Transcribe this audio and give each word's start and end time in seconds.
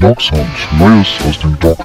Dog 0.00 0.18
Neues 0.78 1.20
aus 1.28 1.38
dem 1.40 1.58
Dog. 1.58 1.76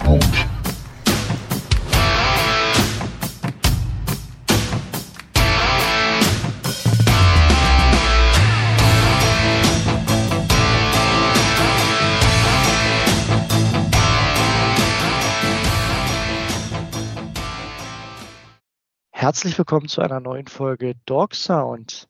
Herzlich 19.12 19.58
willkommen 19.58 19.90
zu 19.90 20.00
einer 20.00 20.22
neuen 20.22 20.48
Folge 20.48 20.96
Dog 21.06 21.36
Sound. 21.36 22.08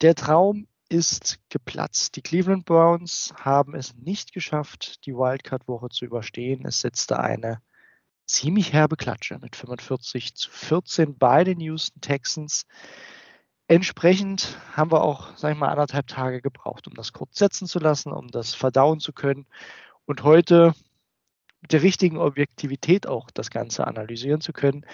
Der 0.00 0.14
Traum 0.14 0.68
ist 0.88 1.38
geplatzt. 1.50 2.16
Die 2.16 2.22
Cleveland 2.22 2.64
Browns 2.64 3.34
haben 3.38 3.74
es 3.74 3.94
nicht 3.94 4.32
geschafft, 4.32 5.04
die 5.06 5.14
Wildcard-Woche 5.14 5.88
zu 5.90 6.04
überstehen. 6.04 6.64
Es 6.66 6.80
setzte 6.80 7.20
eine 7.20 7.60
ziemlich 8.26 8.72
herbe 8.72 8.96
Klatsche 8.96 9.38
mit 9.40 9.56
45 9.56 10.34
zu 10.34 10.50
14 10.50 11.16
bei 11.18 11.44
den 11.44 11.60
Houston 11.60 12.00
Texans. 12.00 12.66
Entsprechend 13.66 14.58
haben 14.72 14.90
wir 14.90 15.02
auch, 15.02 15.36
sag 15.36 15.52
ich 15.52 15.58
mal, 15.58 15.68
anderthalb 15.68 16.06
Tage 16.06 16.40
gebraucht, 16.40 16.86
um 16.86 16.94
das 16.94 17.12
kurz 17.12 17.38
setzen 17.38 17.66
zu 17.66 17.78
lassen, 17.78 18.12
um 18.12 18.28
das 18.28 18.54
verdauen 18.54 19.00
zu 19.00 19.12
können. 19.12 19.46
Und 20.06 20.22
heute 20.22 20.74
mit 21.60 21.72
der 21.72 21.82
richtigen 21.82 22.16
Objektivität 22.16 23.06
auch 23.06 23.30
das 23.30 23.50
Ganze 23.50 23.86
analysieren 23.86 24.40
zu 24.40 24.52
können. 24.52 24.86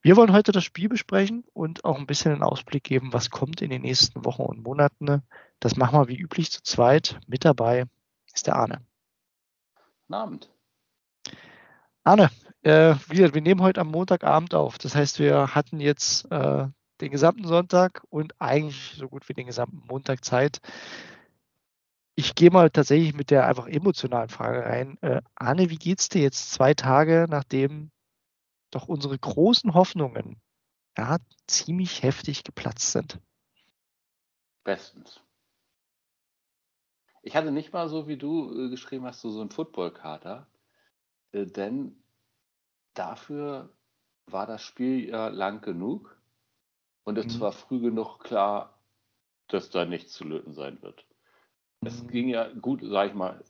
Wir 0.00 0.16
wollen 0.16 0.32
heute 0.32 0.52
das 0.52 0.64
Spiel 0.64 0.88
besprechen 0.88 1.44
und 1.54 1.84
auch 1.84 1.98
ein 1.98 2.06
bisschen 2.06 2.32
einen 2.32 2.44
Ausblick 2.44 2.84
geben, 2.84 3.12
was 3.12 3.30
kommt 3.30 3.62
in 3.62 3.70
den 3.70 3.82
nächsten 3.82 4.24
Wochen 4.24 4.42
und 4.42 4.62
Monaten. 4.62 5.22
Das 5.58 5.76
machen 5.76 5.98
wir 5.98 6.08
wie 6.08 6.16
üblich 6.16 6.52
zu 6.52 6.62
zweit. 6.62 7.18
Mit 7.26 7.44
dabei 7.44 7.84
ist 8.32 8.46
der 8.46 8.56
Arne. 8.56 8.80
Guten 10.06 10.14
Abend. 10.14 10.50
Arne, 12.04 12.30
äh, 12.62 12.94
wir, 13.08 13.34
wir 13.34 13.42
nehmen 13.42 13.60
heute 13.60 13.80
am 13.80 13.90
Montagabend 13.90 14.54
auf. 14.54 14.78
Das 14.78 14.94
heißt, 14.94 15.18
wir 15.18 15.54
hatten 15.54 15.80
jetzt 15.80 16.30
äh, 16.30 16.68
den 17.00 17.10
gesamten 17.10 17.46
Sonntag 17.46 18.04
und 18.08 18.40
eigentlich 18.40 18.94
so 18.96 19.08
gut 19.08 19.28
wie 19.28 19.34
den 19.34 19.46
gesamten 19.46 19.82
Montag 19.88 20.24
Zeit. 20.24 20.60
Ich 22.14 22.36
gehe 22.36 22.50
mal 22.50 22.70
tatsächlich 22.70 23.14
mit 23.14 23.30
der 23.30 23.46
einfach 23.46 23.66
emotionalen 23.66 24.28
Frage 24.28 24.64
rein. 24.64 24.96
Äh, 25.02 25.22
Arne, 25.34 25.70
wie 25.70 25.76
geht's 25.76 26.08
dir 26.08 26.22
jetzt 26.22 26.52
zwei 26.52 26.74
Tage, 26.74 27.26
nachdem 27.28 27.90
doch 28.70 28.88
unsere 28.88 29.18
großen 29.18 29.74
Hoffnungen 29.74 30.40
ja, 30.98 31.18
ziemlich 31.46 32.02
heftig 32.02 32.44
geplatzt 32.44 32.92
sind. 32.92 33.20
Bestens. 34.64 35.20
Ich 37.22 37.36
hatte 37.36 37.52
nicht 37.52 37.72
mal 37.72 37.88
so, 37.88 38.08
wie 38.08 38.16
du 38.16 38.66
äh, 38.66 38.68
geschrieben 38.68 39.04
hast, 39.04 39.20
so, 39.20 39.30
so 39.30 39.40
einen 39.40 39.50
Football-Kater, 39.50 40.46
äh, 41.32 41.46
denn 41.46 42.02
dafür 42.94 43.72
war 44.26 44.46
das 44.46 44.62
Spiel 44.62 45.08
ja 45.08 45.28
lang 45.28 45.60
genug 45.60 46.20
und 47.04 47.16
es 47.16 47.36
mhm. 47.36 47.40
war 47.40 47.52
früh 47.52 47.80
genug 47.80 48.18
klar, 48.18 48.78
dass 49.48 49.70
da 49.70 49.84
nichts 49.84 50.12
zu 50.12 50.24
löten 50.24 50.52
sein 50.52 50.82
wird. 50.82 51.06
Mhm. 51.80 51.88
Es 51.88 52.06
ging 52.08 52.28
ja 52.28 52.48
gut, 52.52 52.80
sag 52.82 53.08
ich 53.08 53.14
mal, 53.14 53.42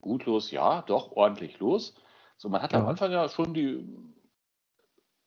gut 0.00 0.24
los, 0.24 0.50
ja, 0.50 0.82
doch 0.82 1.12
ordentlich 1.12 1.58
los. 1.58 1.94
So, 2.36 2.48
man 2.48 2.62
hat 2.62 2.72
ja. 2.72 2.80
am 2.80 2.86
Anfang 2.86 3.12
ja 3.12 3.28
schon 3.28 3.54
die 3.54 3.86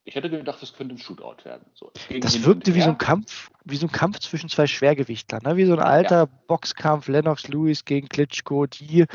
ich 0.06 0.16
hätte 0.16 0.30
gedacht, 0.30 0.62
das 0.62 0.74
könnte 0.74 0.96
ein 0.96 0.98
Shootout 0.98 1.46
werden. 1.46 1.66
So, 1.74 1.92
das 2.20 2.44
wirkte 2.44 2.76
wie 2.76 2.82
so 2.82 2.90
ein 2.90 2.98
Kampf, 2.98 3.50
wie 3.64 3.78
so 3.78 3.88
ein 3.88 3.92
Kampf 3.92 4.20
zwischen 4.20 4.50
zwei 4.50 4.68
Schwergewichtlern, 4.68 5.42
ne? 5.44 5.56
wie 5.56 5.66
so 5.66 5.74
ein 5.74 5.80
alter 5.80 6.24
ja. 6.24 6.30
Boxkampf 6.48 7.08
Lennox 7.08 7.48
Lewis 7.48 7.86
gegen 7.86 8.10
Klitschko, 8.10 8.66
die 8.66 9.06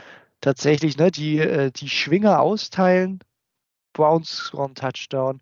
tatsächlich 0.40 0.96
ne, 0.96 1.10
die, 1.10 1.38
äh, 1.38 1.70
die 1.70 1.88
Schwinger 1.88 2.40
austeilen, 2.40 3.20
Browns 3.92 4.30
scoren 4.30 4.74
Touchdown 4.74 5.40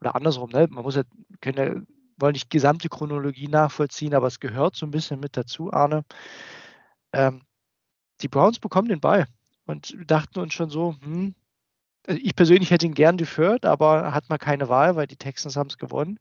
oder 0.00 0.14
andersrum. 0.14 0.50
Ne? 0.50 0.66
Man 0.70 0.84
muss 0.84 0.96
ja, 0.96 1.02
können 1.40 1.58
ja, 1.58 1.82
wollen 2.18 2.32
nicht 2.32 2.48
gesamte 2.48 2.88
Chronologie 2.88 3.48
nachvollziehen, 3.48 4.14
aber 4.14 4.28
es 4.28 4.40
gehört 4.40 4.76
so 4.76 4.86
ein 4.86 4.92
bisschen 4.92 5.20
mit 5.20 5.36
dazu, 5.36 5.72
Arne. 5.72 6.04
Ähm, 7.12 7.42
die 8.22 8.28
Browns 8.28 8.58
bekommen 8.58 8.88
den 8.88 9.00
Ball 9.00 9.26
und 9.66 9.94
dachten 10.06 10.38
uns 10.38 10.54
schon 10.54 10.70
so, 10.70 10.94
hm, 11.02 11.34
ich 12.06 12.36
persönlich 12.36 12.70
hätte 12.70 12.86
ihn 12.86 12.94
gern 12.94 13.18
deferred, 13.18 13.64
aber 13.64 14.14
hat 14.14 14.28
man 14.28 14.38
keine 14.38 14.68
Wahl, 14.68 14.96
weil 14.96 15.06
die 15.06 15.16
Texans 15.16 15.56
haben 15.56 15.68
es 15.68 15.78
gewonnen. 15.78 16.18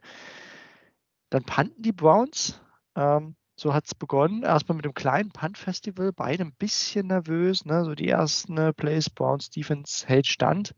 Dann 1.29 1.44
panten 1.44 1.81
die 1.81 1.91
Browns. 1.91 2.59
Ähm, 2.96 3.35
so 3.57 3.73
hat 3.73 3.85
es 3.85 3.96
begonnen. 3.96 4.44
Erstmal 4.44 4.75
mit 4.75 4.85
einem 4.85 4.94
kleinen 4.94 5.31
Punt-Festival, 5.31 6.12
beide 6.12 6.44
ein 6.44 6.53
bisschen 6.53 7.07
nervös. 7.07 7.66
Ne? 7.66 7.85
So 7.85 7.96
die 7.96 8.09
ersten 8.09 8.73
Plays, 8.73 9.09
Browns 9.09 9.50
Defense 9.50 10.07
hält 10.07 10.28
stand. 10.28 10.75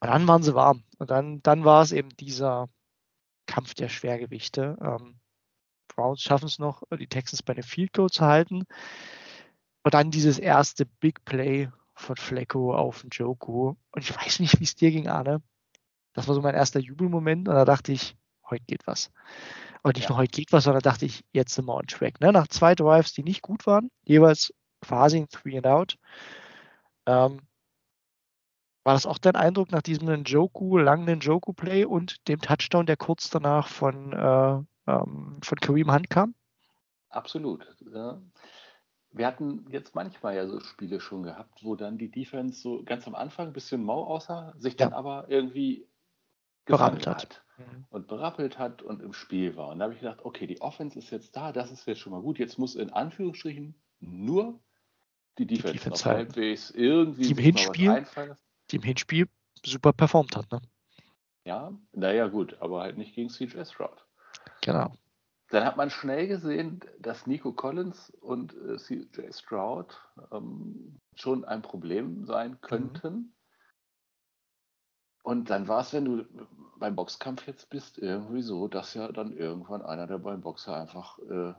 Und 0.00 0.08
dann 0.08 0.26
waren 0.28 0.42
sie 0.42 0.54
warm. 0.54 0.84
Und 0.98 1.10
dann, 1.10 1.42
dann 1.42 1.64
war 1.64 1.82
es 1.82 1.92
eben 1.92 2.10
dieser 2.16 2.68
Kampf 3.46 3.74
der 3.74 3.88
Schwergewichte. 3.88 4.76
Ähm, 4.80 5.20
Browns 5.88 6.22
schaffen 6.22 6.46
es 6.46 6.58
noch, 6.58 6.82
die 6.98 7.08
Texans 7.08 7.42
bei 7.42 7.52
einem 7.54 7.62
Field 7.62 7.92
Goal 7.92 8.10
zu 8.10 8.24
halten. 8.24 8.64
Und 9.82 9.94
dann 9.94 10.10
dieses 10.10 10.38
erste 10.38 10.84
Big 10.84 11.24
Play 11.24 11.70
von 11.96 12.16
Flecko 12.16 12.74
auf 12.74 13.04
Joku. 13.10 13.74
Und 13.90 14.02
ich 14.02 14.14
weiß 14.14 14.40
nicht, 14.40 14.60
wie 14.60 14.64
es 14.64 14.76
dir 14.76 14.90
ging, 14.90 15.08
Arne. 15.08 15.42
Das 16.12 16.28
war 16.28 16.34
so 16.34 16.42
mein 16.42 16.54
erster 16.54 16.78
Jubelmoment 16.78 17.48
und 17.48 17.54
da 17.54 17.64
dachte 17.64 17.92
ich, 17.92 18.16
heute 18.48 18.64
geht 18.64 18.86
was. 18.86 19.10
Und 19.82 19.96
nicht 19.96 20.04
ja. 20.04 20.10
nur 20.10 20.18
heute 20.18 20.30
geht 20.30 20.52
was, 20.52 20.64
sondern 20.64 20.82
dachte 20.82 21.06
ich, 21.06 21.24
jetzt 21.32 21.54
sind 21.54 21.66
wir 21.66 21.74
on 21.74 21.86
track. 21.86 22.20
Ne? 22.20 22.32
Nach 22.32 22.48
zwei 22.48 22.74
Drives, 22.74 23.12
die 23.12 23.22
nicht 23.22 23.42
gut 23.42 23.66
waren, 23.66 23.90
jeweils 24.04 24.52
quasi 24.80 25.18
ein 25.18 25.28
Three 25.28 25.56
and 25.56 25.66
Out. 25.66 25.96
Ähm, 27.06 27.40
war 28.84 28.94
das 28.94 29.06
auch 29.06 29.18
dein 29.18 29.34
Eindruck 29.34 29.72
nach 29.72 29.82
diesem 29.82 30.08
Njoku, 30.08 30.78
langen 30.78 31.18
Njoku-Play 31.18 31.84
und 31.86 32.28
dem 32.28 32.40
Touchdown, 32.40 32.86
der 32.86 32.96
kurz 32.96 33.30
danach 33.30 33.68
von, 33.68 34.12
äh, 34.12 34.90
ähm, 34.90 35.38
von 35.42 35.60
Kareem 35.60 35.92
Hunt 35.92 36.08
kam? 36.08 36.34
Absolut. 37.08 37.66
Ja 37.92 38.20
wir 39.16 39.26
hatten 39.26 39.66
jetzt 39.70 39.94
manchmal 39.94 40.36
ja 40.36 40.46
so 40.46 40.60
Spiele 40.60 41.00
schon 41.00 41.22
gehabt, 41.22 41.64
wo 41.64 41.74
dann 41.74 41.96
die 41.96 42.10
Defense 42.10 42.60
so 42.60 42.82
ganz 42.84 43.06
am 43.06 43.14
Anfang 43.14 43.48
ein 43.48 43.52
bisschen 43.52 43.82
mau 43.82 44.04
aussah, 44.04 44.52
sich 44.58 44.76
dann 44.76 44.92
aber 44.92 45.26
irgendwie 45.28 45.88
berappelt 46.66 47.06
hat. 47.06 47.22
hat. 47.22 47.42
Und 47.88 48.08
berappelt 48.08 48.58
hat 48.58 48.82
und 48.82 49.00
im 49.00 49.14
Spiel 49.14 49.56
war. 49.56 49.68
Und 49.68 49.78
da 49.78 49.84
habe 49.84 49.94
ich 49.94 50.00
gedacht, 50.00 50.20
okay, 50.24 50.46
die 50.46 50.60
Offense 50.60 50.98
ist 50.98 51.10
jetzt 51.10 51.34
da, 51.34 51.52
das 51.52 51.70
ist 51.70 51.86
jetzt 51.86 52.00
schon 52.00 52.12
mal 52.12 52.20
gut. 52.20 52.38
Jetzt 52.38 52.58
muss 52.58 52.74
in 52.74 52.90
Anführungsstrichen 52.90 53.74
nur 54.00 54.60
die 55.38 55.46
Defense, 55.46 55.72
die 55.72 55.78
Defense 55.78 56.04
halbwegs 56.04 56.70
irgendwie 56.70 57.22
die 57.22 57.30
im 57.30 57.38
Hinspiel, 57.38 58.06
die 58.70 58.76
im 58.76 58.82
Hinspiel 58.82 59.28
super 59.64 59.94
performt 59.94 60.36
hat. 60.36 60.50
Ne? 60.52 60.60
Ja, 61.44 61.72
naja, 61.92 62.26
gut, 62.26 62.56
aber 62.60 62.82
halt 62.82 62.98
nicht 62.98 63.14
gegen 63.14 63.30
CJ 63.30 63.64
Stroud. 63.64 64.04
Genau. 64.60 64.92
Dann 65.50 65.64
hat 65.64 65.76
man 65.76 65.90
schnell 65.90 66.26
gesehen, 66.26 66.80
dass 66.98 67.26
Nico 67.26 67.52
Collins 67.52 68.10
und 68.20 68.54
äh, 68.54 68.76
CJ 68.76 69.32
Stroud 69.32 70.00
ähm, 70.32 70.98
schon 71.14 71.44
ein 71.44 71.62
Problem 71.62 72.24
sein 72.24 72.52
mhm. 72.52 72.60
könnten. 72.60 73.14
Mhm. 73.14 73.32
Und 75.22 75.50
dann 75.50 75.66
war 75.66 75.80
es, 75.80 75.92
wenn 75.92 76.04
du 76.04 76.24
beim 76.78 76.94
Boxkampf 76.94 77.46
jetzt 77.46 77.68
bist, 77.70 77.98
irgendwie 77.98 78.42
so, 78.42 78.68
dass 78.68 78.94
ja 78.94 79.10
dann 79.10 79.36
irgendwann 79.36 79.82
einer 79.82 80.06
der 80.06 80.18
beiden 80.18 80.40
Boxer 80.40 80.76
einfach 80.76 81.18
äh, 81.18 81.52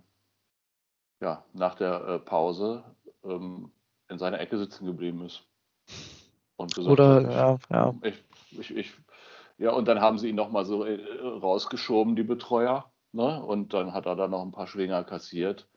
ja, 1.20 1.44
nach 1.54 1.76
der 1.76 2.08
äh, 2.08 2.20
Pause 2.20 2.84
ähm, 3.24 3.72
in 4.10 4.20
seiner 4.20 4.40
Ecke 4.40 4.58
sitzen 4.58 4.86
geblieben 4.86 5.26
ist. 5.26 5.44
Und 6.56 6.74
gesagt 6.74 6.92
Oder, 6.92 7.22
ja, 7.30 7.58
ja. 7.70 7.96
Ich, 8.04 8.24
ich, 8.52 8.76
ich, 8.76 8.94
ja, 9.58 9.72
und 9.72 9.88
dann 9.88 10.02
haben 10.02 10.18
sie 10.18 10.30
ihn 10.30 10.36
nochmal 10.36 10.66
so 10.66 10.86
äh, 10.86 11.00
rausgeschoben, 11.22 12.16
die 12.16 12.24
Betreuer. 12.24 12.92
Ne? 13.18 13.44
Und 13.44 13.74
dann 13.74 13.94
hat 13.94 14.06
er 14.06 14.16
da 14.16 14.28
noch 14.28 14.44
ein 14.44 14.52
paar 14.52 14.68
Schwinger 14.68 15.04
kassiert. 15.04 15.68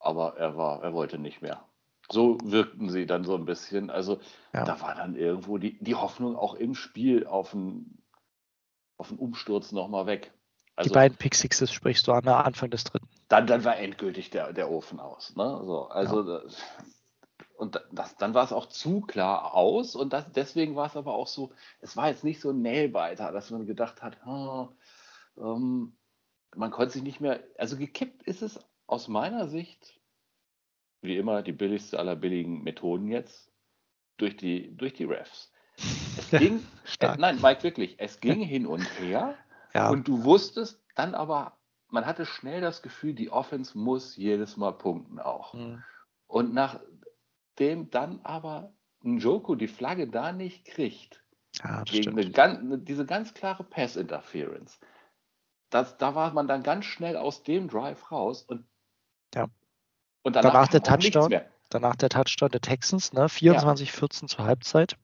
Aber 0.00 0.36
er 0.36 0.56
war, 0.56 0.82
er 0.82 0.92
wollte 0.92 1.16
nicht 1.18 1.40
mehr. 1.40 1.64
So 2.10 2.36
wirkten 2.42 2.90
sie 2.90 3.06
dann 3.06 3.22
so 3.22 3.36
ein 3.36 3.44
bisschen. 3.44 3.90
Also 3.90 4.18
ja. 4.52 4.64
da 4.64 4.80
war 4.80 4.96
dann 4.96 5.14
irgendwo 5.14 5.56
die, 5.56 5.78
die 5.82 5.94
Hoffnung 5.94 6.34
auch 6.34 6.54
im 6.54 6.74
Spiel 6.74 7.28
auf 7.28 7.54
einen, 7.54 8.02
auf 8.96 9.10
einen 9.10 9.20
Umsturz 9.20 9.70
nochmal 9.70 10.06
weg. 10.06 10.32
Also, 10.74 10.88
die 10.88 10.94
beiden 10.94 11.16
Pick 11.16 11.36
Sixes 11.36 11.72
sprichst 11.72 12.08
du 12.08 12.12
an 12.12 12.24
der 12.24 12.44
Anfang 12.44 12.70
des 12.70 12.82
dritten. 12.82 13.08
Dann, 13.28 13.46
dann 13.46 13.64
war 13.64 13.76
endgültig 13.76 14.30
der, 14.30 14.52
der 14.52 14.68
Ofen 14.68 14.98
aus. 14.98 15.36
Ne? 15.36 15.60
So, 15.64 15.86
also 15.86 16.26
ja. 16.26 16.40
das, 16.40 16.56
und 17.56 17.80
das, 17.92 18.16
dann 18.16 18.34
war 18.34 18.44
es 18.44 18.52
auch 18.52 18.66
zu 18.66 19.02
klar 19.02 19.54
aus 19.54 19.94
und 19.94 20.12
das, 20.12 20.32
deswegen 20.32 20.74
war 20.74 20.86
es 20.86 20.96
aber 20.96 21.14
auch 21.14 21.28
so, 21.28 21.52
es 21.80 21.96
war 21.96 22.08
jetzt 22.08 22.24
nicht 22.24 22.40
so 22.40 22.50
ein 22.50 22.62
Nailbiter, 22.62 23.30
dass 23.30 23.50
man 23.50 23.66
gedacht 23.66 24.02
hat, 24.02 24.16
oh, 24.26 24.70
ähm, 25.36 25.96
man 26.56 26.70
konnte 26.70 26.92
sich 26.92 27.02
nicht 27.02 27.20
mehr, 27.20 27.42
also 27.58 27.76
gekippt 27.76 28.22
ist 28.24 28.42
es 28.42 28.58
aus 28.86 29.08
meiner 29.08 29.48
Sicht, 29.48 29.98
wie 31.00 31.16
immer, 31.16 31.42
die 31.42 31.52
billigste 31.52 31.98
aller 31.98 32.16
billigen 32.16 32.62
Methoden 32.62 33.08
jetzt, 33.08 33.50
durch 34.18 34.36
die, 34.36 34.76
durch 34.76 34.94
die 34.94 35.04
Refs. 35.04 35.52
Es 36.18 36.30
ging, 36.38 36.62
äh, 37.00 37.16
nein, 37.18 37.40
Mike, 37.40 37.62
wirklich, 37.62 37.96
es 37.98 38.20
ging 38.20 38.40
hin 38.40 38.66
und 38.66 38.82
her 39.00 39.36
ja. 39.74 39.90
und 39.90 40.06
du 40.06 40.24
wusstest 40.24 40.82
dann 40.94 41.14
aber, 41.14 41.58
man 41.88 42.06
hatte 42.06 42.26
schnell 42.26 42.60
das 42.60 42.82
Gefühl, 42.82 43.14
die 43.14 43.30
Offense 43.30 43.76
muss 43.76 44.16
jedes 44.16 44.56
Mal 44.56 44.72
punkten 44.72 45.18
auch. 45.18 45.54
Mhm. 45.54 45.82
Und 46.26 46.54
nach 46.54 46.80
dem 47.58 47.90
dann 47.90 48.20
aber 48.22 48.72
Njoku 49.02 49.54
die 49.54 49.68
Flagge 49.68 50.08
da 50.08 50.32
nicht 50.32 50.64
kriegt, 50.64 51.22
Ja, 51.62 51.82
gegen 51.82 52.18
eine, 52.18 52.78
diese 52.78 53.04
ganz 53.04 53.34
klare 53.34 53.64
Pass-Interference, 53.64 54.78
das, 55.72 55.96
da 55.96 56.14
war 56.14 56.32
man 56.32 56.46
dann 56.48 56.62
ganz 56.62 56.84
schnell 56.84 57.16
aus 57.16 57.42
dem 57.42 57.68
Drive 57.68 58.10
raus 58.12 58.42
und, 58.42 58.64
Ja. 59.34 59.48
und 60.22 60.36
Danach 60.36 60.68
der 60.68 60.82
auch 60.82 60.96
nichts 60.96 61.12
Touchdown. 61.12 61.40
Danach 61.70 61.96
der 61.96 62.10
Touchdown 62.10 62.50
der 62.50 62.60
Texans, 62.60 63.12
ne? 63.14 63.26
24-14 63.26 64.28
zur 64.28 64.44
Halbzeit. 64.44 64.96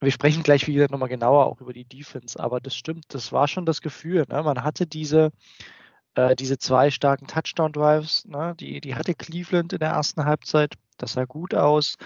Wir 0.00 0.12
sprechen 0.12 0.42
gleich, 0.42 0.66
wie 0.66 0.74
gesagt, 0.74 0.92
nochmal 0.92 1.08
genauer 1.08 1.46
auch 1.46 1.60
über 1.60 1.72
die 1.72 1.84
Defense, 1.84 2.38
aber 2.38 2.60
das 2.60 2.74
stimmt, 2.74 3.06
das 3.08 3.32
war 3.32 3.48
schon 3.48 3.66
das 3.66 3.82
Gefühl. 3.82 4.24
Ne? 4.28 4.42
Man 4.42 4.62
hatte 4.62 4.86
diese, 4.86 5.32
äh, 6.14 6.36
diese 6.36 6.56
zwei 6.58 6.90
starken 6.90 7.26
Touchdown-Drives, 7.26 8.26
ne? 8.26 8.54
die, 8.58 8.80
die 8.80 8.94
hatte 8.94 9.14
Cleveland 9.14 9.72
in 9.72 9.80
der 9.80 9.90
ersten 9.90 10.24
Halbzeit. 10.24 10.74
Das 10.96 11.14
sah 11.14 11.24
gut 11.24 11.52
aus. 11.52 11.96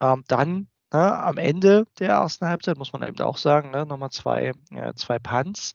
Ähm, 0.00 0.22
dann 0.28 0.68
ne, 0.92 1.18
am 1.18 1.38
Ende 1.38 1.86
der 1.98 2.10
ersten 2.10 2.46
Halbzeit, 2.46 2.76
muss 2.76 2.92
man 2.92 3.02
eben 3.02 3.20
auch 3.20 3.38
sagen, 3.38 3.70
ne? 3.70 3.86
nochmal 3.86 4.10
zwei, 4.10 4.52
äh, 4.70 4.92
zwei 4.94 5.18
Punts. 5.18 5.74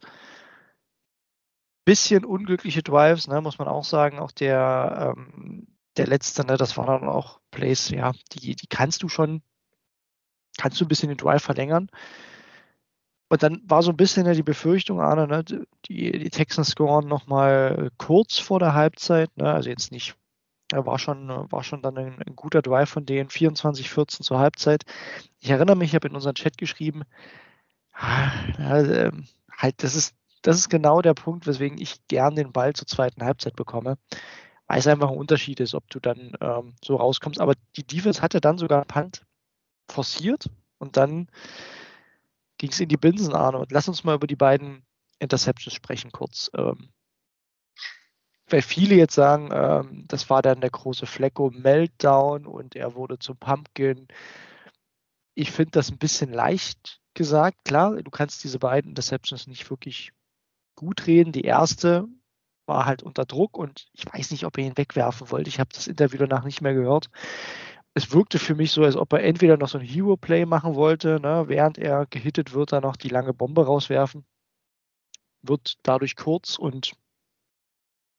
Bisschen 1.89 2.25
unglückliche 2.25 2.83
Drives, 2.83 3.27
ne? 3.27 3.41
muss 3.41 3.57
man 3.57 3.68
auch 3.68 3.83
sagen. 3.83 4.19
Auch 4.19 4.31
der, 4.31 5.15
ähm, 5.18 5.68
der 5.97 6.07
letzte, 6.07 6.45
ne? 6.45 6.57
das 6.57 6.77
waren 6.77 7.01
dann 7.01 7.09
auch 7.09 7.39
Plays, 7.51 7.89
ja, 7.89 8.12
die, 8.33 8.56
die 8.56 8.68
kannst 8.68 9.03
du 9.03 9.09
schon 9.09 9.41
kannst 10.59 10.80
du 10.80 10.86
ein 10.86 10.89
bisschen 10.89 11.09
den 11.09 11.18
Drive 11.18 11.44
verlängern. 11.44 11.89
Und 13.30 13.44
dann 13.44 13.62
war 13.65 13.83
so 13.83 13.91
ein 13.91 13.97
bisschen 13.97 14.25
ja 14.25 14.33
die 14.33 14.44
Befürchtung, 14.44 15.00
Arne, 15.00 15.27
ne, 15.27 15.44
die, 15.44 16.12
die 16.12 16.30
Texans 16.30 16.69
scoren 16.69 17.07
nochmal 17.07 17.91
kurz 17.97 18.39
vor 18.39 18.59
der 18.59 18.74
Halbzeit, 18.74 19.36
ne, 19.38 19.53
also 19.53 19.69
jetzt 19.69 19.91
nicht, 19.91 20.15
war 20.71 21.00
schon, 21.00 21.30
war 21.51 21.63
schon 21.63 21.81
dann 21.81 21.97
ein, 21.97 22.21
ein 22.24 22.36
guter 22.36 22.62
Drive 22.62 22.89
von 22.89 23.06
denen, 23.06 23.30
24-14 23.30 24.21
zur 24.21 24.39
Halbzeit. 24.39 24.83
Ich 25.39 25.50
erinnere 25.50 25.75
mich, 25.75 25.89
ich 25.89 25.95
habe 25.95 26.07
in 26.07 26.15
unseren 26.15 26.36
Chat 26.36 26.57
geschrieben, 26.57 27.03
ah, 27.94 28.31
ja, 28.57 28.80
ähm, 28.80 29.27
halt, 29.51 29.83
das 29.83 29.95
ist, 29.95 30.15
das 30.41 30.57
ist 30.57 30.69
genau 30.69 31.01
der 31.01 31.13
Punkt, 31.13 31.47
weswegen 31.47 31.80
ich 31.80 32.07
gern 32.07 32.36
den 32.36 32.51
Ball 32.51 32.74
zur 32.74 32.88
zweiten 32.88 33.24
Halbzeit 33.24 33.56
bekomme, 33.56 33.97
weil 34.68 34.80
es 34.80 34.88
einfach 34.88 35.09
ein 35.09 35.18
Unterschied 35.18 35.59
ist, 35.59 35.75
ob 35.75 35.89
du 35.89 36.00
dann 36.00 36.33
ähm, 36.41 36.75
so 36.83 36.95
rauskommst. 36.95 37.41
Aber 37.41 37.56
die 37.75 37.86
Defense 37.86 38.21
hatte 38.21 38.39
dann 38.39 38.57
sogar 38.57 38.86
Punt 38.86 39.25
forciert 39.89 40.50
und 40.77 40.97
dann 40.97 41.27
ging 42.57 42.71
es 42.71 42.80
in 42.80 42.89
die 42.89 42.97
Binsen, 42.97 43.33
Arne. 43.33 43.57
Und 43.57 43.71
lass 43.71 43.88
uns 43.88 44.03
mal 44.03 44.15
über 44.15 44.27
die 44.27 44.36
beiden 44.36 44.86
Interceptions 45.19 45.74
sprechen, 45.74 46.12
kurz. 46.12 46.50
Ähm, 46.56 46.89
weil 48.47 48.62
viele 48.62 48.95
jetzt 48.95 49.13
sagen, 49.13 49.50
ähm, 49.51 50.06
das 50.07 50.30
war 50.30 50.41
dann 50.41 50.62
der 50.62 50.71
große 50.71 51.06
Flecko-Meltdown 51.06 52.45
und 52.45 52.75
er 52.75 52.95
wurde 52.95 53.19
zum 53.19 53.38
Pumpkin. 53.38 54.07
Ich 55.36 55.51
finde 55.51 55.71
das 55.71 55.91
ein 55.91 55.97
bisschen 55.97 56.33
leicht 56.33 57.00
gesagt. 57.13 57.65
Klar, 57.65 58.01
du 58.01 58.12
kannst 58.12 58.44
diese 58.44 58.59
beiden 58.59 58.91
Interceptions 58.91 59.47
nicht 59.47 59.69
wirklich 59.69 60.12
gut 60.80 61.08
reden. 61.08 61.31
Die 61.31 61.44
erste 61.44 62.08
war 62.66 62.86
halt 62.86 63.04
unter 63.04 63.26
Druck 63.26 63.58
und 63.58 63.88
ich 63.94 64.06
weiß 64.12 64.31
nicht, 64.31 64.46
ob 64.46 64.58
er 64.58 64.66
ihn 64.66 64.78
wegwerfen 64.78 65.30
wollte. 65.31 65.50
Ich 65.50 65.60
habe 65.60 65.70
das 65.74 65.88
Interview 65.88 66.18
danach 66.20 66.44
nicht 66.44 66.62
mehr 66.62 66.74
gehört 66.74 67.10
es 67.94 68.12
wirkte 68.12 68.40
für 68.40 68.56
mich 68.56 68.72
so, 68.72 68.84
als 68.84 68.96
ob 68.96 69.14
er 69.14 69.24
entweder 69.24 69.58
noch 69.58 69.68
so 69.68 69.78
ein 69.78 69.86
Hero-Play 69.86 70.46
machen 70.46 70.76
wollte, 70.76 71.20
ne, 71.20 71.46
während 71.48 71.78
er 71.78 72.06
gehittet 72.06 72.54
wird, 72.54 72.72
dann 72.72 72.84
noch 72.84 72.96
die 72.96 73.10
lange 73.10 73.34
Bombe 73.34 73.66
rauswerfen. 73.66 74.26
Wird 75.42 75.78
dadurch 75.84 76.16
kurz 76.16 76.58
und 76.58 76.94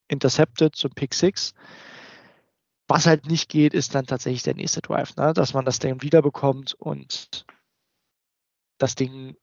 intercepted 0.08 0.74
zum 0.74 0.90
Pick 0.92 1.14
6. 1.14 1.54
Was 2.88 3.06
halt 3.06 3.26
nicht 3.26 3.48
geht, 3.48 3.72
ist 3.72 3.94
dann 3.94 4.06
tatsächlich 4.06 4.42
der 4.42 4.56
nächste 4.56 4.80
Drive, 4.82 5.16
ne, 5.16 5.32
dass 5.32 5.54
man 5.54 5.64
das 5.64 5.78
Ding 5.78 6.02
wiederbekommt 6.02 6.74
und 6.74 7.46
das 8.78 8.96
Ding, 8.96 9.36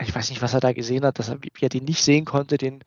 ich 0.00 0.14
weiß 0.14 0.30
nicht, 0.30 0.42
was 0.42 0.54
er 0.54 0.60
da 0.60 0.72
gesehen 0.72 1.04
hat, 1.04 1.18
dass 1.18 1.28
er, 1.28 1.42
wie 1.42 1.50
er 1.60 1.68
den 1.68 1.84
nicht 1.84 2.02
sehen 2.02 2.24
konnte, 2.24 2.56
den, 2.58 2.84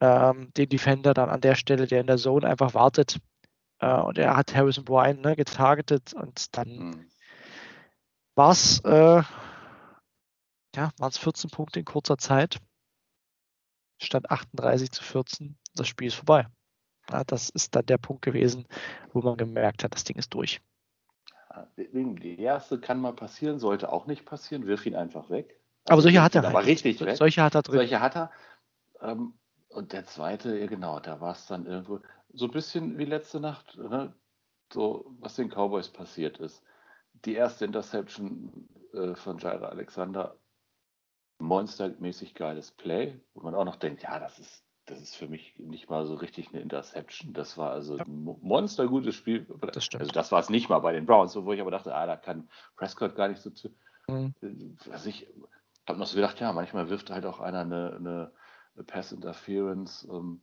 ähm, 0.00 0.52
den 0.56 0.68
Defender 0.68 1.14
dann 1.14 1.30
an 1.30 1.40
der 1.40 1.54
Stelle, 1.54 1.86
der 1.86 2.00
in 2.00 2.06
der 2.06 2.18
Zone 2.18 2.48
einfach 2.48 2.74
wartet, 2.74 3.18
äh, 3.80 4.00
und 4.00 4.18
er 4.18 4.36
hat 4.36 4.54
Harrison 4.54 4.84
Bryant 4.84 5.22
ne, 5.22 5.36
getargetet 5.36 6.14
und 6.14 6.56
dann 6.56 6.68
Hm. 6.68 7.10
war 8.34 8.52
es 8.52 8.80
äh, 8.84 9.22
ja, 10.74 10.90
waren 10.98 11.10
es 11.10 11.18
14 11.18 11.50
Punkte 11.50 11.80
in 11.80 11.84
kurzer 11.84 12.16
Zeit. 12.16 12.58
Stand 14.00 14.30
38 14.30 14.90
zu 14.90 15.04
14. 15.04 15.56
Das 15.74 15.86
Spiel 15.86 16.08
ist 16.08 16.14
vorbei. 16.14 16.46
Ja, 17.10 17.24
das 17.24 17.50
ist 17.50 17.74
dann 17.74 17.86
der 17.86 17.98
Punkt 17.98 18.22
gewesen, 18.22 18.66
wo 19.12 19.20
man 19.20 19.36
gemerkt 19.36 19.84
hat, 19.84 19.94
das 19.94 20.04
Ding 20.04 20.16
ist 20.16 20.32
durch. 20.34 20.60
Die 21.76 22.40
erste 22.40 22.80
kann 22.80 23.00
mal 23.00 23.12
passieren, 23.12 23.58
sollte 23.58 23.92
auch 23.92 24.06
nicht 24.06 24.24
passieren, 24.24 24.66
wirf 24.66 24.86
ihn 24.86 24.94
einfach 24.94 25.28
weg. 25.28 25.60
Aber 25.88 26.00
solche 26.02 26.22
hat 26.22 26.34
er 26.34 26.42
ihn 26.42 26.46
Aber 26.46 26.58
halt. 26.58 26.66
richtig 26.66 26.98
So- 26.98 27.06
weg. 27.06 27.16
Solche 27.16 27.42
hat 27.42 27.54
er 27.54 27.62
drin. 27.62 27.74
Solche 27.76 28.00
hat 28.00 28.16
er. 28.16 28.30
Ähm, 29.00 29.34
und 29.68 29.92
der 29.92 30.04
zweite, 30.04 30.58
ja 30.58 30.66
genau, 30.66 31.00
da 31.00 31.20
war 31.20 31.32
es 31.32 31.46
dann 31.46 31.66
irgendwo 31.66 32.00
so 32.32 32.44
ein 32.46 32.50
bisschen 32.50 32.98
wie 32.98 33.04
letzte 33.04 33.40
Nacht, 33.40 33.76
ne? 33.78 34.14
so 34.72 35.14
was 35.20 35.36
den 35.36 35.48
Cowboys 35.50 35.88
passiert 35.88 36.38
ist. 36.38 36.62
Die 37.24 37.34
erste 37.34 37.64
Interception 37.64 38.68
äh, 38.94 39.14
von 39.14 39.38
Jaira 39.38 39.68
Alexander, 39.68 40.36
monstermäßig 41.38 42.34
geiles 42.34 42.70
Play, 42.70 43.20
wo 43.34 43.42
man 43.42 43.54
auch 43.54 43.64
noch 43.64 43.76
denkt, 43.76 44.02
ja, 44.02 44.18
das 44.18 44.38
ist, 44.38 44.64
das 44.86 45.00
ist 45.00 45.16
für 45.16 45.28
mich 45.28 45.58
nicht 45.58 45.90
mal 45.90 46.06
so 46.06 46.14
richtig 46.14 46.48
eine 46.52 46.60
Interception. 46.60 47.32
Das 47.32 47.58
war 47.58 47.70
also 47.72 47.96
Ja. 47.98 48.04
ein 48.04 48.22
mo- 48.24 48.38
monstergutes 48.42 49.14
Spiel. 49.14 49.46
Das 49.60 49.84
stimmt. 49.84 50.02
Also 50.02 50.12
das 50.12 50.32
war 50.32 50.40
es 50.40 50.50
nicht 50.50 50.68
mal 50.68 50.78
bei 50.78 50.92
den 50.92 51.06
Browns, 51.06 51.34
wo 51.36 51.52
ich 51.52 51.60
aber 51.60 51.70
dachte, 51.70 51.94
ah, 51.94 52.06
da 52.06 52.16
kann 52.16 52.48
Prescott 52.76 53.14
gar 53.16 53.28
nicht 53.28 53.40
so 53.40 53.50
zu. 53.50 53.74
Mhm. 54.08 54.34
Also 54.90 55.08
ich 55.08 55.26
habe 55.86 55.98
noch 55.98 56.06
so 56.06 56.16
gedacht, 56.16 56.40
ja, 56.40 56.52
manchmal 56.52 56.88
wirft 56.90 57.10
halt 57.10 57.26
auch 57.26 57.40
einer 57.40 57.60
eine, 57.60 57.96
eine, 57.96 58.32
eine 58.74 58.84
Pass 58.84 59.12
Interference, 59.12 60.06
ähm, 60.10 60.42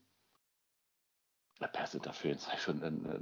eine 1.60 1.70
Pass 1.70 1.96
Interference, 1.96 2.46
sag 2.46 2.56
ich 2.56 2.62
schon, 2.62 2.84
eine, 2.84 3.22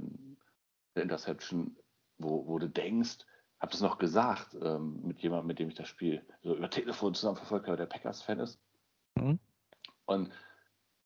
eine 0.94 1.02
Interception, 1.02 1.76
wo, 2.18 2.46
wo 2.46 2.58
du 2.58 2.68
denkst, 2.68 3.18
habe 3.60 3.72
das 3.72 3.80
noch 3.80 3.98
gesagt 3.98 4.54
ähm, 4.60 5.00
mit 5.02 5.20
jemandem, 5.20 5.48
mit 5.48 5.58
dem 5.58 5.68
ich 5.68 5.74
das 5.74 5.88
Spiel 5.88 6.24
so 6.42 6.56
über 6.56 6.70
Telefon 6.70 7.14
zusammen 7.14 7.36
verfolgt 7.36 7.66
habe, 7.66 7.76
der 7.76 7.86
Packers-Fan 7.86 8.40
ist. 8.40 8.60
Mhm. 9.16 9.38
Und, 10.06 10.32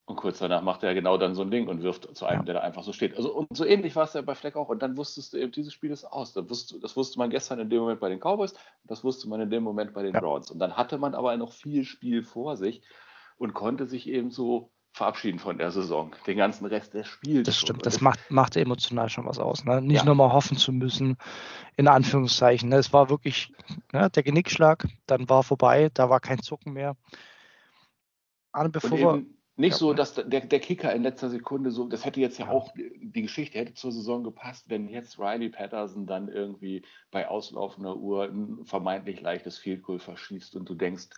und 0.05 0.17
kurz 0.17 0.41
danach 0.41 0.63
macht 0.63 0.83
er 0.83 0.95
genau 0.95 1.17
dann 1.17 1.35
so 1.35 1.43
ein 1.43 1.51
Ding 1.51 1.69
und 1.69 1.83
wirft 1.83 2.15
zu 2.17 2.27
einem, 2.27 2.41
Ja. 2.41 2.45
der 2.47 2.55
da 2.55 2.61
einfach 2.61 2.83
so 2.83 2.93
steht. 2.93 3.17
Also 3.17 3.33
und 3.33 3.57
so 3.57 3.65
ähnlich 3.65 3.95
war 3.95 4.05
es 4.05 4.15
ja 4.15 4.23
bei 4.23 4.35
Fleck 4.35 4.57
auch. 4.57 4.69
Und 4.69 4.83
dann 4.83 4.97
wusstest 4.97 5.33
du 5.33 5.39
eben, 5.39 5.53
dieses 5.53 5.73
Spiel 5.73 5.91
ist 5.93 6.05
aus. 6.05 6.33
Das 6.33 6.49
wusste, 6.51 6.81
das 6.81 6.97
wusste 6.97 7.19
man 7.19 7.31
gestern 7.31 7.61
in 7.61 7.71
dem 7.71 7.81
Moment 7.81 8.01
bei 8.01 8.09
den 8.09 8.19
Cowboys, 8.19 8.55
das 8.85 9.05
wusste 9.05 9.29
man 9.29 9.41
in 9.41 9.51
dem 9.51 9.63
Moment 9.63 9.95
bei 9.95 10.03
den 10.03 10.13
Ja. 10.15 10.21
Browns. 10.21 10.51
Und 10.51 10.59
dann 10.59 10.77
hatte 10.77 10.99
man 10.99 11.15
aber 11.15 11.37
noch 11.37 11.53
viel 11.53 11.85
Spiel 11.85 12.23
vor 12.25 12.57
sich 12.57 12.83
und 13.39 13.55
konnte 13.55 13.87
sich 13.87 14.09
eben 14.09 14.31
so 14.31 14.71
verabschieden 14.95 15.39
von 15.39 15.57
der 15.57 15.71
Saison, 15.71 16.15
den 16.27 16.37
ganzen 16.37 16.67
Rest 16.67 16.93
des 16.93 17.07
Spiels. 17.07 17.47
Das 17.47 17.57
stimmt, 17.57 17.87
das 17.87 18.03
macht, 18.03 18.31
macht 18.31 18.57
emotional 18.57 19.09
schon 19.09 19.25
was 19.25 19.39
aus. 19.39 19.65
Ne? 19.65 19.81
Nicht 19.81 20.01
Ja. 20.01 20.05
nur 20.05 20.15
mal 20.17 20.33
hoffen 20.33 20.59
zu 20.59 20.71
müssen, 20.71 21.17
in 21.77 21.89
Anführungszeichen. 21.89 22.69
Ne? 22.69 22.77
Es 22.77 22.93
war 22.93 23.09
wirklich 23.09 23.55
ne, 23.93 24.11
der 24.11 24.23
Genickschlag, 24.23 24.87
dann 25.07 25.31
war 25.31 25.45
vorbei, 25.45 25.91
da 25.95 26.11
war 26.11 26.21
kein 26.21 26.41
Zucken 26.41 26.75
mehr. 26.75 26.97
Arne, 28.53 28.69
bevor 28.69 28.99
wir. 28.99 29.25
Nicht 29.57 29.73
Ja. 29.73 29.79
so, 29.79 29.93
dass 29.93 30.15
der, 30.15 30.25
der 30.25 30.61
Kicker 30.61 30.93
in 30.95 31.03
letzter 31.03 31.29
Sekunde 31.31 31.71
so, 31.71 31.87
das 31.89 32.05
hätte 32.05 32.21
jetzt 32.21 32.39
ja 32.39 32.49
auch, 32.49 32.73
die 32.75 33.23
Geschichte 33.23 33.59
hätte 33.59 33.75
zur 33.75 33.93
Saison 33.93 34.25
gepasst, 34.25 34.71
wenn 34.71 34.89
jetzt 34.89 35.19
Riley 35.19 35.51
Patterson 35.51 36.07
dann 36.07 36.29
irgendwie 36.29 36.85
bei 37.11 37.29
auslaufender 37.29 37.97
Uhr 37.97 38.25
ein 38.25 38.65
vermeintlich 38.65 39.21
leichtes 39.21 39.59
Field 39.59 39.83
Goal 39.83 39.99
verschießt 39.99 40.57
und 40.57 40.69
du 40.69 40.75
denkst, 40.75 41.09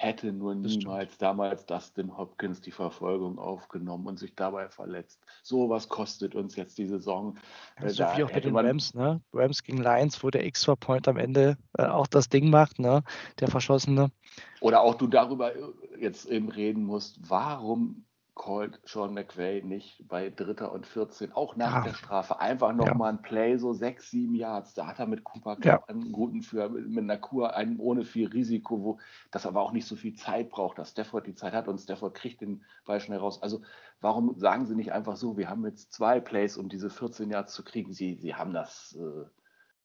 hätte 0.00 0.32
nur 0.32 0.54
niemals 0.54 1.18
damals 1.18 1.66
Dustin 1.66 2.16
Hopkins 2.16 2.60
die 2.60 2.70
Verfolgung 2.70 3.40
aufgenommen 3.40 4.06
und 4.06 4.16
sich 4.16 4.32
dabei 4.36 4.68
verletzt. 4.68 5.20
Sowas 5.42 5.88
kostet 5.88 6.36
uns 6.36 6.54
jetzt 6.54 6.78
die 6.78 6.86
Saison. 6.86 7.36
Ja, 7.80 7.86
Äh, 7.86 7.90
so 7.90 8.04
wie 8.14 8.22
auch 8.22 8.30
bei 8.30 8.38
den 8.38 8.56
Rams, 8.56 8.94
ne? 8.94 9.20
Rams 9.32 9.64
gegen 9.64 9.78
Lions, 9.78 10.22
wo 10.22 10.30
der 10.30 10.44
Extra 10.44 10.76
Point 10.76 11.08
am 11.08 11.16
Ende 11.16 11.58
äh, 11.76 11.86
auch 11.86 12.06
das 12.06 12.28
Ding 12.28 12.48
macht, 12.48 12.78
ne? 12.78 13.02
Der 13.40 13.48
Verschossene. 13.48 14.12
Oder 14.60 14.82
auch 14.82 14.94
du 14.94 15.08
darüber 15.08 15.52
jetzt 15.98 16.26
eben 16.26 16.48
reden 16.48 16.84
musst, 16.84 17.18
warum 17.28 18.04
callt 18.38 18.80
Sean 18.86 19.12
McVay 19.12 19.62
nicht 19.62 20.08
bei 20.08 20.30
Dritter 20.30 20.72
und 20.72 20.86
14, 20.86 21.32
auch 21.32 21.56
nach 21.56 21.74
Ja. 21.74 21.80
der 21.82 21.94
Strafe, 21.94 22.40
einfach 22.40 22.72
nochmal 22.72 23.12
ein 23.12 23.20
Play, 23.20 23.58
so 23.58 23.74
sechs, 23.74 24.10
sieben 24.10 24.34
Yards. 24.34 24.72
Da 24.72 24.86
hat 24.86 24.98
er 25.00 25.06
mit 25.06 25.24
Cooper 25.24 25.58
Ja. 25.62 25.82
einen 25.88 26.12
guten 26.12 26.40
für, 26.42 26.70
mit 26.70 27.02
einer 27.04 27.18
Kur, 27.18 27.54
einen 27.54 27.78
ohne 27.78 28.04
viel 28.04 28.28
Risiko, 28.28 28.82
wo 28.82 29.00
das 29.30 29.44
aber 29.44 29.60
auch 29.60 29.72
nicht 29.72 29.86
so 29.86 29.96
viel 29.96 30.14
Zeit 30.14 30.48
braucht, 30.48 30.78
dass 30.78 30.92
Stafford 30.92 31.26
die 31.26 31.34
Zeit 31.34 31.52
hat 31.52 31.68
und 31.68 31.78
Stafford 31.78 32.14
kriegt 32.14 32.40
den 32.40 32.64
Ball 32.86 33.00
schnell 33.00 33.18
raus. 33.18 33.42
Also 33.42 33.60
warum 34.00 34.38
sagen 34.38 34.64
sie 34.66 34.76
nicht 34.76 34.92
einfach 34.92 35.16
so, 35.16 35.36
wir 35.36 35.50
haben 35.50 35.66
jetzt 35.66 35.92
zwei 35.92 36.20
Plays, 36.20 36.56
um 36.56 36.68
diese 36.70 36.88
14 36.88 37.30
Yards 37.30 37.52
zu 37.52 37.64
kriegen. 37.64 37.92
Sie, 37.92 38.14
sie 38.14 38.34
haben 38.36 38.54
das, 38.54 38.96
äh, 38.98 39.24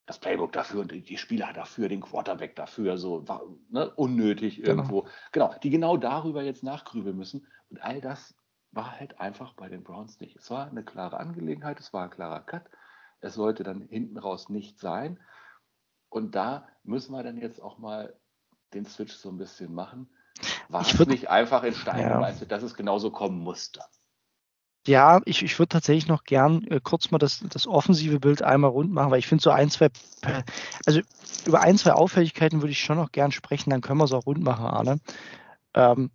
das 0.05 0.19
Playbook 0.19 0.51
dafür 0.51 0.81
und 0.81 0.91
die 0.91 1.17
Spieler 1.17 1.53
dafür, 1.53 1.87
den 1.89 2.01
Quarterback 2.01 2.55
dafür, 2.55 2.97
so 2.97 3.23
ne, 3.69 3.89
unnötig 3.95 4.57
Genau. 4.57 4.67
irgendwo. 4.69 5.07
Genau, 5.31 5.55
die 5.63 5.69
genau 5.69 5.97
darüber 5.97 6.43
jetzt 6.43 6.61
nachgrübeln 6.63 7.17
müssen. 7.17 7.47
Und 7.69 7.81
all 7.81 8.01
das 8.01 8.35
war 8.73 8.99
halt 8.99 9.19
einfach 9.19 9.53
bei 9.53 9.69
den 9.69 9.83
Browns 9.83 10.19
nicht. 10.19 10.35
Es 10.35 10.49
war 10.49 10.67
eine 10.67 10.83
klare 10.83 11.17
Angelegenheit, 11.17 11.79
es 11.79 11.93
war 11.93 12.05
ein 12.05 12.09
klarer 12.09 12.41
Cut. 12.41 12.63
es 13.21 13.35
sollte 13.35 13.63
dann 13.63 13.81
hinten 13.81 14.17
raus 14.17 14.49
nicht 14.49 14.79
sein. 14.79 15.19
Und 16.09 16.35
da 16.35 16.67
müssen 16.83 17.13
wir 17.13 17.23
dann 17.23 17.37
jetzt 17.37 17.61
auch 17.61 17.77
mal 17.77 18.13
den 18.73 18.85
Switch 18.85 19.13
so 19.13 19.29
ein 19.29 19.37
bisschen 19.37 19.73
machen. 19.73 20.09
War 20.67 20.81
es 20.81 20.99
nicht 21.05 21.29
einfach 21.29 21.63
in 21.63 21.73
Stein 21.73 22.01
ja. 22.01 22.31
dass 22.31 22.63
es 22.63 22.73
genauso 22.73 23.11
kommen 23.11 23.39
musste? 23.39 23.81
Ja, 24.85 25.21
ich, 25.25 25.43
ich 25.43 25.57
würde 25.59 25.69
tatsächlich 25.69 26.07
noch 26.07 26.25
gern 26.25 26.65
äh, 26.67 26.81
kurz 26.83 27.09
mal 27.09 27.17
das, 27.17 27.41
das 27.49 27.67
offensive 27.67 28.19
Bild 28.19 28.41
einmal 28.41 28.71
rund 28.71 28.91
machen, 28.91 29.11
weil 29.11 29.19
ich 29.19 29.27
finde 29.27 29.41
so 29.41 29.49
ein, 29.49 29.69
zwei, 29.69 29.89
also 30.85 30.99
über 31.45 31.61
ein, 31.61 31.77
zwei 31.77 31.93
Auffälligkeiten 31.93 32.61
würde 32.61 32.71
ich 32.71 32.83
schon 32.83 32.97
noch 32.97 33.11
gern 33.11 33.31
sprechen, 33.31 33.69
dann 33.69 33.79
können 33.79 33.99
wir 33.99 34.05
es 34.05 34.11
auch 34.11 34.25
rund 34.25 34.43
machen, 34.43 34.65
Arne. 34.65 34.99
Ähm, 35.73 36.11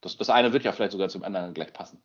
das, 0.00 0.16
das 0.16 0.30
eine 0.30 0.52
wird 0.52 0.64
ja 0.64 0.72
vielleicht 0.72 0.92
sogar 0.92 1.08
zum 1.08 1.24
anderen 1.24 1.54
gleich 1.54 1.72
passen. 1.72 2.02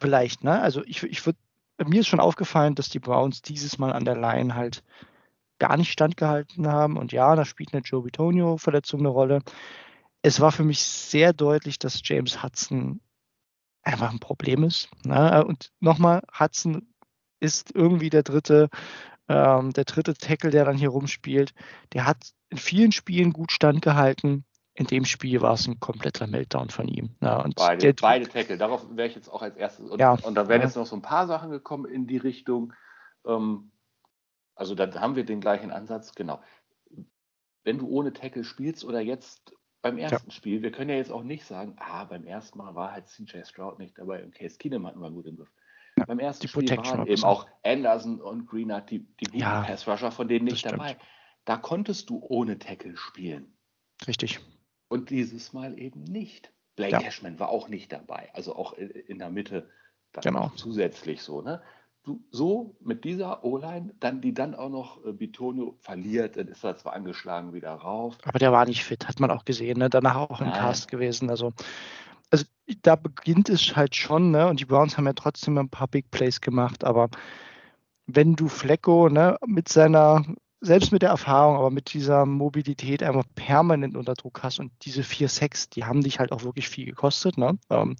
Vielleicht, 0.00 0.44
ne? 0.44 0.60
Also 0.60 0.82
ich, 0.84 1.02
ich 1.04 1.24
würde, 1.24 1.38
mir 1.84 2.00
ist 2.00 2.08
schon 2.08 2.20
aufgefallen, 2.20 2.74
dass 2.74 2.88
die 2.88 2.98
Browns 2.98 3.42
dieses 3.42 3.78
Mal 3.78 3.92
an 3.92 4.04
der 4.04 4.16
Line 4.16 4.54
halt 4.54 4.82
gar 5.58 5.76
nicht 5.76 5.92
standgehalten 5.92 6.66
haben. 6.68 6.96
Und 6.96 7.12
ja, 7.12 7.34
da 7.34 7.44
spielt 7.44 7.72
eine 7.72 7.82
Joe 7.82 8.02
Bitonio-Verletzung 8.02 9.00
eine 9.00 9.08
Rolle. 9.08 9.40
Es 10.22 10.40
war 10.40 10.52
für 10.52 10.64
mich 10.64 10.80
sehr 10.80 11.32
deutlich, 11.32 11.78
dass 11.78 12.00
James 12.04 12.42
Hudson 12.42 13.00
einfach 13.82 14.10
ein 14.10 14.20
Problem 14.20 14.64
ist. 14.64 14.88
Ne? 15.04 15.44
Und 15.44 15.72
nochmal, 15.80 16.22
Hudson 16.38 16.92
ist 17.40 17.74
irgendwie 17.74 18.10
der 18.10 18.22
dritte, 18.22 18.68
ähm, 19.28 19.72
der 19.72 19.84
dritte 19.84 20.14
Tackle, 20.14 20.50
der 20.50 20.64
dann 20.64 20.76
hier 20.76 20.90
rumspielt. 20.90 21.54
Der 21.92 22.04
hat 22.04 22.32
in 22.50 22.58
vielen 22.58 22.92
Spielen 22.92 23.32
gut 23.32 23.52
standgehalten. 23.52 24.44
In 24.78 24.86
dem 24.86 25.04
Spiel 25.04 25.40
war 25.40 25.54
es 25.54 25.66
ein 25.66 25.80
kompletter 25.80 26.28
Meltdown 26.28 26.70
von 26.70 26.86
ihm. 26.86 27.10
Ja, 27.20 27.44
beide, 27.56 27.94
beide 27.94 28.28
Tackle, 28.28 28.56
darauf 28.56 28.86
wäre 28.96 29.08
ich 29.08 29.16
jetzt 29.16 29.28
auch 29.28 29.42
als 29.42 29.56
erstes. 29.56 29.90
Und, 29.90 29.98
ja, 29.98 30.12
und 30.12 30.36
da 30.36 30.46
wären 30.46 30.60
ja. 30.60 30.68
jetzt 30.68 30.76
noch 30.76 30.86
so 30.86 30.94
ein 30.94 31.02
paar 31.02 31.26
Sachen 31.26 31.50
gekommen 31.50 31.84
in 31.84 32.06
die 32.06 32.16
Richtung. 32.16 32.72
Ähm, 33.26 33.72
also 34.54 34.76
da 34.76 34.88
haben 35.00 35.16
wir 35.16 35.24
den 35.24 35.40
gleichen 35.40 35.72
Ansatz, 35.72 36.14
genau. 36.14 36.40
Wenn 37.64 37.78
du 37.78 37.88
ohne 37.88 38.12
Tackle 38.12 38.44
spielst 38.44 38.84
oder 38.84 39.00
jetzt 39.00 39.52
beim 39.82 39.98
ersten. 39.98 40.30
Spiel, 40.30 40.62
wir 40.62 40.70
können 40.70 40.90
ja 40.90 40.96
jetzt 40.96 41.10
auch 41.10 41.24
nicht 41.24 41.44
sagen, 41.44 41.74
ah, 41.78 42.04
beim 42.04 42.24
ersten 42.24 42.58
Mal 42.58 42.76
war 42.76 42.92
halt 42.92 43.08
CJ 43.08 43.44
Stroud 43.46 43.80
nicht 43.80 43.98
dabei 43.98 44.22
und 44.22 44.32
Case 44.32 44.58
Keenum 44.58 44.86
hatten 44.86 45.00
wir 45.00 45.10
gut 45.10 45.26
im 45.26 45.36
Griff. 45.36 45.50
Beim 46.06 46.20
ersten 46.20 46.46
Spiel 46.46 46.62
Protection 46.62 46.98
waren 46.98 47.08
eben 47.08 47.24
auch 47.24 47.48
Anderson 47.64 48.20
und 48.20 48.46
Greenard, 48.46 48.88
die, 48.90 49.00
die 49.00 49.24
guten 49.24 49.38
ja, 49.38 49.62
Pass-Rusher, 49.62 50.12
von 50.12 50.28
denen 50.28 50.44
nicht 50.44 50.64
dabei. 50.64 50.96
Da 51.44 51.56
konntest 51.56 52.10
du 52.10 52.20
ohne 52.22 52.60
Tackle 52.60 52.96
spielen. 52.96 53.56
Richtig. 54.06 54.38
Und 54.88 55.10
dieses 55.10 55.52
Mal 55.52 55.78
eben 55.78 56.04
nicht. 56.04 56.52
Blake 56.76 56.92
ja. 56.92 57.00
Cashman 57.00 57.38
war 57.38 57.48
auch 57.48 57.68
nicht 57.68 57.92
dabei, 57.92 58.30
also 58.34 58.54
auch 58.54 58.72
in 58.72 59.18
der 59.18 59.30
Mitte 59.30 59.68
genau. 60.22 60.52
zusätzlich 60.54 61.22
so. 61.22 61.42
Ne? 61.42 61.60
so 62.30 62.76
mit 62.80 63.04
dieser 63.04 63.44
O-Line, 63.44 63.94
dann, 64.00 64.20
die 64.20 64.32
dann 64.32 64.54
auch 64.54 64.70
noch 64.70 65.04
äh, 65.04 65.12
Bitonio 65.12 65.76
verliert, 65.80 66.36
dann 66.36 66.48
ist 66.48 66.64
er 66.64 66.76
zwar 66.76 66.94
angeschlagen 66.94 67.52
wieder 67.52 67.72
rauf. 67.72 68.16
Aber 68.24 68.38
der 68.38 68.52
war 68.52 68.64
nicht 68.66 68.84
fit, 68.84 69.06
hat 69.08 69.20
man 69.20 69.30
auch 69.30 69.44
gesehen, 69.44 69.78
ne? 69.78 69.90
danach 69.90 70.16
auch 70.16 70.40
im 70.40 70.48
Nein. 70.48 70.58
Cast 70.58 70.88
gewesen. 70.88 71.30
Also, 71.30 71.52
also 72.30 72.44
da 72.82 72.96
beginnt 72.96 73.48
es 73.48 73.76
halt 73.76 73.94
schon, 73.94 74.30
ne? 74.30 74.48
Und 74.48 74.60
die 74.60 74.64
Browns 74.64 74.96
haben 74.96 75.06
ja 75.06 75.12
trotzdem 75.12 75.58
ein 75.58 75.68
paar 75.68 75.88
Big 75.88 76.10
Plays 76.10 76.40
gemacht, 76.40 76.84
aber 76.84 77.08
wenn 78.06 78.36
du 78.36 78.48
Flecko 78.48 79.08
ne, 79.08 79.36
mit 79.46 79.68
seiner, 79.68 80.24
selbst 80.60 80.92
mit 80.92 81.02
der 81.02 81.10
Erfahrung, 81.10 81.56
aber 81.56 81.70
mit 81.70 81.92
dieser 81.92 82.26
Mobilität 82.26 83.02
einfach 83.02 83.24
permanent 83.34 83.96
unter 83.96 84.14
Druck 84.14 84.42
hast 84.42 84.58
und 84.58 84.72
diese 84.82 85.02
vier 85.02 85.28
Sex, 85.28 85.68
die 85.70 85.84
haben 85.84 86.02
dich 86.02 86.18
halt 86.18 86.32
auch 86.32 86.42
wirklich 86.42 86.68
viel 86.68 86.86
gekostet. 86.86 87.38
Ne? 87.38 87.58
Ähm, 87.70 87.96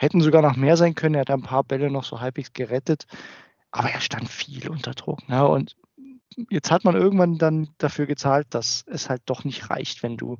Hätten 0.00 0.22
sogar 0.22 0.40
noch 0.40 0.56
mehr 0.56 0.78
sein 0.78 0.94
können. 0.94 1.14
Er 1.14 1.20
hat 1.20 1.30
ein 1.30 1.42
paar 1.42 1.62
Bälle 1.62 1.90
noch 1.90 2.04
so 2.04 2.22
halbwegs 2.22 2.54
gerettet. 2.54 3.04
Aber 3.70 3.90
er 3.90 4.00
stand 4.00 4.30
viel 4.30 4.70
unter 4.70 4.92
Druck. 4.92 5.28
Ne? 5.28 5.46
Und 5.46 5.76
jetzt 6.48 6.70
hat 6.70 6.84
man 6.84 6.94
irgendwann 6.94 7.36
dann 7.36 7.68
dafür 7.76 8.06
gezahlt, 8.06 8.46
dass 8.50 8.82
es 8.86 9.10
halt 9.10 9.20
doch 9.26 9.44
nicht 9.44 9.68
reicht, 9.68 10.02
wenn 10.02 10.16
du 10.16 10.38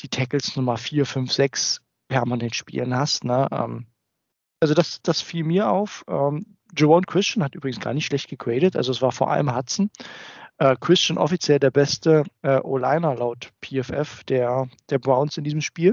die 0.00 0.08
Tackles 0.08 0.56
Nummer 0.56 0.78
4, 0.78 1.04
5, 1.04 1.30
6 1.30 1.82
permanent 2.08 2.54
spielen 2.54 2.96
hast. 2.96 3.24
Ne? 3.24 3.48
Ähm, 3.52 3.86
also 4.60 4.72
das, 4.72 5.02
das 5.02 5.20
fiel 5.20 5.44
mir 5.44 5.68
auf. 5.68 6.02
Ähm, 6.08 6.56
Jerome 6.76 7.06
Christian 7.06 7.44
hat 7.44 7.54
übrigens 7.54 7.80
gar 7.80 7.94
nicht 7.94 8.06
schlecht 8.06 8.28
gegradet. 8.28 8.76
Also 8.76 8.92
es 8.92 9.02
war 9.02 9.12
vor 9.12 9.30
allem 9.30 9.54
Hudson. 9.54 9.90
Äh, 10.58 10.76
Christian 10.80 11.18
offiziell 11.18 11.58
der 11.58 11.70
beste 11.70 12.24
äh, 12.42 12.60
O-Liner 12.60 13.16
laut 13.16 13.52
PFF 13.60 14.24
der, 14.24 14.68
der 14.90 14.98
Browns 14.98 15.36
in 15.36 15.44
diesem 15.44 15.60
Spiel. 15.60 15.92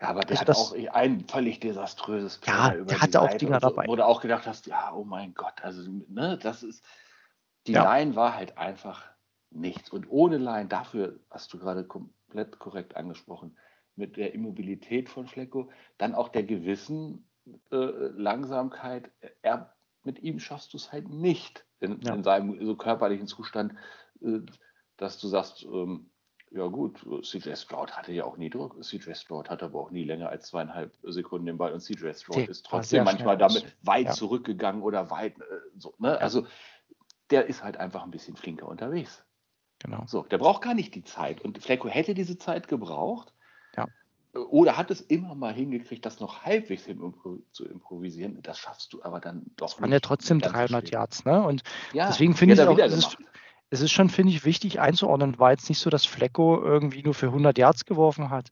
Ja, 0.00 0.08
aber 0.08 0.20
der 0.20 0.30
also 0.30 0.40
hat 0.40 0.48
das, 0.48 0.58
auch 0.58 0.94
ein 0.94 1.24
völlig 1.28 1.60
desaströses 1.60 2.38
Play 2.38 2.52
Ja, 2.52 2.70
der 2.70 3.00
hatte 3.00 3.20
auch 3.20 3.34
Dinger 3.34 3.60
so, 3.60 3.68
dabei. 3.68 3.86
Wo 3.86 3.96
du 3.96 4.04
auch 4.04 4.20
gedacht 4.20 4.46
hast, 4.46 4.66
ja, 4.66 4.92
oh 4.92 5.04
mein 5.04 5.34
Gott, 5.34 5.62
also, 5.62 5.82
ne, 6.08 6.38
das 6.42 6.62
ist, 6.62 6.84
die 7.66 7.72
ja. 7.72 7.84
Line 7.84 8.16
war 8.16 8.34
halt 8.34 8.58
einfach 8.58 9.04
nichts. 9.50 9.90
Und 9.90 10.10
ohne 10.10 10.38
Line, 10.38 10.66
dafür 10.66 11.20
hast 11.30 11.52
du 11.52 11.58
gerade 11.58 11.84
komplett 11.84 12.58
korrekt 12.58 12.96
angesprochen, 12.96 13.56
mit 13.96 14.16
der 14.16 14.34
Immobilität 14.34 15.08
von 15.08 15.26
Flecko, 15.26 15.70
dann 15.98 16.14
auch 16.14 16.28
der 16.28 16.42
gewissen 16.42 17.28
äh, 17.70 17.76
Langsamkeit. 17.76 19.10
Er, 19.42 19.74
mit 20.04 20.22
ihm 20.22 20.38
schaffst 20.38 20.72
du 20.72 20.76
es 20.76 20.92
halt 20.92 21.08
nicht 21.08 21.64
in, 21.80 22.00
ja. 22.00 22.14
in, 22.14 22.22
seinem 22.22 22.64
so 22.64 22.76
körperlichen 22.76 23.26
Zustand, 23.26 23.74
äh, 24.22 24.40
dass 24.96 25.18
du 25.18 25.28
sagst, 25.28 25.64
ähm, 25.64 26.10
ja 26.50 26.68
gut, 26.68 27.04
CJ 27.22 27.56
Stroud 27.56 27.96
hatte 27.96 28.12
ja 28.12 28.24
auch 28.24 28.36
nie 28.36 28.48
Druck. 28.48 28.80
CJ 28.82 29.14
Stroud 29.14 29.50
hatte 29.50 29.64
aber 29.64 29.80
auch 29.80 29.90
nie 29.90 30.04
länger 30.04 30.28
als 30.28 30.46
zweieinhalb 30.46 30.96
Sekunden 31.02 31.46
den 31.46 31.58
Ball 31.58 31.72
und 31.72 31.80
CJ 31.80 32.12
Stroud 32.12 32.48
ist 32.48 32.64
trotzdem 32.64 33.04
manchmal 33.04 33.36
damit 33.36 33.76
weit 33.82 34.06
ja. 34.06 34.12
zurückgegangen 34.12 34.82
oder 34.82 35.10
weit 35.10 35.36
äh, 35.40 35.44
so. 35.76 35.94
Ne? 35.98 36.10
Ja. 36.10 36.16
Also 36.16 36.46
der 37.30 37.46
ist 37.46 37.64
halt 37.64 37.76
einfach 37.76 38.04
ein 38.04 38.12
bisschen 38.12 38.36
flinker 38.36 38.68
unterwegs. 38.68 39.24
Genau. 39.80 40.04
So, 40.06 40.22
der 40.22 40.38
braucht 40.38 40.62
gar 40.62 40.74
nicht 40.74 40.94
die 40.94 41.02
Zeit. 41.02 41.40
Und 41.42 41.58
Flecko 41.58 41.88
hätte 41.88 42.14
diese 42.14 42.38
Zeit 42.38 42.68
gebraucht. 42.68 43.33
Oder 44.34 44.76
hat 44.76 44.90
es 44.90 45.00
immer 45.00 45.34
mal 45.34 45.52
hingekriegt, 45.52 46.04
das 46.04 46.18
noch 46.18 46.42
halbwegs 46.42 46.84
hin 46.84 47.14
zu 47.52 47.64
improvisieren. 47.66 48.42
Das 48.42 48.58
schaffst 48.58 48.92
du 48.92 49.02
aber 49.02 49.20
dann 49.20 49.44
doch 49.56 49.68
das 49.68 49.80
waren 49.80 49.92
ja 49.92 50.00
trotzdem 50.00 50.40
300 50.40 50.90
Yards, 50.90 51.24
ne? 51.24 51.42
Und 51.42 51.62
ja, 51.92 52.08
deswegen 52.08 52.34
finde 52.34 52.54
ich 52.54 52.60
es 52.60 52.66
auch, 52.66 52.78
ist, 52.78 53.16
es 53.70 53.80
ist 53.80 53.92
schon, 53.92 54.08
finde 54.08 54.32
ich, 54.32 54.44
wichtig 54.44 54.80
einzuordnen, 54.80 55.38
war 55.38 55.52
jetzt 55.52 55.68
nicht 55.68 55.78
so, 55.78 55.90
dass 55.90 56.04
Flecko 56.04 56.60
irgendwie 56.60 57.02
nur 57.02 57.14
für 57.14 57.26
100 57.26 57.58
Yards 57.58 57.84
geworfen 57.84 58.30
hat, 58.30 58.48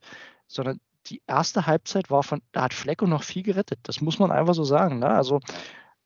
sondern 0.47 0.79
die 1.07 1.21
erste 1.27 1.65
Halbzeit 1.65 2.09
war 2.09 2.23
von, 2.23 2.41
da 2.51 2.63
hat 2.63 2.73
Flecko 2.73 3.05
noch 3.05 3.23
viel 3.23 3.43
gerettet. 3.43 3.79
Das 3.83 4.01
muss 4.01 4.19
man 4.19 4.31
einfach 4.31 4.53
so 4.53 4.63
sagen. 4.63 4.99
Ne? 4.99 5.07
Also 5.07 5.41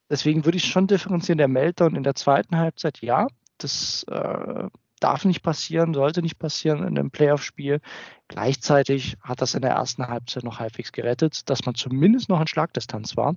deswegen 0.09 0.45
würde 0.45 0.57
ich 0.57 0.65
schon 0.65 0.87
differenzieren, 0.87 1.37
der 1.37 1.47
Meltdown 1.47 1.95
in 1.95 2.03
der 2.03 2.15
zweiten 2.15 2.57
Halbzeit, 2.57 3.01
ja, 3.01 3.27
das 3.57 4.03
äh, 4.09 4.69
darf 4.99 5.25
nicht 5.25 5.41
passieren, 5.41 5.93
sollte 5.93 6.21
nicht 6.21 6.39
passieren 6.39 6.79
in 6.79 6.97
einem 6.97 7.11
Playoff-Spiel. 7.11 7.81
Gleichzeitig 8.27 9.17
hat 9.21 9.41
das 9.41 9.53
in 9.53 9.61
der 9.61 9.71
ersten 9.71 10.07
Halbzeit 10.07 10.43
noch 10.43 10.59
halbwegs 10.59 10.91
gerettet, 10.91 11.49
dass 11.49 11.65
man 11.65 11.75
zumindest 11.75 12.29
noch 12.29 12.41
in 12.41 12.47
Schlagdistanz 12.47 13.15
war. 13.17 13.35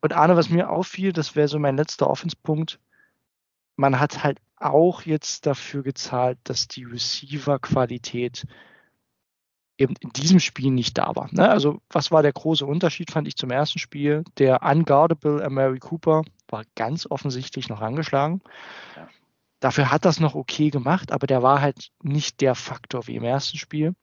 Und 0.00 0.12
Arne, 0.12 0.36
was 0.36 0.50
mir 0.50 0.70
auffiel, 0.70 1.12
das 1.12 1.34
wäre 1.34 1.48
so 1.48 1.58
mein 1.58 1.76
letzter 1.76 2.08
Offenspunkt, 2.08 2.78
man 3.76 3.98
hat 3.98 4.22
halt 4.22 4.38
auch 4.56 5.02
jetzt 5.02 5.46
dafür 5.46 5.82
gezahlt, 5.82 6.38
dass 6.44 6.68
die 6.68 6.84
Receiver-Qualität 6.84 8.46
eben 9.78 9.94
in 10.00 10.10
diesem 10.10 10.40
Spiel 10.40 10.70
nicht 10.70 10.96
da 10.96 11.14
war. 11.14 11.28
Ne? 11.32 11.48
Also 11.48 11.80
was 11.90 12.10
war 12.10 12.22
der 12.22 12.32
große 12.32 12.64
Unterschied, 12.64 13.10
fand 13.10 13.28
ich 13.28 13.36
zum 13.36 13.50
ersten 13.50 13.78
Spiel? 13.78 14.24
Der 14.38 14.62
unguardable 14.62 15.44
Amari 15.44 15.78
Cooper 15.78 16.22
war 16.48 16.62
ganz 16.74 17.06
offensichtlich 17.10 17.68
noch 17.68 17.82
angeschlagen. 17.82 18.40
Ja. 18.96 19.08
Dafür 19.60 19.90
hat 19.90 20.04
das 20.04 20.20
noch 20.20 20.34
okay 20.34 20.70
gemacht, 20.70 21.12
aber 21.12 21.26
der 21.26 21.42
war 21.42 21.60
halt 21.60 21.90
nicht 22.02 22.40
der 22.40 22.54
Faktor 22.54 23.06
wie 23.06 23.16
im 23.16 23.24
ersten 23.24 23.56
Spiel. 23.56 23.94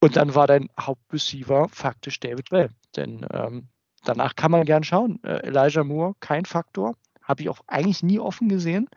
Und 0.00 0.16
dann 0.16 0.34
war 0.34 0.46
dein 0.46 0.68
Hauptreceiver 0.78 1.68
faktisch 1.68 2.20
David 2.20 2.50
Bell. 2.50 2.70
Denn 2.96 3.26
ähm, 3.32 3.68
danach 4.04 4.34
kann 4.36 4.50
man 4.50 4.64
gern 4.64 4.84
schauen. 4.84 5.22
Äh, 5.24 5.46
Elijah 5.46 5.84
Moore, 5.84 6.14
kein 6.20 6.44
Faktor. 6.44 6.94
Habe 7.22 7.42
ich 7.42 7.48
auch 7.48 7.60
eigentlich 7.66 8.02
nie 8.02 8.18
offen 8.18 8.48
gesehen. 8.48 8.88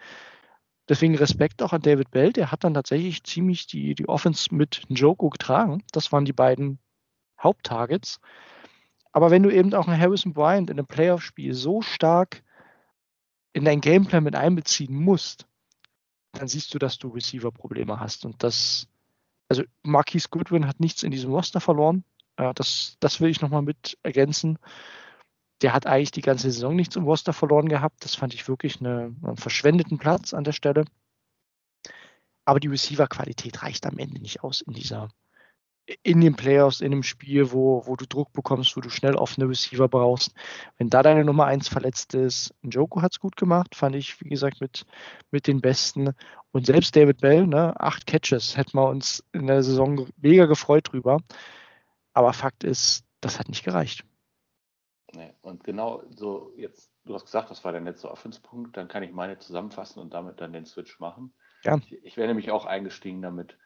Deswegen 0.90 1.16
Respekt 1.16 1.62
auch 1.62 1.74
an 1.74 1.82
David 1.82 2.12
Bell. 2.12 2.34
Der 2.34 2.52
hat 2.52 2.64
dann 2.64 2.74
tatsächlich 2.74 3.24
ziemlich 3.24 3.68
die, 3.68 3.96
die 3.96 4.10
Offense 4.10 4.54
mit 4.54 4.84
Njoko 4.90 5.30
getragen. 5.30 5.84
Das 5.92 6.12
waren 6.12 6.26
die 6.26 6.34
beiden 6.34 6.80
Haupttargets. 7.42 8.20
Aber 9.12 9.32
wenn 9.32 9.44
du 9.44 9.50
eben 9.50 9.74
auch 9.74 9.88
einen 9.88 10.00
Harrison 10.00 10.34
Bryant 10.34 10.70
in 10.70 10.78
einem 10.78 10.88
Playoff-Spiel 10.88 11.54
so 11.54 11.82
stark 11.82 12.44
in 13.54 13.66
dein 13.66 13.82
Gameplan 13.82 14.24
mit 14.24 14.36
einbeziehen 14.36 14.96
musst, 14.96 15.48
dann 16.34 16.48
siehst 16.48 16.74
du, 16.74 16.80
dass 16.80 16.98
du 16.98 17.10
Receiver-Probleme 17.10 18.00
hast. 18.00 18.26
Und 18.26 18.42
das, 18.44 18.88
also 19.50 19.64
Marquise 19.84 20.30
Goodwin 20.30 20.68
hat 20.68 20.80
nichts 20.80 21.04
in 21.04 21.12
diesem 21.12 21.32
Roster 21.32 21.60
verloren. 21.60 22.04
Das, 22.56 22.98
das 23.00 23.20
will 23.20 23.30
ich 23.30 23.42
nochmal 23.42 23.62
mit 23.62 23.98
ergänzen 24.04 24.58
der 25.62 25.74
hat 25.74 25.86
eigentlich 25.86 26.12
die 26.12 26.22
ganze 26.22 26.52
Saison 26.52 26.76
nichts 26.76 26.96
im 26.96 27.04
Roster 27.04 27.34
verloren 27.34 27.70
gehabt. 27.70 28.04
Das 28.04 28.16
fand 28.16 28.34
ich 28.34 28.48
wirklich 28.48 28.80
eine, 28.80 29.16
einen 29.24 29.38
verschwendeten 29.38 29.98
Platz 29.98 30.34
an 30.34 30.44
der 30.44 30.54
Stelle. 30.54 30.86
Aber 32.46 32.60
die 32.60 32.68
Receiver-Qualität 32.68 33.62
reicht 33.62 33.86
am 33.86 33.98
Ende 33.98 34.20
nicht 34.20 34.44
aus 34.44 34.62
in 34.62 34.74
dieser, 34.74 35.10
in 36.04 36.22
den 36.22 36.36
Playoffs, 36.36 36.82
in 36.82 36.92
einem 36.92 37.04
Spiel, 37.04 37.52
wo, 37.52 37.86
wo 37.86 37.96
du 37.96 38.06
Druck 38.06 38.34
bekommst, 38.34 38.76
wo 38.76 38.82
du 38.82 38.90
schnell 38.90 39.16
offene 39.16 39.48
Receiver 39.48 39.88
brauchst. 39.88 40.34
Wenn 40.78 40.90
da 40.90 41.04
deine 41.04 41.26
Nummer 41.26 41.46
1 41.46 41.68
verletzt 41.68 42.14
ist, 42.14 42.54
Joko 42.64 43.02
hat 43.02 43.14
es 43.14 43.20
gut 43.20 43.36
gemacht, 43.36 43.76
fand 43.76 43.96
ich, 43.96 44.20
wie 44.22 44.30
gesagt, 44.30 44.62
mit, 44.62 44.86
mit 45.32 45.48
den 45.48 45.62
Besten. 45.62 46.14
Und 46.52 46.66
selbst 46.66 46.96
David 46.96 47.22
Bell, 47.22 47.48
ne, 47.48 47.80
acht 47.80 48.06
Catches, 48.06 48.58
hätten 48.58 48.78
wir 48.78 48.88
uns 48.88 49.24
in 49.32 49.48
der 49.48 49.64
Saison 49.64 50.08
mega 50.18 50.46
gefreut 50.46 50.92
drüber. 50.92 51.20
Aber 52.14 52.34
Fakt 52.34 52.64
ist, 52.64 53.06
das 53.22 53.40
hat 53.40 53.50
nicht 53.50 53.64
gereicht. 53.64 54.04
Nee, 55.14 55.34
und 55.42 55.64
genau 55.64 56.04
so, 56.16 56.54
jetzt, 56.56 56.92
du 57.06 57.14
hast 57.14 57.26
gesagt, 57.26 57.52
das 57.52 57.64
war 57.64 57.72
der 57.72 57.82
letzte 57.82 58.10
Offenspunkt, 58.10 58.78
dann 58.78 58.88
kann 58.88 59.04
ich 59.04 59.12
meine 59.12 59.38
zusammenfassen 59.40 60.02
und 60.02 60.14
damit 60.14 60.40
dann 60.40 60.54
den 60.54 60.66
Switch 60.66 61.00
machen. 61.00 61.34
Ja. 61.64 61.78
Ich, 61.78 61.94
ich 62.04 62.18
wäre 62.18 62.28
nämlich 62.28 62.52
auch 62.52 62.66
eingestiegen 62.66 63.22
damit, 63.22 63.58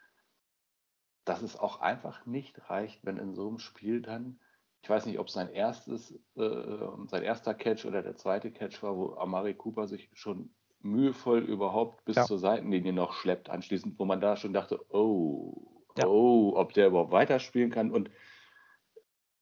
dass 1.26 1.42
es 1.42 1.58
auch 1.58 1.82
einfach 1.82 2.26
nicht 2.26 2.70
reicht, 2.70 3.06
wenn 3.06 3.18
in 3.18 3.34
so 3.34 3.48
einem 3.48 3.60
Spiel 3.60 4.02
dann, 4.02 4.40
ich 4.82 4.90
weiß 4.90 5.08
nicht, 5.08 5.20
ob 5.20 5.30
sein 5.30 5.50
erstes, 5.50 6.12
äh, 6.36 6.88
sein 7.08 7.24
erster 7.24 7.56
Catch 7.56 7.86
oder 7.86 8.04
der 8.04 8.16
zweite 8.16 8.52
Catch 8.52 8.82
war, 8.84 8.96
wo 8.96 9.16
Amari 9.16 9.56
Cooper 9.56 9.88
sich 9.88 10.10
schon 10.14 10.54
mühevoll 10.80 11.40
überhaupt 11.40 12.06
bis 12.06 12.16
ja. 12.16 12.26
zur 12.26 12.38
Seitenlinie 12.38 12.94
noch 12.94 13.14
schleppt, 13.14 13.50
anschließend, 13.50 13.98
wo 14.00 14.06
man 14.06 14.22
da 14.22 14.38
schon 14.38 14.54
dachte, 14.54 14.80
oh, 14.94 15.84
ja. 15.98 16.06
oh, 16.06 16.54
ob 16.56 16.74
der 16.74 16.88
überhaupt 16.88 17.12
weiterspielen 17.12 17.72
kann. 17.72 17.92
Und 17.92 18.12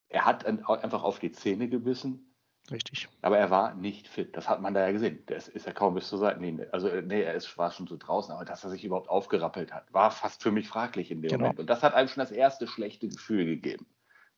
er 0.07 0.25
hat 0.25 0.45
einfach 0.45 1.03
auf 1.03 1.19
die 1.19 1.33
Zähne 1.33 1.67
gebissen. 1.67 2.32
Richtig. 2.71 3.09
Aber 3.21 3.37
er 3.37 3.49
war 3.49 3.75
nicht 3.75 4.07
fit. 4.07 4.37
Das 4.37 4.47
hat 4.47 4.61
man 4.61 4.73
da 4.73 4.85
ja 4.85 4.91
gesehen. 4.91 5.25
Der 5.27 5.37
ist, 5.37 5.49
ist 5.49 5.65
ja 5.65 5.73
kaum 5.73 5.95
bis 5.95 6.07
zur 6.07 6.19
Seitenlinie. 6.19 6.71
Also, 6.71 6.87
nee, 6.87 7.21
er 7.21 7.33
ist, 7.33 7.57
war 7.57 7.71
schon 7.71 7.87
so 7.87 7.97
draußen, 7.97 8.33
aber 8.33 8.45
dass 8.45 8.63
er 8.63 8.69
sich 8.69 8.85
überhaupt 8.85 9.09
aufgerappelt 9.09 9.73
hat, 9.73 9.93
war 9.93 10.11
fast 10.11 10.41
für 10.41 10.51
mich 10.51 10.67
fraglich 10.69 11.11
in 11.11 11.21
dem 11.21 11.29
genau. 11.29 11.43
Moment. 11.43 11.59
Und 11.59 11.69
das 11.69 11.83
hat 11.83 11.93
einem 11.93 12.07
schon 12.07 12.21
das 12.21 12.31
erste 12.31 12.67
schlechte 12.67 13.09
Gefühl 13.09 13.45
gegeben. 13.45 13.85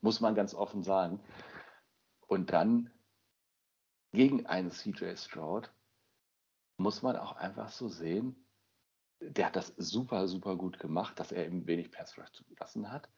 Muss 0.01 0.21
man 0.21 0.33
ganz 0.33 0.55
offen 0.55 0.81
sagen. 0.81 1.19
Und 2.27 2.51
dann 2.51 2.89
gegen 4.11 4.47
einen 4.47 4.71
CJ 4.71 5.15
Stroud 5.15 5.71
muss 6.77 7.03
man 7.03 7.15
auch 7.15 7.35
einfach 7.35 7.69
so 7.69 7.87
sehen, 7.87 8.35
der 9.19 9.47
hat 9.47 9.55
das 9.55 9.73
super, 9.77 10.27
super 10.27 10.55
gut 10.55 10.79
gemacht, 10.79 11.19
dass 11.19 11.31
er 11.31 11.45
ihm 11.45 11.67
wenig 11.67 11.91
Pass 11.91 12.17
Rush 12.17 12.31
zugelassen 12.31 12.91
hat. 12.91 13.09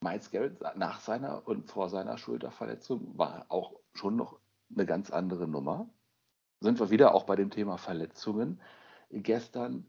Miles 0.00 0.30
Garrett 0.30 0.60
nach 0.76 1.00
seiner 1.00 1.46
und 1.46 1.70
vor 1.70 1.88
seiner 1.88 2.18
Schulterverletzung 2.18 3.16
war 3.18 3.46
auch 3.48 3.80
schon 3.94 4.16
noch 4.16 4.38
eine 4.70 4.86
ganz 4.86 5.10
andere 5.10 5.48
Nummer. 5.48 5.88
Sind 6.60 6.80
wir 6.80 6.90
wieder 6.90 7.14
auch 7.14 7.24
bei 7.24 7.36
dem 7.36 7.50
Thema 7.50 7.78
Verletzungen. 7.78 8.60
Gestern, 9.10 9.86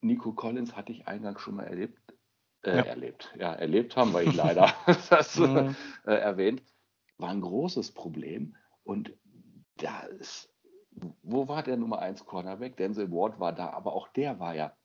Nico 0.00 0.32
Collins 0.32 0.76
hatte 0.76 0.92
ich 0.92 1.06
eingangs 1.06 1.40
schon 1.40 1.56
mal 1.56 1.64
erlebt. 1.64 1.98
Äh, 2.62 2.76
ja. 2.76 2.82
Erlebt, 2.82 3.32
ja, 3.38 3.52
erlebt 3.54 3.96
haben 3.96 4.12
wir 4.12 4.22
ihn 4.22 4.32
leider, 4.36 4.72
das 5.10 5.36
mhm. 5.38 5.74
äh, 6.06 6.14
erwähnt. 6.14 6.62
War 7.18 7.30
ein 7.30 7.40
großes 7.40 7.92
Problem. 7.92 8.56
Und 8.84 9.12
da 9.76 10.02
ist, 10.02 10.52
wo 11.22 11.48
war 11.48 11.62
der 11.62 11.76
Nummer 11.76 12.00
1 12.00 12.24
Cornerback? 12.26 12.76
Denzel 12.76 13.10
Ward 13.10 13.40
war 13.40 13.52
da, 13.52 13.70
aber 13.70 13.94
auch 13.94 14.08
der 14.08 14.38
war 14.38 14.54
ja 14.54 14.76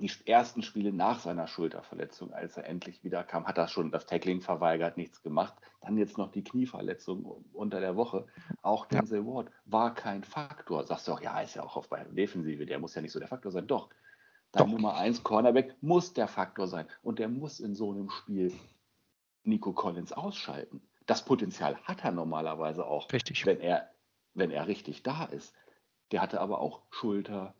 die 0.00 0.10
ersten 0.26 0.62
Spiele 0.62 0.92
nach 0.92 1.20
seiner 1.20 1.46
Schulterverletzung, 1.46 2.32
als 2.32 2.56
er 2.56 2.66
endlich 2.66 3.04
wieder 3.04 3.24
kam, 3.24 3.46
hat 3.46 3.58
er 3.58 3.68
schon 3.68 3.90
das 3.90 4.06
Tackling 4.06 4.40
verweigert, 4.40 4.96
nichts 4.96 5.22
gemacht. 5.22 5.54
Dann 5.80 5.98
jetzt 5.98 6.18
noch 6.18 6.30
die 6.30 6.44
Knieverletzung 6.44 7.24
unter 7.52 7.80
der 7.80 7.96
Woche. 7.96 8.26
Auch 8.62 8.86
Denzel 8.86 9.20
ja. 9.20 9.26
Ward 9.26 9.50
war 9.64 9.94
kein 9.94 10.24
Faktor. 10.24 10.84
Sagst 10.84 11.08
du 11.08 11.12
auch, 11.12 11.20
ja, 11.20 11.40
ist 11.40 11.54
ja 11.54 11.62
auch 11.62 11.76
auf 11.76 11.88
bei 11.88 12.04
Defensive, 12.04 12.66
der 12.66 12.78
muss 12.78 12.94
ja 12.94 13.02
nicht 13.02 13.12
so 13.12 13.18
der 13.18 13.28
Faktor 13.28 13.52
sein. 13.52 13.66
Doch, 13.66 13.90
dein 14.52 14.66
Doch. 14.66 14.72
Nummer 14.72 14.96
1 14.96 15.22
Cornerback 15.22 15.74
muss 15.80 16.12
der 16.12 16.28
Faktor 16.28 16.66
sein. 16.66 16.86
Und 17.02 17.18
der 17.18 17.28
muss 17.28 17.60
in 17.60 17.74
so 17.74 17.90
einem 17.90 18.10
Spiel 18.10 18.52
Nico 19.44 19.72
Collins 19.72 20.12
ausschalten. 20.12 20.82
Das 21.06 21.24
Potenzial 21.24 21.76
hat 21.84 22.04
er 22.04 22.10
normalerweise 22.12 22.84
auch, 22.86 23.12
richtig. 23.12 23.46
wenn 23.46 23.60
er, 23.60 23.90
wenn 24.34 24.50
er 24.50 24.66
richtig 24.66 25.02
da 25.02 25.24
ist. 25.24 25.54
Der 26.10 26.20
hatte 26.20 26.40
aber 26.40 26.60
auch 26.60 26.82
Schulter, 26.90 27.54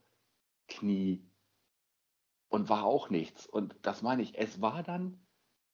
Knie, 0.69 1.25
und 2.49 2.69
war 2.69 2.85
auch 2.85 3.11
nichts. 3.11 3.47
Und 3.47 3.77
das 3.83 4.03
meine 4.03 4.23
ich, 4.23 4.39
es 4.39 4.61
war 4.61 4.83
dann, 4.83 5.21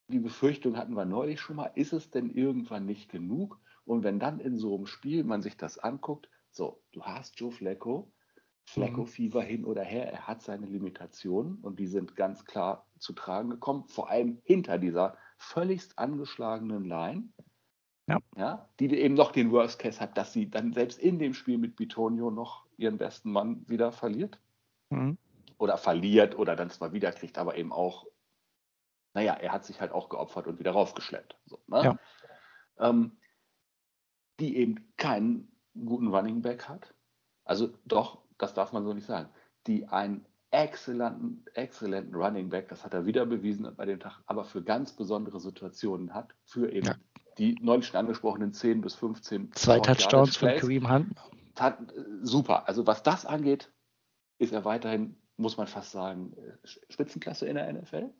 die 0.08 0.18
Befürchtung 0.18 0.76
hatten 0.76 0.94
wir 0.94 1.04
neulich 1.04 1.40
schon 1.40 1.56
mal, 1.56 1.70
ist 1.74 1.92
es 1.92 2.10
denn 2.10 2.30
irgendwann 2.30 2.86
nicht 2.86 3.10
genug? 3.10 3.58
Und 3.84 4.04
wenn 4.04 4.18
dann 4.18 4.38
in 4.40 4.56
so 4.56 4.76
einem 4.76 4.86
Spiel 4.86 5.24
man 5.24 5.42
sich 5.42 5.56
das 5.56 5.78
anguckt, 5.78 6.28
so, 6.50 6.82
du 6.92 7.02
hast 7.02 7.38
Joe 7.40 7.50
Flecko, 7.50 8.12
Flecko-Fieber 8.64 9.42
mhm. 9.42 9.46
hin 9.46 9.64
oder 9.64 9.82
her, 9.82 10.12
er 10.12 10.26
hat 10.26 10.42
seine 10.42 10.66
Limitationen 10.66 11.56
und 11.56 11.80
die 11.80 11.86
sind 11.86 12.14
ganz 12.14 12.44
klar 12.44 12.86
zu 12.98 13.12
tragen 13.12 13.50
gekommen, 13.50 13.84
vor 13.88 14.10
allem 14.10 14.38
hinter 14.44 14.78
dieser 14.78 15.16
völligst 15.36 15.98
angeschlagenen 15.98 16.84
Line. 16.84 17.28
Ja. 18.08 18.18
ja. 18.36 18.68
die 18.80 18.92
eben 18.96 19.14
noch 19.14 19.30
den 19.30 19.52
Worst 19.52 19.78
Case 19.78 20.00
hat, 20.00 20.18
dass 20.18 20.32
sie 20.32 20.50
dann 20.50 20.72
selbst 20.72 20.98
in 20.98 21.20
dem 21.20 21.34
Spiel 21.34 21.56
mit 21.56 21.76
Bitonio 21.76 22.30
noch 22.30 22.66
ihren 22.76 22.98
besten 22.98 23.30
Mann 23.30 23.64
wieder 23.68 23.92
verliert. 23.92 24.40
Mhm 24.90 25.16
oder 25.62 25.78
verliert 25.78 26.36
oder 26.36 26.56
dann 26.56 26.70
zwar 26.70 26.92
wiederkriegt, 26.92 27.38
aber 27.38 27.56
eben 27.56 27.72
auch, 27.72 28.04
naja, 29.14 29.34
er 29.34 29.52
hat 29.52 29.64
sich 29.64 29.80
halt 29.80 29.92
auch 29.92 30.08
geopfert 30.08 30.48
und 30.48 30.58
wieder 30.58 30.72
raufgeschleppt. 30.72 31.38
So, 31.46 31.62
ne? 31.68 31.84
ja. 31.84 31.98
ähm, 32.78 33.16
die 34.40 34.56
eben 34.56 34.92
keinen 34.96 35.56
guten 35.72 36.08
Running 36.08 36.42
Back 36.42 36.68
hat. 36.68 36.92
Also 37.44 37.72
doch, 37.84 38.22
das 38.38 38.54
darf 38.54 38.72
man 38.72 38.82
so 38.82 38.92
nicht 38.92 39.06
sagen. 39.06 39.28
Die 39.68 39.86
einen 39.86 40.26
exzellenten, 40.50 41.44
exzellenten 41.54 42.16
Running 42.16 42.48
Back, 42.48 42.68
das 42.68 42.84
hat 42.84 42.92
er 42.92 43.06
wieder 43.06 43.24
bewiesen 43.24 43.72
bei 43.76 43.86
dem 43.86 44.00
Tag, 44.00 44.20
aber 44.26 44.44
für 44.44 44.64
ganz 44.64 44.92
besondere 44.96 45.38
Situationen 45.38 46.12
hat, 46.12 46.34
für 46.42 46.72
eben 46.72 46.88
ja. 46.88 46.96
die 47.38 47.56
neulich 47.62 47.86
schon 47.86 48.00
angesprochenen 48.00 48.52
10 48.52 48.80
bis 48.80 48.96
15 48.96 49.52
Zwei 49.52 49.78
Touchdowns 49.78 50.36
von 50.36 50.48
Kareem 50.56 50.90
Hunt. 50.90 51.16
Hat, 51.56 51.78
äh, 51.92 52.02
super. 52.22 52.66
Also 52.66 52.84
was 52.84 53.04
das 53.04 53.24
angeht, 53.24 53.72
ist 54.38 54.52
er 54.52 54.64
weiterhin 54.64 55.21
muss 55.42 55.56
man 55.56 55.66
fast 55.66 55.92
sagen, 55.92 56.34
Spitzenklasse 56.64 57.46
in 57.46 57.56
der 57.56 57.72
NFL. 57.72 58.10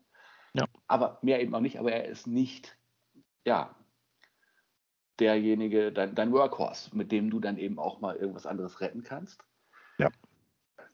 Ja. 0.53 0.65
Aber 0.87 1.17
mehr 1.21 1.41
eben 1.41 1.55
auch 1.55 1.61
nicht, 1.61 1.79
aber 1.79 1.91
er 1.91 2.05
ist 2.05 2.27
nicht, 2.27 2.77
ja, 3.45 3.75
derjenige, 5.19 5.91
dein, 5.91 6.15
dein 6.15 6.31
Workhorse, 6.31 6.95
mit 6.95 7.11
dem 7.11 7.29
du 7.29 7.39
dann 7.39 7.57
eben 7.57 7.79
auch 7.79 7.99
mal 8.01 8.15
irgendwas 8.15 8.45
anderes 8.45 8.81
retten 8.81 9.03
kannst. 9.03 9.43
Ja. 9.97 10.09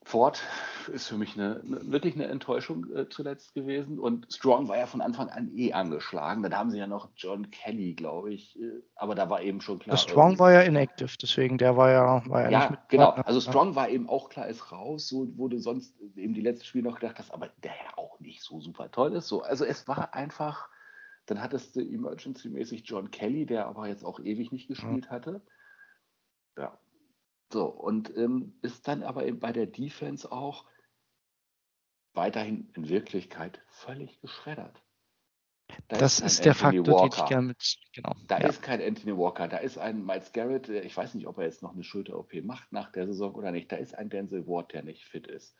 Ford 0.10 0.42
ist 0.92 1.08
für 1.08 1.18
mich 1.18 1.36
eine, 1.36 1.62
eine 1.64 1.92
wirklich 1.92 2.16
eine 2.16 2.26
Enttäuschung 2.26 2.92
äh, 2.96 3.08
zuletzt 3.10 3.54
gewesen. 3.54 4.00
Und 4.00 4.26
Strong 4.34 4.68
war 4.68 4.76
ja 4.76 4.88
von 4.88 5.02
Anfang 5.02 5.30
an 5.30 5.52
eh 5.56 5.72
angeschlagen. 5.72 6.42
Dann 6.42 6.58
haben 6.58 6.72
sie 6.72 6.80
ja 6.80 6.88
noch 6.88 7.10
John 7.16 7.52
Kelly, 7.52 7.94
glaube 7.94 8.34
ich. 8.34 8.60
Äh, 8.60 8.82
aber 8.96 9.14
da 9.14 9.30
war 9.30 9.44
eben 9.44 9.62
schon 9.62 9.78
klar. 9.78 9.98
Strong 9.98 10.40
war 10.40 10.52
ja 10.52 10.62
inactive, 10.62 11.16
deswegen 11.22 11.60
der 11.60 11.78
war 11.78 11.92
ja, 11.92 12.24
war 12.26 12.42
ja, 12.42 12.50
ja 12.50 12.60
nicht 12.60 12.72
mit. 12.72 12.80
genau. 12.90 13.12
Also 13.12 13.40
Strong 13.40 13.76
war 13.76 13.88
eben 13.90 14.10
auch 14.10 14.30
klar, 14.30 14.48
ist 14.48 14.72
raus. 14.72 15.08
So 15.08 15.28
wurde 15.38 15.60
sonst 15.60 15.96
eben 16.16 16.34
die 16.34 16.42
letzten 16.42 16.66
Spiele 16.66 16.90
noch 16.90 17.00
gedacht 17.00 17.20
hast, 17.20 17.32
aber 17.32 17.52
der 17.64 17.74
ja 17.74 17.96
auch 17.96 18.20
nicht 18.20 18.42
so 18.42 18.60
super 18.62 18.90
toll 18.90 19.14
ist. 19.14 19.28
So, 19.28 19.44
also 19.44 19.64
es 19.64 19.88
war 19.88 20.16
einfach. 20.16 20.70
Dann 21.28 21.40
hattest 21.40 21.76
du 21.76 21.82
emergency-mäßig 21.82 22.82
John 22.86 23.12
Kelly, 23.12 23.46
der 23.46 23.68
aber 23.68 23.88
jetzt 23.88 24.04
auch 24.04 24.20
ewig 24.20 24.52
nicht 24.52 24.68
gespielt 24.68 25.06
mhm. 25.06 25.12
hatte. 25.12 25.42
Ja, 26.58 26.80
so, 27.52 27.66
und 27.66 28.16
ähm, 28.16 28.58
ist 28.62 28.88
dann 28.88 29.04
aber 29.04 29.26
eben 29.26 29.40
bei 29.40 29.52
der 29.52 29.66
Defense 29.66 30.32
auch 30.32 30.66
weiterhin 32.14 32.72
in 32.76 32.90
Wirklichkeit 32.90 33.62
völlig 33.68 34.20
geschreddert. 34.22 34.82
Da 35.88 35.98
das 35.98 36.20
ist, 36.20 36.26
ist 36.26 36.46
der 36.46 36.54
Anthony 36.54 36.78
Faktor, 36.78 37.00
Walker. 37.00 37.16
den 37.16 37.24
ich 37.24 37.30
gerne 37.30 37.48
mit. 37.48 37.78
Genau. 37.94 38.16
Da 38.28 38.40
ja. 38.40 38.48
ist 38.48 38.62
kein 38.62 38.82
Anthony 38.82 39.16
Walker, 39.16 39.48
da 39.48 39.58
ist 39.58 39.78
ein 39.78 40.04
Miles 40.04 40.32
Garrett, 40.34 40.70
ich 40.70 40.96
weiß 40.96 41.14
nicht, 41.14 41.28
ob 41.28 41.38
er 41.38 41.46
jetzt 41.46 41.62
noch 41.62 41.74
eine 41.74 41.84
Schulter-OP 41.84 42.34
macht 42.44 42.72
nach 42.72 42.92
der 42.92 43.08
Saison 43.08 43.36
oder 43.36 43.52
nicht. 43.52 43.72
Da 43.72 43.76
ist 43.76 43.96
ein 43.96 44.10
Denzel 44.10 44.48
Ward, 44.48 44.74
der 44.74 44.84
nicht 44.84 45.06
fit 45.06 45.28
ist. 45.28 45.56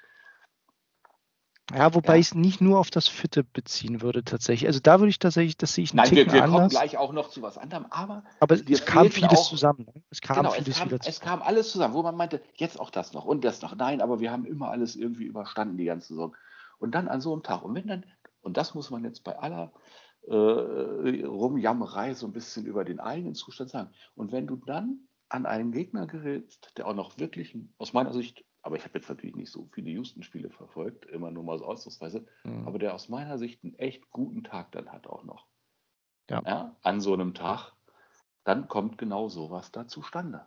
Ja, 1.74 1.94
wobei 1.94 2.14
ja. 2.14 2.20
ich 2.20 2.28
es 2.28 2.36
nicht 2.36 2.62
nur 2.62 2.80
auf 2.80 2.90
das 2.90 3.08
Fitte 3.08 3.44
beziehen 3.44 4.02
würde 4.02 4.24
tatsächlich. 4.24 4.68
Also 4.68 4.80
da 4.80 5.00
würde 5.00 5.10
ich 5.10 5.20
tatsächlich, 5.20 5.58
das 5.58 5.74
sehe 5.74 5.84
ich 5.84 5.94
Nein, 5.94 6.10
wir, 6.12 6.32
wir 6.32 6.44
kommen 6.44 6.70
gleich 6.70 6.98
auch 6.98 7.14
noch 7.14 7.30
zu 7.30 7.42
was 7.42 7.58
anderem, 7.58 7.86
aber, 7.90 8.24
aber 8.40 8.56
es 8.56 8.86
kam 8.86 9.10
vieles 9.10 9.40
auch, 9.40 9.50
zusammen. 9.50 9.86
Ne? 9.94 10.02
Es 10.10 10.22
kam 10.22 10.38
genau, 10.38 10.52
vieles 10.52 10.70
es 10.70 10.78
kam, 10.78 11.00
es 11.06 11.20
kam 11.20 11.42
alles 11.42 11.72
zusammen, 11.72 11.94
wo 11.94 12.02
man 12.02 12.16
meinte, 12.16 12.42
jetzt 12.56 12.80
auch 12.80 12.90
das 12.90 13.14
noch 13.14 13.26
und 13.26 13.44
das 13.44 13.62
noch. 13.62 13.76
Nein, 13.76 14.02
aber 14.02 14.20
wir 14.20 14.32
haben 14.32 14.46
immer 14.46 14.70
alles 14.70 14.96
irgendwie 14.96 15.26
überstanden 15.26 15.78
die 15.78 15.86
ganze 15.86 16.10
Saison. 16.10 16.36
Und 16.80 16.96
dann 16.96 17.08
an 17.08 17.22
so 17.22 17.34
einem 17.34 17.44
Tag 17.44 17.64
und 17.64 17.76
wenn 17.76 17.88
dann 17.88 18.06
und 18.42 18.58
das 18.58 18.74
muss 18.74 18.90
man 18.90 19.04
jetzt 19.04 19.24
bei 19.24 19.38
aller 19.38 19.72
äh, 20.28 20.34
Rumjammerei 20.34 22.14
so 22.14 22.26
ein 22.26 22.34
bisschen 22.34 22.66
über 22.66 22.86
den 22.86 23.00
eigenen 23.00 23.36
Zustand 23.36 23.70
sagen. 23.70 23.90
Und 24.16 24.32
wenn 24.32 24.48
du 24.48 24.56
dann 24.56 25.02
an 25.28 25.46
einen 25.46 25.72
Gegner 25.72 26.08
gerätst, 26.08 26.72
der 26.78 26.88
auch 26.88 26.96
noch 26.96 27.18
wirklich 27.20 27.58
aus 27.78 27.94
meiner 27.94 28.14
Sicht 28.14 28.46
aber 28.70 28.78
ich 28.78 28.84
habe 28.84 29.00
jetzt 29.00 29.10
natürlich 29.10 29.36
nicht 29.36 29.52
so 29.52 29.68
viele 29.72 29.90
Houston-Spiele 29.90 30.52
verfolgt, 30.52 31.08
immer 31.08 31.32
nur 31.32 31.44
mal 31.44 31.58
so 31.58 31.66
ausdrucksweise, 31.66 32.24
mhm. 32.44 32.68
aber 32.68 32.78
der 32.78 32.94
aus 32.94 33.10
meiner 33.10 33.40
Sicht 33.40 33.64
einen 33.64 33.74
echt 33.80 34.12
guten 34.12 34.44
Tag 34.44 34.72
dann 34.74 34.92
hat 34.92 35.08
auch 35.08 35.24
noch. 35.24 35.48
Ja. 36.30 36.44
ja. 36.46 36.76
An 36.84 37.02
so 37.02 37.16
einem 37.16 37.34
Tag, 37.34 37.72
dann 38.44 38.68
kommt 38.68 39.00
genau 39.00 39.28
sowas 39.28 39.72
da 39.72 39.88
zustande. 39.88 40.46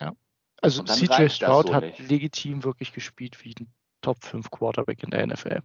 Ja. 0.00 0.14
Also 0.62 0.84
CJ 0.84 1.28
Stroud 1.28 1.66
so 1.66 1.74
hat 1.74 1.82
nicht. 1.82 2.08
legitim 2.08 2.62
wirklich 2.62 2.92
gespielt 2.92 3.44
wie 3.44 3.52
ein 3.58 3.66
Top 4.00 4.24
5 4.24 4.48
Quarterback 4.52 5.02
in 5.02 5.10
der 5.10 5.26
NFL. 5.26 5.62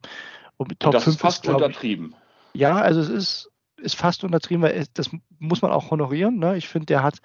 Und 0.58 0.70
mit 0.70 0.80
Top 0.80 0.88
Und 0.88 0.94
das 0.96 1.04
5 1.04 1.16
ist 1.18 1.22
fast 1.22 1.46
ist, 1.46 1.54
untertrieben. 1.54 2.16
Ich, 2.54 2.62
ja, 2.62 2.78
also 2.78 3.00
es 3.00 3.10
ist 3.10 3.52
ist 3.78 3.96
fast 3.96 4.24
untertrieben, 4.24 4.64
weil 4.64 4.88
das 4.96 5.12
muss 5.38 5.62
man 5.62 5.70
auch 5.70 5.92
honorieren. 5.92 6.40
Ne? 6.40 6.58
Ich 6.58 6.68
finde, 6.68 6.88
der 6.88 7.04
hat 7.04 7.20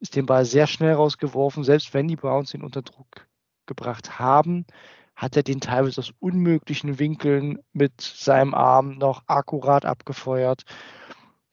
ist 0.00 0.16
den 0.16 0.26
Ball 0.26 0.44
sehr 0.44 0.66
schnell 0.66 0.94
rausgeworfen. 0.94 1.62
Selbst 1.62 1.94
wenn 1.94 2.08
die 2.08 2.16
Browns 2.16 2.54
ihn 2.54 2.64
unter 2.64 2.82
Druck 2.82 3.28
gebracht 3.70 4.18
haben, 4.18 4.66
hat 5.14 5.36
er 5.36 5.42
den 5.42 5.60
teilweise 5.60 6.00
aus 6.00 6.12
unmöglichen 6.18 6.98
Winkeln 6.98 7.58
mit 7.72 8.00
seinem 8.00 8.54
Arm 8.54 8.98
noch 8.98 9.22
akkurat 9.26 9.84
abgefeuert. 9.84 10.64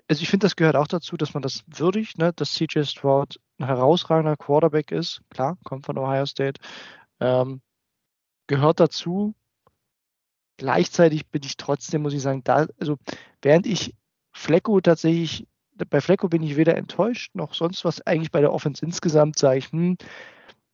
Also 0.08 0.22
ich 0.24 0.30
finde, 0.30 0.46
das 0.46 0.56
gehört 0.56 0.76
auch 0.78 0.88
dazu, 0.88 1.18
dass 1.18 1.34
man 1.34 1.44
das 1.44 1.64
würdigt, 1.68 2.18
ne? 2.18 2.34
dass 2.34 2.54
CJ 2.54 2.84
Stroud 2.84 3.40
ein 3.60 3.66
herausragender 3.66 4.38
Quarterback 4.38 4.92
ist. 4.92 5.22
Klar, 5.30 5.58
kommt 5.64 5.86
von 5.86 5.98
Ohio 5.98 6.26
State. 6.26 6.62
Ähm, 7.20 7.62
gehört 8.48 8.80
dazu. 8.80 9.36
Gleichzeitig 10.58 11.28
bin 11.28 11.44
ich 11.44 11.58
trotzdem, 11.58 12.02
muss 12.02 12.14
ich 12.14 12.22
sagen, 12.22 12.44
da, 12.44 12.68
also 12.80 12.98
während 13.42 13.68
ich 13.68 13.94
Flecko 14.32 14.80
tatsächlich, 14.82 15.46
bei 15.90 16.02
Flecko 16.02 16.30
bin 16.30 16.42
ich 16.42 16.56
weder 16.56 16.78
enttäuscht 16.78 17.36
noch 17.36 17.54
sonst 17.54 17.86
was. 17.86 18.02
Eigentlich 18.08 18.32
bei 18.32 18.42
der 18.42 18.54
Offense 18.54 18.84
insgesamt 18.84 19.38
sage 19.38 19.60
ich, 19.60 19.72
hm, 19.72 19.98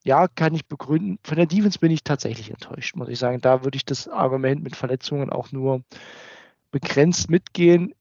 ja, 0.03 0.27
kann 0.27 0.53
ich 0.53 0.67
begründen. 0.67 1.17
Von 1.23 1.37
der 1.37 1.45
Defense 1.45 1.79
bin 1.79 1.91
ich 1.91 2.03
tatsächlich 2.03 2.49
enttäuscht, 2.49 2.95
muss 2.95 3.09
ich 3.09 3.19
sagen. 3.19 3.39
Da 3.39 3.63
würde 3.63 3.77
ich 3.77 3.85
das 3.85 4.07
Argument 4.07 4.61
mit 4.61 4.75
Verletzungen 4.75 5.29
auch 5.29 5.51
nur 5.51 5.81
begrenzt 6.71 7.29
mitgehen. 7.29 7.93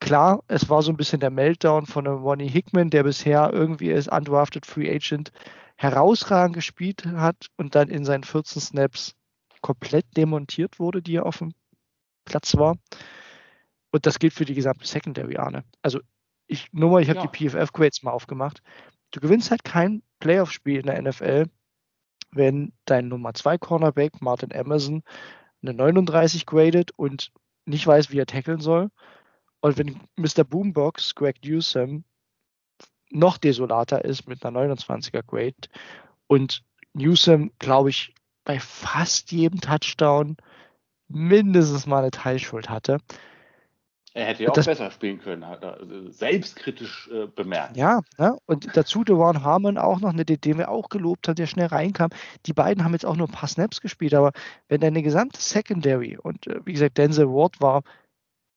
Klar, 0.00 0.42
es 0.48 0.68
war 0.68 0.82
so 0.82 0.90
ein 0.90 0.96
bisschen 0.96 1.20
der 1.20 1.30
Meltdown 1.30 1.86
von 1.86 2.06
Ronnie 2.06 2.48
Hickman, 2.48 2.90
der 2.90 3.04
bisher 3.04 3.50
irgendwie 3.52 3.92
als 3.92 4.08
undrafted 4.08 4.66
Free 4.66 4.90
Agent 4.92 5.32
herausragend 5.76 6.54
gespielt 6.54 7.04
hat 7.06 7.48
und 7.56 7.74
dann 7.74 7.88
in 7.88 8.04
seinen 8.04 8.24
14 8.24 8.62
Snaps 8.62 9.14
komplett 9.60 10.06
demontiert 10.16 10.78
wurde, 10.78 11.02
die 11.02 11.16
er 11.16 11.26
auf 11.26 11.38
dem 11.38 11.52
Platz 12.24 12.56
war. 12.56 12.76
Und 13.90 14.06
das 14.06 14.18
gilt 14.18 14.32
für 14.32 14.44
die 14.44 14.54
gesamte 14.54 14.86
Secondary, 14.86 15.36
Arne. 15.36 15.64
Also 15.82 16.00
ich 16.46 16.72
nur 16.72 16.90
mal, 16.90 17.02
ich 17.02 17.10
habe 17.10 17.20
ja. 17.20 17.26
die 17.26 17.48
PFF-Grades 17.48 18.02
mal 18.02 18.12
aufgemacht. 18.12 18.62
Du 19.10 19.20
gewinnst 19.20 19.50
halt 19.50 19.64
kein 19.64 20.02
Playoff-Spiel 20.22 20.78
in 20.78 20.86
der 20.86 21.02
NFL, 21.02 21.46
wenn 22.30 22.72
dein 22.84 23.08
Nummer 23.08 23.34
2 23.34 23.58
Cornerback 23.58 24.22
Martin 24.22 24.52
Emerson 24.52 25.02
eine 25.62 25.74
39 25.74 26.46
gradet 26.46 26.92
und 26.96 27.32
nicht 27.66 27.84
weiß, 27.86 28.12
wie 28.12 28.20
er 28.20 28.26
tackeln 28.26 28.60
soll. 28.60 28.90
Und 29.60 29.78
wenn 29.78 30.00
Mr. 30.16 30.44
Boombox 30.44 31.16
Greg 31.16 31.44
Newsom 31.44 32.04
noch 33.10 33.36
desolater 33.36 34.04
ist 34.04 34.28
mit 34.28 34.44
einer 34.44 34.60
29er 34.60 35.24
Grade 35.24 35.56
und 36.28 36.62
Newsom, 36.94 37.50
glaube 37.58 37.90
ich, 37.90 38.14
bei 38.44 38.60
fast 38.60 39.32
jedem 39.32 39.60
Touchdown 39.60 40.36
mindestens 41.08 41.86
mal 41.86 41.98
eine 41.98 42.12
Teilschuld 42.12 42.70
hatte. 42.70 42.98
Er 44.14 44.26
hätte 44.26 44.42
ja 44.42 44.50
auch 44.50 44.54
das, 44.54 44.66
besser 44.66 44.90
spielen 44.90 45.20
können, 45.20 45.48
hat 45.48 45.62
er 45.62 45.78
also 45.78 46.10
selbstkritisch 46.10 47.08
äh, 47.12 47.26
bemerkt. 47.26 47.76
Ja, 47.76 48.02
ne? 48.18 48.36
und 48.44 48.76
dazu 48.76 49.04
Dewan 49.04 49.42
Harmon 49.42 49.78
auch 49.78 50.00
noch, 50.00 50.12
ne, 50.12 50.24
den 50.24 50.58
wir 50.58 50.70
auch 50.70 50.90
gelobt 50.90 51.28
haben, 51.28 51.36
der 51.36 51.46
schnell 51.46 51.68
reinkam. 51.68 52.10
Die 52.44 52.52
beiden 52.52 52.84
haben 52.84 52.92
jetzt 52.92 53.06
auch 53.06 53.16
nur 53.16 53.28
ein 53.28 53.32
paar 53.32 53.48
Snaps 53.48 53.80
gespielt, 53.80 54.12
aber 54.12 54.32
wenn 54.68 54.82
deine 54.82 55.02
gesamte 55.02 55.40
Secondary 55.40 56.18
und 56.18 56.46
äh, 56.46 56.60
wie 56.64 56.74
gesagt, 56.74 56.98
Denzel 56.98 57.28
Ward 57.28 57.60
war 57.60 57.82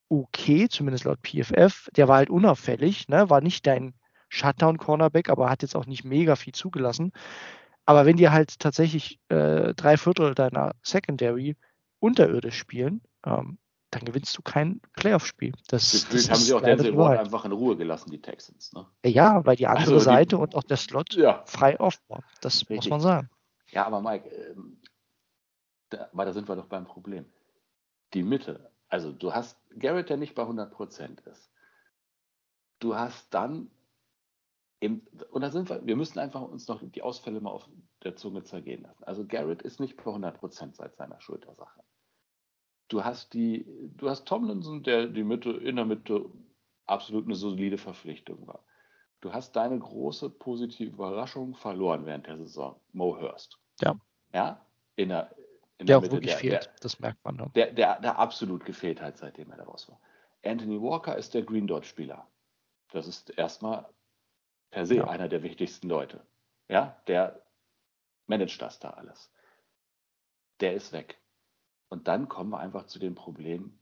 okay, 0.09 0.67
zumindest 0.69 1.05
laut 1.05 1.19
PFF, 1.21 1.89
der 1.95 2.07
war 2.07 2.17
halt 2.17 2.29
unauffällig, 2.29 3.07
ne? 3.07 3.29
war 3.29 3.41
nicht 3.41 3.65
dein 3.65 3.93
Shutdown-Cornerback, 4.29 5.29
aber 5.29 5.49
hat 5.49 5.61
jetzt 5.61 5.75
auch 5.75 5.85
nicht 5.85 6.03
mega 6.03 6.35
viel 6.35 6.53
zugelassen. 6.53 7.11
Aber 7.85 8.05
wenn 8.05 8.17
die 8.17 8.29
halt 8.29 8.59
tatsächlich 8.59 9.19
äh, 9.29 9.73
drei 9.75 9.97
Viertel 9.97 10.35
deiner 10.35 10.73
Secondary 10.81 11.55
unterirdisch 11.99 12.57
spielen, 12.57 13.01
ähm, 13.25 13.57
dann 13.95 14.03
gewinnst 14.03 14.37
du 14.37 14.41
kein 14.41 14.81
Playoff-Spiel. 14.97 15.53
Das, 15.69 16.05
das 16.09 16.29
haben 16.29 16.39
sie 16.39 16.53
auch 16.53 16.61
Denzel 16.61 16.97
Ward 16.97 17.17
einfach 17.17 17.45
in 17.45 17.53
Ruhe 17.53 17.77
gelassen, 17.77 18.11
die 18.11 18.21
Texans. 18.21 18.73
Ne? 18.73 18.85
Ja, 19.05 19.45
weil 19.45 19.55
die 19.55 19.67
andere 19.67 19.85
also 19.85 19.95
die, 19.95 20.03
Seite 20.03 20.37
und 20.37 20.53
auch 20.53 20.63
der 20.63 20.75
Slot 20.75 21.13
ja. 21.13 21.43
frei 21.45 21.77
war. 21.79 22.23
Das 22.41 22.59
Richtig. 22.59 22.75
muss 22.75 22.89
man 22.89 22.99
sagen. 22.99 23.29
Ja, 23.71 23.85
aber 23.85 24.01
Mike, 24.01 24.27
ähm, 24.27 24.81
da, 25.89 26.09
weil 26.11 26.25
da 26.25 26.33
sind 26.33 26.49
wir 26.49 26.57
doch 26.57 26.65
beim 26.65 26.83
Problem. 26.83 27.25
Die 28.13 28.23
Mitte, 28.23 28.69
also 28.89 29.13
du 29.13 29.33
hast 29.33 29.57
Garrett, 29.79 30.09
der 30.09 30.17
nicht 30.17 30.35
bei 30.35 30.43
100% 30.43 31.25
ist. 31.29 31.49
Du 32.79 32.95
hast 32.95 33.33
dann 33.33 33.71
Eben, 34.81 35.07
und 35.31 35.41
da 35.41 35.49
sind 35.49 35.69
wir, 35.69 35.85
wir 35.85 35.95
müssen 35.95 36.19
einfach 36.19 36.41
uns 36.41 36.67
noch 36.67 36.81
die 36.83 37.01
Ausfälle 37.01 37.39
mal 37.39 37.49
auf 37.49 37.67
der 38.03 38.17
Zunge 38.17 38.43
zergehen 38.43 38.83
lassen. 38.83 39.05
Also 39.05 39.25
Garrett 39.25 39.61
ist 39.61 39.79
nicht 39.79 39.95
bei 39.95 40.11
100% 40.11 40.75
seit 40.75 40.97
seiner 40.97 41.19
Schultersache. 41.21 41.81
Du 42.87 43.03
hast 43.03 43.33
die, 43.33 43.65
du 43.97 44.09
hast 44.09 44.25
Tomlinson, 44.25 44.83
der 44.83 45.07
die 45.07 45.23
Mitte, 45.23 45.51
in 45.51 45.75
der 45.75 45.85
Mitte 45.85 46.29
absolut 46.85 47.25
eine 47.25 47.35
solide 47.35 47.77
Verpflichtung 47.77 48.45
war. 48.47 48.63
Du 49.21 49.33
hast 49.33 49.55
deine 49.55 49.79
große 49.79 50.29
positive 50.29 50.91
Überraschung 50.91 51.55
verloren 51.55 52.05
während 52.05 52.27
der 52.27 52.37
Saison, 52.37 52.79
Mo 52.93 53.19
Hurst. 53.19 53.57
Ja. 53.81 53.99
Ja, 54.33 54.63
in 54.95 55.09
der, 55.09 55.35
in 55.77 55.87
der, 55.87 55.99
der 55.99 56.01
Mitte. 56.01 56.11
wirklich 56.11 56.31
der, 56.33 56.39
fehlt, 56.39 56.65
der, 56.65 56.73
das 56.81 56.99
merkt 56.99 57.23
man. 57.25 57.35
Ne? 57.35 57.51
Der, 57.55 57.71
der, 57.71 57.99
der 58.01 58.19
absolut 58.19 58.65
gefehlt 58.65 59.01
hat, 59.01 59.17
seitdem 59.17 59.49
er 59.51 59.57
da 59.57 59.63
raus 59.63 59.89
war. 59.89 59.99
Anthony 60.43 60.79
Walker 60.79 61.17
ist 61.17 61.33
der 61.33 61.41
Green 61.41 61.65
Dot 61.65 61.85
Spieler. 61.85 62.27
Das 62.91 63.07
ist 63.07 63.31
erstmal 63.31 63.89
per 64.69 64.85
se 64.85 64.97
ja. 64.97 65.07
einer 65.07 65.27
der 65.27 65.41
wichtigsten 65.41 65.89
Leute. 65.89 66.21
Ja, 66.67 67.01
der 67.07 67.41
managt 68.27 68.61
das 68.61 68.79
da 68.79 68.91
alles. 68.91 69.31
Der 70.59 70.73
ist 70.73 70.93
weg. 70.93 71.17
Und 71.89 72.07
dann 72.07 72.27
kommen 72.27 72.49
wir 72.49 72.59
einfach 72.59 72.85
zu 72.85 72.99
dem 72.99 73.15
Problem, 73.15 73.79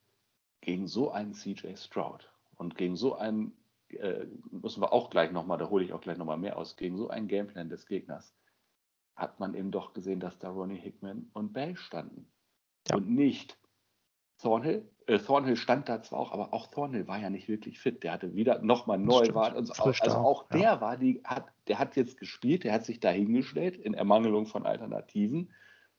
gegen 0.62 0.88
so 0.88 1.12
einen 1.12 1.34
CJ 1.34 1.76
Stroud 1.76 2.32
und 2.56 2.76
gegen 2.78 2.96
so 2.96 3.16
einen, 3.16 3.54
äh, 3.90 4.26
müssen 4.52 4.82
wir 4.82 4.94
auch 4.94 5.10
gleich 5.10 5.32
nochmal, 5.32 5.58
da 5.58 5.70
hole 5.70 5.84
ich 5.84 5.94
auch 5.94 6.02
gleich 6.02 6.18
nochmal 6.18 6.38
mehr 6.38 6.58
aus, 6.58 6.78
gegen 6.78 6.98
so 6.98 7.10
einen 7.10 7.28
Gameplan 7.28 7.70
des 7.70 7.86
Gegners 7.86 8.34
hat 9.16 9.40
man 9.40 9.54
eben 9.54 9.72
doch 9.72 9.94
gesehen, 9.94 10.20
dass 10.20 10.40
da 10.40 10.50
Ronnie 10.50 10.78
Hickman 10.78 11.30
und 11.34 11.54
Bell 11.54 11.76
standen. 11.76 12.32
Ja. 12.90 12.98
Und 12.98 13.10
nicht 13.10 13.58
Thornhill. 14.40 14.90
Äh, 15.06 15.20
Thornhill 15.20 15.56
stand 15.56 15.88
da 15.90 16.02
zwar 16.02 16.20
auch, 16.20 16.32
aber 16.32 16.54
auch 16.54 16.68
Thornhill 16.68 17.08
war 17.08 17.20
ja 17.20 17.30
nicht 17.30 17.48
wirklich 17.48 17.80
fit. 17.80 18.04
Der 18.04 18.14
hatte 18.14 18.34
wieder 18.34 18.60
nochmal 18.62 18.98
Neuwahl 18.98 19.56
und 19.56 19.68
so. 19.68 19.84
Also 19.84 20.18
auch 20.18 20.50
der 20.50 20.62
ja. 20.62 20.82
war 20.82 20.98
die, 20.98 21.22
hat, 21.24 21.46
der 21.68 21.80
hat 21.80 21.96
jetzt 21.96 22.18
gespielt, 22.18 22.64
der 22.64 22.74
hat 22.74 22.86
sich 22.86 23.00
da 23.00 23.10
hingestellt 23.10 23.78
in 23.78 23.94
Ermangelung 23.94 24.48
von 24.48 24.66
Alternativen, 24.66 25.54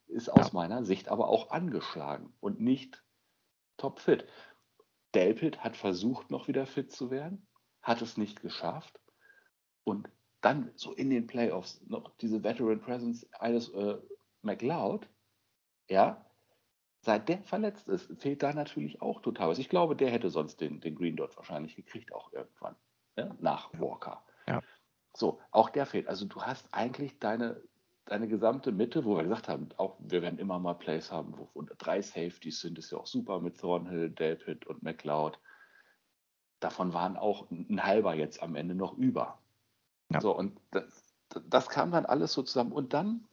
ist 0.07 0.29
aus 0.29 0.49
ja. 0.49 0.55
meiner 0.55 0.85
Sicht 0.85 1.09
aber 1.09 1.29
auch 1.29 1.51
angeschlagen 1.51 2.33
und 2.41 2.61
nicht 2.61 3.03
topfit. 3.77 4.27
Delpit 5.15 5.63
hat 5.63 5.77
versucht, 5.77 6.31
noch 6.31 6.49
wieder 6.49 6.67
fit 6.67 6.93
zu 6.93 7.11
werden, 7.11 7.47
hat 7.83 8.03
es 8.03 8.17
nicht 8.17 8.41
geschafft. 8.41 9.01
Und 9.85 10.09
dann 10.41 10.73
so 10.75 10.93
in 10.93 11.11
den 11.11 11.27
Playoffs 11.27 11.81
noch 11.87 12.17
diese 12.19 12.43
Veteran 12.43 12.81
Presence 12.81 13.27
eines 13.35 13.69
äh, 13.71 13.99
McLeod, 14.43 15.09
ja, 15.89 16.25
Seit 17.05 17.29
der 17.29 17.43
verletzt 17.43 17.87
ist, 17.89 18.11
fehlt 18.19 18.43
da 18.43 18.55
natürlich 18.55 19.03
auch 19.03 19.21
total 19.21 19.51
was. 19.51 19.59
Ich 19.59 19.69
glaube, 19.69 19.95
der 19.95 20.11
hätte 20.11 20.31
sonst 20.31 20.63
den, 20.63 20.81
den 20.81 20.95
Green 20.95 21.17
Dot 21.17 21.37
wahrscheinlich 21.37 21.77
gekriegt, 21.77 22.15
auch 22.15 22.33
irgendwann, 22.33 22.77
ja, 23.19 23.27
ne, 23.27 23.37
nach 23.41 23.71
Walker. 23.79 24.25
Ja. 24.47 24.63
So, 25.15 25.39
auch 25.51 25.69
der 25.69 25.85
fehlt. 25.85 26.09
Also 26.09 26.25
du 26.25 26.41
hast 26.41 26.67
eigentlich 26.73 27.19
deine, 27.19 27.63
deine 28.07 28.29
gesamte 28.29 28.73
Mitte, 28.73 29.05
wo 29.05 29.17
wir 29.17 29.25
gesagt 29.25 29.49
haben, 29.49 29.69
auch 29.77 29.97
wir 29.99 30.23
werden 30.23 30.39
immer 30.39 30.59
mal 30.59 30.75
Plays 30.75 31.11
haben, 31.11 31.35
wo, 31.37 31.63
drei 31.79 32.03
Safeties 32.03 32.61
sind, 32.61 32.79
ist 32.79 32.91
ja 32.91 32.99
auch 32.99 33.07
super 33.07 33.41
mit 33.41 33.59
Thornhill, 33.59 34.11
Delpit 34.11 34.67
und 34.67 34.83
McLeod. 34.83 35.39
Davon 36.61 36.93
waren 36.93 37.17
auch 37.17 37.51
ein 37.51 37.83
halber 37.83 38.15
jetzt 38.15 38.43
am 38.43 38.57
Ende 38.57 38.75
noch 38.75 38.97
über. 38.97 39.39
Ja. 40.11 40.21
So, 40.21 40.37
und 40.37 40.61
das, 40.71 41.15
das 41.47 41.69
kam 41.69 41.91
dann 41.93 42.07
alles 42.07 42.33
so 42.33 42.43
zusammen. 42.43 42.73
Und 42.73 42.93
dann 42.93 43.27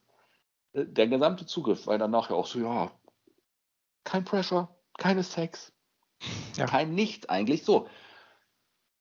äh, 0.73 0.85
der 0.85 1.07
gesamte 1.07 1.45
Zugriff, 1.45 1.87
weil 1.87 1.99
dann 1.99 2.11
nachher 2.11 2.35
auch 2.35 2.47
so, 2.47 2.59
ja, 2.59 2.91
kein 4.03 4.23
Pressure, 4.23 4.69
keine 4.97 5.23
Sex, 5.23 5.73
ja. 6.55 6.65
kein 6.65 6.95
Nichts 6.95 7.27
eigentlich. 7.29 7.63
So, 7.63 7.87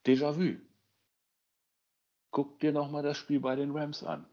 Déjà-vu. 0.06 0.59
Guck 2.30 2.61
dir 2.61 2.72
nochmal 2.72 3.02
das 3.02 3.18
Spiel 3.18 3.40
bei 3.40 3.56
den 3.56 3.76
Rams 3.76 4.02
an. 4.02 4.26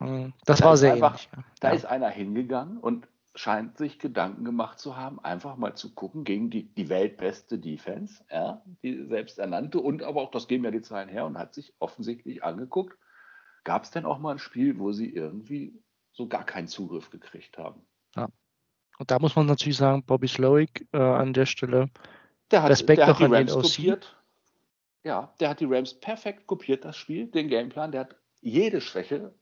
Mhm. 0.00 0.32
Das 0.44 0.60
da 0.60 0.66
war 0.66 0.76
sehr 0.76 0.94
einfach, 0.94 1.12
ähnlich. 1.12 1.28
Da 1.60 1.68
ja. 1.68 1.74
ist 1.74 1.86
einer 1.86 2.08
hingegangen 2.08 2.78
und 2.78 3.06
scheint 3.36 3.78
sich 3.78 3.98
Gedanken 3.98 4.44
gemacht 4.44 4.78
zu 4.78 4.96
haben, 4.96 5.18
einfach 5.20 5.56
mal 5.56 5.74
zu 5.74 5.94
gucken 5.94 6.24
gegen 6.24 6.50
die, 6.50 6.72
die 6.74 6.88
weltbeste 6.88 7.58
Defense, 7.58 8.24
ja, 8.30 8.62
die 8.82 9.06
selbsternannte 9.06 9.80
und 9.80 10.02
aber 10.04 10.22
auch, 10.22 10.30
das 10.30 10.46
geben 10.46 10.64
ja 10.64 10.70
die 10.70 10.82
Zahlen 10.82 11.08
her 11.08 11.26
und 11.26 11.36
hat 11.36 11.54
sich 11.54 11.74
offensichtlich 11.80 12.44
angeguckt, 12.44 12.96
gab 13.64 13.84
es 13.84 13.90
denn 13.90 14.04
auch 14.04 14.18
mal 14.18 14.32
ein 14.32 14.38
Spiel, 14.38 14.78
wo 14.78 14.92
sie 14.92 15.10
irgendwie 15.10 15.74
so 16.12 16.28
gar 16.28 16.44
keinen 16.44 16.68
Zugriff 16.68 17.10
gekriegt 17.10 17.58
haben? 17.58 17.82
Ja. 18.14 18.28
Und 18.98 19.10
da 19.10 19.18
muss 19.18 19.34
man 19.34 19.46
natürlich 19.46 19.78
sagen, 19.78 20.04
Bobby 20.04 20.28
Slowick 20.28 20.86
äh, 20.92 20.98
an 20.98 21.32
der 21.32 21.46
Stelle. 21.46 21.90
Der 22.52 22.62
hat, 22.62 22.70
Respekt 22.70 23.00
der 23.00 23.08
hat 23.08 23.18
die 23.18 23.24
Rams 23.24 23.52
kopiert. 23.52 24.16
Ja, 25.02 25.34
der 25.40 25.50
hat 25.50 25.60
die 25.60 25.64
Rams 25.64 25.94
perfekt 25.94 26.46
kopiert, 26.46 26.84
das 26.84 26.96
Spiel, 26.96 27.26
den 27.26 27.48
Gameplan. 27.48 27.90
Der 27.90 28.02
hat 28.02 28.16
jede 28.40 28.80
Schwäche 28.80 29.34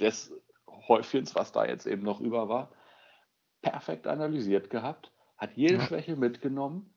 des 0.00 0.32
Häufchens, 0.88 1.34
was 1.34 1.52
da 1.52 1.64
jetzt 1.64 1.86
eben 1.86 2.02
noch 2.02 2.20
über 2.20 2.48
war, 2.48 2.70
perfekt 3.62 4.06
analysiert 4.06 4.70
gehabt, 4.70 5.12
hat 5.36 5.56
jede 5.56 5.74
ja. 5.74 5.80
Schwäche 5.80 6.16
mitgenommen 6.16 6.94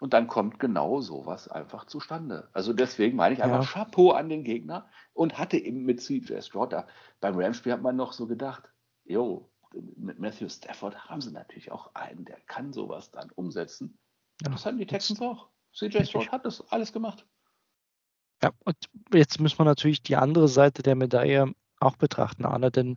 Und 0.00 0.14
dann 0.14 0.28
kommt 0.28 0.58
genau 0.58 1.02
sowas 1.02 1.46
einfach 1.46 1.84
zustande. 1.84 2.48
Also 2.54 2.72
deswegen 2.72 3.16
meine 3.16 3.34
ich 3.34 3.42
einfach 3.42 3.62
ja. 3.62 3.84
Chapeau 3.84 4.12
an 4.12 4.30
den 4.30 4.44
Gegner 4.44 4.88
und 5.12 5.38
hatte 5.38 5.58
eben 5.58 5.84
mit 5.84 6.00
CJ 6.00 6.40
Stroud 6.40 6.72
da. 6.72 6.86
Beim 7.20 7.38
Rams-Spiel 7.38 7.72
hat 7.72 7.82
man 7.82 7.96
noch 7.96 8.14
so 8.14 8.26
gedacht, 8.26 8.62
jo, 9.04 9.50
mit 9.96 10.18
Matthew 10.18 10.48
Stafford 10.48 10.96
haben 11.04 11.20
sie 11.20 11.30
natürlich 11.30 11.70
auch 11.70 11.94
einen, 11.94 12.24
der 12.24 12.40
kann 12.46 12.72
sowas 12.72 13.10
dann 13.10 13.30
umsetzen. 13.30 13.98
Ja. 14.40 14.50
Das 14.50 14.64
hatten 14.64 14.78
die 14.78 14.86
Texans 14.86 15.20
auch. 15.20 15.48
CJ 15.74 16.04
Stroud 16.04 16.32
hat 16.32 16.46
das 16.46 16.66
alles 16.72 16.94
gemacht. 16.94 17.26
Ja, 18.42 18.52
und 18.64 18.76
jetzt 19.12 19.38
müssen 19.38 19.58
wir 19.58 19.66
natürlich 19.66 20.02
die 20.02 20.16
andere 20.16 20.48
Seite 20.48 20.82
der 20.82 20.96
Medaille 20.96 21.52
auch 21.80 21.96
betrachten, 21.96 22.44
Arne, 22.44 22.70
denn 22.70 22.96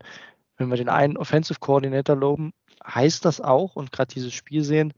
wenn 0.57 0.69
wir 0.69 0.77
den 0.77 0.89
einen 0.89 1.17
Offensive 1.17 1.59
Coordinator 1.59 2.15
loben, 2.15 2.53
heißt 2.85 3.25
das 3.25 3.41
auch, 3.41 3.75
und 3.75 3.91
gerade 3.91 4.13
dieses 4.13 4.33
Spiel 4.33 4.63
sehen, 4.63 4.93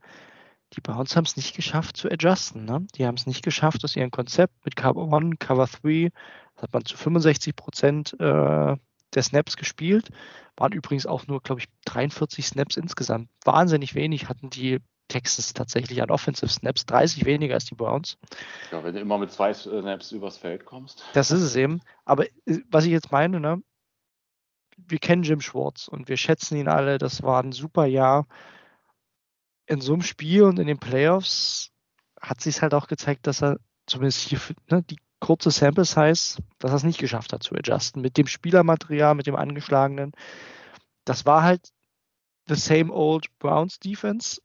die 0.74 0.80
Browns 0.80 1.16
haben 1.16 1.24
es 1.24 1.36
nicht 1.36 1.54
geschafft 1.54 1.96
zu 1.96 2.10
adjusten. 2.10 2.64
Ne? 2.64 2.86
Die 2.96 3.06
haben 3.06 3.14
es 3.14 3.26
nicht 3.26 3.44
geschafft, 3.44 3.84
aus 3.84 3.96
ihrem 3.96 4.10
Konzept 4.10 4.52
mit 4.64 4.76
Cover 4.76 5.12
1, 5.16 5.38
Cover 5.38 5.66
3, 5.66 6.10
das 6.54 6.62
hat 6.62 6.72
man 6.72 6.84
zu 6.84 6.96
65 6.96 7.54
Prozent 7.54 8.16
äh, 8.18 8.76
der 9.14 9.22
Snaps 9.22 9.56
gespielt. 9.56 10.08
Waren 10.56 10.72
übrigens 10.72 11.06
auch 11.06 11.26
nur, 11.26 11.40
glaube 11.40 11.60
ich, 11.60 11.68
43 11.84 12.46
Snaps 12.46 12.76
insgesamt. 12.76 13.28
Wahnsinnig 13.44 13.94
wenig 13.94 14.28
hatten 14.28 14.50
die 14.50 14.80
Texans 15.08 15.54
tatsächlich 15.54 16.02
an 16.02 16.10
Offensive 16.10 16.50
Snaps, 16.50 16.86
30 16.86 17.24
weniger 17.24 17.54
als 17.54 17.66
die 17.66 17.74
Browns. 17.74 18.18
Ja, 18.72 18.82
wenn 18.82 18.94
du 18.94 19.00
immer 19.00 19.18
mit 19.18 19.30
zwei 19.30 19.54
Snaps 19.54 20.12
übers 20.12 20.36
Feld 20.36 20.64
kommst. 20.64 21.04
Das 21.12 21.30
ist 21.30 21.42
es 21.42 21.54
eben. 21.54 21.80
Aber 22.04 22.26
äh, 22.26 22.58
was 22.70 22.84
ich 22.84 22.90
jetzt 22.90 23.12
meine, 23.12 23.38
ne, 23.38 23.62
wir 24.76 24.98
kennen 24.98 25.22
Jim 25.22 25.40
Schwartz 25.40 25.88
und 25.88 26.08
wir 26.08 26.16
schätzen 26.16 26.56
ihn 26.56 26.68
alle. 26.68 26.98
Das 26.98 27.22
war 27.22 27.42
ein 27.42 27.52
super 27.52 27.86
Jahr. 27.86 28.26
In 29.66 29.80
so 29.80 29.94
einem 29.94 30.02
Spiel 30.02 30.42
und 30.44 30.58
in 30.58 30.66
den 30.66 30.78
Playoffs 30.78 31.72
hat 32.20 32.40
sich 32.40 32.62
halt 32.62 32.74
auch 32.74 32.86
gezeigt, 32.86 33.26
dass 33.26 33.42
er 33.42 33.58
zumindest 33.86 34.20
hier 34.20 34.40
ne, 34.70 34.82
die 34.82 34.98
kurze 35.20 35.50
Sample 35.50 35.84
Size, 35.84 36.42
dass 36.58 36.70
er 36.70 36.76
es 36.76 36.84
nicht 36.84 36.98
geschafft 36.98 37.32
hat 37.32 37.42
zu 37.42 37.54
adjusten 37.54 38.02
mit 38.02 38.16
dem 38.16 38.26
Spielermaterial, 38.26 39.14
mit 39.14 39.26
dem 39.26 39.36
angeschlagenen. 39.36 40.12
Das 41.04 41.26
war 41.26 41.42
halt 41.42 41.72
the 42.48 42.54
same 42.54 42.92
old 42.92 43.26
Browns 43.38 43.78
Defense, 43.78 44.40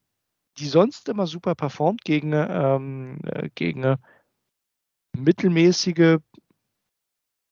die 0.57 0.67
sonst 0.67 1.09
immer 1.09 1.27
super 1.27 1.55
performt 1.55 2.03
gegen, 2.03 2.33
ähm, 2.33 3.19
äh, 3.25 3.49
gegen 3.53 3.97
mittelmäßige 5.15 6.19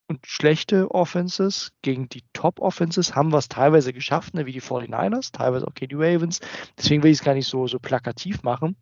und 0.09 0.25
schlechte 0.25 0.89
Offenses 0.91 1.71
gegen 1.83 2.09
die 2.09 2.23
Top-Offenses 2.33 3.15
haben 3.15 3.31
wir 3.31 3.37
es 3.37 3.47
teilweise 3.47 3.93
geschafft, 3.93 4.33
ne, 4.33 4.47
wie 4.47 4.51
die 4.51 4.61
49ers, 4.61 5.31
teilweise 5.31 5.67
auch 5.67 5.73
die 5.73 5.87
Ravens. 5.93 6.39
Deswegen 6.77 7.03
will 7.03 7.11
ich 7.11 7.19
es 7.19 7.23
gar 7.23 7.35
nicht 7.35 7.47
so, 7.47 7.67
so 7.67 7.79
plakativ 7.79 8.41
machen. 8.41 8.75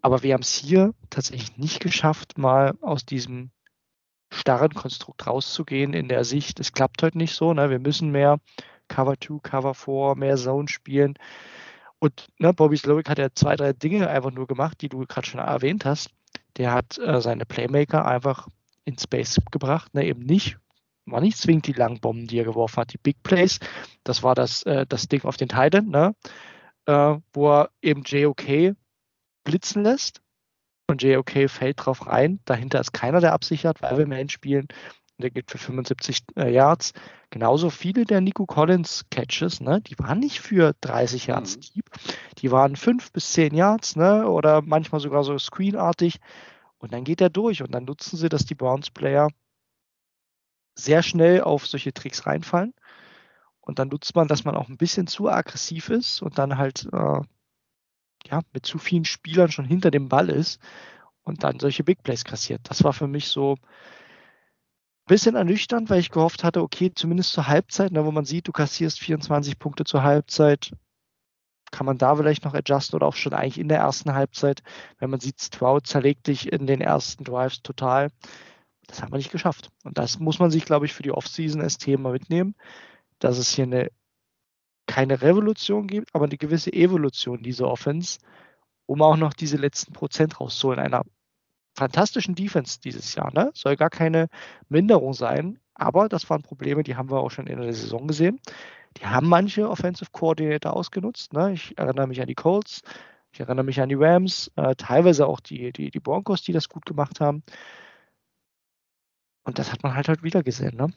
Aber 0.00 0.22
wir 0.22 0.34
haben 0.34 0.42
es 0.42 0.54
hier 0.54 0.94
tatsächlich 1.10 1.56
nicht 1.56 1.80
geschafft, 1.80 2.38
mal 2.38 2.74
aus 2.82 3.04
diesem 3.04 3.50
starren 4.32 4.74
Konstrukt 4.74 5.26
rauszugehen 5.26 5.92
in 5.92 6.08
der 6.08 6.24
Sicht, 6.24 6.60
es 6.60 6.72
klappt 6.72 7.02
heute 7.02 7.18
nicht 7.18 7.34
so. 7.34 7.52
Ne? 7.52 7.70
Wir 7.70 7.80
müssen 7.80 8.10
mehr 8.10 8.38
Cover 8.86 9.14
2, 9.20 9.40
Cover 9.42 9.74
4, 9.74 10.14
mehr 10.16 10.36
Zone 10.36 10.68
spielen. 10.68 11.14
Und 11.98 12.28
ne, 12.38 12.52
Bobby 12.52 12.76
Slowick 12.76 13.08
hat 13.08 13.18
ja 13.18 13.28
zwei, 13.34 13.56
drei 13.56 13.72
Dinge 13.72 14.08
einfach 14.08 14.30
nur 14.30 14.46
gemacht, 14.46 14.80
die 14.82 14.88
du 14.88 15.04
gerade 15.06 15.26
schon 15.26 15.40
erwähnt 15.40 15.84
hast. 15.84 16.10
Der 16.58 16.72
hat 16.72 16.98
äh, 16.98 17.20
seine 17.20 17.44
Playmaker 17.44 18.04
einfach 18.06 18.46
in 18.84 18.98
Space 18.98 19.38
gebracht. 19.50 19.94
Ne, 19.94 20.06
eben 20.06 20.24
nicht, 20.24 20.58
war 21.06 21.20
nicht 21.20 21.38
zwingend 21.38 21.66
die 21.66 21.72
langen 21.72 22.00
Bomben, 22.00 22.26
die 22.26 22.38
er 22.38 22.44
geworfen 22.44 22.78
hat, 22.78 22.92
die 22.92 22.98
Big 22.98 23.22
Plays. 23.22 23.58
Das 24.04 24.22
war 24.22 24.34
das, 24.34 24.62
äh, 24.64 24.86
das 24.86 25.08
Ding 25.08 25.24
auf 25.24 25.36
den 25.36 25.48
Titan, 25.48 25.88
ne? 25.88 26.14
Äh, 26.86 27.16
wo 27.32 27.50
er 27.50 27.70
eben 27.82 28.02
JOK 28.02 28.74
blitzen 29.44 29.82
lässt. 29.82 30.20
Und 30.86 31.02
JOK 31.02 31.48
fällt 31.48 31.84
drauf 31.84 32.06
rein. 32.06 32.40
Dahinter 32.44 32.80
ist 32.80 32.92
keiner, 32.92 33.20
der 33.20 33.32
absichert, 33.32 33.80
weil 33.80 33.96
wir 33.96 34.06
Man 34.06 34.28
spielen. 34.28 34.68
Und 35.16 35.22
der 35.22 35.30
geht 35.30 35.50
für 35.50 35.58
75 35.58 36.24
äh, 36.36 36.52
Yards. 36.52 36.92
Genauso 37.30 37.70
viele 37.70 38.04
der 38.04 38.20
Nico 38.20 38.46
Collins 38.46 39.04
Catches, 39.10 39.60
ne, 39.60 39.80
die 39.80 39.98
waren 39.98 40.18
nicht 40.18 40.40
für 40.40 40.74
30 40.80 41.28
Yards 41.28 41.56
mhm. 41.56 41.60
deep. 41.60 41.90
Die 42.38 42.50
waren 42.50 42.76
5 42.76 43.12
bis 43.12 43.32
10 43.32 43.54
Yards, 43.54 43.96
ne, 43.96 44.28
oder 44.28 44.60
manchmal 44.62 45.00
sogar 45.00 45.24
so 45.24 45.38
screenartig. 45.38 46.18
Und 46.84 46.92
dann 46.92 47.04
geht 47.04 47.22
er 47.22 47.30
durch 47.30 47.62
und 47.62 47.72
dann 47.72 47.86
nutzen 47.86 48.18
sie, 48.18 48.28
dass 48.28 48.44
die 48.44 48.54
Browns-Player 48.54 49.28
sehr 50.74 51.02
schnell 51.02 51.40
auf 51.40 51.66
solche 51.66 51.94
Tricks 51.94 52.26
reinfallen. 52.26 52.74
Und 53.62 53.78
dann 53.78 53.88
nutzt 53.88 54.14
man, 54.14 54.28
dass 54.28 54.44
man 54.44 54.54
auch 54.54 54.68
ein 54.68 54.76
bisschen 54.76 55.06
zu 55.06 55.30
aggressiv 55.30 55.88
ist 55.88 56.20
und 56.20 56.36
dann 56.36 56.58
halt 56.58 56.86
äh, 56.92 57.20
ja, 58.26 58.40
mit 58.52 58.66
zu 58.66 58.76
vielen 58.76 59.06
Spielern 59.06 59.50
schon 59.50 59.64
hinter 59.64 59.90
dem 59.90 60.10
Ball 60.10 60.28
ist 60.28 60.60
und 61.22 61.42
dann 61.42 61.58
solche 61.58 61.84
Big 61.84 62.02
Plays 62.02 62.22
kassiert. 62.22 62.60
Das 62.64 62.84
war 62.84 62.92
für 62.92 63.06
mich 63.06 63.28
so 63.28 63.54
ein 63.54 63.60
bisschen 65.06 65.36
ernüchternd, 65.36 65.88
weil 65.88 66.00
ich 66.00 66.10
gehofft 66.10 66.44
hatte, 66.44 66.60
okay, 66.60 66.92
zumindest 66.94 67.32
zur 67.32 67.48
Halbzeit, 67.48 67.92
ne, 67.92 68.04
wo 68.04 68.10
man 68.10 68.26
sieht, 68.26 68.46
du 68.46 68.52
kassierst 68.52 69.00
24 69.00 69.58
Punkte 69.58 69.84
zur 69.84 70.02
Halbzeit, 70.02 70.72
kann 71.70 71.86
man 71.86 71.98
da 71.98 72.14
vielleicht 72.16 72.44
noch 72.44 72.54
adjusten 72.54 72.96
oder 72.96 73.06
auch 73.06 73.16
schon 73.16 73.32
eigentlich 73.32 73.58
in 73.58 73.68
der 73.68 73.78
ersten 73.78 74.14
Halbzeit, 74.14 74.62
wenn 74.98 75.10
man 75.10 75.20
sieht, 75.20 75.40
Stroud 75.40 75.86
zerlegt 75.86 76.26
dich 76.26 76.52
in 76.52 76.66
den 76.66 76.80
ersten 76.80 77.24
Drives 77.24 77.62
total. 77.62 78.08
Das 78.86 79.02
haben 79.02 79.12
wir 79.12 79.18
nicht 79.18 79.32
geschafft. 79.32 79.70
Und 79.82 79.98
das 79.98 80.18
muss 80.18 80.38
man 80.38 80.50
sich, 80.50 80.64
glaube 80.64 80.86
ich, 80.86 80.92
für 80.92 81.02
die 81.02 81.12
Offseason 81.12 81.60
als 81.60 81.78
Thema 81.78 82.12
mitnehmen, 82.12 82.54
dass 83.18 83.38
es 83.38 83.50
hier 83.50 83.64
eine 83.64 83.90
keine 84.86 85.22
Revolution 85.22 85.86
gibt, 85.86 86.14
aber 86.14 86.26
eine 86.26 86.36
gewisse 86.36 86.72
Evolution 86.72 87.42
dieser 87.42 87.68
Offense, 87.68 88.18
um 88.86 89.00
auch 89.02 89.16
noch 89.16 89.32
diese 89.32 89.56
letzten 89.56 89.92
Prozent 89.92 90.40
rauszuholen. 90.40 90.78
Einer 90.78 91.02
fantastischen 91.76 92.34
Defense 92.34 92.80
dieses 92.80 93.14
Jahr. 93.14 93.32
Ne? 93.32 93.50
Soll 93.54 93.76
gar 93.76 93.90
keine 93.90 94.28
Minderung 94.68 95.14
sein, 95.14 95.58
aber 95.74 96.08
das 96.08 96.28
waren 96.30 96.42
Probleme, 96.42 96.82
die 96.82 96.96
haben 96.96 97.10
wir 97.10 97.18
auch 97.18 97.30
schon 97.30 97.46
in 97.46 97.60
der 97.60 97.72
Saison 97.72 98.06
gesehen. 98.06 98.40
Die 98.96 99.06
haben 99.06 99.28
manche 99.28 99.68
Offensive 99.68 100.10
Coordinator 100.12 100.74
ausgenutzt. 100.74 101.32
Ne? 101.32 101.52
Ich 101.52 101.76
erinnere 101.76 102.06
mich 102.06 102.20
an 102.20 102.26
die 102.26 102.34
Colts, 102.34 102.82
ich 103.32 103.40
erinnere 103.40 103.64
mich 103.64 103.80
an 103.80 103.88
die 103.88 103.96
Rams, 103.96 104.50
äh, 104.56 104.76
teilweise 104.76 105.26
auch 105.26 105.40
die, 105.40 105.72
die, 105.72 105.90
die 105.90 106.00
Broncos, 106.00 106.42
die 106.42 106.52
das 106.52 106.68
gut 106.68 106.86
gemacht 106.86 107.20
haben. 107.20 107.42
Und 109.44 109.58
das 109.58 109.72
hat 109.72 109.82
man 109.82 109.94
halt, 109.94 110.08
halt 110.08 110.22
wieder 110.22 110.42
gesehen. 110.42 110.76
Ne? 110.76 110.92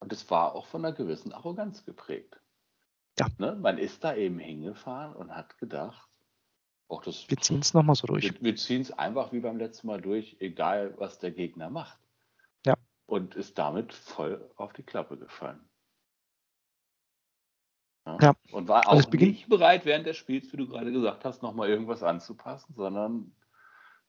Und 0.00 0.12
es 0.12 0.30
war 0.30 0.54
auch 0.54 0.66
von 0.66 0.84
einer 0.84 0.94
gewissen 0.94 1.32
Arroganz 1.32 1.84
geprägt. 1.84 2.40
Ja. 3.18 3.26
Ne? 3.38 3.56
Man 3.56 3.78
ist 3.78 4.04
da 4.04 4.14
eben 4.14 4.38
hingefahren 4.38 5.14
und 5.14 5.34
hat 5.34 5.58
gedacht, 5.58 6.08
auch 6.88 7.02
das, 7.02 7.28
wir 7.28 7.36
ziehen 7.36 7.60
es 7.60 7.74
nochmal 7.74 7.96
so 7.96 8.06
durch. 8.06 8.24
Wir, 8.24 8.40
wir 8.40 8.56
ziehen 8.56 8.80
es 8.80 8.90
einfach 8.92 9.32
wie 9.32 9.40
beim 9.40 9.58
letzten 9.58 9.88
Mal 9.88 10.00
durch, 10.00 10.36
egal 10.40 10.94
was 10.96 11.18
der 11.18 11.32
Gegner 11.32 11.68
macht. 11.68 11.98
Ja. 12.64 12.74
Und 13.06 13.34
ist 13.34 13.58
damit 13.58 13.92
voll 13.92 14.50
auf 14.56 14.72
die 14.72 14.82
Klappe 14.82 15.18
gefallen. 15.18 15.60
Ja. 18.20 18.34
Und 18.52 18.68
war 18.68 18.88
auch 18.88 19.10
nicht 19.10 19.48
bereit, 19.48 19.84
während 19.84 20.06
des 20.06 20.16
Spiels, 20.16 20.52
wie 20.52 20.56
du 20.56 20.66
gerade 20.66 20.92
gesagt 20.92 21.24
hast, 21.24 21.42
nochmal 21.42 21.68
irgendwas 21.68 22.02
anzupassen, 22.02 22.74
sondern 22.74 23.32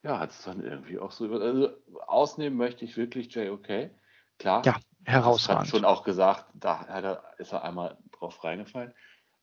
ja, 0.04 0.20
hat 0.20 0.32
es 0.32 0.44
dann 0.44 0.64
irgendwie 0.64 1.00
auch 1.00 1.12
so 1.12 1.26
über. 1.26 1.42
Also 1.42 1.70
ausnehmen 2.08 2.58
möchte 2.58 2.86
ich 2.86 2.96
wirklich 2.96 3.34
JOK. 3.34 3.92
Klar. 4.38 4.66
Ja, 4.66 4.78
herausragend. 5.04 5.64
Hat 5.64 5.70
schon 5.70 5.86
auch 5.86 6.04
gesagt, 6.04 6.46
da 6.54 6.82
er, 6.84 7.24
ist 7.38 7.52
er 7.52 7.64
einmal 7.64 7.98
drauf 8.18 8.44
reingefallen. 8.44 8.94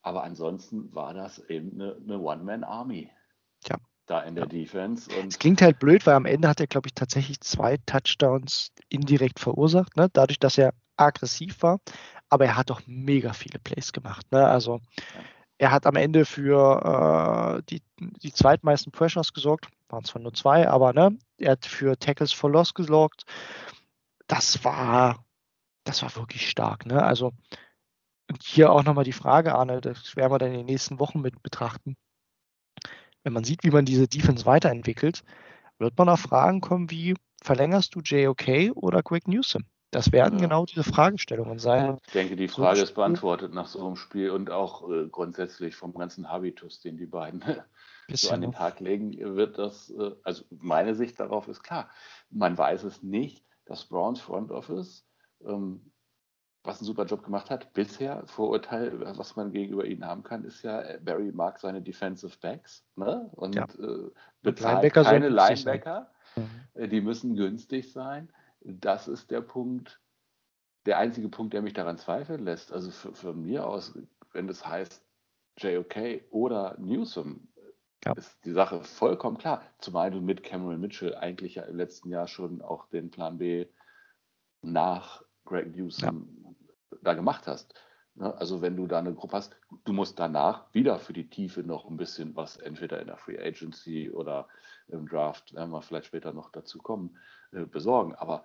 Aber 0.03 0.23
ansonsten 0.23 0.95
war 0.95 1.13
das 1.13 1.39
eben 1.51 1.73
eine, 1.75 1.97
eine 2.03 2.19
One-Man-Army. 2.19 3.11
Ja. 3.69 3.77
Da 4.07 4.23
in 4.23 4.37
der 4.37 4.45
ja. 4.45 4.49
Defense. 4.49 5.11
Es 5.11 5.39
klingt 5.39 5.61
halt 5.61 5.79
blöd, 5.81 6.07
weil 6.07 6.15
am 6.15 6.27
Ende 6.27 6.49
hat 6.49 6.61
er, 6.61 6.69
glaube 6.69 6.87
ich, 6.87 6.95
tatsächlich 6.95 7.41
zwei 7.41 7.77
Touchdowns 7.87 8.71
indirekt 8.89 9.41
verursacht, 9.41 9.97
ne? 9.97 10.09
dadurch, 10.13 10.39
dass 10.39 10.59
er 10.59 10.73
aggressiv 10.97 11.61
war 11.63 11.81
aber 12.29 12.47
er 12.47 12.57
hat 12.57 12.71
doch 12.71 12.83
mega 12.87 13.33
viele 13.33 13.59
Plays 13.59 13.93
gemacht. 13.93 14.31
Ne? 14.33 14.47
Also 14.47 14.81
er 15.59 15.71
hat 15.71 15.87
am 15.87 15.97
Ende 15.97 16.25
für 16.25 17.59
äh, 17.59 17.63
die, 17.71 17.83
die 17.99 18.33
zweitmeisten 18.33 18.93
Pressures 18.93 19.33
gesorgt, 19.33 19.69
waren 19.89 20.05
zwar 20.05 20.23
nur 20.23 20.35
zwei, 20.35 20.69
aber 20.69 20.93
ne, 20.93 21.19
er 21.39 21.53
hat 21.53 21.67
für 21.67 21.99
Tackles 21.99 22.33
for 22.33 22.51
Loss 22.51 22.75
gesorgt. 22.75 23.25
Das 24.27 24.65
war, 24.65 25.25
das 25.85 26.03
war 26.03 26.15
wirklich 26.17 26.49
stark. 26.49 26.87
Ne? 26.87 27.03
Also 27.03 27.33
hier 28.43 28.73
auch 28.73 28.83
nochmal 28.83 29.05
die 29.05 29.13
Frage, 29.13 29.55
Arne, 29.55 29.81
das 29.81 30.17
werden 30.17 30.33
wir 30.33 30.39
dann 30.39 30.51
in 30.51 30.59
den 30.59 30.67
nächsten 30.67 30.99
Wochen 30.99 31.21
mit 31.21 31.43
betrachten. 31.43 31.97
Wenn 33.23 33.33
man 33.33 33.45
sieht, 33.45 33.65
wie 33.65 33.71
man 33.71 33.85
diese 33.85 34.09
Defense 34.09 34.47
weiterentwickelt, 34.47 35.25
wird 35.79 35.97
man 35.99 36.09
auf 36.09 36.21
Fragen 36.21 36.61
kommen 36.61 36.91
wie, 36.91 37.15
verlängerst 37.43 37.95
du 37.95 38.01
JOK 38.01 38.77
oder 38.77 39.03
Greg 39.03 39.29
Newsom? 39.29 39.65
Das 39.97 40.13
werden 40.13 40.39
genau 40.39 40.67
diese 40.67 40.85
Fragestellungen 40.85 41.59
sein. 41.59 41.97
Ich 42.07 42.13
denke, 42.13 42.37
die 42.37 42.49
Frage 42.49 42.77
so 42.77 42.83
ist 42.83 42.95
beantwortet 42.95 43.55
nach 43.55 43.67
so 43.67 43.87
einem 43.87 43.97
Spiel 43.97 44.31
und 44.31 44.51
auch 44.51 44.91
äh, 44.91 45.09
grundsätzlich 45.09 45.75
vom 45.75 45.95
ganzen 45.95 46.29
Habitus, 46.29 46.81
den 46.81 46.99
die 46.99 47.07
beiden 47.07 47.43
so 48.13 48.31
an 48.31 48.43
den 48.43 48.53
Tag 48.53 48.81
legen, 48.81 49.17
wird 49.37 49.57
das, 49.57 49.89
äh, 49.89 50.11
also 50.23 50.45
meine 50.51 50.95
Sicht 50.95 51.19
darauf 51.19 51.49
ist 51.49 51.63
klar. 51.63 51.89
Man 52.29 52.59
weiß 52.59 52.85
es 52.85 53.03
nicht. 53.03 53.43
Das 53.65 53.87
Browns 53.87 54.21
Front 54.21 54.53
Office 54.53 55.09
ähm, 55.47 55.91
was 56.63 56.81
einen 56.81 56.87
super 56.87 57.07
Job 57.07 57.23
gemacht 57.23 57.49
hat. 57.49 57.73
Bisher, 57.73 58.23
Vorurteil, 58.27 59.01
was 59.17 59.37
man 59.37 59.53
gegenüber 59.53 59.87
ihnen 59.87 60.05
haben 60.05 60.25
kann, 60.25 60.45
ist 60.45 60.63
ja, 60.63 60.83
Barry 61.03 61.33
mag 61.33 61.59
seine 61.59 61.81
Defensive 61.81 62.37
Backs 62.43 62.85
ne? 62.97 63.31
und 63.33 63.55
Ja. 63.55 63.65
äh, 63.65 64.11
bezahlt 64.43 64.83
Linebacker 64.83 65.05
keine. 65.05 65.29
Linebacker. 65.31 66.11
Mhm. 66.37 66.51
Äh, 66.75 66.89
Die 66.89 67.01
müssen 67.01 67.35
günstig 67.35 67.93
sein. 67.93 68.29
Das 68.69 69.07
ist 69.07 69.31
der 69.31 69.43
Punkt, 69.43 70.01
der 70.87 70.99
einzige 70.99 71.29
Punkt, 71.29 71.55
der 71.55 71.63
mich 71.63 71.73
daran 71.73 71.99
zweifeln 71.99 72.45
lässt. 72.45 72.73
Also 72.73 72.91
für, 72.91 73.15
von 73.15 73.41
mir 73.41 73.67
aus, 73.67 73.97
wenn 74.33 74.49
das 74.49 74.67
heißt 74.67 75.05
JOK 75.59 76.25
oder 76.31 76.77
Newsom, 76.79 77.49
Ja. 78.05 78.13
ist 78.15 78.45
die 78.45 78.53
Sache 78.53 78.83
vollkommen 78.83 79.39
klar. 79.39 79.63
Zumal 79.79 80.11
du 80.11 80.21
mit 80.21 80.43
Cameron 80.43 80.81
Mitchell 80.81 81.15
eigentlich 81.15 81.55
ja 81.55 81.63
im 81.63 81.77
letzten 81.77 82.11
Jahr 82.11 82.27
schon 82.27 82.61
auch 82.61 82.89
den 82.89 83.11
Plan 83.11 83.39
B 83.39 83.67
nach 84.63 85.23
Greg 85.45 85.75
Newsom 85.75 86.57
da 87.03 87.15
gemacht 87.15 87.47
hast. 87.47 87.75
Ne? 88.17 88.35
Also 88.37 88.63
wenn 88.63 88.77
du 88.77 88.87
da 88.87 88.99
eine 88.99 89.15
Gruppe 89.15 89.37
hast, 89.37 89.57
du 89.85 89.93
musst 89.93 90.19
danach 90.19 90.73
wieder 90.75 90.99
für 90.99 91.13
die 91.13 91.29
Tiefe 91.31 91.63
noch 91.63 91.89
ein 91.89 91.97
bisschen 91.97 92.35
was, 92.35 92.57
entweder 92.57 93.01
in 93.01 93.07
der 93.07 93.17
Free 93.17 93.39
Agency 93.39 94.11
oder 94.11 94.49
im 94.89 95.09
Draft, 95.09 95.55
werden 95.55 95.71
wir 95.71 95.83
vielleicht 95.83 96.07
später 96.07 96.33
noch 96.33 96.51
dazu 96.51 96.79
kommen, 96.79 97.17
äh, 97.53 97.65
besorgen. 97.65 98.15
Aber 98.15 98.45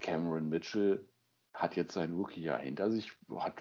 Cameron 0.00 0.48
Mitchell 0.48 1.08
hat 1.54 1.76
jetzt 1.76 1.94
sein 1.94 2.12
Rookie-Jahr 2.12 2.58
hinter 2.58 2.90
sich, 2.90 3.12
hat 3.38 3.54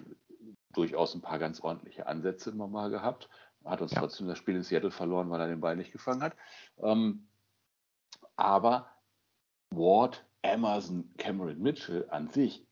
durchaus 0.73 1.15
ein 1.15 1.21
paar 1.21 1.39
ganz 1.39 1.61
ordentliche 1.61 2.07
Ansätze 2.07 2.49
immer 2.49 2.67
mal 2.67 2.89
gehabt, 2.89 3.29
hat 3.63 3.81
uns 3.81 3.93
Ja. 3.93 4.01
trotzdem 4.01 4.27
das 4.27 4.38
Spiel 4.38 4.55
in 4.55 4.63
Seattle 4.63 4.91
verloren, 4.91 5.29
weil 5.29 5.39
er 5.41 5.47
den 5.47 5.61
Ball 5.61 5.75
nicht 5.75 5.91
gefangen 5.91 6.21
hat. 6.21 6.35
Ähm, 6.77 7.27
aber 8.35 8.89
Ward, 9.71 10.25
Emerson, 10.41 11.13
Cameron 11.17 11.59
Mitchell 11.59 12.07
an 12.09 12.29
sich, 12.29 12.67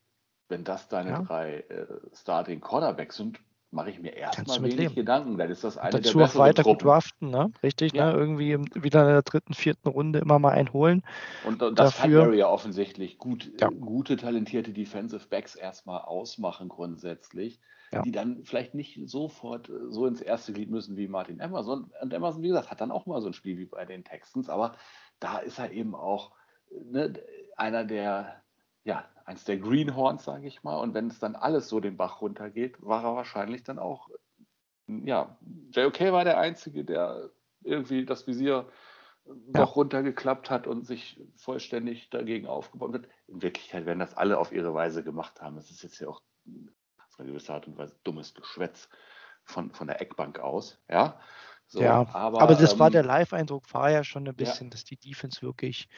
wenn 0.48 0.64
das 0.64 0.88
deine 0.88 1.10
Ja. 1.10 1.22
drei 1.22 1.60
äh, 1.60 1.86
Starting 2.12 2.60
Cornerbacks 2.60 3.16
sind, 3.16 3.40
mache 3.74 3.90
ich 3.90 4.00
mir 4.00 4.14
erstmal 4.14 4.62
wenig 4.62 4.76
leben. 4.76 4.94
Gedanken. 4.94 5.36
Dann 5.36 5.50
ist 5.50 5.64
das 5.64 5.76
eine 5.76 6.00
Dazu 6.00 6.18
der 6.18 6.28
auch 6.28 6.34
weiter 6.36 6.62
gut 6.62 6.80
Truppen. 6.80 6.86
draften, 6.88 7.30
ne? 7.30 7.52
Richtig, 7.62 7.92
Ja. 7.92 8.12
ne? 8.12 8.18
Irgendwie 8.18 8.58
wieder 8.74 9.00
in 9.02 9.08
der 9.08 9.22
dritten, 9.22 9.52
vierten 9.54 9.88
Runde 9.88 10.20
immer 10.20 10.38
mal 10.38 10.50
einholen. 10.52 11.02
Und, 11.44 11.62
und 11.62 11.78
das 11.78 11.96
kann 11.98 12.10
Dafür- 12.10 12.24
Barry 12.26 12.38
ja 12.38 12.48
offensichtlich 12.48 13.18
gut, 13.18 13.50
Ja. 13.60 13.68
gute, 13.68 14.16
talentierte 14.16 14.72
Defensive 14.72 15.26
Backs 15.28 15.54
erstmal 15.56 16.00
ausmachen 16.02 16.68
grundsätzlich, 16.68 17.60
Ja. 17.92 18.02
die 18.02 18.12
dann 18.12 18.44
vielleicht 18.44 18.74
nicht 18.74 18.98
sofort 19.04 19.68
äh, 19.68 19.72
so 19.90 20.06
ins 20.06 20.20
erste 20.20 20.52
Glied 20.52 20.70
müssen 20.70 20.96
wie 20.96 21.08
Martin 21.08 21.40
Emerson. 21.40 21.90
Und 22.00 22.12
Emerson, 22.12 22.42
wie 22.42 22.48
gesagt, 22.48 22.70
hat 22.70 22.80
dann 22.80 22.90
auch 22.92 23.06
mal 23.06 23.20
so 23.20 23.26
ein 23.28 23.34
Spiel 23.34 23.58
wie 23.58 23.66
bei 23.66 23.84
den 23.84 24.04
Texans, 24.04 24.48
aber 24.48 24.76
da 25.20 25.38
ist 25.38 25.58
er 25.58 25.70
eben 25.72 25.94
auch 25.94 26.32
äh, 26.70 26.74
ne, 26.84 27.12
einer 27.56 27.84
der, 27.84 28.42
ja, 28.84 29.04
eins 29.24 29.44
der 29.44 29.58
Greenhorns, 29.58 30.24
sage 30.24 30.46
ich 30.46 30.62
mal. 30.62 30.76
Und 30.76 30.94
wenn 30.94 31.08
es 31.08 31.18
dann 31.18 31.36
alles 31.36 31.68
so 31.68 31.80
den 31.80 31.96
Bach 31.96 32.20
runtergeht, 32.20 32.76
war 32.80 33.04
er 33.04 33.16
wahrscheinlich 33.16 33.62
dann 33.62 33.78
auch, 33.78 34.08
ja, 34.86 35.38
JOK 35.70 36.00
war 36.12 36.24
der 36.24 36.38
Einzige, 36.38 36.84
der 36.84 37.30
irgendwie 37.62 38.04
das 38.04 38.26
Visier 38.26 38.68
noch 39.24 39.76
runtergeklappt 39.76 40.50
hat 40.50 40.66
und 40.66 40.86
sich 40.86 41.20
vollständig 41.36 42.10
dagegen 42.10 42.46
aufgebaut 42.46 42.94
hat. 42.94 43.08
In 43.26 43.40
Wirklichkeit 43.40 43.86
werden 43.86 43.98
das 44.00 44.14
alle 44.14 44.38
auf 44.38 44.52
ihre 44.52 44.74
Weise 44.74 45.02
gemacht 45.02 45.40
haben. 45.40 45.56
Das 45.56 45.70
ist 45.70 45.82
jetzt 45.82 45.98
ja 46.00 46.08
auch 46.08 46.20
auf 46.98 47.18
eine 47.18 47.28
gewisse 47.28 47.54
Art 47.54 47.66
und 47.66 47.78
Weise 47.78 47.96
dummes 48.04 48.34
Geschwätz 48.34 48.90
von, 49.44 49.72
von 49.72 49.86
der 49.86 50.02
Eckbank 50.02 50.40
aus. 50.40 50.78
Ja, 50.90 51.18
so, 51.66 51.80
ja, 51.80 52.06
aber, 52.12 52.42
aber, 52.42 52.54
das 52.54 52.78
war 52.78 52.88
ähm, 52.88 52.92
der 52.92 53.04
Live-Eindruck, 53.04 53.72
war 53.72 53.90
ja 53.90 54.04
schon 54.04 54.28
ein 54.28 54.36
bisschen, 54.36 54.68
dass 54.70 54.84
die 54.84 54.98
Defense 54.98 55.40
wirklich 55.40 55.88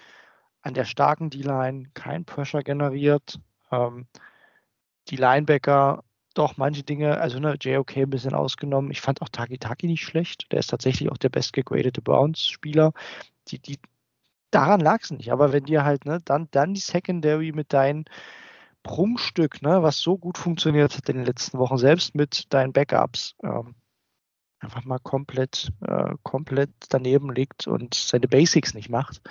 an 0.67 0.75
der 0.75 0.85
starken 0.85 1.31
D-Line 1.31 1.91
kein 1.95 2.25
Pressure 2.25 2.63
generiert. 2.63 3.39
Ähm, 3.71 4.07
die 5.09 5.17
Linebacker 5.17 6.03
doch 6.35 6.57
manche 6.57 6.83
Dinge, 6.83 7.19
also 7.21 7.39
ne, 7.39 7.57
JOK 7.59 7.97
ein 7.99 8.11
bisschen 8.11 8.35
ausgenommen. 8.35 8.91
Ich 8.91 9.01
fand 9.01 9.23
auch 9.23 9.29
Taki 9.29 9.59
Taki 9.59 9.87
nicht 9.87 10.03
schlecht. 10.03 10.51
Der 10.51 10.59
ist 10.59 10.67
tatsächlich 10.67 11.11
auch 11.11 11.19
der 11.19 11.29
bestgegradete 11.29 12.03
Browns-Spieler. 12.03 12.93
Die, 13.49 13.61
die, 13.61 13.79
daran 14.51 14.81
lag 14.81 15.03
es 15.03 15.13
nicht. 15.13 15.31
Aber 15.31 15.53
wenn 15.53 15.65
dir 15.65 15.85
halt, 15.85 16.05
ne, 16.05 16.21
dann, 16.25 16.49
dann 16.51 16.75
die 16.75 16.81
Secondary 16.81 17.53
mit 17.53 17.73
deinen 17.73 18.05
Prunkstück, 18.83 19.63
ne, 19.63 19.85
was 19.85 19.99
so 20.01 20.19
gut 20.19 20.37
funktioniert 20.37 20.97
hat 20.97 21.09
in 21.09 21.19
den 21.19 21.27
letzten 21.27 21.59
Wochen, 21.59 21.79
selbst 21.79 22.17
mit 22.17 22.53
deinen 22.53 22.73
Backups, 22.73 23.37
ähm, 23.45 23.77
einfach 24.59 24.85
mal 24.85 24.99
komplett, 24.99 25.71
äh, 25.83 26.15
komplett 26.25 26.71
daneben 26.89 27.33
liegt 27.33 27.69
und 27.69 27.95
seine 27.95 28.27
Basics 28.27 28.75
nicht 28.75 28.91
macht, 28.91 29.23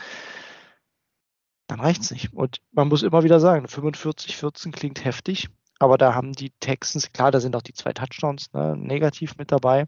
dann 1.68 1.80
reicht's 1.80 2.12
nicht. 2.12 2.34
Und 2.34 2.62
man 2.72 2.88
muss 2.88 3.04
immer 3.04 3.24
wieder 3.24 3.40
sagen, 3.40 3.66
45-14 3.66 4.72
klingt 4.72 5.04
heftig, 5.04 5.50
aber 5.80 5.98
da 5.98 6.14
haben 6.14 6.34
die 6.34 6.52
Texans, 6.60 7.12
klar, 7.12 7.32
da 7.32 7.40
sind 7.40 7.56
auch 7.56 7.62
die 7.62 7.74
zwei 7.74 7.94
Touchdowns 7.94 8.52
ne, 8.54 8.76
negativ 8.78 9.38
mit 9.38 9.52
dabei, 9.52 9.88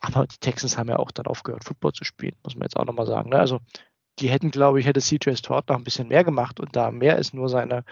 aber 0.00 0.26
die 0.26 0.38
Texans 0.38 0.78
haben 0.78 0.88
ja 0.88 0.98
auch 0.98 1.10
dann 1.10 1.26
aufgehört, 1.26 1.64
Football 1.64 1.92
zu 1.92 2.04
spielen, 2.04 2.36
muss 2.42 2.54
man 2.54 2.64
jetzt 2.64 2.76
auch 2.76 2.84
nochmal 2.84 3.06
sagen. 3.06 3.30
Ne? 3.30 3.38
Also 3.38 3.60
die 4.18 4.28
hätten, 4.28 4.50
glaube 4.50 4.80
ich, 4.80 4.86
hätte 4.86 5.00
CJ 5.00 5.36
Stroud 5.36 5.68
noch 5.68 5.76
ein 5.76 5.84
bisschen 5.84 6.08
mehr 6.08 6.24
gemacht 6.24 6.60
und 6.60 6.76
da 6.76 6.90
mehr 6.90 7.18
ist 7.18 7.34
nur 7.34 7.48
seine 7.48 7.84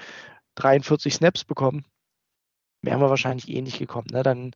43 0.56 1.14
Snaps 1.14 1.44
bekommen, 1.44 1.84
wären 2.82 3.00
wir 3.00 3.10
wahrscheinlich 3.10 3.48
eh 3.48 3.62
nicht 3.62 3.78
gekommen. 3.78 4.08
Ne? 4.10 4.22
Dann 4.22 4.52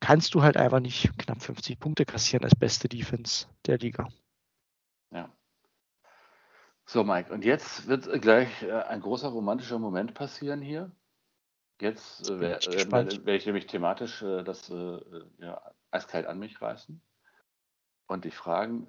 kannst 0.00 0.34
du 0.34 0.42
halt 0.42 0.56
einfach 0.56 0.80
nicht 0.80 1.16
knapp 1.18 1.42
50 1.42 1.78
Punkte 1.78 2.04
kassieren 2.04 2.44
als 2.44 2.54
beste 2.54 2.88
Defense 2.88 3.46
der 3.66 3.78
Liga. 3.78 4.08
So, 6.86 7.04
Mike, 7.04 7.32
und 7.32 7.44
jetzt 7.44 7.86
wird 7.86 8.20
gleich 8.20 8.62
äh, 8.62 8.72
ein 8.72 9.00
großer 9.00 9.28
romantischer 9.28 9.78
Moment 9.78 10.14
passieren 10.14 10.60
hier. 10.60 10.90
Jetzt 11.80 12.30
äh, 12.30 12.34
äh, 12.34 12.92
werde 12.92 13.36
ich 13.36 13.46
nämlich 13.46 13.66
thematisch 13.66 14.22
äh, 14.22 14.44
das 14.44 14.70
äh, 14.70 15.00
ja, 15.38 15.60
eiskalt 15.90 16.26
an 16.26 16.38
mich 16.38 16.60
reißen 16.60 17.00
und 18.06 18.24
dich 18.24 18.36
fragen, 18.36 18.88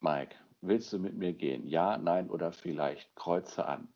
Mike, 0.00 0.36
willst 0.60 0.92
du 0.92 0.98
mit 0.98 1.14
mir 1.14 1.32
gehen? 1.32 1.66
Ja, 1.66 1.96
nein 1.98 2.30
oder 2.30 2.52
vielleicht? 2.52 3.14
Kreuze 3.16 3.66
an. 3.66 3.88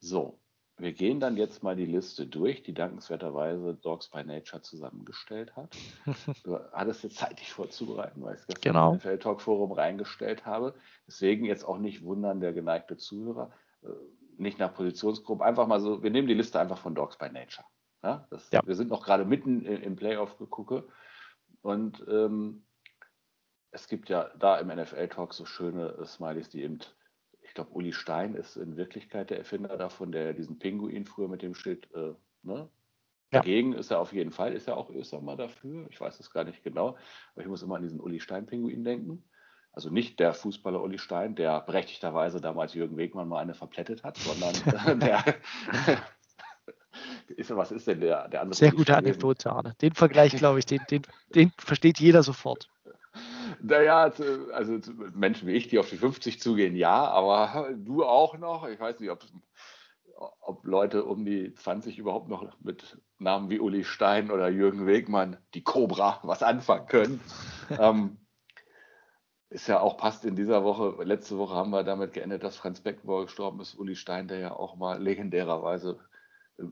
So, 0.00 0.40
wir 0.76 0.92
gehen 0.92 1.20
dann 1.20 1.36
jetzt 1.36 1.62
mal 1.62 1.76
die 1.76 1.86
Liste 1.86 2.26
durch, 2.26 2.62
die 2.62 2.74
dankenswerterweise 2.74 3.74
Dogs 3.74 4.08
by 4.08 4.24
Nature 4.24 4.62
zusammengestellt 4.62 5.54
hat. 5.56 5.74
Du 6.44 6.58
hattest 6.72 7.04
jetzt 7.04 7.16
Zeit, 7.18 7.38
dich 7.40 7.52
vorzubereiten, 7.52 8.22
weil 8.22 8.34
ich 8.34 8.40
es 8.40 8.46
gestern 8.46 8.72
Genau. 8.72 8.90
im 8.92 8.96
NFL 8.96 9.18
Talk 9.18 9.40
Forum 9.40 9.72
reingestellt 9.72 10.44
habe. 10.46 10.74
Deswegen 11.06 11.44
jetzt 11.44 11.64
auch 11.64 11.78
nicht 11.78 12.02
wundern, 12.02 12.40
der 12.40 12.52
geneigte 12.52 12.96
Zuhörer. 12.96 13.52
äh, 13.82 13.88
Nicht 14.36 14.58
nach 14.58 14.74
Positionsgruppe, 14.74 15.44
einfach 15.44 15.66
mal 15.68 15.80
so, 15.80 16.02
wir 16.02 16.10
nehmen 16.10 16.26
die 16.28 16.34
Liste 16.34 16.58
einfach 16.58 16.78
von 16.78 16.94
Dogs 16.96 17.16
by 17.18 17.30
Nature. 17.30 17.66
Ja, 18.02 18.26
das, 18.30 18.50
Ja. 18.50 18.60
Wir 18.66 18.74
sind 18.74 18.90
noch 18.90 19.04
gerade 19.04 19.24
mitten 19.24 19.64
im 19.64 19.94
Playoff-Gegucke 19.96 20.88
und 21.62 22.04
ähm, 22.08 22.66
es 23.70 23.88
gibt 23.88 24.08
ja 24.08 24.30
da 24.38 24.58
im 24.58 24.68
NFL 24.68 25.08
Talk 25.08 25.34
so 25.34 25.44
schöne 25.46 26.04
Smileys, 26.04 26.48
die 26.48 26.62
eben, 26.62 26.78
ich 27.54 27.56
glaube, 27.56 27.70
Uli 27.70 27.92
Stein 27.92 28.34
ist 28.34 28.56
in 28.56 28.76
Wirklichkeit 28.76 29.30
der 29.30 29.38
Erfinder 29.38 29.76
davon, 29.76 30.10
der 30.10 30.32
diesen 30.32 30.58
Pinguin 30.58 31.06
früher 31.06 31.28
mit 31.28 31.40
dem 31.40 31.54
Schild, 31.54 31.88
äh, 31.94 32.12
ne? 32.42 32.68
Ja. 33.30 33.38
Dagegen 33.38 33.74
ist 33.74 33.92
er 33.92 34.00
auf 34.00 34.12
jeden 34.12 34.32
Fall, 34.32 34.54
ist 34.54 34.66
er 34.66 34.76
auch 34.76 34.90
Östermer 34.90 35.36
dafür. 35.36 35.86
Ich 35.88 36.00
weiß 36.00 36.18
es 36.18 36.32
gar 36.32 36.42
nicht 36.42 36.64
genau, 36.64 36.96
aber 37.32 37.42
ich 37.42 37.46
muss 37.46 37.62
immer 37.62 37.76
an 37.76 37.82
diesen 37.82 38.00
Uli 38.00 38.18
Stein-Pinguin 38.18 38.82
denken. 38.82 39.22
Also 39.70 39.88
nicht 39.88 40.18
der 40.18 40.34
Fußballer 40.34 40.82
Uli 40.82 40.98
Stein, 40.98 41.36
der 41.36 41.60
berechtigterweise 41.60 42.40
damals 42.40 42.74
Jürgen 42.74 42.96
Wegmann 42.96 43.28
mal 43.28 43.38
eine 43.38 43.54
verplättet 43.54 44.02
hat, 44.02 44.16
sondern 44.16 44.52
der. 44.98 45.22
ist, 47.28 47.54
was 47.54 47.70
ist 47.70 47.86
denn 47.86 48.00
der, 48.00 48.26
der 48.26 48.40
andere? 48.40 48.56
Sehr 48.56 48.72
gute? 48.72 48.96
Anekdote, 48.96 49.52
Arne. 49.52 49.76
Den 49.80 49.92
Vergleich, 49.92 50.34
glaube 50.34 50.58
ich, 50.58 50.66
den, 50.66 50.80
den, 50.90 51.02
den 51.36 51.52
versteht 51.56 52.00
jeder 52.00 52.24
sofort. 52.24 52.68
Naja, 53.66 54.12
also 54.52 54.78
Menschen 55.14 55.48
wie 55.48 55.52
ich, 55.52 55.68
die 55.68 55.78
auf 55.78 55.88
die 55.88 55.96
50 55.96 56.38
zugehen, 56.38 56.76
ja, 56.76 57.06
aber 57.06 57.70
du 57.74 58.04
auch 58.04 58.36
noch. 58.36 58.68
Ich 58.68 58.78
weiß 58.78 59.00
nicht, 59.00 59.10
ob, 59.10 59.24
ob 60.40 60.66
Leute 60.66 61.04
um 61.04 61.24
die 61.24 61.54
20 61.54 61.98
überhaupt 61.98 62.28
noch 62.28 62.60
mit 62.60 63.00
Namen 63.18 63.48
wie 63.48 63.60
Uli 63.60 63.84
Stein 63.84 64.30
oder 64.30 64.48
Jürgen 64.50 64.86
Wegmann, 64.86 65.38
die 65.54 65.64
Cobra, 65.64 66.20
was 66.24 66.42
anfangen 66.42 66.86
können. 66.86 67.20
ähm, 67.78 68.18
ist 69.48 69.66
ja 69.66 69.80
auch 69.80 69.96
passt 69.96 70.26
in 70.26 70.36
dieser 70.36 70.62
Woche. 70.62 71.02
Letzte 71.02 71.38
Woche 71.38 71.54
haben 71.54 71.70
wir 71.70 71.84
damit 71.84 72.12
geendet, 72.12 72.42
dass 72.44 72.58
Franz 72.58 72.82
Beckenbauer 72.82 73.24
gestorben 73.24 73.60
ist. 73.60 73.76
Uli 73.76 73.96
Stein, 73.96 74.28
der 74.28 74.40
ja 74.40 74.52
auch 74.52 74.76
mal 74.76 75.02
legendärerweise 75.02 76.00
äh, 76.58 76.64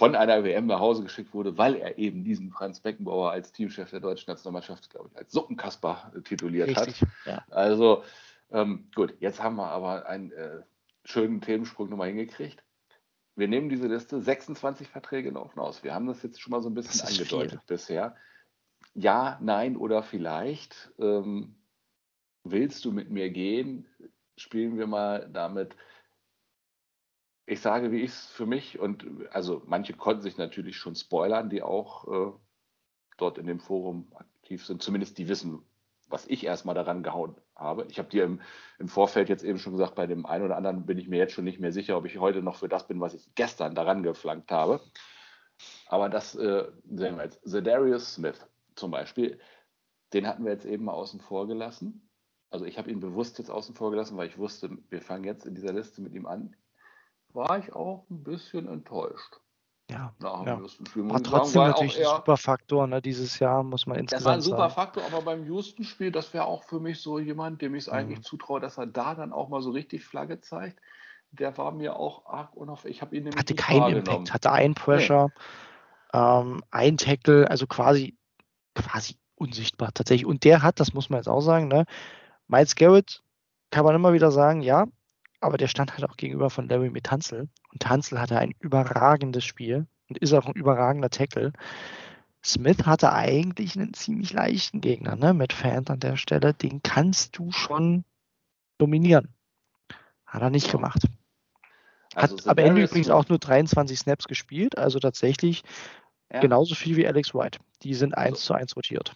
von 0.00 0.16
einer 0.16 0.42
WM 0.44 0.64
nach 0.64 0.80
Hause 0.80 1.02
geschickt 1.02 1.34
wurde, 1.34 1.58
weil 1.58 1.74
er 1.74 1.98
eben 1.98 2.24
diesen 2.24 2.50
Franz 2.50 2.80
Beckenbauer 2.80 3.32
als 3.32 3.52
Teamchef 3.52 3.90
der 3.90 4.00
deutschen 4.00 4.30
Nationalmannschaft, 4.30 4.88
glaube 4.88 5.10
ich, 5.12 5.18
als 5.18 5.30
Suppenkasper 5.30 6.10
äh, 6.16 6.22
tituliert 6.22 6.68
Richtig. 6.68 7.02
hat. 7.02 7.08
Ja. 7.26 7.44
Also 7.50 8.02
ähm, 8.50 8.88
gut, 8.94 9.14
jetzt 9.20 9.42
haben 9.42 9.56
wir 9.56 9.66
aber 9.66 10.06
einen 10.06 10.32
äh, 10.32 10.62
schönen 11.04 11.42
Themensprung 11.42 11.90
nochmal 11.90 12.08
hingekriegt. 12.08 12.64
Wir 13.36 13.46
nehmen 13.46 13.68
diese 13.68 13.88
Liste 13.88 14.22
26 14.22 14.88
Verträge 14.88 15.32
noch 15.32 15.54
aus. 15.58 15.84
Wir 15.84 15.92
haben 15.92 16.06
das 16.06 16.22
jetzt 16.22 16.40
schon 16.40 16.52
mal 16.52 16.62
so 16.62 16.70
ein 16.70 16.74
bisschen 16.74 17.06
angedeutet 17.06 17.60
viel. 17.60 17.76
bisher. 17.76 18.16
Ja, 18.94 19.38
nein 19.42 19.76
oder 19.76 20.02
vielleicht. 20.02 20.94
Ähm, 20.98 21.56
willst 22.42 22.86
du 22.86 22.92
mit 22.92 23.10
mir 23.10 23.28
gehen? 23.28 23.86
Spielen 24.38 24.78
wir 24.78 24.86
mal 24.86 25.28
damit. 25.30 25.76
Ich 27.50 27.60
sage, 27.60 27.90
wie 27.90 28.02
ich 28.02 28.10
es 28.10 28.26
für 28.26 28.46
mich 28.46 28.78
und 28.78 29.04
also 29.32 29.62
manche 29.66 29.92
konnten 29.92 30.22
sich 30.22 30.38
natürlich 30.38 30.76
schon 30.76 30.94
spoilern, 30.94 31.50
die 31.50 31.62
auch 31.62 32.06
äh, 32.06 32.32
dort 33.18 33.38
in 33.38 33.46
dem 33.46 33.58
Forum 33.58 34.06
aktiv 34.14 34.64
sind. 34.64 34.82
Zumindest 34.82 35.18
die 35.18 35.28
wissen, 35.28 35.64
was 36.06 36.28
ich 36.28 36.44
erstmal 36.44 36.76
daran 36.76 37.02
gehauen 37.02 37.34
habe. 37.56 37.86
Ich 37.90 37.98
habe 37.98 38.08
dir 38.08 38.24
im, 38.24 38.40
im, 38.78 38.86
Vorfeld 38.86 39.28
jetzt 39.28 39.42
eben 39.42 39.58
schon 39.58 39.72
gesagt, 39.72 39.96
bei 39.96 40.06
dem 40.06 40.26
einen 40.26 40.44
oder 40.44 40.56
anderen 40.56 40.86
bin 40.86 40.96
ich 40.98 41.08
mir 41.08 41.18
jetzt 41.18 41.32
schon 41.32 41.44
nicht 41.44 41.58
mehr 41.58 41.72
sicher, 41.72 41.96
ob 41.96 42.06
ich 42.06 42.18
heute 42.18 42.40
noch 42.40 42.54
für 42.54 42.68
das 42.68 42.86
bin, 42.86 43.00
was 43.00 43.14
ich 43.14 43.34
gestern 43.34 43.74
daran 43.74 44.04
geflankt 44.04 44.52
habe. 44.52 44.80
Aber 45.86 46.08
das 46.08 46.36
äh, 46.36 46.70
sehen 46.84 47.16
wir 47.16 47.24
jetzt. 47.24 47.40
The 47.42 47.62
Darius 47.62 48.14
Smith 48.14 48.46
zum 48.76 48.92
Beispiel, 48.92 49.40
den 50.12 50.28
hatten 50.28 50.44
wir 50.44 50.52
jetzt 50.52 50.66
eben 50.66 50.84
mal 50.84 50.92
außen 50.92 51.20
vor 51.20 51.48
gelassen. 51.48 52.08
Also 52.48 52.64
ich 52.64 52.78
habe 52.78 52.92
ihn 52.92 53.00
bewusst 53.00 53.38
jetzt 53.38 53.50
außen 53.50 53.74
vor 53.74 53.90
gelassen, 53.90 54.16
weil 54.16 54.28
ich 54.28 54.38
wusste, 54.38 54.70
wir 54.88 55.02
fangen 55.02 55.24
jetzt 55.24 55.46
in 55.46 55.56
dieser 55.56 55.72
Liste 55.72 56.00
mit 56.00 56.14
ihm 56.14 56.26
an. 56.26 56.54
War 57.32 57.58
ich 57.58 57.72
auch 57.72 58.04
ein 58.10 58.22
bisschen 58.24 58.68
enttäuscht. 58.68 59.40
Ja, 59.90 60.14
nach 60.20 60.46
ja. 60.46 60.54
dem 60.54 60.62
ersten 60.62 60.86
Spiel. 60.86 61.10
War 61.10 61.22
trotzdem 61.22 61.52
sagen, 61.52 61.70
natürlich 61.70 61.96
ein 61.96 62.02
eher, 62.02 62.16
super 62.16 62.36
Faktor 62.36 62.86
ne, 62.86 63.02
dieses 63.02 63.38
Jahr, 63.40 63.64
muss 63.64 63.86
man 63.86 64.06
Das 64.06 64.24
war 64.24 64.32
ein 64.32 64.38
insgesamt 64.38 64.42
super 64.44 64.56
sagen. 64.70 64.74
Faktor, 64.74 65.02
aber 65.04 65.22
beim 65.22 65.44
Houston-Spiel, 65.44 66.12
das 66.12 66.32
wäre 66.32 66.44
auch 66.44 66.62
für 66.64 66.78
mich 66.78 67.00
so 67.00 67.18
jemand, 67.18 67.60
dem 67.60 67.74
ich 67.74 67.84
es 67.84 67.88
eigentlich 67.88 68.18
Mhm. 68.20 68.24
zutraue, 68.24 68.60
dass 68.60 68.78
er 68.78 68.86
da 68.86 69.14
dann 69.16 69.32
auch 69.32 69.48
mal 69.48 69.62
so 69.62 69.70
richtig 69.70 70.04
Flagge 70.04 70.40
zeigt. 70.40 70.80
Der 71.32 71.56
war 71.58 71.72
mir 71.72 71.96
auch 71.96 72.26
arg 72.26 72.54
unauffällig. 72.56 72.98
Ich 72.98 73.02
habe 73.02 73.16
ihn 73.16 73.24
nämlich 73.24 73.38
Hatte 73.38 73.54
keinen. 73.54 73.96
Impact, 73.96 74.32
hatte 74.32 74.52
einen 74.52 74.74
Pressure, 74.74 75.32
ähm, 76.12 76.62
ein 76.70 76.96
Tackle, 76.96 77.48
also 77.50 77.66
quasi, 77.66 78.16
quasi 78.74 79.16
unsichtbar 79.36 79.90
tatsächlich. 79.92 80.26
Und 80.26 80.44
der 80.44 80.62
hat, 80.62 80.78
das 80.80 80.92
muss 80.92 81.10
man 81.10 81.18
jetzt 81.18 81.28
auch 81.28 81.40
sagen, 81.40 81.68
ne, 81.68 81.84
Miles 82.46 82.76
Garrett 82.76 83.22
kann 83.70 83.84
man 83.84 83.94
immer 83.94 84.12
wieder 84.12 84.30
sagen, 84.30 84.60
ja, 84.60 84.86
aber 85.40 85.56
der 85.56 85.68
stand 85.68 85.92
halt 85.92 86.04
auch 86.08 86.16
gegenüber 86.16 86.50
von 86.50 86.68
Larry 86.68 86.90
mit 86.90 87.04
Tanzel. 87.04 87.48
Und 87.72 87.82
Tanzel 87.82 88.20
hatte 88.20 88.38
ein 88.38 88.54
überragendes 88.60 89.44
Spiel 89.44 89.86
und 90.08 90.18
ist 90.18 90.32
auch 90.32 90.46
ein 90.46 90.54
überragender 90.54 91.10
Tackle. 91.10 91.52
Smith 92.44 92.86
hatte 92.86 93.12
eigentlich 93.12 93.76
einen 93.76 93.92
ziemlich 93.94 94.32
leichten 94.32 94.80
Gegner, 94.80 95.16
ne, 95.16 95.34
mit 95.34 95.52
Fan 95.52 95.86
an 95.88 96.00
der 96.00 96.16
Stelle. 96.16 96.54
Den 96.54 96.82
kannst 96.82 97.38
du 97.38 97.52
schon 97.52 98.04
dominieren. 98.78 99.34
Hat 100.24 100.42
er 100.42 100.50
nicht 100.50 100.70
gemacht. 100.70 101.02
Also 102.14 102.36
Hat 102.38 102.46
am 102.46 102.58
Ende 102.58 102.82
übrigens 102.82 103.10
auch 103.10 103.28
nur 103.28 103.38
23 103.38 103.98
Snaps 103.98 104.26
gespielt, 104.26 104.78
also 104.78 104.98
tatsächlich 104.98 105.62
ja, 106.32 106.40
genauso 106.40 106.74
viel 106.74 106.96
wie 106.96 107.06
Alex 107.06 107.34
White. 107.34 107.58
Die 107.82 107.94
sind 107.94 108.16
eins 108.16 108.40
So. 108.40 108.48
zu 108.48 108.54
eins 108.54 108.76
rotiert. 108.76 109.14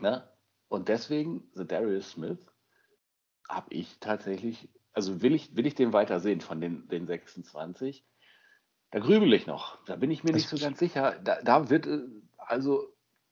Ne? 0.00 0.26
Und 0.68 0.88
deswegen, 0.88 1.50
The 1.54 1.66
Darius 1.66 2.10
Smith, 2.12 2.38
habe 3.48 3.66
ich 3.70 3.98
tatsächlich, 4.00 4.68
also 4.96 5.20
will 5.22 5.34
ich, 5.34 5.54
will 5.54 5.66
ich 5.66 5.74
den 5.74 5.92
weiter 5.92 6.20
sehen 6.20 6.40
von 6.40 6.60
den, 6.60 6.88
den 6.88 7.06
26? 7.06 8.02
Da 8.90 8.98
grübel 8.98 9.32
ich 9.34 9.46
noch. 9.46 9.78
Da 9.84 9.96
bin 9.96 10.10
ich 10.10 10.24
mir 10.24 10.32
Das- 10.32 10.40
nicht 10.40 10.48
so 10.48 10.56
ganz 10.64 10.78
sicher. 10.78 11.16
Da, 11.22 11.40
da 11.42 11.68
wird, 11.70 11.86
äh, 11.86 12.00
also, 12.38 12.88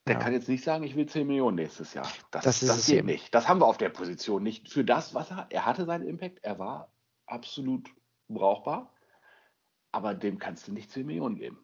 der 0.07 0.15
Ja. 0.17 0.21
kann 0.21 0.35
jetzt 0.35 0.49
nicht 0.49 0.63
sagen, 0.63 0.85
ich 0.85 0.95
will 0.95 1.07
10 1.07 1.27
Millionen 1.27 1.57
nächstes 1.57 1.95
Jahr. 1.95 2.07
Das, 2.31 2.45
Das 2.45 2.63
ist 2.63 2.69
das 2.69 2.87
geht 2.87 2.99
eben. 2.99 3.07
nicht. 3.07 3.35
Das 3.35 3.49
haben 3.49 3.61
wir 3.61 3.67
auf 3.67 3.79
der 3.79 3.89
Position 3.89 4.43
nicht. 4.43 4.69
Für 4.71 4.85
das, 4.85 5.15
was 5.15 5.31
er, 5.31 5.47
er 5.49 5.65
hatte 5.65 5.87
seinen 5.87 6.07
Impact, 6.07 6.41
er 6.45 6.59
war 6.59 6.93
absolut 7.27 7.89
brauchbar, 8.29 8.93
aber 9.93 10.13
dem 10.13 10.39
kannst 10.39 10.69
du 10.69 10.73
nicht 10.73 10.91
10 10.91 11.07
Millionen 11.07 11.37
geben. 11.37 11.59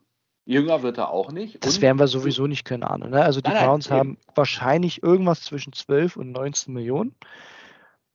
Jünger 0.47 0.83
wird 0.83 0.97
er 0.97 1.11
auch 1.11 1.31
nicht. 1.31 1.63
Das 1.65 1.83
werden 1.83 1.99
wir 1.99 2.09
sowieso 2.09 2.47
nicht 2.47 2.65
können, 2.65 2.83
Arne. 2.83 3.11
Ne? 3.11 3.23
Also 3.23 3.41
die 3.43 3.49
Nein, 3.51 3.59
nein, 3.59 3.67
Browns 3.67 3.87
eben. 3.89 3.97
haben 3.97 4.19
wahrscheinlich 4.35 5.03
irgendwas 5.03 5.43
zwischen 5.43 5.75
12 5.75 6.17
und 6.17 6.33
19 6.33 6.73
Millionen. 6.73 7.15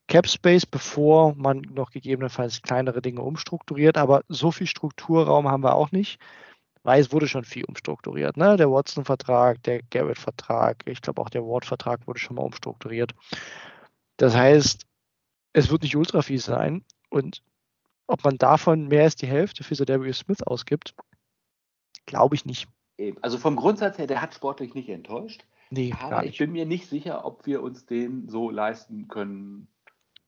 Cap 0.08 0.28
Space, 0.28 0.66
bevor 0.66 1.34
man 1.36 1.62
noch 1.62 1.90
gegebenenfalls 1.90 2.62
kleinere 2.62 3.02
Dinge 3.02 3.22
umstrukturiert, 3.22 3.98
aber 3.98 4.24
so 4.28 4.52
viel 4.52 4.68
Strukturraum 4.68 5.48
haben 5.48 5.64
wir 5.64 5.76
auch 5.76 5.92
nicht, 5.92 6.20
weil 6.84 7.02
es 7.02 7.12
wurde 7.12 7.28
schon 7.28 7.44
viel 7.44 7.66
umstrukturiert. 7.66 8.38
Ne? 8.38 8.56
Der 8.58 8.70
Watson-Vertrag, 8.70 9.64
der 9.64 9.82
Garrett-Vertrag, 9.82 10.84
ich 10.86 11.02
glaube 11.02 11.22
auch 11.22 11.30
der 11.30 11.44
Ward-Vertrag 11.44 12.06
wurde 12.06 12.20
schon 12.20 12.36
mal 12.36 12.44
umstrukturiert. 12.44 13.16
Das 14.18 14.36
heißt, 14.36 14.86
es 15.54 15.72
wird 15.72 15.82
nicht 15.82 15.96
ultra 15.96 16.22
viel 16.22 16.40
sein 16.40 16.84
und 17.10 17.42
ob 18.08 18.24
man 18.24 18.38
davon 18.38 18.88
mehr 18.88 19.04
als 19.04 19.16
die 19.16 19.28
Hälfte 19.28 19.64
für 19.64 19.74
Darius 19.74 20.20
Smith 20.20 20.44
ausgibt, 20.44 20.94
glaube 22.06 22.36
ich 22.36 22.46
nicht. 22.46 22.68
Eben. 22.98 23.18
Also 23.24 23.40
vom 23.40 23.56
Grundsatz 23.56 23.98
her, 23.98 24.06
der 24.06 24.22
hat 24.22 24.36
sportlich 24.36 24.76
nicht 24.76 24.90
enttäuscht. 24.90 25.46
Nee, 25.72 25.94
Aber 26.00 26.26
ich 26.26 26.38
bin 26.38 26.52
mir 26.52 26.66
nicht 26.66 26.88
sicher, 26.88 27.26
ob 27.26 27.46
wir 27.48 27.64
uns 27.64 27.88
den 27.88 28.30
so 28.30 28.52
leisten 28.52 29.08
können 29.08 29.68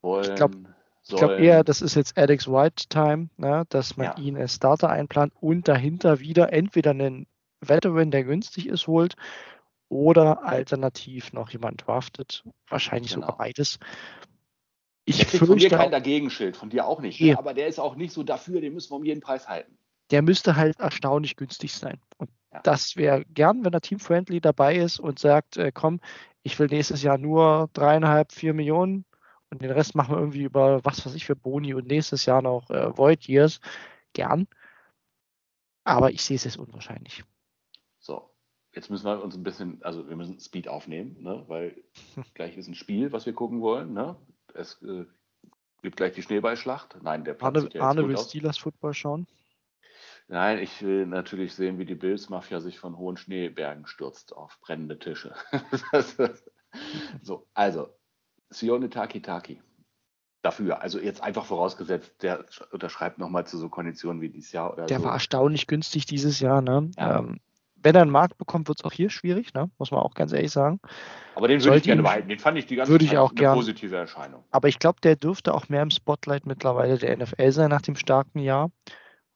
wollen. 0.02 0.36
glaub- 0.36 0.56
Ich 1.04 1.10
glaube 1.16 1.34
sollen. 1.36 1.44
eher, 1.44 1.64
das 1.64 1.82
ist 1.82 1.96
jetzt 1.96 2.18
Alex 2.18 2.48
White 2.48 2.88
Time, 2.90 3.30
ne, 3.38 3.64
dass 3.70 3.96
man 3.98 4.08
Ja. 4.08 4.18
ihn 4.18 4.36
als 4.38 4.56
Starter 4.56 4.90
einplant 4.90 5.34
und 5.40 5.68
dahinter 5.68 6.20
wieder 6.20 6.52
entweder 6.52 6.92
einen 6.92 7.28
Veteran, 7.62 8.12
der 8.12 8.24
günstig 8.24 8.68
ist, 8.68 8.88
holt 8.88 9.16
oder 9.90 10.44
alternativ 10.46 11.32
noch 11.34 11.50
jemand 11.50 11.88
draftet. 11.88 12.44
Wahrscheinlich 12.70 13.14
Genau. 13.14 13.26
sogar 13.28 13.38
beides. 13.38 13.80
Ich 15.06 15.18
Der 15.20 15.26
kriegt 15.28 15.46
von 15.46 15.56
mir 15.56 15.70
kein 15.70 15.92
Dagegenschild, 15.92 16.58
von 16.58 16.70
dir 16.70 16.86
auch 16.86 17.00
nicht. 17.00 17.22
Nee. 17.22 17.32
Ne? 17.32 17.38
Aber 17.40 17.54
der 17.54 17.68
ist 17.68 17.80
auch 17.80 17.96
nicht 17.96 18.12
so 18.12 18.24
dafür, 18.24 18.60
den 18.60 18.74
müssen 18.74 18.92
wir 18.92 18.98
um 18.98 19.06
jeden 19.06 19.22
Preis 19.22 19.48
halten. 19.48 19.78
der 20.12 20.22
müsste 20.22 20.56
halt 20.56 20.80
erstaunlich 20.80 21.36
günstig 21.36 21.74
sein. 21.74 22.00
Und 22.18 22.30
Ja. 22.54 22.62
das 22.64 22.96
wäre 22.96 23.26
gern, 23.26 23.66
wenn 23.66 23.74
er 23.74 23.82
teamfriendly 23.82 24.40
dabei 24.40 24.78
ist 24.78 25.00
und 25.02 25.20
sagt, 25.20 25.58
äh, 25.58 25.72
komm, 25.74 26.00
ich 26.44 26.58
will 26.60 26.68
nächstes 26.68 27.04
Jahr 27.04 27.18
nur 27.18 27.70
dreieinhalb, 27.74 28.32
vier 28.32 28.54
Millionen 28.54 29.04
und 29.50 29.62
den 29.62 29.72
Rest 29.72 29.96
machen 29.96 30.16
wir 30.16 30.20
irgendwie 30.20 30.44
über 30.44 30.84
was 30.84 31.06
weiß 31.06 31.16
ich 31.16 31.26
für 31.26 31.36
Boni 31.36 31.74
und 31.74 31.88
nächstes 31.88 32.26
Jahr 32.26 32.42
noch 32.42 32.70
äh, 32.70 32.98
Void 32.98 33.28
Years. 33.28 33.60
Gern. 34.14 34.48
Aber 35.84 36.12
ich 36.12 36.24
sehe 36.24 36.36
es 36.36 36.44
jetzt 36.44 36.58
unwahrscheinlich. 36.58 37.24
So, 38.00 38.30
jetzt 38.74 38.90
müssen 38.90 39.06
wir 39.06 39.24
uns 39.24 39.36
ein 39.36 39.44
bisschen, 39.44 39.82
also 39.84 40.10
wir 40.10 40.16
müssen 40.16 40.40
Speed 40.40 40.68
aufnehmen, 40.68 41.22
ne? 41.22 41.46
weil 41.48 41.82
gleich 42.34 42.58
ist 42.58 42.68
ein 42.68 42.76
Spiel, 42.76 43.12
was 43.12 43.26
wir 43.26 43.34
gucken 43.34 43.62
wollen. 43.62 43.94
Ne? 43.94 44.16
Es 44.54 44.82
äh, 44.82 45.06
gibt 45.82 45.98
gleich 45.98 46.14
die 46.14 46.24
Schneeballschlacht. 46.24 46.98
Nein, 47.02 47.24
der 47.24 47.36
Platz 47.36 47.56
Arne, 47.56 47.70
ja 47.74 47.82
Arne 47.82 48.08
will. 48.08 48.18
Steelers 48.18 48.58
Football 48.58 48.94
schauen. 48.94 49.28
Nein, 50.28 50.60
ich 50.60 50.82
will 50.82 51.06
natürlich 51.06 51.56
sehen, 51.56 51.80
wie 51.80 51.86
die 51.86 51.96
Bills-Mafia 51.96 52.60
sich 52.60 52.80
von 52.80 52.98
hohen 52.98 53.16
Schneebergen 53.16 53.88
stürzt 53.88 54.36
auf 54.36 54.60
brennende 54.60 55.00
Tische. 55.00 55.34
so, 57.22 57.48
also, 57.54 57.96
Sione 58.50 58.90
Taki 58.90 59.22
Taki. 59.22 59.62
Dafür, 60.44 60.82
also 60.82 61.00
jetzt 61.00 61.22
einfach 61.22 61.46
vorausgesetzt, 61.46 62.22
der 62.22 62.46
sch- 62.48 62.70
unterschreibt 62.72 63.18
nochmal 63.18 63.46
zu 63.46 63.58
so 63.58 63.70
Konditionen 63.70 64.22
wie 64.22 64.30
dieses 64.30 64.52
Jahr 64.52 64.76
Der 64.88 65.00
so. 65.00 65.06
war 65.06 65.14
erstaunlich 65.14 65.68
günstig 65.68 66.06
dieses 66.06 66.40
Jahr. 66.40 66.62
Ne? 66.62 66.92
Ja. 66.98 67.20
Ähm, 67.20 67.40
wenn 67.76 67.96
er 67.96 68.02
einen 68.04 68.12
Markt 68.12 68.38
bekommt, 68.38 68.68
wird 68.68 68.80
es 68.80 68.86
auch 68.86 68.92
hier 68.92 69.10
schwierig, 69.10 69.54
ne? 69.54 69.70
muss 69.78 69.92
man 69.92 70.00
auch 70.00 70.14
ganz 70.14 70.32
ehrlich 70.32 70.52
sagen. 70.52 70.80
Aber 71.36 71.48
den 71.48 71.64
würde 71.64 71.78
ich 71.78 71.84
gerne 71.84 72.02
behalten. 72.04 72.30
Den 72.30 72.40
fand 72.40 72.58
ich 72.58 72.66
die 72.66 72.76
ganze 72.76 72.92
würde 72.92 73.04
ich 73.04 73.12
Zeit 73.12 73.20
auch 73.20 73.32
eine 73.32 73.40
gern. 73.40 73.56
positive 73.56 73.96
Erscheinung. 73.96 74.44
Aber 74.52 74.68
ich 74.68 74.80
glaube, 74.80 75.02
der 75.02 75.16
dürfte 75.16 75.54
auch 75.54 75.70
mehr 75.70 75.82
im 75.82 75.90
Spotlight 75.92 76.46
mittlerweile 76.46 76.98
der 76.98 77.18
NFL 77.18 77.52
sein 77.52 77.70
nach 77.70 77.82
dem 77.82 77.96
starken 77.96 78.40
Jahr. 78.40 78.72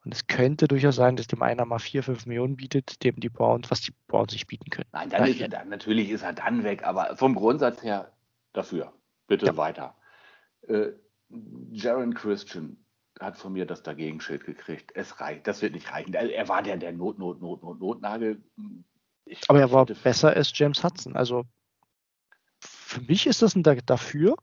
Und 0.06 0.14
es 0.14 0.26
könnte 0.28 0.68
durchaus 0.68 0.96
sein, 0.96 1.16
dass 1.16 1.28
dem 1.28 1.42
einer 1.44 1.66
mal 1.66 1.78
4, 1.80 2.02
5 2.04 2.26
Millionen 2.26 2.56
bietet, 2.56 3.04
dem 3.04 3.20
die 3.20 3.30
Browns, 3.30 3.70
was 3.70 3.82
die 3.82 3.94
Browns 4.08 4.34
nicht 4.34 4.48
bieten 4.48 4.70
können. 4.70 4.88
Nein, 4.94 5.10
dann 5.10 5.28
ist 5.28 5.40
er 5.42 5.50
dann, 5.50 5.70
natürlich 5.70 6.10
ist 6.10 6.24
er 6.24 6.34
dann 6.34 6.64
weg, 6.64 6.84
aber 6.84 7.16
vom 7.18 7.36
Grundsatz 7.36 7.84
her 7.84 8.12
dafür. 8.54 8.94
Bitte 9.32 9.46
Ja. 9.46 9.58
weiter. 9.58 9.96
Äh, 10.68 10.90
Jaron 11.72 12.14
Christian 12.14 12.76
hat 13.18 13.38
von 13.38 13.54
mir 13.54 13.66
das 13.66 13.82
Dagegenschild 13.82 14.44
gekriegt. 14.44 14.92
Es 14.94 15.22
reicht, 15.22 15.48
das 15.48 15.62
wird 15.62 15.74
nicht 15.74 15.90
reichen. 15.90 16.14
Er 16.14 16.50
war 16.50 16.62
der, 16.62 16.76
der 16.76 16.92
Not, 16.92 17.18
Not, 17.18 17.40
Not, 17.42 17.64
Not, 17.64 17.80
Notnagel. 17.80 18.44
Ich, 19.24 19.40
Aber 19.48 19.62
er 19.62 19.72
war 19.72 19.86
besser 19.86 20.32
als 20.32 20.52
James 20.54 20.84
Hudson. 20.84 21.16
Also 21.16 21.46
für 22.60 23.00
mich 23.02 23.26
ist 23.26 23.42
das 23.42 23.56
ein 23.56 23.64
Da- 23.64 23.76
dafür, 23.76 24.36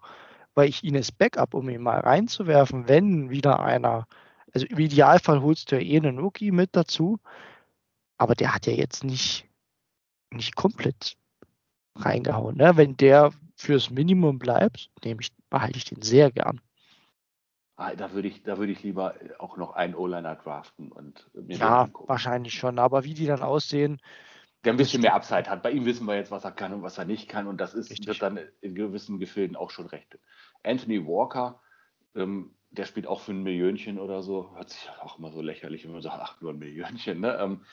weil 0.55 0.71
ich 0.71 0.83
ihn 0.85 0.97
als 0.97 1.13
Backup, 1.13 1.53
um 1.53 1.69
ihn 1.69 1.83
mal 1.83 2.01
reinzuwerfen, 2.01 2.89
wenn 2.89 3.29
wieder 3.29 3.61
einer, 3.61 4.07
also 4.55 4.67
im 4.67 4.79
Idealfall 4.79 5.43
holst 5.43 5.71
du 5.71 5.77
ja 5.77 5.83
eh 5.83 5.97
einen 5.99 6.19
Rookie 6.19 6.51
mit 6.51 6.75
dazu, 6.75 7.19
aber 8.17 8.35
der 8.35 8.55
hat 8.55 8.67
ja 8.67 8.73
jetzt 8.73 9.05
nicht, 9.05 9.47
nicht 10.31 10.57
komplett 10.57 11.19
reingehauen. 11.95 12.57
Ne? 12.57 12.77
Wenn 12.77 12.97
der 12.97 13.33
fürs 13.59 13.91
Minimum 13.91 14.39
bleibt, 14.39 14.91
nehme 15.05 15.21
ich, 15.21 15.31
behalte 15.51 15.79
ich 15.79 15.85
den 15.85 16.03
sehr 16.03 16.31
gern. 16.31 16.61
Ah, 17.77 17.95
da 17.95 18.13
würde 18.13 18.29
ich, 18.29 18.43
da 18.43 18.59
würde 18.59 18.73
ich 18.73 18.83
lieber 18.83 19.15
auch 19.39 19.57
noch 19.57 19.73
einen 19.73 19.95
O-Liner 19.95 20.35
draften 20.37 20.91
und 20.91 21.31
mir 21.35 21.59
Ja, 21.59 21.89
wahrscheinlich 22.07 22.55
schon, 22.55 22.79
aber 22.79 23.05
wie 23.05 23.15
die 23.15 23.27
dann 23.27 23.43
aussehen, 23.43 24.01
Der 24.65 24.73
ein 24.73 24.77
bisschen 24.77 25.03
mehr 25.03 25.15
Upside 25.15 25.49
hat. 25.49 25.63
Bei 25.63 25.71
ihm 25.71 25.85
wissen 25.85 26.07
wir 26.07 26.17
jetzt, 26.17 26.31
was 26.31 26.45
er 26.45 26.51
kann 26.53 26.73
und 26.75 26.83
was 26.83 26.99
er 26.99 27.05
nicht 27.05 27.29
kann. 27.29 27.47
Und 27.47 27.59
das 27.61 27.75
ist, 27.75 27.91
Richtig. 27.91 28.07
wird 28.07 28.23
dann 28.23 28.39
in 28.61 28.75
gewissen 28.75 29.19
Gefilden 29.19 29.57
auch 29.57 29.71
schon 29.71 29.87
recht. 29.87 30.19
Anthony 30.65 31.07
Walker, 31.07 31.61
ähm, 32.17 32.57
der 32.71 32.85
spielt 32.85 33.07
auch 33.07 33.21
für 33.21 33.33
ein 33.33 33.43
Millionchen 33.45 33.99
oder 33.99 34.23
so. 34.23 34.55
Hört 34.57 34.71
sich 34.71 34.91
auch 35.01 35.19
immer 35.19 35.31
so 35.33 35.41
lächerlich, 35.43 35.85
wenn 35.85 35.93
man 35.93 36.03
sagt, 36.03 36.19
ach, 36.21 36.41
nur 36.41 36.53
ein 36.53 36.59
Millionchen. 36.59 37.21
Ne? 37.21 37.37
Ähm, 37.41 37.65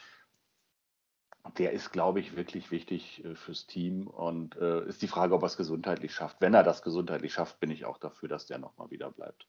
der 1.57 1.71
ist, 1.71 1.91
glaube 1.91 2.19
ich, 2.19 2.35
wirklich 2.35 2.71
wichtig 2.71 3.23
äh, 3.23 3.35
fürs 3.35 3.67
Team. 3.67 4.07
Und 4.07 4.55
äh, 4.57 4.85
ist 4.87 5.01
die 5.01 5.07
Frage, 5.07 5.33
ob 5.35 5.43
er 5.43 5.47
es 5.47 5.57
gesundheitlich 5.57 6.13
schafft. 6.13 6.37
Wenn 6.39 6.53
er 6.53 6.63
das 6.63 6.81
gesundheitlich 6.81 7.33
schafft, 7.33 7.59
bin 7.59 7.71
ich 7.71 7.85
auch 7.85 7.97
dafür, 7.97 8.29
dass 8.29 8.45
der 8.45 8.57
nochmal 8.57 8.89
wieder 8.91 9.11
bleibt. 9.11 9.47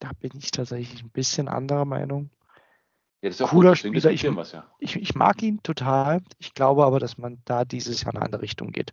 Da 0.00 0.10
bin 0.20 0.32
ich 0.38 0.50
tatsächlich 0.50 1.02
ein 1.02 1.10
bisschen 1.10 1.48
anderer 1.48 1.84
Meinung. 1.84 2.30
Ja, 3.22 3.30
das 3.30 3.40
ist 3.40 3.48
Cooler 3.48 3.70
gut, 3.70 3.78
Spieler, 3.78 4.10
ich- 4.10 4.22
wir's 4.24 4.52
ja. 4.52 4.70
Ich, 4.78 4.96
ich 4.96 5.14
mag 5.14 5.42
ihn 5.42 5.62
total. 5.62 6.22
Ich 6.38 6.54
glaube 6.54 6.84
aber, 6.84 7.00
dass 7.00 7.18
man 7.18 7.38
da 7.44 7.64
dieses 7.64 8.02
Jahr 8.02 8.12
in 8.12 8.18
eine 8.18 8.26
andere 8.26 8.42
Richtung 8.42 8.72
geht 8.72 8.92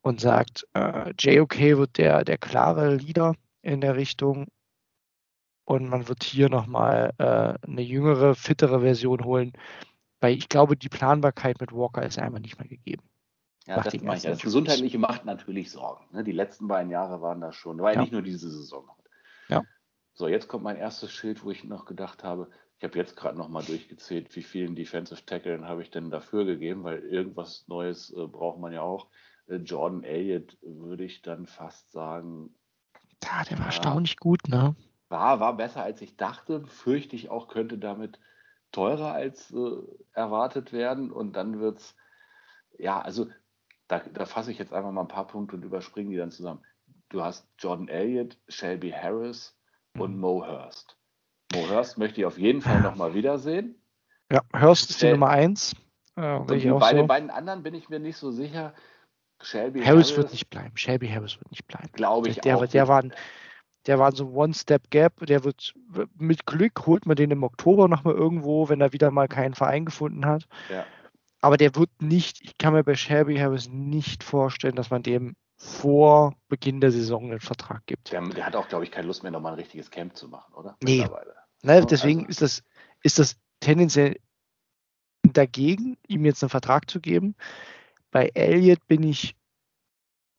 und 0.00 0.20
sagt, 0.20 0.66
äh, 0.74 1.12
JOK 1.18 1.58
wird 1.58 1.98
der, 1.98 2.24
der 2.24 2.38
klare 2.38 2.94
Leader 2.94 3.34
in 3.62 3.80
der 3.80 3.96
Richtung 3.96 4.46
und 5.64 5.88
man 5.88 6.08
wird 6.08 6.22
hier 6.22 6.48
nochmal 6.48 7.12
äh, 7.18 7.66
eine 7.66 7.82
jüngere, 7.82 8.34
fittere 8.36 8.80
Version 8.80 9.24
holen, 9.24 9.52
weil 10.26 10.36
ich 10.36 10.48
glaube, 10.48 10.76
die 10.76 10.88
Planbarkeit 10.88 11.60
mit 11.60 11.70
Walker 11.70 12.02
ist 12.02 12.18
einfach 12.18 12.40
nicht 12.40 12.58
mehr 12.58 12.66
gegeben. 12.66 13.04
Ja, 13.64 13.80
das, 13.80 13.94
meine 14.02 14.16
ich. 14.16 14.24
das 14.24 14.40
Gesundheitliche 14.40 14.98
macht 14.98 15.24
natürlich 15.24 15.70
Sorgen. 15.70 16.04
Ne? 16.10 16.24
Die 16.24 16.32
letzten 16.32 16.66
beiden 16.66 16.90
Jahre 16.90 17.20
waren 17.22 17.40
das 17.40 17.54
schon. 17.54 17.78
War 17.78 17.94
ja 17.94 18.00
nicht 18.00 18.12
nur 18.12 18.22
diese 18.22 18.50
Saison. 18.50 18.90
Ja. 19.48 19.62
So, 20.14 20.26
jetzt 20.26 20.48
kommt 20.48 20.64
mein 20.64 20.76
erstes 20.76 21.12
Schild, 21.12 21.44
wo 21.44 21.52
ich 21.52 21.62
noch 21.62 21.84
gedacht 21.84 22.24
habe, 22.24 22.50
ich 22.76 22.82
habe 22.82 22.98
jetzt 22.98 23.14
gerade 23.14 23.38
nochmal 23.38 23.62
durchgezählt, 23.62 24.34
wie 24.34 24.42
vielen 24.42 24.74
Defensive 24.74 25.24
Tacklen 25.24 25.68
habe 25.68 25.82
ich 25.82 25.92
denn 25.92 26.10
dafür 26.10 26.44
gegeben, 26.44 26.82
weil 26.82 26.98
irgendwas 26.98 27.68
Neues 27.68 28.10
äh, 28.10 28.26
braucht 28.26 28.58
man 28.58 28.72
ja 28.72 28.82
auch. 28.82 29.06
Äh, 29.46 29.58
Jordan 29.58 30.02
Elliott 30.02 30.58
würde 30.60 31.04
ich 31.04 31.22
dann 31.22 31.46
fast 31.46 31.92
sagen, 31.92 32.52
Ja, 33.22 33.44
der 33.48 33.60
war 33.60 33.66
erstaunlich 33.66 34.16
gut, 34.16 34.48
ne? 34.48 34.74
war, 35.08 35.38
war 35.38 35.56
besser 35.56 35.84
als 35.84 36.02
ich 36.02 36.16
dachte. 36.16 36.66
Fürchte 36.66 37.14
ich 37.14 37.30
auch, 37.30 37.46
könnte 37.46 37.78
damit 37.78 38.18
teurer 38.76 39.12
als 39.14 39.50
äh, 39.52 39.56
erwartet 40.12 40.72
werden. 40.72 41.10
Und 41.10 41.34
dann 41.34 41.60
wird 41.60 41.78
es, 41.78 41.96
ja, 42.78 43.00
also 43.00 43.26
da, 43.88 44.00
da 44.12 44.26
fasse 44.26 44.52
ich 44.52 44.58
jetzt 44.58 44.72
einfach 44.74 44.90
mal 44.92 45.00
ein 45.02 45.08
paar 45.08 45.26
Punkte 45.26 45.56
und 45.56 45.62
überspringe 45.64 46.10
die 46.10 46.16
dann 46.16 46.30
zusammen. 46.30 46.62
Du 47.08 47.22
hast 47.22 47.48
Jordan 47.58 47.88
Elliott, 47.88 48.36
Shelby 48.48 48.90
Harris 48.90 49.56
und 49.96 50.14
Mhm. 50.14 50.20
Mo 50.20 50.46
Hurst. 50.46 50.96
Mo 51.54 51.68
Hurst 51.70 51.96
möchte 51.96 52.20
ich 52.20 52.26
auf 52.26 52.38
jeden 52.38 52.60
Fall 52.60 52.80
nochmal 52.82 53.14
wiedersehen. 53.14 53.80
Ja, 54.30 54.40
Hurst 54.54 54.90
ist 54.90 55.00
die 55.00 55.06
Äh, 55.06 55.12
Nummer 55.12 55.30
eins. 55.30 55.74
Äh, 56.16 56.34
Und 56.36 56.46
bei 56.48 56.58
den 56.58 57.02
so. 57.02 57.06
beiden 57.06 57.30
anderen 57.30 57.62
bin 57.62 57.74
ich 57.74 57.88
mir 57.88 58.00
nicht 58.00 58.16
so 58.18 58.30
sicher. 58.30 58.74
Shelby 59.40 59.82
Harris 59.84 60.16
wird 60.16 60.32
nicht 60.32 60.50
bleiben. 60.50 60.76
Shelby 60.76 61.08
Harris 61.08 61.38
wird 61.38 61.50
nicht 61.50 61.66
bleiben. 61.66 61.88
glaube 61.92 62.28
ich 62.28 62.40
der, 62.40 62.56
auch. 62.56 62.66
Der 62.66 62.88
war, 62.88 63.02
ein- 63.02 63.12
der 63.86 63.98
war 63.98 64.12
so 64.12 64.24
ein 64.24 64.34
One-Step-Gap. 64.34 65.26
Der 65.26 65.44
wird 65.44 65.74
mit 66.18 66.46
Glück 66.46 66.86
holt 66.86 67.06
man 67.06 67.16
den 67.16 67.30
im 67.30 67.42
Oktober 67.42 67.88
nochmal 67.88 68.14
irgendwo, 68.14 68.68
wenn 68.68 68.80
er 68.80 68.92
wieder 68.92 69.10
mal 69.10 69.28
keinen 69.28 69.54
Verein 69.54 69.84
gefunden 69.84 70.26
hat. 70.26 70.46
ja. 70.70 70.84
Aber 71.42 71.58
der 71.58 71.76
wird 71.76 71.90
nicht, 72.00 72.40
ich 72.42 72.58
kann 72.58 72.72
mir 72.72 72.82
bei 72.82 72.96
Shelby 72.96 73.36
Harris 73.36 73.68
nicht 73.68 74.24
vorstellen, 74.24 74.74
dass 74.74 74.90
man 74.90 75.02
dem 75.02 75.36
vor 75.56 76.34
Beginn 76.48 76.80
der 76.80 76.90
Saison 76.90 77.30
einen 77.30 77.40
Vertrag 77.40 77.86
gibt. 77.86 78.10
Der, 78.10 78.20
der 78.22 78.46
hat 78.46 78.56
auch, 78.56 78.66
glaube 78.68 78.84
ich, 78.84 78.90
keine 78.90 79.06
Lust 79.06 79.22
mehr, 79.22 79.30
nochmal 79.30 79.52
ein 79.52 79.58
richtiges 79.58 79.90
Camp 79.90 80.16
zu 80.16 80.28
machen, 80.28 80.54
oder? 80.54 80.76
Nee. 80.82 81.06
Ne, 81.62 81.74
Ja, 81.78 81.84
deswegen 81.84 82.20
also- 82.26 82.30
ist, 82.30 82.42
das, 82.42 82.62
ist 83.02 83.18
das 83.18 83.36
tendenziell 83.60 84.16
dagegen, 85.22 85.96
ihm 86.08 86.24
jetzt 86.24 86.42
einen 86.42 86.50
Vertrag 86.50 86.90
zu 86.90 87.00
geben. 87.00 87.36
Bei 88.10 88.30
Elliott 88.34 88.84
bin 88.88 89.02
ich 89.02 89.35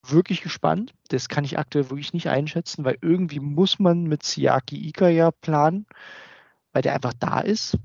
wirklich 0.03 0.41
gespannt. 0.41 0.93
Das 1.09 1.29
kann 1.29 1.43
ich 1.43 1.57
aktuell 1.57 1.89
wirklich 1.89 2.13
nicht 2.13 2.29
einschätzen, 2.29 2.85
weil 2.85 2.97
irgendwie 3.01 3.39
muss 3.39 3.79
man 3.79 4.03
mit 4.03 4.23
Siaki 4.23 4.87
Ika 4.87 5.09
ja 5.09 5.31
planen, 5.31 5.85
weil 6.73 6.81
der 6.81 6.93
einfach 6.93 7.13
da 7.13 7.39
ist. 7.39 7.77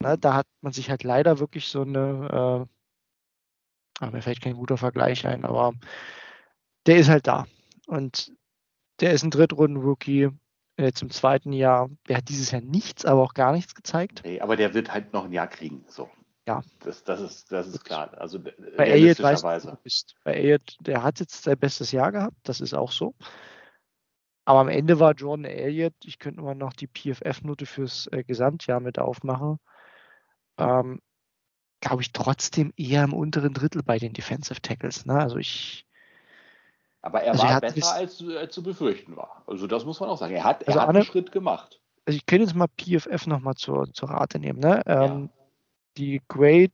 Ne, 0.00 0.16
da 0.16 0.34
hat 0.34 0.46
man 0.60 0.72
sich 0.72 0.90
halt 0.90 1.02
leider 1.02 1.40
wirklich 1.40 1.66
so 1.68 1.82
eine, 1.82 2.66
äh, 4.00 4.04
ah, 4.04 4.10
mir 4.10 4.22
fällt 4.22 4.40
kein 4.40 4.54
guter 4.54 4.76
Vergleich 4.76 5.26
ein, 5.26 5.44
aber 5.44 5.74
der 6.86 6.98
ist 6.98 7.08
halt 7.08 7.26
da. 7.26 7.46
Und 7.86 8.32
der 9.00 9.12
ist 9.12 9.24
ein 9.24 9.30
Drittrunden-Rookie 9.30 10.30
jetzt 10.78 11.02
im 11.02 11.10
zweiten 11.10 11.52
Jahr. 11.52 11.90
Der 12.08 12.18
hat 12.18 12.28
dieses 12.28 12.50
Jahr 12.50 12.60
nichts, 12.60 13.04
aber 13.04 13.22
auch 13.22 13.34
gar 13.34 13.52
nichts 13.52 13.74
gezeigt. 13.74 14.22
Nee, 14.24 14.40
aber 14.40 14.56
der 14.56 14.74
wird 14.74 14.92
halt 14.92 15.12
noch 15.12 15.24
ein 15.24 15.32
Jahr 15.32 15.48
kriegen. 15.48 15.84
So. 15.88 16.08
Ja. 16.48 16.62
Das, 16.80 17.04
das, 17.04 17.20
ist, 17.20 17.52
das 17.52 17.66
ist 17.68 17.84
klar. 17.84 18.10
Also 18.18 18.38
Bei 18.40 18.88
Elliott 18.88 19.22
weiß 19.22 19.44
bist. 19.82 20.16
Bei 20.24 20.32
Elliott, 20.32 20.76
der 20.80 21.02
hat 21.02 21.20
jetzt 21.20 21.42
sein 21.44 21.58
bestes 21.58 21.92
Jahr 21.92 22.10
gehabt, 22.10 22.36
das 22.44 22.60
ist 22.62 22.72
auch 22.74 22.90
so. 22.90 23.14
Aber 24.46 24.60
am 24.60 24.68
Ende 24.68 24.98
war 24.98 25.12
Jordan 25.12 25.44
Elliott, 25.44 25.92
ich 26.04 26.18
könnte 26.18 26.40
mal 26.40 26.54
noch 26.54 26.72
die 26.72 26.86
PFF-Note 26.86 27.66
fürs 27.66 28.06
äh, 28.12 28.24
Gesamtjahr 28.24 28.80
mit 28.80 28.98
aufmachen, 28.98 29.58
ähm, 30.56 31.02
glaube 31.82 32.00
ich 32.00 32.12
trotzdem 32.12 32.72
eher 32.78 33.04
im 33.04 33.12
unteren 33.12 33.52
Drittel 33.52 33.82
bei 33.82 33.98
den 33.98 34.14
Defensive 34.14 34.62
Tackles. 34.62 35.04
Ne? 35.04 35.20
Also 35.20 35.36
ich, 35.36 35.86
Aber 37.02 37.20
er 37.22 37.32
Also 37.32 37.42
er 37.42 37.48
war 37.50 37.54
hat 37.56 37.74
besser, 37.74 37.92
als, 37.94 38.24
als 38.26 38.54
zu 38.54 38.62
befürchten 38.62 39.16
war. 39.16 39.44
Also 39.46 39.66
das 39.66 39.84
muss 39.84 40.00
man 40.00 40.08
auch 40.08 40.16
sagen. 40.18 40.32
Er 40.34 40.44
hat, 40.44 40.62
er 40.62 40.68
Also 40.68 40.80
hat 40.80 40.88
Anne- 40.88 41.00
einen 41.00 41.06
Schritt 41.06 41.30
gemacht. 41.30 41.78
also 42.06 42.16
ich 42.16 42.24
könnte 42.24 42.46
jetzt 42.46 42.54
mal 42.54 42.68
PFF 42.68 43.26
nochmal 43.26 43.54
zur, 43.56 43.92
zur 43.92 44.08
Rate 44.08 44.38
nehmen. 44.38 44.60
Ne? 44.60 44.82
Ähm, 44.86 45.28
Die 45.96 46.22
Grade, 46.28 46.72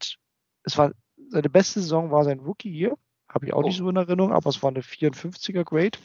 es 0.64 0.76
war 0.76 0.92
seine 1.28 1.48
beste 1.48 1.80
Saison 1.80 2.10
war 2.10 2.24
sein 2.24 2.40
Rookie 2.40 2.70
hier, 2.72 2.96
habe 3.28 3.46
ich 3.46 3.52
auch 3.54 3.62
nicht 3.62 3.80
Oh. 3.80 3.84
so 3.84 3.90
in 3.90 3.96
Erinnerung, 3.96 4.32
aber 4.32 4.50
es 4.50 4.62
war 4.62 4.70
eine 4.70 4.82
54er 4.82 5.64
Grade. 5.64 5.98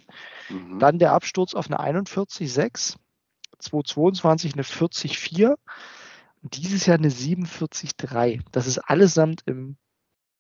Mhm. 0.50 0.80
Dann 0.80 1.00
der 1.00 1.14
Absturz 1.14 1.54
auf 1.54 1.68
eine 1.70 1.80
41,6, 1.80 2.96
2022 3.60 4.54
eine 4.54 4.64
40,4 4.64 5.56
und 6.42 6.56
dieses 6.58 6.86
Jahr 6.86 6.98
eine 6.98 7.10
47,3. 7.10 8.42
Das 8.52 8.68
ist 8.68 8.80
allesamt 8.80 9.42
im 9.46 9.78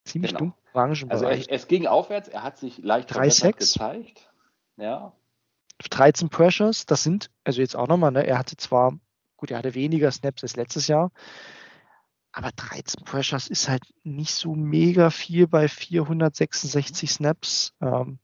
ziemlich 0.05 0.31
Genau. 0.31 0.39
dunklen 0.39 0.63
orangen 0.73 1.11
also 1.11 1.25
Bereich. 1.25 1.47
es, 1.49 1.67
ging 1.67 1.85
aufwärts. 1.87 2.29
Er 2.29 2.43
hat 2.43 2.57
sich 2.57 2.77
leicht 2.79 3.09
Drei 3.09 3.29
verbessert 3.29 3.59
Sacks. 3.59 3.73
gezeigt. 3.73 4.31
Ja. 4.77 5.11
13 5.89 6.29
Pressures, 6.29 6.85
das 6.85 7.03
sind, 7.03 7.29
also 7.43 7.61
jetzt 7.61 7.75
auch 7.75 7.87
nochmal, 7.87 8.11
ne, 8.11 8.25
er 8.25 8.37
hatte 8.37 8.55
zwar, 8.57 8.97
gut, 9.37 9.51
er 9.51 9.57
hatte 9.57 9.73
weniger 9.75 10.11
Snaps 10.11 10.43
als 10.43 10.55
letztes 10.55 10.87
Jahr, 10.87 11.11
aber 12.31 12.51
13 12.51 13.03
Pressures 13.05 13.47
ist 13.47 13.67
halt 13.69 13.83
nicht 14.03 14.33
so 14.33 14.53
mega 14.55 15.09
viel 15.09 15.47
bei 15.47 15.67
466 15.67 17.11
Snaps. 17.11 17.73
Ähm, 17.81 18.19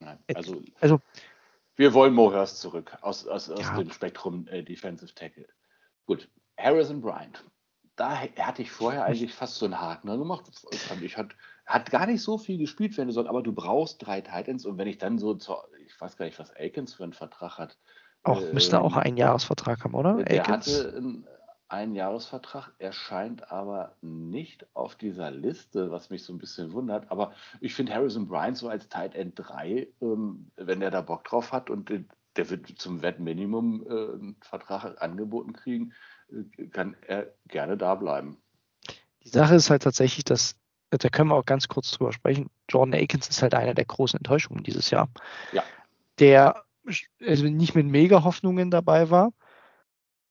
Nein. 0.00 0.18
Äh, 0.26 0.34
Also, 0.34 0.62
also- 0.80 1.00
wir 1.76 1.92
wollen 1.94 2.14
Mo 2.14 2.32
Hurst 2.32 2.60
zurück 2.60 2.96
aus, 3.00 3.26
aus, 3.26 3.50
aus 3.50 3.60
Ja. 3.60 3.76
dem 3.78 3.90
Spektrum 3.90 4.46
äh, 4.48 4.62
Defensive 4.62 5.12
Tackle. 5.14 5.46
Gut. 6.06 6.28
Harrison 6.58 7.00
Bryant. 7.00 7.44
Da 7.96 8.20
hatte 8.38 8.62
ich 8.62 8.70
vorher 8.70 9.04
eigentlich 9.04 9.32
fast 9.32 9.54
so 9.56 9.64
einen 9.66 9.80
Haken 9.80 10.08
gemacht. 10.18 10.44
Ich, 11.00 11.16
hat, 11.16 11.34
hat 11.64 11.90
gar 11.90 12.06
nicht 12.06 12.22
so 12.22 12.38
viel 12.38 12.58
gespielt, 12.58 12.96
wenn 12.96 13.06
du 13.08 13.12
so, 13.12 13.26
aber 13.26 13.42
du 13.42 13.52
brauchst 13.52 14.04
drei 14.04 14.20
Titans 14.20 14.66
und 14.66 14.78
wenn 14.78 14.88
ich 14.88 14.98
dann 14.98 15.18
so, 15.18 15.34
zur, 15.34 15.64
ich 15.84 16.00
weiß 16.00 16.16
gar 16.16 16.26
nicht, 16.26 16.38
was 16.38 16.50
Akins 16.56 16.94
für 16.94 17.04
einen 17.04 17.12
Vertrag 17.12 17.58
hat. 17.58 17.78
auch, 18.24 18.40
müsste 18.52 18.80
auch 18.80 18.94
Ähm, 18.96 19.02
einen 19.02 19.16
Jahresvertrag 19.16 19.82
haben, 19.84 19.94
oder? 19.94 20.22
Der 20.24 20.42
Akins? 20.48 20.66
hatte 20.76 20.94
einen, 20.96 21.26
einen 21.74 21.94
Jahresvertrag, 21.94 22.72
erscheint 22.78 23.50
aber 23.50 23.96
nicht 24.00 24.66
auf 24.74 24.94
dieser 24.94 25.30
Liste, 25.30 25.90
was 25.90 26.08
mich 26.08 26.22
so 26.22 26.32
ein 26.32 26.38
bisschen 26.38 26.72
wundert. 26.72 27.10
Aber 27.10 27.32
ich 27.60 27.74
finde 27.74 27.92
Harrison 27.92 28.28
Bryant 28.28 28.56
so 28.56 28.68
als 28.68 28.88
Tight 28.88 29.14
End 29.14 29.34
3, 29.36 29.88
ähm, 30.00 30.50
wenn 30.56 30.80
der 30.80 30.90
da 30.90 31.00
Bock 31.00 31.24
drauf 31.24 31.52
hat 31.52 31.70
und 31.70 31.88
den- 31.90 32.08
der 32.36 32.48
wird 32.50 32.66
zum 32.78 33.02
Wettminimum 33.02 33.86
äh, 33.86 33.90
einen 33.90 34.36
Vertrag 34.40 35.00
angeboten 35.02 35.52
kriegen, 35.52 35.92
äh, 36.30 36.66
kann 36.68 36.96
er 37.06 37.32
gerne 37.48 37.76
da 37.76 37.94
bleiben. 37.94 38.38
Die 39.24 39.28
Sache 39.28 39.54
ist 39.54 39.70
halt 39.70 39.82
tatsächlich, 39.82 40.24
dass, 40.24 40.56
da 40.90 41.08
können 41.08 41.30
wir 41.30 41.36
auch 41.36 41.46
ganz 41.46 41.68
kurz 41.68 41.90
drüber 41.90 42.12
sprechen, 42.12 42.50
Jordan 42.68 43.00
Akins 43.00 43.28
ist 43.28 43.42
halt 43.42 43.54
eine 43.54 43.74
der 43.74 43.84
großen 43.84 44.18
Enttäuschungen 44.18 44.62
dieses 44.64 44.90
Jahr. 44.90 45.08
Ja. 45.52 45.62
Der 46.18 46.64
also 47.26 47.44
nicht 47.46 47.74
mit 47.74 47.86
mega 47.86 48.24
Hoffnungen 48.24 48.70
dabei 48.70 49.10
war, 49.10 49.32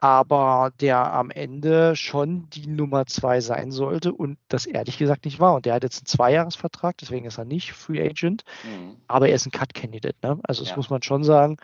aber 0.04 0.74
der 0.82 1.14
am 1.14 1.32
Ende 1.32 1.96
schon 1.96 2.50
die 2.50 2.68
Nummer 2.68 3.06
zwei 3.06 3.40
sein 3.40 3.72
sollte 3.72 4.12
und 4.14 4.38
das 4.50 4.66
ehrlich 4.66 4.98
gesagt 4.98 5.24
nicht 5.24 5.40
war. 5.40 5.56
Und 5.56 5.66
der 5.66 5.76
hat 5.76 5.84
jetzt 5.84 6.00
einen 6.02 6.08
Zweijahresvertrag, 6.08 6.98
deswegen 6.98 7.26
ist 7.26 7.38
er 7.38 7.46
nicht 7.46 7.72
Free 7.72 8.02
Agent, 8.06 8.44
Mhm. 8.64 8.98
aber 9.08 9.30
er 9.30 9.36
ist 9.36 9.46
ein 9.46 9.52
Cut-Candidate. 9.52 10.18
Ne? 10.22 10.42
Also 10.44 10.62
das 10.64 10.72
Ja. 10.72 10.76
muss 10.76 10.90
man 10.90 11.02
schon 11.04 11.24
sagen. 11.24 11.56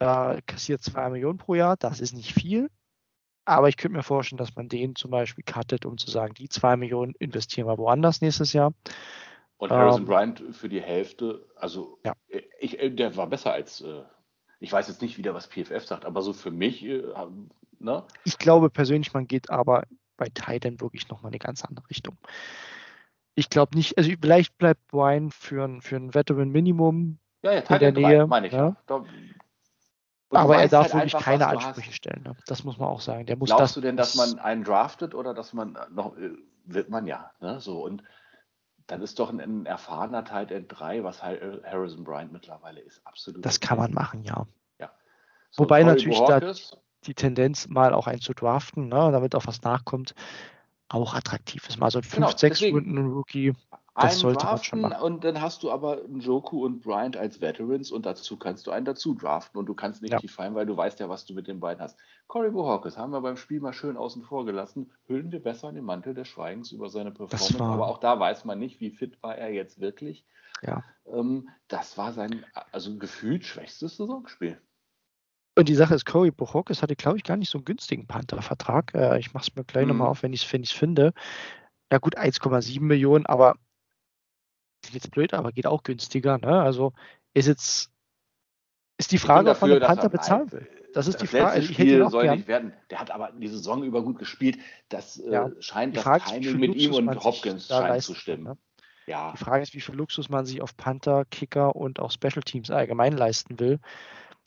Äh, 0.00 0.42
kassiert 0.44 0.82
zwei 0.82 1.08
Millionen 1.08 1.38
pro 1.38 1.54
Jahr, 1.54 1.76
das 1.76 2.00
ist 2.00 2.14
nicht 2.14 2.34
viel. 2.34 2.68
Aber 3.44 3.68
ich 3.68 3.76
könnte 3.76 3.96
mir 3.96 4.02
vorstellen, 4.02 4.38
dass 4.38 4.56
man 4.56 4.68
den 4.68 4.96
zum 4.96 5.12
Beispiel 5.12 5.44
cuttet, 5.44 5.86
um 5.86 5.98
zu 5.98 6.10
sagen, 6.10 6.34
die 6.34 6.48
zwei 6.48 6.76
Millionen 6.76 7.14
investieren 7.20 7.68
wir 7.68 7.78
woanders 7.78 8.20
nächstes 8.20 8.52
Jahr. 8.54 8.72
Und 9.56 9.70
Harrison 9.70 10.02
Ähm, 10.02 10.06
Bryant 10.08 10.42
für 10.50 10.68
die 10.68 10.82
Hälfte, 10.82 11.46
also 11.54 12.00
Ja. 12.04 12.14
äh, 12.28 12.42
ich, 12.58 12.80
äh, 12.80 12.90
der 12.90 13.16
war 13.16 13.28
besser 13.28 13.52
als, 13.52 13.82
äh, 13.82 14.02
ich 14.58 14.72
weiß 14.72 14.88
jetzt 14.88 15.00
nicht 15.00 15.16
wieder, 15.16 15.32
was 15.32 15.46
PFF 15.48 15.86
sagt, 15.86 16.04
aber 16.04 16.22
so 16.22 16.32
für 16.32 16.50
mich, 16.50 16.84
äh, 16.84 17.04
ne? 17.80 18.04
Ich 18.24 18.38
glaube 18.38 18.70
persönlich, 18.70 19.12
man 19.12 19.26
geht 19.26 19.50
aber 19.50 19.84
bei 20.16 20.28
Titan 20.28 20.80
wirklich 20.80 21.08
nochmal 21.08 21.30
eine 21.30 21.38
ganz 21.38 21.64
andere 21.64 21.88
Richtung. 21.90 22.16
Ich 23.34 23.50
glaube 23.50 23.76
nicht, 23.76 23.96
also 23.96 24.10
vielleicht 24.20 24.58
bleibt 24.58 24.86
Brian 24.88 25.30
für 25.30 25.64
ein, 25.64 25.80
für 25.80 25.96
ein 25.96 26.12
Veteran 26.14 26.50
Minimum, 26.50 27.18
Ja, 27.42 27.52
ja, 27.52 27.60
in 27.60 27.78
der 27.78 27.92
Nähe, 27.92 28.26
meine 28.26 28.48
ich 28.48 28.52
ja. 28.52 28.68
ja. 28.70 28.76
Da, 28.86 29.04
aber 30.30 30.58
er 30.58 30.68
darf 30.68 30.92
halt 30.92 30.94
wirklich 30.94 31.14
einfach, 31.14 31.24
keine 31.24 31.44
du 31.44 31.50
hast. 31.50 31.66
Ansprüche 31.66 31.92
stellen. 31.92 32.22
Ne? 32.22 32.36
Das 32.46 32.64
muss 32.64 32.76
man 32.78 32.88
auch 32.88 33.00
sagen. 33.00 33.24
Der 33.26 33.36
muss 33.36 33.48
Glaubst 33.48 33.62
das, 33.62 33.74
du 33.74 33.80
denn, 33.80 33.96
dass 33.96 34.12
das- 34.12 34.34
man 34.34 34.38
einen 34.40 34.64
draftet 34.64 35.14
oder 35.14 35.32
dass 35.34 35.52
man 35.52 35.78
noch, 35.90 36.16
äh, 36.18 36.32
wird 36.64 36.90
man 36.90 37.06
ja, 37.06 37.30
ne? 37.40 37.60
So, 37.60 37.82
und 37.82 38.02
dann 38.88 39.00
ist 39.00 39.18
doch 39.18 39.30
ein, 39.30 39.40
ein 39.40 39.66
erfahrener 39.66 40.24
Tight 40.24 40.50
End 40.50 40.66
3, 40.68 41.02
was 41.04 41.20
äh, 41.22 41.60
Harrison 41.64 42.04
Bryant 42.04 42.32
mittlerweile 42.32 42.80
ist, 42.80 43.00
absolut. 43.06 43.44
Das 43.44 43.60
kann 43.60 43.78
man 43.78 43.92
machen, 43.92 44.22
ja. 44.24 44.46
So, 45.50 45.62
Wobei 45.62 45.80
Corey 45.82 45.94
natürlich 45.94 46.18
da 46.18 46.40
Bojorquez, 46.40 46.76
die 47.04 47.14
Tendenz, 47.14 47.68
mal 47.68 47.94
auch 47.94 48.06
einen 48.06 48.20
zu 48.20 48.34
draften, 48.34 48.88
ne, 48.88 49.10
damit 49.12 49.34
auch 49.34 49.46
was 49.46 49.62
nachkommt, 49.62 50.14
auch 50.88 51.14
attraktiv 51.14 51.66
ist. 51.68 51.78
Mal 51.78 51.90
so 51.90 51.98
ein 51.98 52.02
5, 52.04 52.14
Genau, 52.14 52.28
6 52.28 52.40
deswegen. 52.58 52.76
Runden 52.76 53.12
Rookie. 53.12 53.54
einen 53.94 54.12
sollte 54.12 54.46
man 54.46 54.62
schon 54.62 54.80
machen. 54.82 55.02
und 55.02 55.24
dann 55.24 55.40
hast 55.40 55.64
du 55.64 55.72
aber 55.72 56.06
Joku 56.08 56.64
und 56.64 56.82
Bryant 56.82 57.16
als 57.16 57.40
Veterans 57.40 57.90
und 57.90 58.06
dazu 58.06 58.36
kannst 58.36 58.66
du 58.66 58.70
einen 58.70 58.84
dazu 58.84 59.14
draften 59.14 59.58
und 59.58 59.66
du 59.66 59.74
kannst 59.74 60.02
nicht 60.02 60.12
Ja. 60.12 60.18
tief 60.20 60.32
fallen, 60.34 60.54
weil 60.54 60.66
du 60.66 60.76
weißt 60.76 61.00
ja, 61.00 61.08
was 61.08 61.26
du 61.26 61.34
mit 61.34 61.48
den 61.48 61.58
beiden 61.58 61.82
hast. 61.82 61.98
Corey 62.28 62.50
Bojorquez 62.52 62.96
haben 62.96 63.10
wir 63.12 63.20
beim 63.20 63.36
Spiel 63.36 63.60
mal 63.60 63.72
schön 63.72 63.96
außen 63.96 64.22
vor 64.22 64.44
gelassen, 64.46 64.92
hüllen 65.08 65.32
wir 65.32 65.42
besser 65.42 65.68
in 65.68 65.74
den 65.74 65.84
Mantel 65.84 66.14
des 66.14 66.28
Schweigens 66.28 66.70
über 66.72 66.88
seine 66.90 67.10
Performance, 67.10 67.58
war- 67.58 67.72
aber 67.72 67.88
auch 67.88 67.98
da 67.98 68.18
weiß 68.20 68.44
man 68.44 68.58
nicht, 68.60 68.80
wie 68.80 68.90
fit 68.90 69.20
war 69.22 69.36
er 69.36 69.50
jetzt 69.50 69.80
wirklich. 69.80 70.24
Ja. 70.62 70.84
Ähm, 71.06 71.48
das 71.66 71.98
war 71.98 72.12
sein, 72.12 72.44
also 72.72 72.96
gefühlt 72.98 73.44
schwächstes 73.44 73.96
Saisonspiel. 73.96 74.60
Und 75.58 75.68
die 75.68 75.74
Sache 75.74 75.92
ist, 75.96 76.06
Corey 76.06 76.30
Bohorkes 76.30 76.82
hatte, 76.82 76.94
glaube 76.94 77.16
ich, 77.16 77.24
gar 77.24 77.36
nicht 77.36 77.50
so 77.50 77.58
einen 77.58 77.64
günstigen 77.64 78.06
Panther-Vertrag. 78.06 78.94
Äh, 78.94 79.18
ich 79.18 79.34
mache 79.34 79.48
es 79.50 79.56
mir 79.56 79.64
gleich 79.64 79.82
Mhm. 79.86 79.88
nochmal 79.88 80.06
auf, 80.08 80.22
wenn 80.22 80.32
ich 80.32 80.44
es 80.44 80.52
wenn 80.52 80.62
ich's 80.62 80.70
finde. 80.70 81.12
Ja 81.90 81.98
gut, 81.98 82.16
1,7 82.16 82.86
Millionen, 82.86 83.26
aber 83.26 83.56
jetzt 84.92 85.10
blöd, 85.10 85.34
aber 85.34 85.50
geht 85.50 85.66
auch 85.66 85.82
günstiger. 85.82 86.38
Ne? 86.38 86.62
Also 86.62 86.92
ist 87.34 87.48
jetzt 87.48 87.90
ist 88.98 89.10
die 89.10 89.18
Frage, 89.18 89.50
ob 89.50 89.60
man 89.60 89.70
den 89.70 89.82
er 89.82 89.86
Panther 89.88 90.08
bezahlen 90.08 90.52
will. 90.52 90.68
Das 90.94 91.08
ist 91.08 91.20
die 91.20 91.24
letzte 91.24 91.38
Frage. 91.38 91.58
Ihn 91.60 91.74
Spiel 91.74 92.08
soll 92.08 92.22
gern. 92.24 92.36
nicht 92.36 92.46
werden. 92.46 92.72
Der 92.90 93.00
hat 93.00 93.10
aber 93.10 93.32
die 93.32 93.48
Saison 93.48 93.82
über 93.82 94.04
gut 94.04 94.20
gespielt. 94.20 94.58
Das 94.88 95.18
äh, 95.18 95.32
Ja. 95.32 95.50
scheint 95.58 95.94
Die 95.94 95.96
das 95.96 96.04
Frage 96.04 96.24
Timing 96.24 96.60
mit 96.60 96.76
ihm 96.76 96.94
und 96.94 97.24
Hopkins 97.24 97.66
scheint 97.66 97.88
leisten 97.88 98.14
zu 98.14 98.20
stimmen. 98.20 98.44
ne? 98.44 98.58
Ja, 99.08 99.32
Die 99.32 99.38
Frage 99.38 99.64
ist, 99.64 99.74
wie 99.74 99.80
viel 99.80 99.96
Luxus 99.96 100.28
man 100.28 100.46
sich 100.46 100.62
auf 100.62 100.76
Panther, 100.76 101.24
Kicker 101.24 101.74
und 101.74 101.98
auch 101.98 102.12
Special 102.12 102.42
Teams 102.44 102.70
allgemein 102.70 103.16
leisten 103.16 103.58
will. 103.58 103.80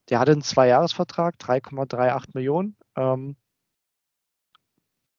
Der 0.10 0.20
hatte 0.20 0.32
einen 0.32 0.42
Zweijahresvertrag, 0.42 1.36
3,38 1.40 2.30
Millionen. 2.34 2.76
Ähm, 2.96 3.36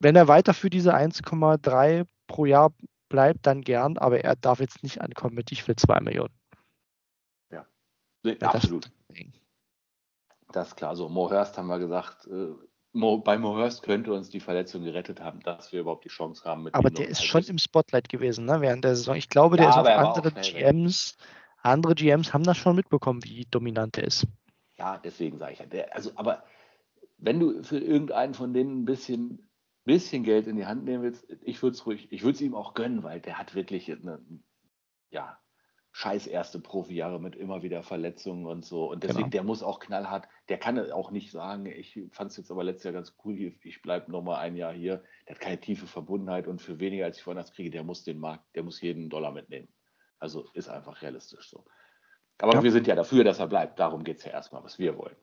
wenn 0.00 0.16
er 0.16 0.28
weiter 0.28 0.52
für 0.54 0.70
diese 0.70 0.94
1,3 0.94 2.06
pro 2.26 2.44
Jahr 2.44 2.74
bleibt, 3.08 3.46
dann 3.46 3.62
gern, 3.62 3.98
aber 3.98 4.24
er 4.24 4.36
darf 4.36 4.60
jetzt 4.60 4.82
nicht 4.82 5.00
ankommen 5.00 5.34
mit, 5.34 5.52
ich 5.52 5.66
will 5.68 5.76
2 5.76 6.00
Millionen. 6.00 6.34
nee, 8.24 8.30
Ja, 8.30 8.36
das- 8.38 8.54
absolut. 8.56 8.90
Das 10.52 10.68
ist 10.68 10.76
klar. 10.76 10.94
So, 10.96 11.08
Mo 11.08 11.30
Hurst 11.30 11.56
haben 11.56 11.66
wir 11.68 11.78
gesagt, 11.78 12.26
äh, 12.26 12.52
Mo, 12.92 13.18
bei 13.18 13.38
Mo 13.38 13.54
Hurst 13.56 13.82
könnte 13.82 14.12
uns 14.12 14.28
die 14.28 14.40
Verletzung 14.40 14.84
gerettet 14.84 15.20
haben, 15.20 15.40
dass 15.40 15.72
wir 15.72 15.80
überhaupt 15.80 16.04
die 16.04 16.10
Chance 16.10 16.44
haben. 16.44 16.64
Mit 16.64 16.74
Aber 16.74 16.90
der 16.90 17.08
ist 17.08 17.24
schon 17.24 17.42
im 17.44 17.56
Spotlight 17.58 18.08
gewesen, 18.10 18.44
ne, 18.44 18.60
während 18.60 18.84
der 18.84 18.94
Saison. 18.96 19.16
Ich 19.16 19.28
glaube, 19.30 19.56
der 19.56 19.64
Ja, 19.66 19.70
ist 19.70 19.76
auf 19.78 19.86
er 19.86 19.98
andere 19.98 20.30
schnell 20.30 20.44
weg. 20.44 20.52
GMs. 20.52 21.16
Andere 21.62 21.94
GMs 21.94 22.34
haben 22.34 22.44
das 22.44 22.58
schon 22.58 22.76
mitbekommen, 22.76 23.24
wie 23.24 23.46
dominant 23.50 23.96
er 23.96 24.04
ist. 24.04 24.26
Ja, 24.82 24.98
deswegen 24.98 25.38
sage 25.38 25.52
ich 25.52 25.58
ja. 25.60 25.66
Der, 25.66 25.94
also, 25.94 26.10
aber 26.16 26.42
wenn 27.16 27.38
du 27.38 27.62
für 27.62 27.78
irgendeinen 27.78 28.34
von 28.34 28.52
denen 28.52 28.80
ein 28.80 28.84
bisschen, 28.84 29.48
bisschen 29.84 30.24
Geld 30.24 30.48
in 30.48 30.56
die 30.56 30.66
Hand 30.66 30.84
nehmen 30.84 31.04
willst, 31.04 31.24
ich 31.42 31.62
würde 31.62 31.74
es 31.76 31.86
ruhig, 31.86 32.10
ich 32.10 32.24
würde 32.24 32.34
es 32.34 32.40
ihm 32.40 32.56
auch 32.56 32.74
gönnen, 32.74 33.04
weil 33.04 33.20
der 33.20 33.38
hat 33.38 33.54
wirklich 33.54 33.88
eine, 33.92 34.20
ja, 35.10 35.38
scheiß 35.92 36.26
erste 36.26 36.58
Profijahre 36.58 37.20
mit 37.20 37.36
immer 37.36 37.62
wieder 37.62 37.84
Verletzungen 37.84 38.44
und 38.46 38.64
so. 38.64 38.90
Und 38.90 39.04
deswegen, 39.04 39.30
Genau. 39.30 39.30
der 39.30 39.42
muss 39.44 39.62
auch 39.62 39.78
knallhart, 39.78 40.26
der 40.48 40.58
kann 40.58 40.90
auch 40.90 41.12
nicht 41.12 41.30
sagen, 41.30 41.66
ich 41.66 42.00
fand 42.10 42.32
es 42.32 42.38
jetzt 42.38 42.50
aber 42.50 42.64
letztes 42.64 42.84
Jahr 42.84 42.94
ganz 42.94 43.14
cool, 43.24 43.38
ich 43.38 43.82
bleibe 43.82 44.10
nochmal 44.10 44.40
ein 44.40 44.56
Jahr 44.56 44.72
hier. 44.72 45.04
Der 45.28 45.36
hat 45.36 45.42
keine 45.42 45.60
tiefe 45.60 45.86
Verbundenheit 45.86 46.48
und 46.48 46.60
für 46.60 46.80
weniger 46.80 47.04
als 47.04 47.18
ich 47.18 47.26
woanders 47.26 47.52
kriege, 47.52 47.70
der 47.70 47.84
muss 47.84 48.02
den 48.02 48.18
Markt, 48.18 48.56
der 48.56 48.64
muss 48.64 48.80
jeden 48.80 49.10
Dollar 49.10 49.30
mitnehmen. 49.30 49.68
Also 50.18 50.48
ist 50.54 50.68
einfach 50.68 51.02
realistisch 51.02 51.48
so. 51.48 51.64
Aber 52.38 52.54
Ja. 52.54 52.62
wir 52.62 52.72
sind 52.72 52.86
ja 52.86 52.94
dafür, 52.94 53.24
dass 53.24 53.38
er 53.38 53.46
bleibt. 53.46 53.78
Darum 53.78 54.04
geht 54.04 54.18
es 54.18 54.24
ja 54.24 54.32
erstmal, 54.32 54.64
was 54.64 54.78
wir 54.78 54.96
wollen. 54.98 55.16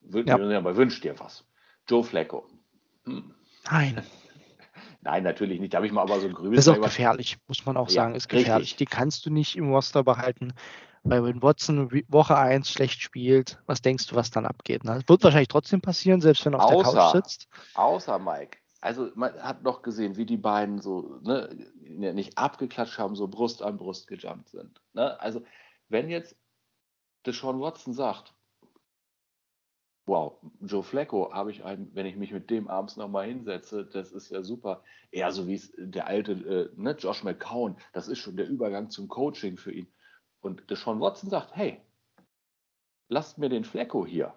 Wün 0.00 0.26
Ja. 0.26 0.38
ja. 0.38 0.58
Aber 0.58 0.76
wünsch 0.76 1.00
dir 1.00 1.18
was. 1.20 1.44
Joe 1.88 2.02
Flacco. 2.04 2.46
Hm. 3.04 3.34
Nein, 3.70 4.02
Nein, 5.02 5.24
natürlich 5.24 5.60
nicht. 5.60 5.74
Da 5.74 5.78
habe 5.78 5.86
ich 5.86 5.92
mal 5.92 6.02
aber 6.02 6.20
so 6.20 6.28
ein 6.28 6.32
Grübel. 6.32 6.54
Das 6.56 6.66
ist 6.66 6.72
auch 6.72 6.80
gefährlich, 6.80 7.36
muss 7.48 7.66
man 7.66 7.76
auch 7.76 7.88
Ja, 7.88 7.94
sagen. 8.04 8.14
Ist 8.14 8.26
richtig. 8.26 8.38
gefährlich. 8.44 8.76
Die 8.76 8.84
kannst 8.84 9.26
du 9.26 9.30
nicht 9.30 9.56
im 9.56 9.70
Roster 9.72 10.04
behalten, 10.04 10.52
weil 11.02 11.24
wenn 11.24 11.42
Watson 11.42 11.90
Woche 12.08 12.36
1 12.36 12.70
schlecht 12.70 13.02
spielt, 13.02 13.60
was 13.66 13.82
denkst 13.82 14.06
du, 14.06 14.14
was 14.14 14.30
dann 14.30 14.46
abgeht? 14.46 14.84
Ne? 14.84 14.94
Das 14.94 15.08
wird 15.08 15.24
wahrscheinlich 15.24 15.48
trotzdem 15.48 15.80
passieren, 15.80 16.20
selbst 16.20 16.44
wenn 16.46 16.54
er 16.54 16.62
auf 16.62 16.70
der 16.70 16.78
Außer- 16.78 16.94
Couch 16.94 17.12
sitzt. 17.14 17.48
Außer 17.74 18.18
Mike. 18.20 18.58
Also 18.80 19.10
man 19.14 19.32
hat 19.42 19.62
noch 19.64 19.82
gesehen, 19.82 20.16
wie 20.16 20.26
die 20.26 20.36
beiden 20.36 20.80
so 20.80 21.18
ne, 21.22 21.48
nicht 21.80 22.38
abgeklatscht 22.38 22.98
haben, 22.98 23.14
so 23.16 23.26
Brust 23.28 23.62
an 23.62 23.76
Brust 23.76 24.06
gejumpt 24.06 24.48
sind. 24.50 24.80
Ne? 24.92 25.20
Also 25.20 25.42
wenn 25.88 26.08
jetzt 26.10 26.36
Deshaun 27.26 27.60
Watson 27.60 27.92
sagt, 27.94 28.34
wow, 30.06 30.38
Joe 30.60 30.82
Flacco 30.82 31.32
habe 31.32 31.50
ich 31.52 31.64
einen, 31.64 31.94
wenn 31.94 32.06
ich 32.06 32.16
mich 32.16 32.32
mit 32.32 32.50
dem 32.50 32.68
abends 32.68 32.96
nochmal 32.96 33.26
hinsetze, 33.28 33.84
das 33.86 34.12
ist 34.12 34.30
ja 34.30 34.42
super. 34.42 34.82
Eher 35.10 35.30
so 35.32 35.46
wie 35.46 35.54
es 35.54 35.72
der 35.76 36.06
alte 36.06 36.32
äh, 36.32 36.70
ne, 36.74 36.92
Josh 36.92 37.22
McCown, 37.22 37.76
das 37.92 38.08
ist 38.08 38.18
schon 38.18 38.36
der 38.36 38.48
Übergang 38.48 38.90
zum 38.90 39.08
Coaching 39.08 39.56
für 39.56 39.72
ihn. 39.72 39.92
Und 40.40 40.68
Deshaun 40.70 41.00
Watson 41.00 41.30
sagt, 41.30 41.54
hey, 41.54 41.80
lasst 43.08 43.38
mir 43.38 43.48
den 43.48 43.64
Flacco 43.64 44.04
hier. 44.04 44.34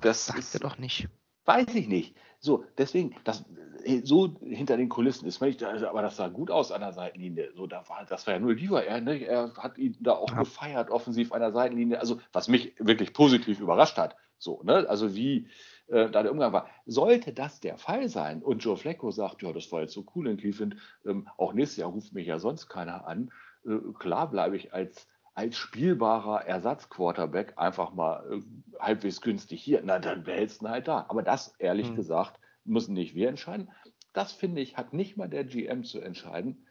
Das 0.00 0.26
Sagt 0.26 0.38
ist- 0.38 0.54
er 0.54 0.60
doch 0.60 0.78
nicht. 0.78 1.08
Weiß 1.44 1.74
ich 1.74 1.88
nicht. 1.88 2.16
So, 2.40 2.64
deswegen, 2.78 3.14
das, 3.24 3.44
äh, 3.84 4.00
so 4.02 4.36
hinter 4.40 4.76
den 4.76 4.88
Kulissen 4.88 5.26
ist 5.26 5.40
man 5.40 5.48
nicht, 5.50 5.62
also, 5.62 5.88
aber 5.88 6.02
das 6.02 6.16
sah 6.16 6.28
gut 6.28 6.50
aus 6.50 6.72
an 6.72 6.80
der 6.80 6.92
Seitenlinie. 6.92 7.52
So, 7.54 7.66
da 7.66 7.88
war, 7.88 8.04
das 8.06 8.26
war 8.26 8.34
ja 8.34 8.40
null 8.40 8.56
Diva. 8.56 8.80
Er, 8.80 9.00
ne, 9.00 9.18
er 9.24 9.54
hat 9.56 9.78
ihn 9.78 9.96
da 10.00 10.12
auch 10.12 10.30
Ja. 10.30 10.40
gefeiert, 10.40 10.90
offensiv 10.90 11.32
an 11.32 11.40
der 11.40 11.52
Seitenlinie. 11.52 12.00
Also, 12.00 12.20
was 12.32 12.48
mich 12.48 12.74
wirklich 12.78 13.12
positiv 13.12 13.60
überrascht 13.60 13.98
hat. 13.98 14.16
So, 14.38 14.62
ne, 14.62 14.86
also 14.88 15.14
wie 15.14 15.48
äh, 15.88 16.10
da 16.10 16.22
der 16.22 16.32
Umgang 16.32 16.52
war. 16.52 16.68
Sollte 16.86 17.32
das 17.32 17.60
der 17.60 17.78
Fall 17.78 18.08
sein 18.08 18.42
und 18.42 18.58
Joe 18.64 18.76
Flacco 18.76 19.10
sagt, 19.10 19.42
ja, 19.42 19.52
das 19.52 19.70
war 19.72 19.82
jetzt 19.82 19.92
so 19.94 20.04
cool 20.14 20.28
in 20.28 20.36
Cleveland, 20.36 20.76
ähm, 21.06 21.28
auch 21.36 21.52
nächstes 21.52 21.78
Jahr 21.78 21.90
ruft 21.90 22.12
mich 22.14 22.26
ja 22.26 22.38
sonst 22.38 22.68
keiner 22.68 23.06
an. 23.06 23.30
Äh, 23.66 23.78
klar 23.98 24.30
bleibe 24.30 24.56
ich 24.56 24.72
als 24.74 25.06
als 25.34 25.56
spielbarer 25.56 26.44
Ersatzquarterback 26.46 27.58
einfach 27.58 27.92
mal 27.92 28.32
äh, 28.32 28.42
halbwegs 28.78 29.20
günstig 29.20 29.62
hier, 29.62 29.82
na 29.84 29.98
dann 29.98 30.22
behältst 30.24 30.60
du 30.60 30.66
ihn 30.66 30.70
halt 30.70 30.88
da. 30.88 31.06
Aber 31.08 31.22
das, 31.22 31.54
ehrlich 31.58 31.88
Hm. 31.88 31.96
gesagt, 31.96 32.40
müssen 32.64 32.94
nicht 32.94 33.14
wir 33.14 33.28
entscheiden. 33.28 33.70
Das 34.12 34.32
finde 34.32 34.60
ich, 34.60 34.76
hat 34.76 34.92
nicht 34.92 35.16
mal 35.16 35.28
der 35.28 35.44
GM 35.44 35.82
zu 35.84 36.00
entscheiden. 36.00 36.66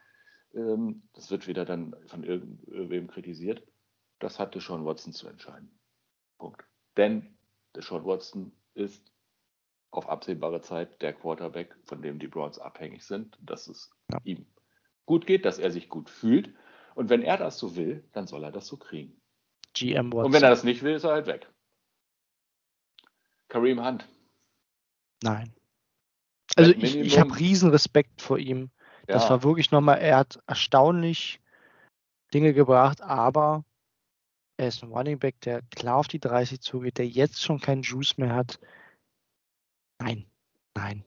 Ähm, 0.55 1.03
das 1.14 1.30
wird 1.30 1.47
wieder 1.47 1.66
dann 1.66 1.95
von 2.07 2.24
irgendwem 2.24 3.07
kritisiert. 3.07 3.68
Das 4.20 4.39
hatte 4.39 4.61
Sean 4.61 4.86
Watson 4.86 5.11
zu 5.14 5.28
entscheiden. 5.28 5.78
Punkt. 6.38 6.64
Denn 6.95 7.38
der 7.76 7.84
Sean 7.84 8.05
Watson 8.05 8.53
ist 8.76 9.11
auf 9.91 10.09
absehbare 10.09 10.61
Zeit 10.61 11.01
der 11.01 11.14
Quarterback, 11.14 11.76
von 11.84 12.01
dem 12.01 12.18
die 12.18 12.28
Browns 12.28 12.59
abhängig 12.59 13.03
sind, 13.03 13.38
dass 13.41 13.68
es 13.68 13.91
Ja. 14.11 14.20
ihm 14.24 14.45
gut 15.05 15.26
geht, 15.28 15.43
dass 15.45 15.59
er 15.59 15.70
sich 15.72 15.89
gut 15.89 16.09
fühlt. 16.09 16.53
Und 16.96 17.10
wenn 17.10 17.24
er 17.24 17.38
das 17.38 17.58
so 17.58 17.76
will, 17.76 18.04
dann 18.14 18.28
soll 18.28 18.44
er 18.44 18.52
das 18.52 18.68
so 18.68 18.78
kriegen. 18.78 19.20
GM 19.74 20.12
Watson. 20.12 20.26
Und 20.26 20.34
wenn 20.34 20.44
er 20.44 20.50
das 20.50 20.64
nicht 20.64 20.84
will, 20.84 20.94
ist 20.94 21.04
er 21.04 21.12
halt 21.12 21.28
weg. 21.28 21.50
Kareem 23.50 23.84
Hunt. 23.84 24.08
Nein. 25.24 25.54
Also 26.56 26.72
Mit 26.72 26.84
ich, 26.84 26.96
ich 26.96 27.20
habe 27.20 27.38
riesen 27.38 27.70
Respekt 27.72 28.22
vor 28.22 28.38
ihm. 28.38 28.70
Das 29.08 29.24
Ja. 29.24 29.32
war 29.32 29.44
wirklich 29.44 29.72
nochmal, 29.72 30.00
er 30.00 30.18
hat 30.18 30.39
erstaunlich 30.48 31.41
Dinge 32.34 32.54
gebracht, 32.54 33.02
aber 33.02 33.66
er 34.58 34.68
ist 34.68 34.84
ein 34.84 34.91
Running 34.91 35.20
Back, 35.20 35.39
der 35.41 35.62
klar 35.72 35.98
auf 35.98 36.08
die 36.08 36.20
30 36.20 36.62
zugeht, 36.62 36.98
der 36.98 37.08
jetzt 37.08 37.41
schon 37.41 37.60
keinen 37.60 37.82
Juice 37.82 38.18
mehr 38.18 38.34
hat. 38.34 38.60
Nein, 40.00 40.26
nein. 40.76 41.04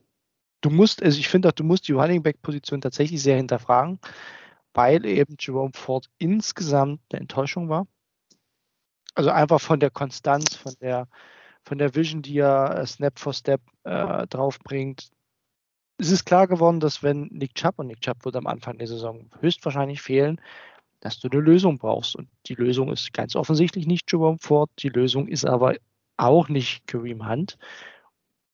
Du 0.62 0.70
musst, 0.70 1.02
also 1.02 1.18
ich 1.18 1.28
finde 1.28 1.48
auch, 1.48 1.52
du 1.52 1.64
musst 1.64 1.86
die 1.86 1.92
Running 1.92 2.22
Back 2.22 2.42
Position 2.42 2.80
tatsächlich 2.80 3.22
sehr 3.22 3.36
hinterfragen, 3.36 4.00
weil 4.76 5.06
eben 5.06 5.36
Jerome 5.40 5.72
Ford 5.74 6.06
insgesamt 6.18 7.00
eine 7.10 7.22
Enttäuschung 7.22 7.70
war. 7.70 7.86
Also 9.14 9.30
einfach 9.30 9.60
von 9.60 9.80
der 9.80 9.90
Konstanz, 9.90 10.54
von 10.54 10.74
der, 10.82 11.08
von 11.64 11.78
der 11.78 11.94
Vision, 11.94 12.20
die 12.20 12.38
er 12.38 12.76
äh, 12.76 12.86
Snap 12.86 13.18
for 13.18 13.32
Step 13.32 13.62
äh, 13.84 14.26
draufbringt. 14.26 15.10
Es 15.96 16.10
ist 16.10 16.26
klar 16.26 16.46
geworden, 16.46 16.80
dass 16.80 17.02
wenn 17.02 17.28
Nick 17.28 17.54
Chubb 17.54 17.78
und 17.78 17.86
Nick 17.86 18.02
Chubb 18.02 18.26
wird 18.26 18.36
am 18.36 18.46
Anfang 18.46 18.76
der 18.76 18.86
Saison 18.86 19.30
höchstwahrscheinlich 19.40 20.02
fehlen, 20.02 20.38
dass 21.00 21.18
du 21.20 21.28
eine 21.30 21.40
Lösung 21.40 21.78
brauchst. 21.78 22.14
Und 22.14 22.28
die 22.44 22.54
Lösung 22.54 22.92
ist 22.92 23.14
ganz 23.14 23.34
offensichtlich 23.34 23.86
nicht 23.86 24.12
Jerome 24.12 24.38
Ford, 24.38 24.70
die 24.80 24.90
Lösung 24.90 25.26
ist 25.26 25.46
aber 25.46 25.76
auch 26.18 26.50
nicht 26.50 26.86
Kareem 26.86 27.26
Hunt. 27.26 27.56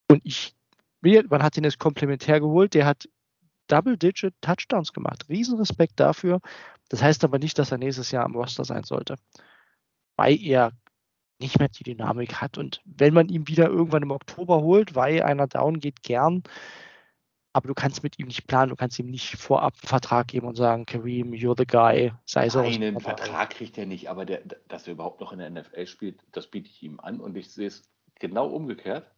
Und 0.08 0.20
ich, 0.22 0.54
man 1.00 1.42
hat 1.42 1.56
ihn 1.56 1.64
jetzt 1.64 1.80
komplementär 1.80 2.38
geholt, 2.38 2.74
der 2.74 2.86
hat 2.86 3.08
Double-Digit 3.68 4.34
Touchdowns 4.40 4.92
gemacht. 4.92 5.26
Riesenrespekt 5.28 5.98
dafür. 5.98 6.40
Das 6.88 7.02
heißt 7.02 7.24
aber 7.24 7.38
nicht, 7.38 7.58
dass 7.58 7.72
er 7.72 7.78
nächstes 7.78 8.10
Jahr 8.10 8.24
am 8.24 8.36
Roster 8.36 8.64
sein 8.64 8.84
sollte, 8.84 9.16
weil 10.16 10.40
er 10.40 10.72
nicht 11.40 11.58
mehr 11.58 11.68
die 11.68 11.84
Dynamik 11.84 12.40
hat. 12.40 12.56
Und 12.58 12.80
wenn 12.84 13.14
man 13.14 13.28
ihn 13.28 13.48
wieder 13.48 13.68
irgendwann 13.68 14.02
im 14.02 14.10
Oktober 14.10 14.62
holt, 14.62 14.94
weil 14.94 15.22
einer 15.22 15.46
down 15.46 15.80
geht, 15.80 16.02
gern. 16.02 16.42
Aber 17.54 17.68
du 17.68 17.74
kannst 17.74 18.02
mit 18.02 18.18
ihm 18.18 18.28
nicht 18.28 18.46
planen, 18.46 18.70
du 18.70 18.76
kannst 18.76 18.98
ihm 18.98 19.10
nicht 19.10 19.36
vorab 19.36 19.74
einen 19.74 19.88
Vertrag 19.88 20.28
geben 20.28 20.46
und 20.46 20.56
sagen, 20.56 20.86
Kareem, 20.86 21.32
you're 21.32 21.58
the 21.58 21.66
guy, 21.66 22.12
sei 22.24 22.48
so. 22.48 22.60
Einen 22.60 22.98
Vertrag 22.98 23.50
kriegt 23.50 23.76
er 23.76 23.84
nicht, 23.84 24.08
aber 24.08 24.24
der, 24.24 24.40
dass 24.68 24.86
er 24.86 24.94
überhaupt 24.94 25.20
noch 25.20 25.32
in 25.32 25.38
der 25.38 25.50
NFL 25.50 25.86
spielt, 25.86 26.22
das 26.32 26.46
biete 26.46 26.70
ich 26.70 26.82
ihm 26.82 26.98
an 26.98 27.20
und 27.20 27.36
ich 27.36 27.52
sehe 27.52 27.66
es 27.66 27.82
genau 28.18 28.46
umgekehrt. 28.48 29.10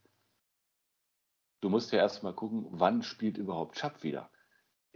Du 1.60 1.68
musst 1.68 1.92
ja 1.92 1.98
erstmal 1.98 2.34
gucken, 2.34 2.66
wann 2.70 3.04
spielt 3.04 3.38
überhaupt 3.38 3.76
Chubb 3.76 4.02
wieder. 4.02 4.30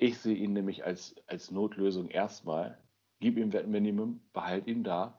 Ich 0.01 0.19
sehe 0.19 0.37
ihn 0.37 0.53
nämlich 0.53 0.87
als, 0.87 1.17
als 1.27 1.51
Notlösung 1.51 2.09
erstmal. 2.09 2.79
Gib 3.19 3.37
ihm 3.37 3.51
Minimum, 3.67 4.21
behalt 4.33 4.69
ihn 4.69 4.85
da, 4.85 5.19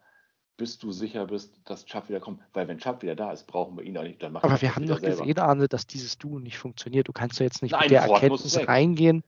bis 0.56 0.80
du 0.80 0.94
sicher 0.94 1.28
bist, 1.28 1.60
dass 1.66 1.86
Chubb 1.86 2.08
wieder 2.08 2.22
kommt. 2.22 2.42
Weil 2.54 2.70
wenn 2.70 2.78
Chubb 2.78 3.02
wieder 3.02 3.16
da 3.16 3.34
ist, 3.34 3.46
brauchen 3.46 3.78
wir 3.78 3.84
ihn 3.84 3.98
auch 3.98 4.04
nicht. 4.04 4.24
Dann 4.24 4.32
machen 4.32 4.50
Aber 4.50 4.62
wir 4.62 4.74
haben 4.74 4.88
doch 4.88 5.02
gesehen, 5.02 5.38
Arne, 5.38 5.68
dass 5.68 5.86
dieses 5.86 6.18
Duo 6.18 6.40
nicht 6.40 6.58
funktioniert. 6.58 7.10
Du 7.10 7.12
kannst 7.12 7.40
ja 7.40 7.44
jetzt 7.44 7.62
nicht 7.62 7.74
Nein, 7.74 7.82
mit 7.82 7.92
der 7.92 8.04
Ford 8.04 8.24
Erkenntnis 8.24 8.68
reingehen. 8.68 9.24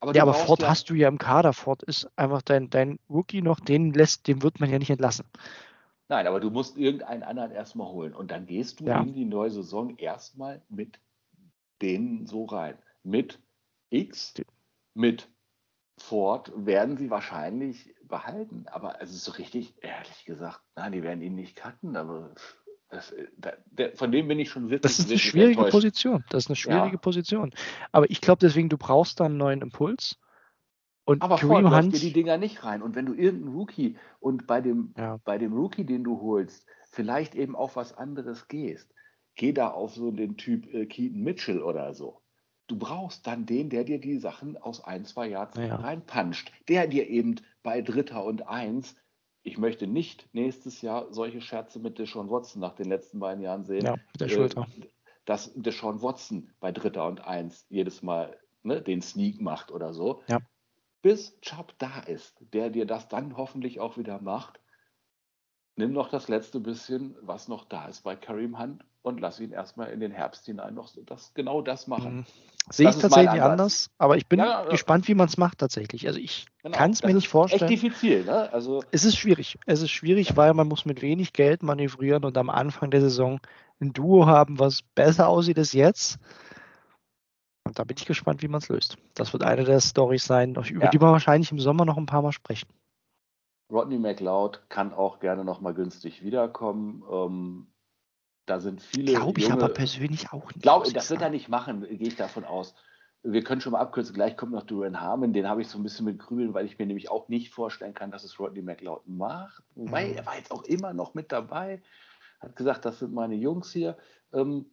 Aber 0.00 0.14
ja, 0.14 0.22
aber 0.22 0.34
Ford 0.34 0.60
ja 0.60 0.68
hast 0.68 0.90
du 0.90 0.94
ja 0.94 1.08
im 1.08 1.16
Kader. 1.16 1.54
Ford 1.54 1.82
ist 1.84 2.10
einfach 2.16 2.42
dein, 2.42 2.68
dein 2.68 2.98
Rookie 3.08 3.40
noch, 3.40 3.58
den 3.58 3.94
lässt, 3.94 4.28
den 4.28 4.42
wird 4.42 4.60
man 4.60 4.68
ja 4.68 4.78
nicht 4.78 4.90
entlassen. 4.90 5.24
Nein, 6.08 6.26
aber 6.26 6.40
du 6.40 6.50
musst 6.50 6.76
irgendeinen 6.76 7.22
anderen 7.22 7.52
erstmal 7.52 7.86
holen. 7.86 8.12
Und 8.12 8.30
dann 8.30 8.44
gehst 8.44 8.80
du 8.80 8.84
ja. 8.84 9.00
in 9.00 9.14
die 9.14 9.24
neue 9.24 9.50
Saison 9.50 9.96
erstmal 9.96 10.60
mit 10.68 11.00
denen 11.80 12.26
so 12.26 12.44
rein. 12.44 12.76
Mit 13.02 13.38
X, 13.92 14.34
mit 14.94 15.28
Ford 15.98 16.52
werden 16.56 16.96
sie 16.96 17.10
wahrscheinlich 17.10 17.94
behalten. 18.02 18.64
Aber 18.70 19.00
also 19.00 19.16
so 19.16 19.32
richtig, 19.32 19.74
ehrlich 19.82 20.24
gesagt, 20.24 20.60
nein, 20.76 20.92
die 20.92 21.02
werden 21.02 21.22
ihn 21.22 21.34
nicht 21.34 21.56
cutten, 21.56 21.96
aber 21.96 22.34
das, 22.88 23.14
der, 23.70 23.96
von 23.96 24.12
dem 24.12 24.28
bin 24.28 24.38
ich 24.38 24.50
schon 24.50 24.64
wirklich. 24.64 24.82
Das 24.82 24.98
ist 24.98 25.10
eine 25.10 25.18
schwierige 25.18 25.52
enttäuscht. 25.52 25.72
Position. 25.72 26.24
Das 26.30 26.44
ist 26.44 26.50
eine 26.50 26.56
schwierige 26.56 26.96
ja. 26.96 27.00
Position. 27.00 27.52
Aber 27.90 28.10
ich 28.10 28.20
glaube 28.20 28.38
deswegen, 28.40 28.68
du 28.68 28.76
brauchst 28.76 29.20
da 29.20 29.24
einen 29.24 29.38
neuen 29.38 29.62
Impuls. 29.62 30.18
Und 31.04 31.22
aber 31.22 31.36
Kareem 31.36 31.62
Ford 31.62 31.74
Hunt, 31.74 31.94
dir 31.94 32.00
die 32.00 32.12
Dinger 32.12 32.38
nicht 32.38 32.64
rein. 32.64 32.82
Und 32.82 32.94
wenn 32.94 33.06
du 33.06 33.14
irgendeinen 33.14 33.54
Rookie 33.54 33.96
und 34.20 34.46
bei 34.46 34.60
dem, 34.60 34.94
ja. 34.96 35.18
bei 35.24 35.38
dem 35.38 35.52
Rookie, 35.52 35.84
den 35.84 36.04
du 36.04 36.20
holst, 36.20 36.66
vielleicht 36.90 37.34
eben 37.34 37.56
auf 37.56 37.76
was 37.76 37.96
anderes 37.96 38.46
gehst, 38.48 38.94
geh 39.34 39.52
da 39.52 39.68
auf 39.68 39.94
so 39.94 40.10
den 40.10 40.36
Typ 40.36 40.72
äh, 40.72 40.86
Keaton 40.86 41.22
Mitchell 41.22 41.62
oder 41.62 41.94
so. 41.94 42.21
Du 42.72 42.78
brauchst 42.78 43.26
dann 43.26 43.44
den, 43.44 43.68
der 43.68 43.84
dir 43.84 44.00
die 44.00 44.16
Sachen 44.16 44.56
aus 44.56 44.82
ein, 44.82 45.04
zwei 45.04 45.28
Jahren 45.28 45.62
ja. 45.62 45.76
reinpanscht. 45.76 46.50
Der 46.68 46.86
dir 46.86 47.06
eben 47.06 47.36
bei 47.62 47.82
Dritter 47.82 48.24
und 48.24 48.48
Eins 48.48 48.96
ich 49.42 49.58
möchte 49.58 49.86
nicht 49.86 50.28
nächstes 50.32 50.80
Jahr 50.80 51.12
solche 51.12 51.42
Scherze 51.42 51.80
mit 51.80 51.98
Deshaun 51.98 52.30
Watson 52.30 52.60
nach 52.60 52.74
den 52.74 52.88
letzten 52.88 53.18
beiden 53.18 53.42
Jahren 53.42 53.64
sehen. 53.64 53.84
Ja, 53.84 53.96
mit 53.96 54.20
der 54.20 54.28
Schulter. 54.28 54.68
Äh, 54.78 54.86
dass 55.24 55.52
Deshaun 55.54 56.00
Watson 56.00 56.50
bei 56.60 56.72
Dritter 56.72 57.06
und 57.06 57.26
Eins 57.26 57.66
jedes 57.68 58.02
Mal 58.02 58.38
ne, 58.62 58.80
den 58.80 59.02
Sneak 59.02 59.40
macht 59.40 59.70
oder 59.70 59.92
so. 59.92 60.22
Ja. 60.28 60.38
Bis 61.02 61.38
Chubb 61.40 61.74
da 61.78 62.00
ist, 62.00 62.42
der 62.54 62.70
dir 62.70 62.86
das 62.86 63.08
dann 63.08 63.36
hoffentlich 63.36 63.80
auch 63.80 63.98
wieder 63.98 64.22
macht. 64.22 64.60
Nimm 65.76 65.92
noch 65.92 66.10
das 66.10 66.28
letzte 66.28 66.60
bisschen, 66.60 67.16
was 67.22 67.48
noch 67.48 67.64
da 67.64 67.86
ist 67.86 68.02
bei 68.04 68.14
Kareem 68.14 68.58
Hunt 68.58 68.84
und 69.00 69.20
lass 69.20 69.40
ihn 69.40 69.52
erstmal 69.52 69.90
in 69.90 70.00
den 70.00 70.12
Herbst 70.12 70.44
hinein 70.46 70.74
noch 70.74 70.90
das, 71.06 71.32
genau 71.34 71.62
das 71.62 71.86
machen. 71.86 72.18
Mhm. 72.18 72.24
Sehe 72.70 72.90
ich 72.90 72.96
tatsächlich 72.96 73.42
anders, 73.42 73.90
aber 73.98 74.16
ich 74.16 74.28
bin 74.28 74.38
ja, 74.38 74.64
gespannt, 74.66 75.08
wie 75.08 75.14
man 75.14 75.26
es 75.26 75.36
macht 75.36 75.58
tatsächlich. 75.58 76.06
Also 76.06 76.20
ich 76.20 76.46
genau, 76.62 76.76
kann 76.76 76.92
es 76.92 77.02
mir 77.02 77.12
nicht 77.12 77.28
vorstellen. 77.28 77.62
Echt 77.62 77.82
diffizil, 77.82 78.24
ne? 78.24 78.52
Also 78.52 78.84
es 78.92 79.04
ist 79.04 79.16
schwierig. 79.16 79.58
Es 79.66 79.82
ist 79.82 79.90
schwierig, 79.90 80.36
weil 80.36 80.54
man 80.54 80.68
muss 80.68 80.84
mit 80.84 81.02
wenig 81.02 81.32
Geld 81.32 81.64
manövrieren 81.64 82.24
und 82.24 82.38
am 82.38 82.50
Anfang 82.50 82.92
der 82.92 83.00
Saison 83.00 83.40
ein 83.80 83.92
Duo 83.92 84.26
haben, 84.26 84.60
was 84.60 84.82
besser 84.82 85.26
aussieht 85.28 85.58
als 85.58 85.72
jetzt. 85.72 86.18
Und 87.64 87.78
da 87.78 87.84
bin 87.84 87.96
ich 87.98 88.06
gespannt, 88.06 88.42
wie 88.42 88.48
man 88.48 88.60
es 88.60 88.68
löst. 88.68 88.96
Das 89.14 89.32
wird 89.32 89.42
eine 89.42 89.64
der 89.64 89.80
Storys 89.80 90.24
sein, 90.24 90.54
über 90.54 90.84
ja. 90.84 90.90
die 90.90 91.00
wir 91.00 91.10
wahrscheinlich 91.10 91.50
im 91.50 91.58
Sommer 91.58 91.84
noch 91.84 91.96
ein 91.96 92.06
paar 92.06 92.22
Mal 92.22 92.32
sprechen. 92.32 92.68
Rodney 93.72 93.98
McLeod 93.98 94.68
kann 94.68 94.92
auch 94.92 95.18
gerne 95.18 95.44
noch 95.44 95.60
mal 95.60 95.72
günstig 95.72 96.22
wiederkommen. 96.22 97.02
Ähm, 97.10 97.66
da 98.46 98.60
sind 98.60 98.82
viele. 98.82 99.14
Glaube 99.14 99.40
ich 99.40 99.48
junge, 99.48 99.64
aber 99.64 99.72
persönlich 99.72 100.32
auch 100.32 100.46
nicht. 100.46 100.62
Glaube, 100.62 100.92
das 100.92 101.10
wird 101.10 101.22
er 101.22 101.30
nicht 101.30 101.48
machen, 101.48 101.80
gehe 101.80 102.08
ich 102.08 102.16
davon 102.16 102.44
aus. 102.44 102.74
Wir 103.24 103.44
können 103.44 103.60
schon 103.60 103.72
mal 103.72 103.80
abkürzen, 103.80 104.14
gleich 104.14 104.36
kommt 104.36 104.50
noch 104.50 104.64
Duran 104.64 105.00
Harmon, 105.00 105.32
den 105.32 105.48
habe 105.48 105.62
ich 105.62 105.68
so 105.68 105.78
ein 105.78 105.84
bisschen 105.84 106.04
mit 106.04 106.18
Grübeln, 106.18 106.54
weil 106.54 106.66
ich 106.66 106.78
mir 106.78 106.86
nämlich 106.86 107.08
auch 107.08 107.28
nicht 107.28 107.50
vorstellen 107.54 107.94
kann, 107.94 108.10
dass 108.10 108.24
es 108.24 108.40
Rodney 108.40 108.62
McLeod 108.62 109.06
macht. 109.06 109.62
Wobei, 109.76 110.08
mhm. 110.08 110.16
er 110.16 110.26
war 110.26 110.36
jetzt 110.36 110.50
auch 110.50 110.64
immer 110.64 110.92
noch 110.92 111.14
mit 111.14 111.30
dabei, 111.30 111.80
hat 112.40 112.56
gesagt, 112.56 112.84
das 112.84 112.98
sind 112.98 113.14
meine 113.14 113.36
Jungs 113.36 113.72
hier. 113.72 113.96
Ähm, 114.32 114.66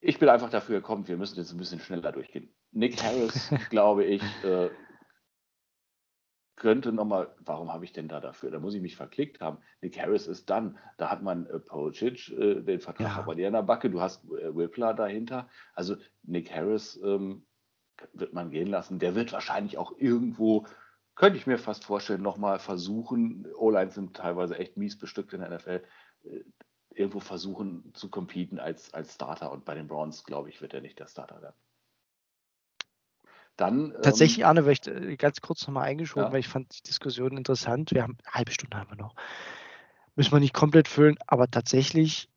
ich 0.00 0.18
bin 0.18 0.28
einfach 0.28 0.50
dafür 0.50 0.80
gekommen, 0.80 1.08
wir 1.08 1.16
müssen 1.16 1.38
jetzt 1.38 1.52
ein 1.52 1.58
bisschen 1.58 1.80
schneller 1.80 2.12
durchgehen. 2.12 2.52
Nick 2.70 3.02
Harris, 3.02 3.50
glaube 3.70 4.04
ich, 4.04 4.22
äh, 4.44 4.68
könnte 6.60 6.92
nochmal, 6.92 7.34
warum 7.40 7.72
habe 7.72 7.86
ich 7.86 7.92
denn 7.92 8.06
da 8.06 8.20
dafür? 8.20 8.50
Da 8.50 8.60
muss 8.60 8.74
ich 8.74 8.82
mich 8.82 8.94
verklickt 8.94 9.40
haben. 9.40 9.58
Nick 9.80 9.98
Harris 9.98 10.26
ist 10.26 10.50
dann, 10.50 10.78
da 10.98 11.10
hat 11.10 11.22
man 11.22 11.46
äh, 11.46 11.58
Policic, 11.58 12.28
äh, 12.28 12.60
den 12.60 12.80
Vertrag 12.80 13.16
ja. 13.16 13.22
bei 13.22 13.34
dir 13.34 13.46
in 13.46 13.54
der 13.54 13.62
Backe, 13.62 13.88
du 13.90 14.00
hast 14.00 14.24
äh, 14.26 14.54
Whippler 14.54 14.92
dahinter. 14.92 15.48
Also 15.74 15.96
Nick 16.22 16.54
Harris 16.54 17.00
ähm, 17.02 17.46
wird 18.12 18.34
man 18.34 18.50
gehen 18.50 18.68
lassen. 18.68 18.98
Der 18.98 19.14
wird 19.14 19.32
wahrscheinlich 19.32 19.78
auch 19.78 19.94
irgendwo, 19.96 20.66
könnte 21.14 21.38
ich 21.38 21.46
mir 21.46 21.56
fast 21.56 21.86
vorstellen, 21.86 22.22
nochmal 22.22 22.58
versuchen, 22.58 23.48
O-Lines 23.56 23.94
sind 23.94 24.14
teilweise 24.14 24.58
echt 24.58 24.76
mies 24.76 24.98
bestückt 24.98 25.32
in 25.32 25.40
der 25.40 25.56
NFL, 25.56 25.82
äh, 26.24 26.44
irgendwo 26.94 27.20
versuchen 27.20 27.90
zu 27.94 28.10
competen 28.10 28.58
als, 28.58 28.92
als 28.92 29.14
Starter. 29.14 29.50
Und 29.50 29.64
bei 29.64 29.74
den 29.74 29.88
Browns, 29.88 30.24
glaube 30.24 30.50
ich, 30.50 30.60
wird 30.60 30.74
er 30.74 30.82
nicht 30.82 30.98
der 30.98 31.06
Starter 31.06 31.40
werden. 31.40 31.56
Dann, 33.60 33.92
Tatsächlich, 34.02 34.38
ähm, 34.38 34.46
Arne, 34.46 34.72
ich 34.72 34.86
äh, 34.86 35.16
ganz 35.16 35.42
kurz 35.42 35.66
nochmal 35.66 35.84
eingeschoben, 35.84 36.28
ja. 36.28 36.32
weil 36.32 36.40
ich 36.40 36.48
fand 36.48 36.78
die 36.78 36.82
Diskussion 36.82 37.36
interessant. 37.36 37.90
Wir 37.92 38.02
haben 38.02 38.16
eine 38.24 38.34
halbe 38.34 38.52
Stunde 38.52 38.78
haben 38.78 38.88
wir 38.88 38.96
noch. 38.96 39.14
Müssen 40.16 40.32
wir 40.32 40.40
nicht 40.40 40.54
komplett 40.54 40.88
füllen, 40.88 41.18
aber 41.26 41.50
tatsächlich, 41.50 42.30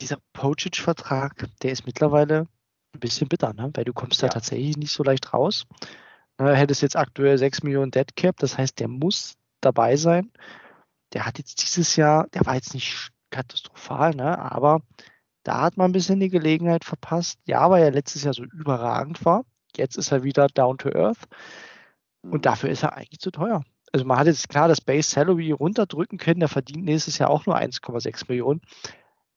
dieser 0.00 0.18
Pocic-Vertrag, 0.32 1.46
der 1.62 1.70
ist 1.70 1.86
mittlerweile 1.86 2.48
ein 2.92 2.98
bisschen 2.98 3.28
bitter, 3.28 3.52
ne? 3.52 3.70
weil 3.74 3.84
du 3.84 3.92
kommst 3.92 4.22
ja. 4.22 4.26
da 4.26 4.34
tatsächlich 4.34 4.76
nicht 4.76 4.90
so 4.90 5.04
leicht 5.04 5.32
raus. 5.32 5.66
Er 6.36 6.46
ne, 6.46 6.56
hättest 6.56 6.82
jetzt 6.82 6.96
aktuell 6.96 7.38
6 7.38 7.62
Millionen 7.62 7.92
Dead 7.92 8.16
Cap, 8.16 8.36
das 8.38 8.58
heißt, 8.58 8.80
der 8.80 8.88
muss 8.88 9.34
dabei 9.60 9.94
sein. 9.94 10.32
Der 11.12 11.26
hat 11.26 11.38
jetzt 11.38 11.62
dieses 11.62 11.94
Jahr, 11.94 12.26
der 12.34 12.44
war 12.44 12.56
jetzt 12.56 12.74
nicht 12.74 13.10
katastrophal, 13.30 14.16
ne? 14.16 14.36
aber 14.36 14.80
da 15.44 15.60
hat 15.60 15.76
man 15.76 15.90
ein 15.90 15.92
bisschen 15.92 16.18
die 16.18 16.28
Gelegenheit 16.28 16.84
verpasst. 16.84 17.38
Ja, 17.46 17.70
weil 17.70 17.84
er 17.84 17.92
letztes 17.92 18.24
Jahr 18.24 18.34
so 18.34 18.42
überragend 18.42 19.24
war. 19.24 19.44
Jetzt 19.76 19.96
ist 19.96 20.12
er 20.12 20.22
wieder 20.22 20.48
down 20.48 20.78
to 20.78 20.90
earth 20.90 21.28
und 22.22 22.32
mhm. 22.32 22.42
dafür 22.42 22.70
ist 22.70 22.82
er 22.82 22.96
eigentlich 22.96 23.20
zu 23.20 23.30
teuer. 23.30 23.62
Also 23.92 24.04
man 24.04 24.18
hat 24.18 24.26
jetzt 24.26 24.48
klar 24.48 24.68
das 24.68 24.80
Base 24.80 25.10
Salary 25.10 25.52
runterdrücken 25.52 26.18
können, 26.18 26.40
der 26.40 26.48
verdient 26.48 26.84
nächstes 26.84 27.18
Jahr 27.18 27.30
auch 27.30 27.46
nur 27.46 27.56
1,6 27.56 28.24
Millionen. 28.28 28.60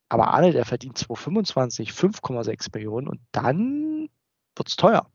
Aber 0.09 0.29
Arne, 0.29 0.51
der 0.51 0.65
verdient 0.65 0.97
225, 0.97 1.91
5,6 1.91 2.69
Millionen 2.73 3.07
und 3.07 3.21
dann 3.31 4.09
wird 4.55 4.67
es 4.67 4.75
teuer. 4.75 5.05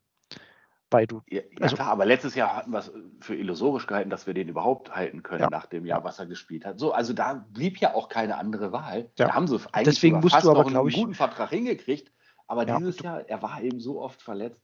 Weil 0.90 1.08
du, 1.08 1.22
ja, 1.28 1.42
also, 1.60 1.74
klar, 1.74 1.88
aber 1.88 2.06
letztes 2.06 2.36
Jahr 2.36 2.54
hatten 2.54 2.70
wir 2.70 2.78
es 2.78 2.92
für 3.20 3.34
illusorisch 3.34 3.86
gehalten, 3.88 4.10
dass 4.10 4.28
wir 4.28 4.34
den 4.34 4.48
überhaupt 4.48 4.94
halten 4.94 5.24
können 5.24 5.40
ja. 5.40 5.50
nach 5.50 5.66
dem 5.66 5.84
Jahr, 5.86 6.04
was 6.04 6.20
er 6.20 6.26
gespielt 6.26 6.64
hat. 6.64 6.78
So, 6.78 6.92
also 6.92 7.12
da 7.12 7.44
blieb 7.50 7.78
ja 7.78 7.94
auch 7.94 8.08
keine 8.08 8.36
andere 8.36 8.70
Wahl. 8.70 9.10
Ja. 9.18 9.26
Da 9.26 9.34
haben 9.34 9.48
sie 9.48 9.56
eigentlich 9.72 9.96
Deswegen 9.96 10.20
musst 10.20 10.36
du 10.44 10.50
aber, 10.50 10.70
noch 10.70 10.80
einen 10.80 10.92
guten 10.92 11.14
Vertrag 11.14 11.50
hingekriegt. 11.50 12.12
Aber 12.46 12.64
dieses 12.64 13.00
Jahr, 13.00 13.28
er 13.28 13.42
war 13.42 13.60
eben 13.62 13.80
so 13.80 14.00
oft 14.00 14.22
verletzt. 14.22 14.62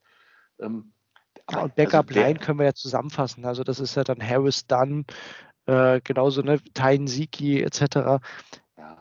Ähm, 0.61 0.93
ja, 1.51 1.63
und 1.63 1.75
Backup 1.75 2.09
also 2.09 2.21
Line 2.21 2.39
können 2.39 2.59
wir 2.59 2.67
ja 2.67 2.75
zusammenfassen. 2.75 3.45
Also 3.45 3.65
das 3.65 3.81
ist 3.81 3.95
ja 3.97 4.05
dann 4.05 4.23
Harris 4.23 4.67
Dunn, 4.67 5.05
äh, 5.67 6.01
genauso 6.03 6.43
ne, 6.43 6.61
Tyne 6.75 7.09
Siki 7.09 7.63
etc. 7.63 7.83
Ja. 7.97 8.21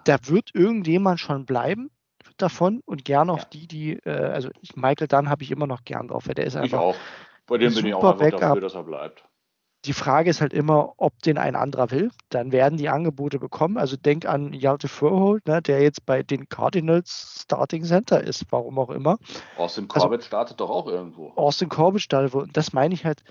Da 0.04 0.18
wird 0.24 0.52
irgendjemand 0.54 1.20
schon 1.20 1.46
bleiben 1.46 1.92
davon 2.38 2.82
und 2.86 3.06
gern 3.06 3.30
auch 3.30 3.40
ja. 3.40 3.46
die, 3.54 3.68
die, 3.68 3.94
äh, 4.06 4.10
also 4.10 4.50
ich, 4.62 4.76
Michael 4.76 5.08
Dunn 5.08 5.30
habe 5.30 5.44
ich 5.44 5.52
immer 5.52 5.68
noch 5.68 5.84
gern 5.84 6.08
drauf, 6.08 6.28
weil 6.28 6.36
der 6.36 6.46
ist 6.46 6.56
einfach. 6.56 6.68
Ich 6.68 6.84
auch. 6.84 6.96
Bei 7.48 7.58
dem 7.58 7.74
bin 7.74 7.86
ich 7.88 7.94
auch 7.94 8.04
einfach 8.04 8.40
dafür, 8.40 8.62
dass 8.62 8.76
er 8.76 8.84
bleibt. 8.84 9.24
Die 9.86 9.94
Frage 9.94 10.30
ist 10.30 10.42
halt 10.42 10.54
immer, 10.54 10.94
ob 10.98 11.22
den 11.22 11.38
ein 11.38 11.56
anderer 11.56 11.90
will. 11.92 12.12
Dann 12.30 12.52
werden 12.52 12.78
die 12.78 12.90
Angebote 12.90 13.40
bekommen. 13.40 13.78
Also 13.78 13.96
denk 13.96 14.26
an 14.26 14.52
Jalte 14.52 14.90
Furhold, 14.90 15.48
ne, 15.48 15.62
der 15.62 15.82
jetzt 15.82 16.06
bei 16.06 16.22
den 16.22 16.50
Cardinals 16.50 17.44
Starting 17.44 17.86
Center 17.86 18.22
ist, 18.22 18.46
warum 18.50 18.78
auch 18.78 18.90
immer. 18.90 19.18
Austin 19.58 19.86
also 19.90 20.02
Corbett 20.02 20.20
also, 20.20 20.28
startet 20.28 20.60
doch 20.60 20.70
auch 20.70 20.88
irgendwo. 20.88 21.32
Austin 21.36 21.70
Corbett 21.70 22.02
startet 22.02 22.34
wo. 22.34 22.44
Das 22.44 22.74
meine 22.74 22.94
ich 22.94 23.06
halt, 23.06 23.24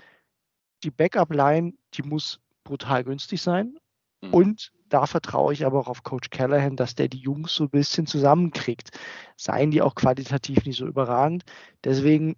die 0.83 0.91
Backup-Line, 0.91 1.73
die 1.93 2.03
muss 2.03 2.39
brutal 2.63 3.03
günstig 3.03 3.41
sein. 3.41 3.77
Mhm. 4.21 4.33
Und 4.33 4.71
da 4.89 5.05
vertraue 5.05 5.53
ich 5.53 5.65
aber 5.65 5.79
auch 5.79 5.87
auf 5.87 6.03
Coach 6.03 6.29
Callahan, 6.31 6.75
dass 6.75 6.95
der 6.95 7.07
die 7.07 7.19
Jungs 7.19 7.53
so 7.53 7.65
ein 7.65 7.69
bisschen 7.69 8.07
zusammenkriegt. 8.07 8.89
Seien 9.37 9.71
die 9.71 9.81
auch 9.81 9.95
qualitativ 9.95 10.65
nicht 10.65 10.77
so 10.77 10.87
überragend. 10.87 11.43
Deswegen 11.83 12.35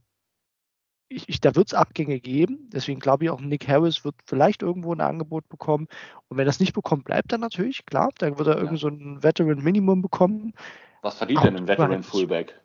ich, 1.12 1.30
ich, 1.30 1.42
da 1.42 1.56
wird 1.56 1.68
es 1.68 1.74
Abgänge 1.74 2.20
geben. 2.20 2.70
Deswegen 2.72 3.00
glaube 3.00 3.26
ich 3.26 3.30
auch, 3.30 3.42
Nick 3.42 3.68
Harris 3.68 4.06
wird 4.06 4.16
vielleicht 4.26 4.62
irgendwo 4.62 4.94
ein 4.94 5.02
Angebot 5.02 5.48
bekommen. 5.50 5.88
Und 6.30 6.38
wenn 6.38 6.48
er 6.48 6.52
es 6.52 6.60
nicht 6.60 6.74
bekommt, 6.74 7.04
bleibt 7.04 7.32
er 7.32 7.38
natürlich, 7.38 7.86
klar. 7.86 8.10
Dann 8.18 8.38
wird 8.38 8.48
er 8.48 8.56
ja. 8.56 8.62
irgend 8.62 8.80
so 8.80 8.88
ein 8.88 9.22
Veteran 9.22 9.62
Minimum 9.62 10.02
bekommen. 10.02 10.54
Was 11.02 11.18
verdient 11.18 11.44
denn 11.44 11.58
ein 11.58 11.68
Veteran 11.68 12.04
Fullback? 12.04 12.60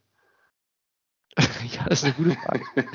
ja, 1.37 1.85
das 1.89 2.03
ist 2.03 2.05
eine 2.05 2.15
gute 2.15 2.37
Frage. 2.37 2.65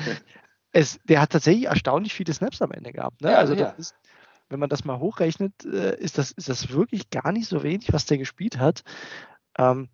es, 0.72 1.00
der 1.04 1.20
hat 1.20 1.30
tatsächlich 1.30 1.66
erstaunlich 1.66 2.14
viele 2.14 2.32
Snaps 2.32 2.62
am 2.62 2.72
Ende 2.72 2.92
gehabt. 2.92 3.20
Ne? 3.20 3.30
Ja, 3.30 3.38
also, 3.38 3.54
ja. 3.54 3.68
Ist, 3.70 3.94
wenn 4.48 4.60
man 4.60 4.70
das 4.70 4.84
mal 4.84 4.98
hochrechnet, 4.98 5.64
äh, 5.64 5.96
ist 5.98 6.18
das, 6.18 6.32
ist 6.32 6.48
das 6.48 6.70
wirklich 6.70 7.10
gar 7.10 7.32
nicht 7.32 7.46
so 7.46 7.62
wenig, 7.62 7.92
was 7.92 8.06
der 8.06 8.18
gespielt 8.18 8.58
hat. 8.58 8.82
Ähm, 9.58 9.88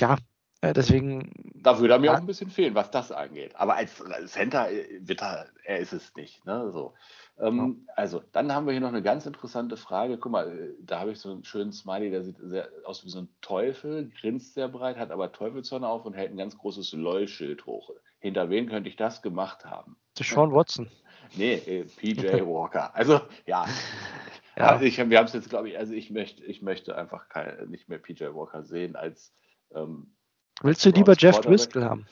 ja, 0.00 0.16
deswegen. 0.62 1.30
Da 1.54 1.78
würde 1.78 1.94
er 1.94 2.00
mir 2.00 2.12
auch 2.12 2.18
ein 2.18 2.26
bisschen 2.26 2.50
fehlen, 2.50 2.74
was 2.74 2.90
das 2.90 3.12
angeht. 3.12 3.54
Aber 3.56 3.76
als 3.76 4.02
Center 4.26 4.70
äh, 4.70 4.86
wird 5.00 5.22
er, 5.22 5.46
er 5.64 5.78
ist 5.78 5.92
es 5.92 6.14
nicht. 6.16 6.44
Ne? 6.46 6.70
So. 6.72 6.94
Ähm, 7.38 7.84
ja. 7.86 7.94
Also, 7.94 8.22
dann 8.32 8.52
haben 8.52 8.66
wir 8.66 8.72
hier 8.72 8.80
noch 8.80 8.88
eine 8.88 9.02
ganz 9.02 9.26
interessante 9.26 9.76
Frage. 9.76 10.18
Guck 10.18 10.32
mal, 10.32 10.48
äh, 10.48 10.74
da 10.80 11.00
habe 11.00 11.12
ich 11.12 11.20
so 11.20 11.30
einen 11.30 11.44
schönen 11.44 11.72
Smiley, 11.72 12.10
der 12.10 12.24
sieht 12.24 12.38
sehr 12.40 12.68
aus 12.84 13.04
wie 13.04 13.10
so 13.10 13.20
ein 13.20 13.28
Teufel, 13.40 14.10
grinst 14.20 14.54
sehr 14.54 14.68
breit, 14.68 14.96
hat 14.96 15.12
aber 15.12 15.30
Teufelshörner 15.30 15.88
auf 15.88 16.04
und 16.04 16.14
hält 16.14 16.32
ein 16.32 16.36
ganz 16.36 16.58
großes 16.58 16.92
LOL-Schild 16.92 17.66
hoch. 17.66 17.90
Hinter 18.18 18.50
wen 18.50 18.68
könnte 18.68 18.88
ich 18.88 18.96
das 18.96 19.22
gemacht 19.22 19.64
haben? 19.64 19.96
Sean 20.18 20.52
Watson. 20.52 20.90
Nee, 21.36 21.54
äh, 21.54 21.84
PJ 21.84 22.26
Walker. 22.44 22.94
Also, 22.96 23.20
ja. 23.46 23.66
ja. 24.56 24.66
Also 24.66 24.84
ich, 24.84 24.98
wir 24.98 25.18
haben 25.18 25.26
es 25.26 25.32
jetzt, 25.32 25.50
glaube 25.50 25.68
ich, 25.68 25.78
also 25.78 25.92
ich 25.92 26.10
möchte, 26.10 26.44
ich 26.44 26.62
möchte 26.62 26.96
einfach 26.96 27.28
kein, 27.28 27.68
nicht 27.68 27.88
mehr 27.88 27.98
PJ 27.98 28.24
Walker 28.34 28.64
sehen 28.64 28.96
als. 28.96 29.32
Ähm, 29.72 30.14
Willst 30.62 30.84
du 30.84 30.90
lieber 30.90 31.14
Jeff 31.16 31.40
Driscoll 31.40 31.84
haben? 31.84 32.06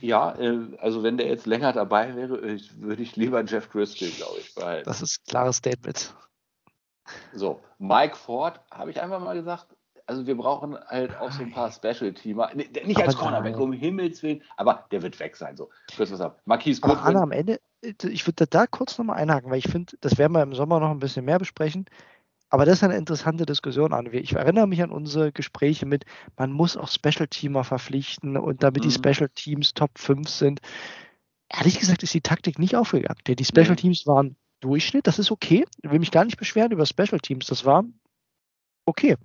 Ja, 0.00 0.34
äh, 0.38 0.76
also 0.78 1.02
wenn 1.02 1.16
der 1.16 1.28
jetzt 1.28 1.46
länger 1.46 1.72
dabei 1.72 2.14
wäre, 2.16 2.36
äh, 2.38 2.60
würde 2.76 3.02
ich 3.02 3.16
lieber 3.16 3.44
Jeff 3.44 3.68
Driscoll, 3.68 4.08
glaube 4.08 4.38
ich, 4.40 4.54
behalten. 4.54 4.84
Das 4.84 5.00
ist 5.00 5.20
ein 5.20 5.30
klares 5.30 5.56
Statement. 5.56 6.14
So, 7.32 7.62
Mike 7.78 8.16
Ford, 8.16 8.60
habe 8.70 8.90
ich 8.90 9.00
einfach 9.00 9.20
mal 9.20 9.34
gesagt, 9.34 9.68
also 10.06 10.26
wir 10.26 10.36
brauchen 10.36 10.76
halt 10.86 11.16
auch 11.18 11.30
so 11.30 11.42
ein 11.42 11.52
paar 11.52 11.70
Special-Teamer. 11.70 12.50
Nicht 12.54 13.00
als 13.00 13.16
Cornerback, 13.16 13.56
um 13.56 13.72
Himmels 13.72 14.22
Willen, 14.22 14.42
aber 14.56 14.86
der 14.90 15.02
wird 15.02 15.18
weg 15.20 15.36
sein. 15.36 15.56
So, 15.56 15.70
kurz 15.96 16.10
was 16.10 16.20
ab. 16.20 16.40
Marquise 16.44 16.80
Goodwin. 16.80 16.98
Aber 16.98 17.08
Anna, 17.08 17.22
am 17.22 17.30
Ende, 17.30 17.60
ich 17.82 18.26
würde 18.26 18.46
da 18.46 18.66
kurz 18.66 18.98
nochmal 18.98 19.18
einhaken, 19.18 19.50
weil 19.50 19.58
ich 19.58 19.68
finde, 19.68 19.96
das 20.00 20.18
werden 20.18 20.32
wir 20.32 20.42
im 20.42 20.54
Sommer 20.54 20.80
noch 20.80 20.90
ein 20.90 20.98
bisschen 20.98 21.24
mehr 21.24 21.38
besprechen. 21.38 21.86
Aber 22.52 22.66
das 22.66 22.78
ist 22.78 22.84
eine 22.84 22.98
interessante 22.98 23.46
Diskussion 23.46 23.94
an. 23.94 24.10
Ich 24.12 24.34
erinnere 24.34 24.66
mich 24.66 24.82
an 24.82 24.90
unsere 24.90 25.32
Gespräche 25.32 25.86
mit, 25.86 26.04
man 26.36 26.52
muss 26.52 26.76
auch 26.76 26.88
Special-Teamer 26.88 27.64
verpflichten 27.64 28.36
und 28.36 28.62
damit 28.62 28.84
mhm. 28.84 28.90
die 28.90 28.94
Special-Teams 28.94 29.72
Top 29.72 29.98
5 29.98 30.28
sind. 30.28 30.60
Ehrlich 31.48 31.78
gesagt 31.78 32.02
ist 32.02 32.12
die 32.12 32.20
Taktik 32.20 32.58
nicht 32.58 32.76
aufgegangen. 32.76 33.18
Denn 33.26 33.36
die 33.36 33.46
Special-Teams 33.46 34.06
waren 34.06 34.36
Durchschnitt, 34.60 35.06
das 35.06 35.18
ist 35.18 35.30
okay. 35.30 35.64
Ich 35.82 35.90
will 35.90 35.98
mich 35.98 36.10
gar 36.10 36.26
nicht 36.26 36.36
beschweren 36.36 36.72
über 36.72 36.84
Special-Teams, 36.84 37.46
das 37.46 37.64
war 37.64 37.84
okay. 38.84 39.16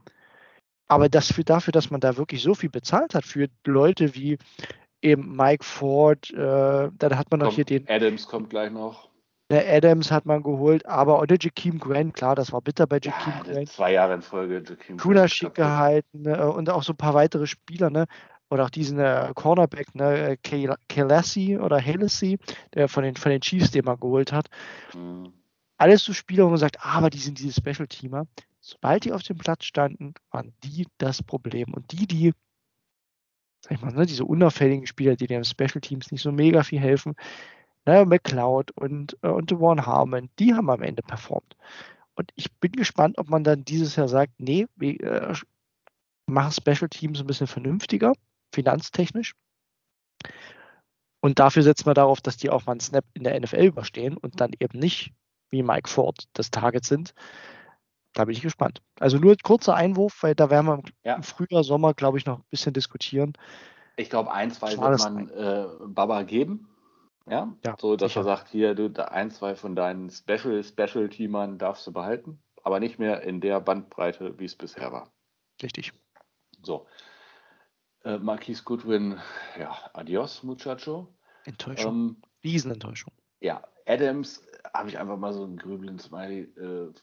Aber 0.88 1.10
das 1.10 1.34
für, 1.34 1.44
dafür, 1.44 1.74
dass 1.74 1.92
man 1.92 2.00
da 2.00 2.16
wirklich 2.16 2.42
so 2.42 2.56
viel 2.56 2.70
bezahlt 2.70 3.14
hat 3.14 3.26
für 3.26 3.50
Leute 3.66 4.16
wie 4.16 4.38
eben 5.02 5.36
Mike 5.36 5.66
Ford, 5.66 6.32
äh, 6.32 6.90
dann 6.94 7.18
hat 7.18 7.30
man 7.30 7.42
noch 7.42 7.54
hier 7.54 7.66
den. 7.66 7.90
Adams 7.90 8.26
kommt 8.26 8.50
gleich 8.50 8.72
noch. 8.72 9.10
Der 9.50 9.74
Adams 9.74 10.12
hat 10.12 10.26
man 10.26 10.44
geholt, 10.44 10.86
aber 10.86 11.22
oder 11.22 11.38
Jakeem 11.40 11.80
Grant, 11.80 12.14
klar, 12.14 12.36
das 12.36 12.52
war 12.52 12.62
bitter 12.62 12.86
bei 12.86 13.00
Jakeem 13.02 13.34
ja, 13.46 13.54
Grant. 13.54 13.70
Zwei 13.70 13.94
Jahre 13.94 14.16
in 14.16 14.22
Folge 14.22 14.64
Jakeem 14.68 14.98
Grant. 14.98 15.32
schick 15.32 15.56
gehalten 15.56 16.24
ne, 16.24 16.52
und 16.52 16.70
auch 16.70 16.84
so 16.84 16.94
ein 16.94 16.98
paar 16.98 17.14
weitere 17.14 17.48
Spieler, 17.48 17.90
ne? 17.90 18.08
Oder 18.50 18.66
auch 18.66 18.70
diesen 18.70 19.00
äh, 19.00 19.32
Cornerback, 19.36 19.94
ne, 19.96 20.38
Kelasi 20.38 21.58
oder 21.58 21.82
Halesy, 21.82 22.40
der 22.74 22.88
von 22.88 23.04
den, 23.04 23.16
von 23.16 23.30
den 23.30 23.42
Chiefs, 23.42 23.72
den 23.72 23.86
man 23.86 24.00
geholt 24.00 24.32
hat. 24.32 24.48
Mhm. 24.94 25.34
Alles 25.78 26.04
so 26.04 26.14
Spieler, 26.14 26.46
wo 26.46 26.50
man 26.50 26.58
sagt, 26.58 26.80
ah, 26.80 26.94
aber 26.98 27.10
die 27.10 27.20
sind 27.20 27.40
diese 27.40 27.54
Special-Teamer. 27.54 28.26
Sobald 28.60 29.06
die 29.06 29.12
auf 29.14 29.24
dem 29.24 29.38
Platz 29.38 29.66
standen, 29.66 30.14
waren 30.32 30.54
die 30.64 30.88
das 30.98 31.24
Problem. 31.24 31.74
Und 31.74 31.92
die, 31.92 32.08
die, 32.08 32.34
sag 33.62 33.74
ich 33.74 33.82
mal, 33.82 33.94
ne, 33.94 34.06
diese 34.06 34.26
unauffälligen 34.26 34.88
Spieler, 34.88 35.16
die 35.16 35.28
den 35.28 35.44
Special 35.44 35.82
Teams 35.82 36.12
nicht 36.12 36.22
so 36.22 36.32
mega 36.32 36.64
viel 36.64 36.80
helfen, 36.80 37.16
ne, 37.88 38.06
McLeod 38.06 38.72
und, 38.72 39.18
äh, 39.24 39.30
und 39.30 39.52
Warren 39.60 39.86
Harmon, 39.86 40.30
die 40.40 40.54
haben 40.54 40.70
am 40.70 40.84
Ende 40.84 41.02
performt. 41.02 41.56
Und 42.16 42.32
ich 42.36 42.52
bin 42.60 42.72
gespannt, 42.74 43.18
ob 43.18 43.30
man 43.30 43.44
dann 43.44 43.64
dieses 43.64 43.96
Jahr 43.96 44.08
sagt, 44.08 44.34
nee, 44.38 44.68
wir 44.76 45.02
äh, 45.02 45.36
machen 46.26 46.52
Special 46.52 46.90
Teams 46.90 47.20
ein 47.20 47.28
bisschen 47.28 47.48
vernünftiger, 47.48 48.14
finanztechnisch. 48.54 49.34
Und 51.20 51.40
dafür 51.40 51.64
setzen 51.64 51.86
wir 51.86 51.94
darauf, 51.94 52.22
dass 52.22 52.38
die 52.38 52.50
auch 52.50 52.66
mal 52.66 52.74
einen 52.74 52.80
Snap 52.80 53.06
in 53.14 53.24
der 53.24 53.40
NFL 53.40 53.64
überstehen 53.64 54.18
und 54.18 54.40
dann 54.42 54.52
eben 54.60 54.78
nicht 54.78 55.14
wie 55.50 55.64
Mike 55.64 55.90
Ford 55.90 56.26
das 56.34 56.52
Target 56.52 56.86
sind. 56.86 57.14
Da 58.14 58.26
bin 58.26 58.36
ich 58.36 58.42
gespannt. 58.42 58.82
Also 59.00 59.18
nur 59.18 59.34
ein 59.34 59.38
kurzer 59.44 59.76
Einwurf, 59.76 60.24
weil 60.24 60.36
da 60.36 60.50
werden 60.50 60.66
wir 60.66 60.74
im, 60.76 60.84
ja. 61.04 61.22
Frühjahr, 61.22 61.64
Sommer, 61.64 61.94
glaube 61.94 62.18
ich, 62.18 62.26
noch 62.26 62.40
ein 62.40 62.46
bisschen 62.50 62.74
diskutieren. 62.74 63.34
Ich 63.96 64.10
glaube, 64.10 64.32
ein, 64.32 64.52
zwei 64.52 64.78
wird 64.78 65.00
man 65.00 65.30
äh, 65.30 65.66
Baba 65.88 66.24
geben. 66.24 66.68
Ja? 67.30 67.54
ja 67.66 67.76
so, 67.80 67.96
dass 67.96 68.12
sicher. 68.12 68.22
er 68.22 68.24
sagt, 68.24 68.50
hier, 68.50 68.76
du, 68.76 68.92
ein, 69.12 69.32
zwei 69.32 69.56
von 69.56 69.76
deinen 69.76 70.10
Special, 70.10 70.64
Special-Teamern 70.64 71.58
darfst 71.58 71.86
du 71.88 71.92
behalten, 71.92 72.42
aber 72.64 72.80
nicht 72.80 73.00
mehr 73.00 73.22
in 73.22 73.42
der 73.42 73.60
Bandbreite, 73.60 74.38
wie 74.40 74.46
es 74.46 74.56
bisher 74.56 74.92
war. 74.92 75.12
Richtig. 75.62 75.94
So. 76.64 76.88
Äh, 78.04 78.18
Marquis 78.20 78.64
Goodwin, 78.64 79.20
ja, 79.60 79.76
adios, 79.94 80.44
Muchacho. 80.44 81.14
Enttäuschung. 81.46 81.94
Ähm, 81.94 82.22
Riesenenttäuschung. 82.44 83.14
Ja, 83.40 83.64
Adams 83.86 84.46
habe 84.74 84.90
ich 84.90 84.98
einfach 84.98 85.18
mal 85.18 85.34
so 85.34 85.44
ein 85.44 85.58
grübelnden 85.58 86.00
Smiley 86.00 86.42
äh, 86.58 86.94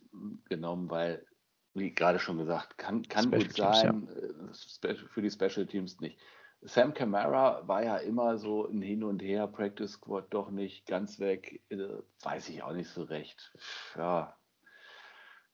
genommen, 0.49 0.91
weil, 0.91 1.27
wie 1.75 1.93
gerade 1.93 2.19
schon 2.19 2.39
gesagt, 2.39 2.79
kann, 2.79 3.03
kann 3.03 3.31
gut 3.31 3.53
sein, 3.53 4.07
Teams, 4.07 4.81
ja. 4.83 4.91
Äh, 4.91 4.95
für 4.95 5.23
die 5.23 5.31
Special 5.31 5.67
Teams 5.67 6.01
nicht. 6.01 6.19
Sam 6.67 6.95
Camara 6.95 7.69
war 7.69 7.85
ja 7.85 7.99
immer 7.99 8.39
so 8.39 8.67
ein 8.67 8.81
Hin 8.81 9.05
und 9.05 9.21
Her, 9.23 9.47
Practice 9.47 9.93
Squad 9.93 10.27
doch 10.31 10.51
nicht 10.51 10.87
ganz 10.87 11.21
weg, 11.21 11.63
äh, 11.69 11.99
weiß 12.23 12.49
ich 12.49 12.63
auch 12.63 12.73
nicht 12.73 12.89
so 12.89 13.03
recht. 13.03 13.53
Ja, 13.97 14.37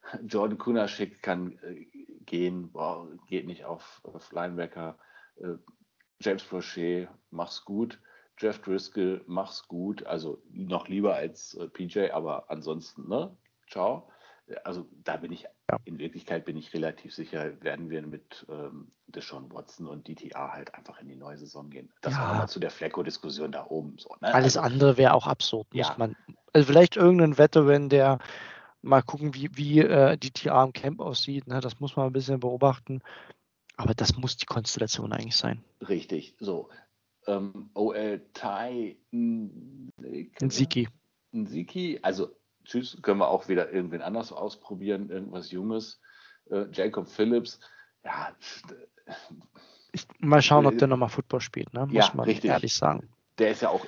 Jordan 0.26 0.58
Kunaschik 0.58 1.22
kann 1.22 1.58
äh, 1.62 1.86
gehen, 2.26 2.70
boah, 2.72 3.08
geht 3.26 3.46
nicht 3.46 3.64
auf, 3.64 4.00
auf 4.04 4.30
Linebacker. 4.32 4.98
Äh, 5.36 5.56
James 6.20 6.44
Prochet, 6.44 7.08
mach's 7.30 7.64
gut. 7.64 8.00
Jeff 8.38 8.60
Driscoll, 8.62 9.22
mach's 9.26 9.66
gut. 9.68 10.04
Also 10.06 10.42
noch 10.50 10.88
lieber 10.88 11.14
als 11.14 11.54
äh, 11.54 11.68
PJ, 11.68 12.10
aber 12.10 12.50
ansonsten, 12.50 13.08
ne? 13.08 13.36
Ciao. 13.68 14.10
Also 14.64 14.88
da 15.04 15.16
bin 15.16 15.32
ich, 15.32 15.42
ja. 15.70 15.78
in 15.84 15.98
Wirklichkeit 15.98 16.44
bin 16.44 16.56
ich 16.56 16.72
relativ 16.74 17.14
sicher, 17.14 17.60
werden 17.62 17.90
wir 17.90 18.02
mit 18.02 18.46
ähm, 18.48 18.92
Deshaun 19.06 19.52
Watson 19.52 19.86
und 19.86 20.08
DTA 20.08 20.52
halt 20.52 20.74
einfach 20.74 21.00
in 21.00 21.08
die 21.08 21.16
neue 21.16 21.38
Saison 21.38 21.70
gehen. 21.70 21.92
Das 22.00 22.14
ja. 22.14 22.20
war 22.20 22.28
nochmal 22.28 22.48
zu 22.48 22.60
der 22.60 22.70
Flecko-Diskussion 22.70 23.52
da 23.52 23.66
oben. 23.66 23.98
So, 23.98 24.10
ne? 24.20 24.34
Alles 24.34 24.56
also, 24.56 24.60
andere 24.60 24.96
wäre 24.96 25.14
auch 25.14 25.26
absurd, 25.26 25.66
ja. 25.72 25.86
muss 25.86 25.98
man. 25.98 26.16
Also 26.52 26.66
vielleicht 26.66 26.96
irgendein 26.96 27.38
Veteran, 27.38 27.88
der 27.88 28.18
mal 28.82 29.02
gucken, 29.02 29.34
wie, 29.34 29.50
wie 29.56 29.80
äh, 29.80 30.16
DTA 30.16 30.64
im 30.64 30.72
Camp 30.72 31.00
aussieht. 31.00 31.46
Ne? 31.46 31.60
Das 31.60 31.80
muss 31.80 31.96
man 31.96 32.06
ein 32.06 32.12
bisschen 32.12 32.40
beobachten. 32.40 33.02
Aber 33.76 33.94
das 33.94 34.16
muss 34.16 34.36
die 34.36 34.46
Konstellation 34.46 35.12
eigentlich 35.12 35.36
sein. 35.36 35.64
Richtig. 35.80 36.34
So 36.38 36.68
ähm, 37.26 37.70
OL 37.74 38.22
Tai 38.32 38.96
Nziki. 40.42 40.88
Nziki, 41.32 41.98
also 42.02 42.34
tschüss, 42.70 42.98
können 43.02 43.18
wir 43.18 43.28
auch 43.28 43.48
wieder 43.48 43.72
irgendwen 43.72 44.02
anders 44.02 44.32
ausprobieren, 44.32 45.10
irgendwas 45.10 45.50
Junges. 45.50 46.00
Äh, 46.50 46.66
Jacob 46.72 47.08
Phillips, 47.08 47.60
ja. 48.04 48.34
Ich, 49.92 50.06
mal 50.20 50.40
schauen, 50.40 50.66
ob 50.66 50.78
der 50.78 50.86
nochmal 50.86 51.08
Football 51.08 51.40
spielt, 51.40 51.74
ne? 51.74 51.80
muss 51.86 51.92
ja, 51.92 52.12
man 52.14 52.24
richtig. 52.24 52.48
ehrlich 52.48 52.72
sagen. 52.72 53.08
Der 53.38 53.50
ist 53.50 53.62
ja 53.62 53.70
auch 53.70 53.84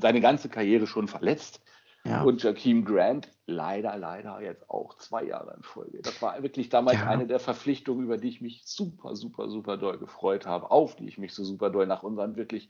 seine 0.00 0.20
ganze 0.20 0.48
Karriere 0.48 0.88
schon 0.88 1.06
verletzt. 1.06 1.60
Ja. 2.04 2.22
Und 2.22 2.42
Jakeem 2.42 2.84
Grant, 2.84 3.30
leider, 3.46 3.96
leider 3.96 4.40
jetzt 4.42 4.68
auch 4.68 4.94
zwei 4.98 5.24
Jahre 5.24 5.54
in 5.56 5.62
Folge. 5.62 6.02
Das 6.02 6.20
war 6.20 6.42
wirklich 6.42 6.68
damals 6.68 6.98
ja. 6.98 7.06
eine 7.06 7.26
der 7.26 7.38
Verpflichtungen, 7.38 8.04
über 8.04 8.18
die 8.18 8.28
ich 8.28 8.40
mich 8.40 8.62
super, 8.66 9.16
super, 9.16 9.48
super 9.48 9.78
doll 9.78 9.98
gefreut 9.98 10.44
habe, 10.44 10.70
auf 10.70 10.96
die 10.96 11.06
ich 11.06 11.18
mich 11.18 11.32
so 11.32 11.44
super 11.44 11.70
doll 11.70 11.86
nach 11.86 12.02
unseren 12.02 12.36
wirklich 12.36 12.68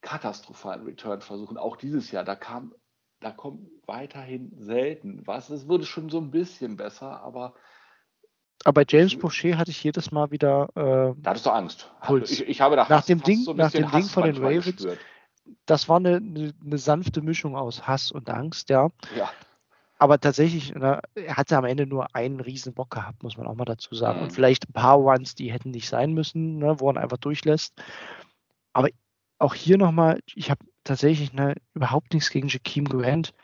katastrophalen 0.00 0.84
Return 0.84 1.20
versuchen. 1.20 1.58
Auch 1.58 1.76
dieses 1.76 2.10
Jahr, 2.12 2.24
da 2.24 2.34
kam, 2.34 2.72
da 3.20 3.30
kommt 3.30 3.68
weiterhin 3.86 4.52
selten 4.58 5.26
was. 5.26 5.50
Es 5.50 5.68
wurde 5.68 5.84
schon 5.84 6.08
so 6.08 6.18
ein 6.18 6.30
bisschen 6.30 6.76
besser, 6.76 7.22
aber. 7.22 7.54
Aber 8.64 8.82
bei 8.82 8.84
James 8.88 9.16
Boucher 9.16 9.58
hatte 9.58 9.70
ich 9.70 9.82
jedes 9.84 10.10
Mal 10.10 10.30
wieder. 10.30 10.68
Äh, 10.74 11.20
da 11.22 11.30
hattest 11.30 11.46
du 11.46 11.50
Angst. 11.50 11.92
Puls. 12.02 12.30
Ich, 12.30 12.48
ich 12.48 12.60
habe 12.60 12.76
da 12.76 12.86
nach 12.88 13.04
dem 13.04 13.22
Ding, 13.22 13.42
so 13.42 13.52
nach 13.52 13.70
dem 13.70 13.90
Ding 13.90 14.04
von 14.04 14.24
den 14.24 14.36
Ravens. 14.36 14.64
Gespürt 14.64 14.98
das 15.66 15.88
war 15.88 15.96
eine, 15.96 16.16
eine, 16.16 16.52
eine, 16.64 16.78
sanfte 16.78 17.22
Mischung 17.22 17.56
aus 17.56 17.86
Hass 17.86 18.10
und 18.10 18.28
Angst, 18.30 18.70
ja. 18.70 18.88
Ja. 19.16 19.30
Aber 19.98 20.20
tatsächlich, 20.20 20.74
ne, 20.74 21.00
er 21.14 21.36
hatte 21.36 21.56
am 21.56 21.64
Ende 21.64 21.86
nur 21.86 22.14
einen 22.14 22.40
riesen 22.40 22.74
Bock 22.74 22.90
gehabt, 22.90 23.22
muss 23.22 23.36
man 23.36 23.46
auch 23.46 23.54
mal 23.54 23.64
dazu 23.64 23.94
sagen. 23.94 24.18
Mhm. 24.18 24.24
Und 24.24 24.30
vielleicht 24.32 24.68
ein 24.68 24.72
paar 24.72 25.00
Ones, 25.00 25.34
die 25.34 25.52
hätten 25.52 25.70
nicht 25.70 25.88
sein 25.88 26.12
müssen, 26.12 26.58
ne, 26.58 26.80
wo 26.80 26.90
er 26.90 27.00
einfach 27.00 27.16
durchlässt. 27.16 27.74
Aber 28.72 28.88
auch 29.38 29.54
hier 29.54 29.78
nochmal, 29.78 30.20
ich 30.34 30.50
habe 30.50 30.64
tatsächlich 30.84 31.32
ne, 31.32 31.54
überhaupt 31.74 32.14
nichts 32.14 32.30
gegen 32.30 32.48
Jakeem 32.48 32.86
Grant. 32.86 33.34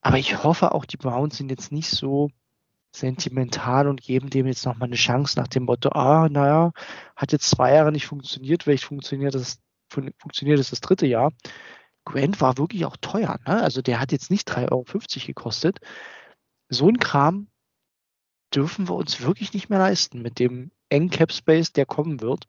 Aber 0.00 0.18
ich 0.18 0.42
hoffe 0.42 0.72
auch, 0.72 0.84
die 0.84 0.96
Browns 0.96 1.36
sind 1.36 1.50
jetzt 1.50 1.72
nicht 1.72 1.90
so 1.90 2.30
sentimental 2.94 3.86
und 3.88 4.00
geben 4.00 4.30
dem 4.30 4.46
jetzt 4.46 4.64
nochmal 4.64 4.88
eine 4.88 4.96
Chance 4.96 5.38
nach 5.38 5.48
dem 5.48 5.64
Motto, 5.64 5.90
ah, 5.90 6.28
naja, 6.30 6.72
hat 7.16 7.32
jetzt 7.32 7.50
zwei 7.50 7.74
Jahre 7.74 7.92
nicht 7.92 8.06
funktioniert, 8.06 8.62
vielleicht 8.62 8.84
funktioniert 8.84 9.34
das 9.34 9.60
funktioniert 9.90 10.58
es 10.58 10.70
das 10.70 10.80
dritte 10.80 11.06
Jahr. 11.06 11.32
Grant 12.04 12.40
war 12.40 12.58
wirklich 12.58 12.84
auch 12.84 12.96
teuer. 12.98 13.38
Ne? 13.46 13.62
Also 13.62 13.82
der 13.82 14.00
hat 14.00 14.12
jetzt 14.12 14.30
nicht 14.30 14.50
3,50 14.50 14.70
Euro 14.70 15.26
gekostet. 15.26 15.80
So 16.68 16.88
ein 16.88 16.98
Kram 16.98 17.48
dürfen 18.54 18.88
wir 18.88 18.94
uns 18.94 19.20
wirklich 19.20 19.52
nicht 19.52 19.68
mehr 19.68 19.78
leisten 19.78 20.22
mit 20.22 20.38
dem 20.38 20.70
engen 20.88 21.10
Cap 21.10 21.32
Space, 21.32 21.72
der 21.72 21.86
kommen 21.86 22.20
wird. 22.20 22.46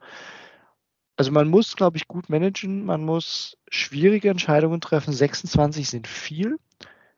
Also 1.20 1.34
man 1.34 1.50
muss, 1.50 1.76
glaube 1.76 1.98
ich, 1.98 2.08
gut 2.08 2.30
managen, 2.30 2.86
man 2.86 3.04
muss 3.04 3.58
schwierige 3.70 4.30
Entscheidungen 4.30 4.80
treffen. 4.80 5.12
26 5.12 5.90
sind 5.90 6.08
viel. 6.08 6.58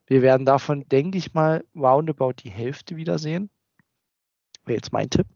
Wir 0.07 0.23
werden 0.23 0.43
davon, 0.43 0.89
denke 0.89 1.19
ich 1.19 1.35
mal, 1.35 1.63
roundabout 1.75 2.33
die 2.43 2.49
Hälfte 2.49 2.95
wiedersehen. 2.95 3.51
Wäre 4.65 4.77
jetzt 4.77 4.91
mein 4.91 5.11
Tipp. 5.11 5.27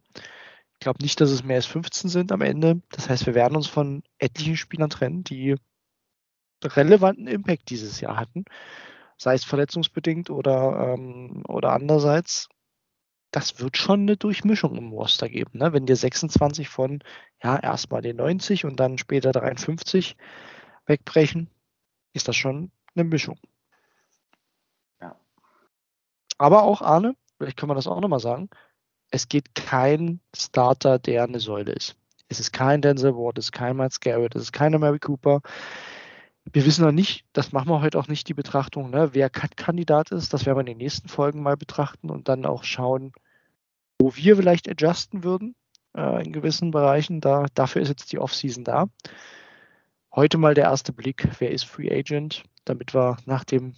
Ich 0.73 0.79
glaube 0.79 1.03
nicht, 1.03 1.21
dass 1.21 1.29
es 1.29 1.43
mehr 1.43 1.57
als 1.57 1.67
15 1.67 2.09
sind 2.09 2.31
am 2.31 2.41
Ende. 2.41 2.81
Das 2.89 3.07
heißt, 3.07 3.27
wir 3.27 3.35
werden 3.35 3.55
uns 3.55 3.67
von 3.67 4.01
etlichen 4.17 4.57
Spielern 4.57 4.89
trennen, 4.89 5.23
die 5.23 5.57
relevanten 6.63 7.27
Impact 7.27 7.69
dieses 7.69 8.01
Jahr 8.01 8.17
hatten, 8.17 8.45
sei 9.15 9.35
es 9.35 9.45
verletzungsbedingt 9.45 10.31
oder, 10.31 10.95
ähm, 10.95 11.43
oder 11.47 11.71
andererseits. 11.73 12.49
Das 13.29 13.59
wird 13.59 13.77
schon 13.77 14.01
eine 14.01 14.17
Durchmischung 14.17 14.75
im 14.75 14.91
Roster 14.91 15.29
geben. 15.29 15.59
Ne? 15.59 15.71
Wenn 15.71 15.85
dir 15.85 15.95
26 15.95 16.67
von 16.67 17.03
ja 17.45 17.59
erstmal 17.59 18.01
den 18.01 18.17
90 18.17 18.65
und 18.65 18.79
dann 18.79 18.97
später 18.97 19.31
53 19.31 20.17
wegbrechen, 20.85 21.49
ist 22.13 22.27
das 22.27 22.35
schon 22.35 22.71
eine 22.95 23.03
Mischung. 23.03 23.39
Ja. 24.99 25.15
Aber 26.37 26.63
auch 26.63 26.81
Arne, 26.81 27.15
vielleicht 27.37 27.57
können 27.57 27.69
wir 27.69 27.75
das 27.75 27.87
auch 27.87 28.01
nochmal 28.01 28.19
sagen, 28.19 28.49
es 29.11 29.29
geht 29.29 29.53
kein 29.55 30.19
Starter, 30.35 30.99
der 30.99 31.23
eine 31.23 31.39
Säule 31.39 31.71
ist. 31.71 31.95
Es 32.27 32.39
ist 32.39 32.51
kein 32.51 32.81
Denzel 32.81 33.15
Ward, 33.15 33.37
es 33.37 33.45
ist 33.45 33.51
kein 33.51 33.77
Miles 33.77 33.99
Garrett, 33.99 34.35
es 34.35 34.43
ist 34.43 34.51
kein 34.51 34.71
Mary 34.71 34.99
Cooper. 34.99 35.41
Wir 36.51 36.65
wissen 36.65 36.83
noch 36.83 36.91
nicht, 36.91 37.25
das 37.33 37.51
machen 37.51 37.69
wir 37.69 37.81
heute 37.81 37.99
auch 37.99 38.07
nicht, 38.07 38.27
die 38.27 38.33
Betrachtung, 38.33 38.89
ne, 38.89 39.09
wer 39.13 39.29
Kandidat 39.29 40.11
ist. 40.11 40.33
Das 40.33 40.45
werden 40.45 40.57
wir 40.57 40.61
in 40.61 40.65
den 40.65 40.77
nächsten 40.77 41.09
Folgen 41.09 41.43
mal 41.43 41.57
betrachten 41.57 42.09
und 42.09 42.27
dann 42.27 42.45
auch 42.45 42.63
schauen, 42.63 43.13
wo 43.99 44.15
wir 44.15 44.35
vielleicht 44.35 44.69
adjusten 44.69 45.23
würden 45.23 45.55
äh, 45.95 46.23
in 46.23 46.33
gewissen 46.33 46.71
Bereichen. 46.71 47.21
Da, 47.21 47.45
dafür 47.53 47.81
ist 47.81 47.89
jetzt 47.89 48.11
die 48.11 48.19
Offseason 48.19 48.63
da. 48.63 48.87
Heute 50.13 50.37
mal 50.37 50.53
der 50.53 50.65
erste 50.65 50.93
Blick, 50.93 51.27
wer 51.39 51.51
ist 51.51 51.65
Free 51.65 51.91
Agent, 51.91 52.43
damit 52.63 52.93
wir 52.93 53.17
nach 53.25 53.43
dem 53.43 53.75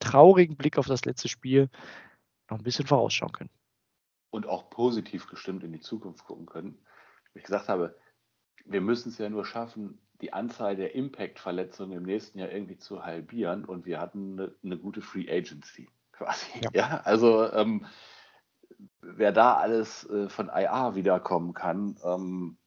traurigen 0.00 0.56
Blick 0.56 0.78
auf 0.78 0.86
das 0.86 1.04
letzte 1.04 1.28
Spiel 1.28 1.70
noch 2.50 2.58
ein 2.58 2.64
bisschen 2.64 2.86
vorausschauen 2.86 3.32
können. 3.32 3.50
Und 4.30 4.46
auch 4.46 4.70
positiv 4.70 5.26
gestimmt 5.26 5.64
in 5.64 5.72
die 5.72 5.80
Zukunft 5.80 6.24
gucken 6.24 6.46
können. 6.46 6.78
Wie 7.32 7.38
ich 7.38 7.44
gesagt 7.44 7.68
habe, 7.68 7.96
wir 8.66 8.80
müssen 8.80 9.08
es 9.10 9.18
ja 9.18 9.30
nur 9.30 9.46
schaffen, 9.46 9.98
die 10.20 10.32
Anzahl 10.32 10.76
der 10.76 10.94
Impact-Verletzungen 10.94 11.96
im 11.96 12.02
nächsten 12.02 12.38
Jahr 12.38 12.50
irgendwie 12.50 12.76
zu 12.76 13.04
halbieren 13.04 13.64
und 13.64 13.86
wir 13.86 14.00
hatten 14.00 14.38
eine, 14.38 14.54
eine 14.62 14.76
gute 14.76 15.00
Free 15.00 15.30
Agency 15.30 15.88
quasi. 16.12 16.46
Ja, 16.60 16.70
ja 16.74 17.00
also 17.04 17.50
ähm, 17.52 17.86
wer 19.00 19.32
da 19.32 19.54
alles 19.54 20.08
äh, 20.08 20.28
von 20.28 20.48
IA 20.48 20.94
wiederkommen 20.94 21.54
kann, 21.54 21.96
ähm, 22.04 22.58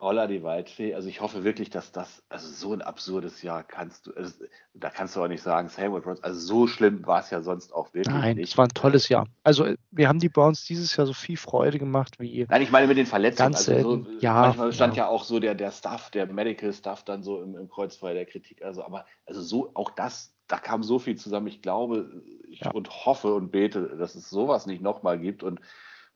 Holla 0.00 0.28
die 0.28 0.44
Waldfee, 0.44 0.94
also 0.94 1.08
ich 1.08 1.20
hoffe 1.20 1.42
wirklich, 1.42 1.70
dass 1.70 1.90
das, 1.90 2.22
also 2.28 2.46
so 2.46 2.72
ein 2.72 2.82
absurdes 2.82 3.42
Jahr 3.42 3.64
kannst 3.64 4.06
du, 4.06 4.14
also 4.14 4.32
da 4.72 4.90
kannst 4.90 5.16
du 5.16 5.22
auch 5.22 5.26
nicht 5.26 5.42
sagen, 5.42 5.68
Samuel 5.68 6.02
Browns, 6.02 6.22
also 6.22 6.38
so 6.38 6.66
schlimm 6.68 7.04
war 7.04 7.18
es 7.18 7.30
ja 7.30 7.42
sonst 7.42 7.72
auch 7.72 7.92
wirklich 7.94 8.14
Nein, 8.14 8.36
nicht. 8.36 8.52
es 8.52 8.56
war 8.56 8.66
ein 8.66 8.74
tolles 8.74 9.08
Jahr. 9.08 9.26
Also 9.42 9.74
wir 9.90 10.06
haben 10.06 10.20
die 10.20 10.28
Browns 10.28 10.64
dieses 10.64 10.94
Jahr 10.94 11.08
so 11.08 11.12
viel 11.12 11.36
Freude 11.36 11.80
gemacht 11.80 12.14
wie. 12.20 12.46
Nein, 12.48 12.62
ich 12.62 12.70
meine 12.70 12.86
mit 12.86 12.96
den 12.96 13.06
Verletzungen. 13.06 13.50
Ganz 13.50 13.68
also 13.68 14.04
so, 14.04 14.10
ja, 14.20 14.34
manchmal 14.34 14.72
stand 14.72 14.96
ja. 14.96 15.04
ja. 15.04 15.08
auch 15.08 15.24
so 15.24 15.40
der, 15.40 15.56
der 15.56 15.72
Staff, 15.72 16.10
der 16.10 16.26
Medical 16.26 16.72
Staff 16.72 17.02
dann 17.02 17.24
so 17.24 17.42
im, 17.42 17.56
im 17.56 17.68
Kreuzfeuer 17.68 18.14
der 18.14 18.26
Kritik. 18.26 18.62
Also, 18.62 18.84
aber 18.84 19.04
also 19.26 19.42
so 19.42 19.72
auch 19.74 19.90
das, 19.90 20.32
da 20.48 20.58
kam 20.58 20.82
so 20.82 20.98
viel 20.98 21.16
zusammen. 21.16 21.46
Ich 21.46 21.62
glaube 21.62 22.22
ich, 22.48 22.60
Ja. 22.60 22.70
und 22.72 22.88
hoffe 22.90 23.34
und 23.34 23.50
bete, 23.50 23.96
dass 23.96 24.14
es 24.14 24.28
sowas 24.30 24.66
nicht 24.66 24.82
nochmal 24.82 25.18
gibt. 25.18 25.42
Und 25.42 25.60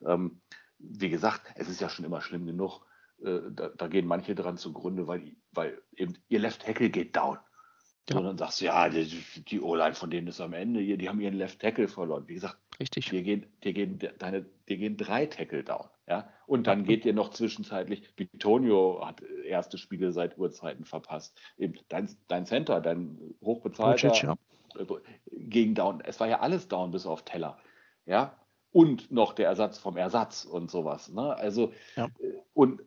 ähm, 0.04 0.40
wie 0.78 1.10
gesagt, 1.10 1.42
es 1.54 1.68
ist 1.68 1.80
ja 1.80 1.88
schon 1.88 2.04
immer 2.04 2.20
schlimm 2.20 2.46
genug. 2.46 2.80
Äh, 3.22 3.40
da, 3.50 3.68
da 3.68 3.86
gehen 3.86 4.06
manche 4.06 4.34
dran 4.34 4.56
zugrunde, 4.56 5.06
weil, 5.06 5.36
weil 5.52 5.80
eben 5.94 6.14
ihr 6.28 6.40
Left 6.40 6.62
Tackle 6.62 6.90
geht 6.90 7.14
down. 7.14 7.38
Ja. 8.10 8.16
Und 8.16 8.24
dann 8.24 8.38
sagst 8.38 8.60
du, 8.60 8.64
ja, 8.64 8.88
die, 8.88 9.04
die 9.48 9.60
O-Line 9.60 9.94
von 9.94 10.10
denen 10.10 10.26
ist 10.26 10.40
am 10.40 10.54
Ende, 10.54 10.80
hier, 10.80 10.96
die 10.96 11.08
haben 11.08 11.20
ihren 11.20 11.34
Left 11.34 11.60
Tackle 11.60 11.86
verloren. 11.86 12.26
Wie 12.26 12.34
gesagt, 12.34 12.58
Richtig. 12.80 13.10
dir 13.10 13.22
gehen, 13.22 13.46
dir 13.62 13.72
gehen 13.72 13.98
deine, 14.18 14.46
dir 14.68 14.76
gehen 14.76 14.96
drei 14.96 15.26
Tackle 15.26 15.62
down, 15.64 15.88
ja. 16.08 16.28
Und 16.46 16.66
dann 16.66 16.84
geht 16.84 17.04
dir 17.04 17.12
noch 17.12 17.30
zwischenzeitlich, 17.30 18.14
Bitonio 18.16 19.04
hat 19.06 19.22
erste 19.22 19.78
Spiele 19.78 20.12
seit 20.12 20.38
Urzeiten 20.38 20.84
verpasst. 20.84 21.38
Eben 21.58 21.74
dein, 21.88 22.08
dein 22.28 22.46
Center, 22.46 22.80
dein 22.80 23.18
hochbezahlter 23.42 24.08
Lucic, 24.08 24.22
ja. 24.22 24.36
gegen 25.30 25.74
down. 25.74 26.00
Es 26.04 26.18
war 26.20 26.28
ja 26.28 26.40
alles 26.40 26.68
down 26.68 26.90
bis 26.90 27.06
auf 27.06 27.24
Teller, 27.24 27.58
ja. 28.06 28.38
Und 28.70 29.10
noch 29.12 29.34
der 29.34 29.48
Ersatz 29.48 29.78
vom 29.78 29.98
Ersatz 29.98 30.44
und 30.46 30.70
sowas. 30.70 31.10
Ne? 31.10 31.34
Also 31.36 31.72
Ja. 31.96 32.06
äh, 32.18 32.32
und 32.54 32.82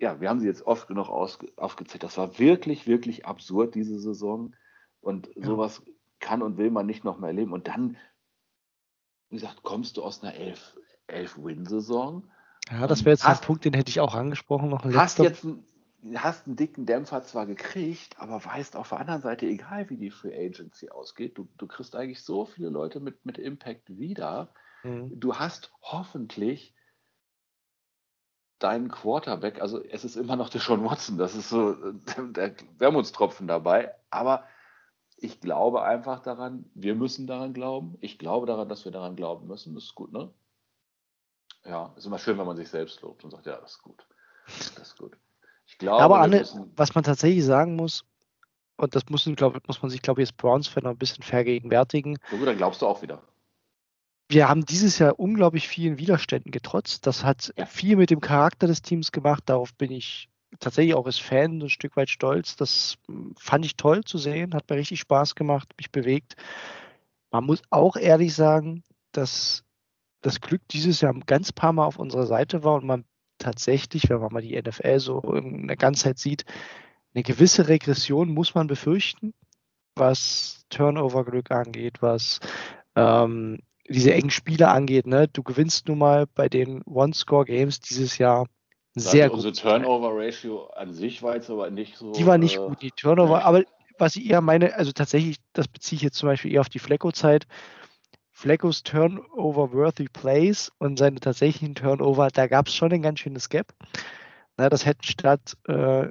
ja, 0.00 0.18
wir 0.20 0.30
haben 0.30 0.40
sie 0.40 0.46
jetzt 0.46 0.62
oft 0.66 0.88
genug 0.88 1.10
aus, 1.10 1.38
aufgezählt. 1.56 2.02
Das 2.02 2.16
war 2.16 2.38
wirklich, 2.38 2.86
wirklich 2.86 3.26
absurd 3.26 3.74
diese 3.74 3.98
Saison. 3.98 4.56
Und 5.02 5.30
Ja. 5.36 5.44
sowas 5.44 5.82
kann 6.20 6.42
und 6.42 6.56
will 6.58 6.70
man 6.70 6.86
nicht 6.86 7.04
noch 7.04 7.18
mehr 7.18 7.28
erleben. 7.28 7.52
Und 7.52 7.68
dann, 7.68 7.96
wie 9.30 9.36
gesagt, 9.36 9.62
kommst 9.62 9.96
du 9.96 10.02
aus 10.02 10.22
einer 10.22 10.34
11 10.34 10.76
11-Win-Saison, 11.08 12.22
Ja, 12.70 12.86
das 12.86 13.00
wäre 13.04 13.10
jetzt 13.14 13.24
ein 13.24 13.32
Hast- 13.32 13.44
Punkt, 13.44 13.64
den 13.64 13.72
hätte 13.74 13.90
ich 13.90 13.98
auch 14.00 14.14
angesprochen. 14.14 14.68
Noch 14.68 14.84
ein 14.84 14.94
hast 14.96 15.18
jetzt 15.18 15.44
einen, 15.44 15.64
hast 16.14 16.46
einen 16.46 16.54
dicken 16.56 16.86
Dämpfer 16.86 17.22
zwar 17.24 17.46
gekriegt, 17.46 18.18
aber 18.20 18.44
weißt 18.44 18.76
auf 18.76 18.90
der 18.90 19.00
anderen 19.00 19.20
Seite, 19.22 19.46
egal 19.46 19.90
wie 19.90 19.96
die 19.96 20.10
Free 20.12 20.36
Agency 20.46 20.90
ausgeht, 20.90 21.36
du, 21.36 21.48
du 21.56 21.66
kriegst 21.66 21.96
eigentlich 21.96 22.22
so 22.22 22.44
viele 22.44 22.68
Leute 22.68 23.00
mit, 23.00 23.26
mit 23.26 23.38
Impact 23.38 23.98
wieder. 23.98 24.52
Mhm. 24.84 25.18
Du 25.18 25.34
hast 25.36 25.72
hoffentlich 25.82 26.74
deinen 28.60 28.88
Quarterback, 28.90 29.60
also 29.60 29.82
es 29.82 30.04
ist 30.04 30.16
immer 30.16 30.36
noch 30.36 30.48
der 30.50 30.60
Sean 30.60 30.84
Watson, 30.84 31.16
das 31.18 31.34
ist 31.34 31.48
so 31.48 31.72
der 32.34 32.54
Wermutstropfen 32.78 33.46
dabei, 33.48 33.92
aber 34.10 34.44
ich 35.20 35.40
glaube 35.40 35.82
einfach 35.82 36.20
daran, 36.22 36.64
wir 36.74 36.94
müssen 36.94 37.26
daran 37.26 37.52
glauben. 37.52 37.96
Ich 38.00 38.18
glaube 38.18 38.46
daran, 38.46 38.68
dass 38.68 38.84
wir 38.84 38.92
daran 38.92 39.16
glauben 39.16 39.46
müssen. 39.46 39.74
Das 39.74 39.84
ist 39.84 39.94
gut, 39.94 40.12
ne? 40.12 40.30
Ja, 41.64 41.92
ist 41.96 42.06
immer 42.06 42.18
schön, 42.18 42.38
wenn 42.38 42.46
man 42.46 42.56
sich 42.56 42.68
selbst 42.68 43.02
lobt 43.02 43.22
und 43.24 43.30
sagt, 43.30 43.46
ja, 43.46 43.56
das 43.60 43.72
ist 43.72 43.82
gut. 43.82 44.06
Das 44.76 44.88
ist 44.88 44.98
gut. 44.98 45.16
Ich 45.66 45.78
glaube, 45.78 46.02
Aber 46.02 46.20
Anne, 46.20 46.38
müssen, 46.38 46.72
was 46.76 46.94
man 46.94 47.04
tatsächlich 47.04 47.44
sagen 47.44 47.76
muss, 47.76 48.04
und 48.76 48.94
das 48.94 49.08
muss, 49.10 49.28
glaub, 49.36 49.66
muss 49.68 49.82
man 49.82 49.90
sich, 49.90 50.00
glaube 50.00 50.22
ich, 50.22 50.28
als 50.28 50.36
Browns-Fan 50.36 50.84
noch 50.84 50.90
ein 50.92 50.98
bisschen 50.98 51.22
vergegenwärtigen, 51.22 52.16
so 52.30 52.38
gut, 52.38 52.48
dann 52.48 52.56
glaubst 52.56 52.80
du 52.82 52.86
auch 52.86 53.02
wieder. 53.02 53.22
wir 54.28 54.48
haben 54.48 54.64
dieses 54.64 54.98
Jahr 54.98 55.18
unglaublich 55.20 55.68
vielen 55.68 55.98
Widerständen 55.98 56.50
getrotzt. 56.50 57.06
Das 57.06 57.24
hat 57.24 57.52
Ja. 57.56 57.66
viel 57.66 57.96
mit 57.96 58.10
dem 58.10 58.20
Charakter 58.20 58.66
des 58.66 58.80
Teams 58.80 59.12
gemacht. 59.12 59.42
Darauf 59.46 59.74
bin 59.74 59.90
ich 59.90 60.28
tatsächlich 60.60 60.94
auch 60.94 61.06
als 61.06 61.18
Fan 61.18 61.60
ein 61.60 61.70
Stück 61.70 61.96
weit 61.96 62.10
stolz. 62.10 62.56
Das 62.56 62.98
mm, 63.08 63.32
fand 63.38 63.64
ich 63.64 63.76
toll 63.76 64.04
zu 64.04 64.18
sehen, 64.18 64.54
hat 64.54 64.68
mir 64.70 64.76
richtig 64.76 65.00
Spaß 65.00 65.34
gemacht, 65.34 65.72
mich 65.78 65.90
bewegt. 65.90 66.36
Man 67.30 67.44
muss 67.44 67.62
auch 67.70 67.96
ehrlich 67.96 68.34
sagen, 68.34 68.84
dass 69.12 69.64
das 70.20 70.40
Glück 70.40 70.62
dieses 70.68 71.00
Jahr 71.00 71.12
ein 71.14 71.24
ganz 71.26 71.52
paar 71.52 71.72
Mal 71.72 71.86
auf 71.86 71.98
unserer 71.98 72.26
Seite 72.26 72.62
war 72.62 72.74
und 72.74 72.84
man 72.84 73.04
tatsächlich, 73.38 74.08
wenn 74.10 74.20
man 74.20 74.32
mal 74.32 74.42
die 74.42 74.60
NFL 74.60 75.00
so 75.00 75.20
in 75.20 75.66
der 75.66 75.76
Ganzheit 75.76 76.18
sieht, 76.18 76.44
eine 77.14 77.22
gewisse 77.22 77.68
Regression 77.68 78.28
muss 78.32 78.54
man 78.54 78.66
befürchten, 78.66 79.34
was 79.96 80.64
Turnover-Glück 80.68 81.50
angeht, 81.50 82.02
was 82.02 82.40
ähm, 82.94 83.60
diese 83.88 84.14
engen 84.14 84.30
Spiele 84.30 84.68
angeht. 84.68 85.06
Ne? 85.06 85.26
Du 85.28 85.42
gewinnst 85.42 85.88
nun 85.88 85.98
mal 85.98 86.26
bei 86.26 86.48
den 86.48 86.82
One-Score-Games 86.82 87.80
dieses 87.80 88.18
Jahr 88.18 88.46
sehr 88.94 89.24
Also 89.24 89.36
gut. 89.36 89.46
Unsere 89.46 89.54
Turnover-Ratio 89.54 90.66
an 90.68 90.92
sich 90.92 91.22
war 91.22 91.36
jetzt 91.36 91.50
aber 91.50 91.70
nicht 91.70 91.96
so. 91.96 92.12
Die 92.12 92.26
war 92.26 92.38
nicht 92.38 92.56
äh, 92.56 92.66
gut, 92.66 92.82
die 92.82 92.90
Turnover, 92.90 93.38
ja. 93.38 93.44
aber 93.44 93.64
was 93.98 94.16
ich 94.16 94.30
eher 94.30 94.40
meine, 94.40 94.74
also 94.74 94.92
tatsächlich, 94.92 95.36
das 95.52 95.68
beziehe 95.68 95.96
ich 95.98 96.02
jetzt 96.02 96.16
zum 96.16 96.28
Beispiel 96.28 96.52
eher 96.52 96.62
auf 96.62 96.68
die 96.68 96.78
Flecko-Zeit. 96.78 97.46
Fleckos 98.32 98.82
Turnover-worthy 98.82 100.08
Plays 100.08 100.72
und 100.78 100.98
seine 100.98 101.20
tatsächlichen 101.20 101.74
Turnover, 101.74 102.28
da 102.28 102.46
gab 102.46 102.68
es 102.68 102.74
schon 102.74 102.90
ein 102.90 103.02
ganz 103.02 103.20
schönes 103.20 103.50
Gap. 103.50 103.74
Na, 104.56 104.68
das 104.68 104.86
hätten 104.86 105.04
statt, 105.04 105.56
äh, 105.68 106.04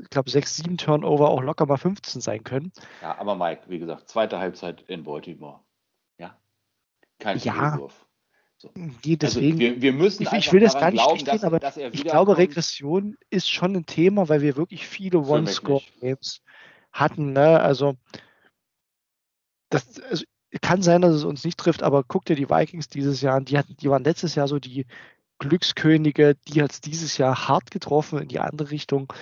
ich 0.00 0.10
glaube, 0.10 0.30
sechs, 0.30 0.56
sieben 0.56 0.78
Turnover 0.78 1.28
auch 1.28 1.42
locker 1.42 1.66
mal 1.66 1.76
15 1.76 2.20
sein 2.20 2.44
können. 2.44 2.72
Ja, 3.02 3.18
aber 3.18 3.36
Mike, 3.36 3.64
wie 3.68 3.78
gesagt, 3.78 4.08
zweite 4.08 4.38
Halbzeit 4.38 4.82
in 4.86 5.04
Baltimore. 5.04 5.60
Ja. 6.18 6.36
Kein 7.18 7.38
Ja, 7.38 7.78
Vorwurf. 8.58 9.00
Die, 9.04 9.16
deswegen, 9.16 9.46
also 9.46 9.58
wir, 9.58 9.82
wir 9.82 9.92
müssen 9.92 10.22
ich, 10.22 10.32
ich 10.32 10.52
will 10.52 10.60
das 10.60 10.74
gar 10.74 10.90
nicht 10.90 11.02
glauben, 11.02 11.24
dass, 11.24 11.44
aber 11.44 11.58
dass 11.58 11.76
ich 11.76 12.04
glaube, 12.04 12.38
Regression 12.38 13.16
ist 13.30 13.50
schon 13.50 13.76
ein 13.76 13.86
Thema, 13.86 14.28
weil 14.28 14.40
wir 14.40 14.56
wirklich 14.56 14.86
viele 14.86 15.20
One-Score-Games 15.20 16.42
hatten. 16.92 17.32
Ne? 17.32 17.60
Also, 17.60 17.96
das, 19.70 20.00
also, 20.00 20.24
kann 20.62 20.82
sein, 20.82 21.02
dass 21.02 21.14
es 21.14 21.24
uns 21.24 21.44
nicht 21.44 21.58
trifft, 21.58 21.82
aber 21.82 22.02
guck 22.02 22.24
dir 22.24 22.36
die 22.36 22.48
Vikings 22.48 22.88
dieses 22.88 23.20
Jahr 23.20 23.36
an. 23.36 23.44
Die, 23.44 23.58
hatten, 23.58 23.76
die 23.76 23.90
waren 23.90 24.04
letztes 24.04 24.34
Jahr 24.34 24.48
so 24.48 24.58
die 24.58 24.86
Glückskönige. 25.38 26.34
Die 26.48 26.62
hat 26.62 26.72
es 26.72 26.80
dieses 26.80 27.18
Jahr 27.18 27.48
hart 27.48 27.70
getroffen 27.70 28.20
in 28.20 28.28
die 28.28 28.40
andere 28.40 28.70
Richtung. 28.70 29.12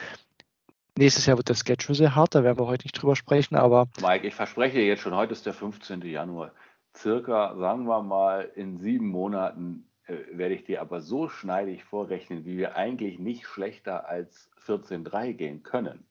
Nächstes 0.96 1.26
Jahr 1.26 1.36
wird 1.36 1.48
der 1.48 1.56
Schedule 1.56 1.96
sehr 1.96 2.14
hart, 2.14 2.36
da 2.36 2.44
werden 2.44 2.58
wir 2.58 2.66
heute 2.66 2.84
nicht 2.84 2.92
drüber 2.92 3.16
sprechen, 3.16 3.56
aber 3.56 3.88
Mike, 4.00 4.28
ich 4.28 4.34
verspreche 4.34 4.76
dir 4.76 4.86
jetzt 4.86 5.02
schon, 5.02 5.12
heute 5.12 5.32
ist 5.32 5.44
der 5.44 5.52
15. 5.52 6.02
Januar. 6.02 6.52
Circa, 6.96 7.56
sagen 7.56 7.86
wir 7.86 8.02
mal, 8.02 8.50
in 8.54 8.78
sieben 8.78 9.08
Monaten 9.08 9.88
äh, 10.06 10.16
werde 10.32 10.54
ich 10.54 10.64
dir 10.64 10.80
aber 10.80 11.00
so 11.00 11.28
schneidig 11.28 11.84
vorrechnen, 11.84 12.44
wie 12.44 12.56
wir 12.56 12.76
eigentlich 12.76 13.18
nicht 13.18 13.46
schlechter 13.46 14.08
als 14.08 14.50
14-3 14.66 15.32
gehen 15.32 15.62
können. 15.62 16.06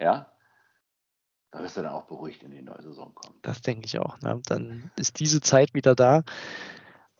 Ja? 0.00 0.32
Da 1.50 1.62
wirst 1.62 1.76
du 1.76 1.82
dann 1.82 1.92
auch 1.92 2.06
beruhigt 2.06 2.42
in 2.42 2.50
die 2.50 2.62
neue 2.62 2.82
Saison 2.82 3.14
kommen. 3.14 3.36
Das 3.42 3.60
denke 3.60 3.86
ich 3.86 3.98
auch. 3.98 4.20
Ne? 4.22 4.40
Dann 4.46 4.90
ist 4.96 5.20
diese 5.20 5.40
Zeit 5.40 5.72
wieder 5.72 5.94
da. 5.94 6.24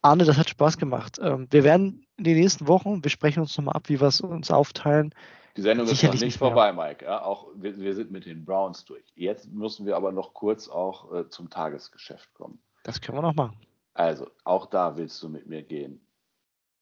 Arne, 0.03 0.25
das 0.25 0.37
hat 0.37 0.51
Spaß 0.51 0.77
gemacht. 0.77 1.19
Ähm, 1.23 1.47
wir 1.51 1.63
werden 1.63 2.07
in 2.17 2.25
den 2.25 2.39
nächsten 2.39 2.67
Wochen, 2.67 3.05
wir 3.05 3.11
sprechen 3.11 3.41
uns 3.41 3.57
nochmal 3.57 3.77
ab, 3.77 3.89
wie 3.89 4.01
wir 4.01 4.09
es 4.09 4.21
uns 4.21 4.51
aufteilen. 4.51 5.15
Die 5.57 5.63
Sendung 5.63 5.87
ist 5.87 6.03
noch 6.03 6.13
nicht 6.13 6.23
nicht 6.23 6.39
vorbei, 6.39 6.73
Mike. 6.73 7.05
Ja, 7.05 7.23
auch 7.23 7.47
wir, 7.55 7.79
wir 7.79 7.95
sind 7.95 8.11
mit 8.11 8.27
den 8.27 8.45
Browns 8.45 8.85
durch. 8.85 9.05
Jetzt 9.15 9.49
müssen 9.53 9.87
wir 9.87 9.95
aber 9.95 10.11
noch 10.11 10.35
kurz 10.35 10.69
auch 10.69 11.13
äh, 11.13 11.29
zum 11.29 11.49
Tagesgeschäft 11.49 12.35
kommen. 12.35 12.59
Das 12.85 13.01
können 13.01 13.19
wir 13.19 13.23
noch 13.23 13.35
machen. 13.35 13.59
Also, 13.95 14.31
auch 14.45 14.67
da 14.67 14.97
willst 14.97 15.21
du 15.23 15.29
mit 15.29 15.47
mir 15.47 15.63
gehen. 15.63 16.01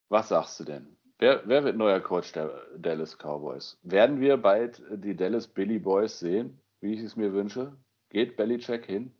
Was 0.08 0.28
sagst 0.28 0.60
du 0.60 0.64
denn? 0.64 0.96
Wer, 1.18 1.42
wer 1.46 1.64
wird 1.64 1.76
neuer 1.76 2.00
Coach 2.00 2.32
der 2.32 2.50
Dallas 2.76 3.16
Cowboys? 3.16 3.78
Werden 3.82 4.20
wir 4.20 4.36
bald 4.36 4.82
die 4.90 5.16
Dallas 5.16 5.46
Billy 5.46 5.78
Boys 5.78 6.18
sehen, 6.18 6.60
wie 6.80 6.94
ich 6.94 7.00
es 7.00 7.16
mir 7.16 7.32
wünsche? 7.32 7.76
Geht 8.10 8.36
Belichick 8.36 8.84
hin? 8.86 9.14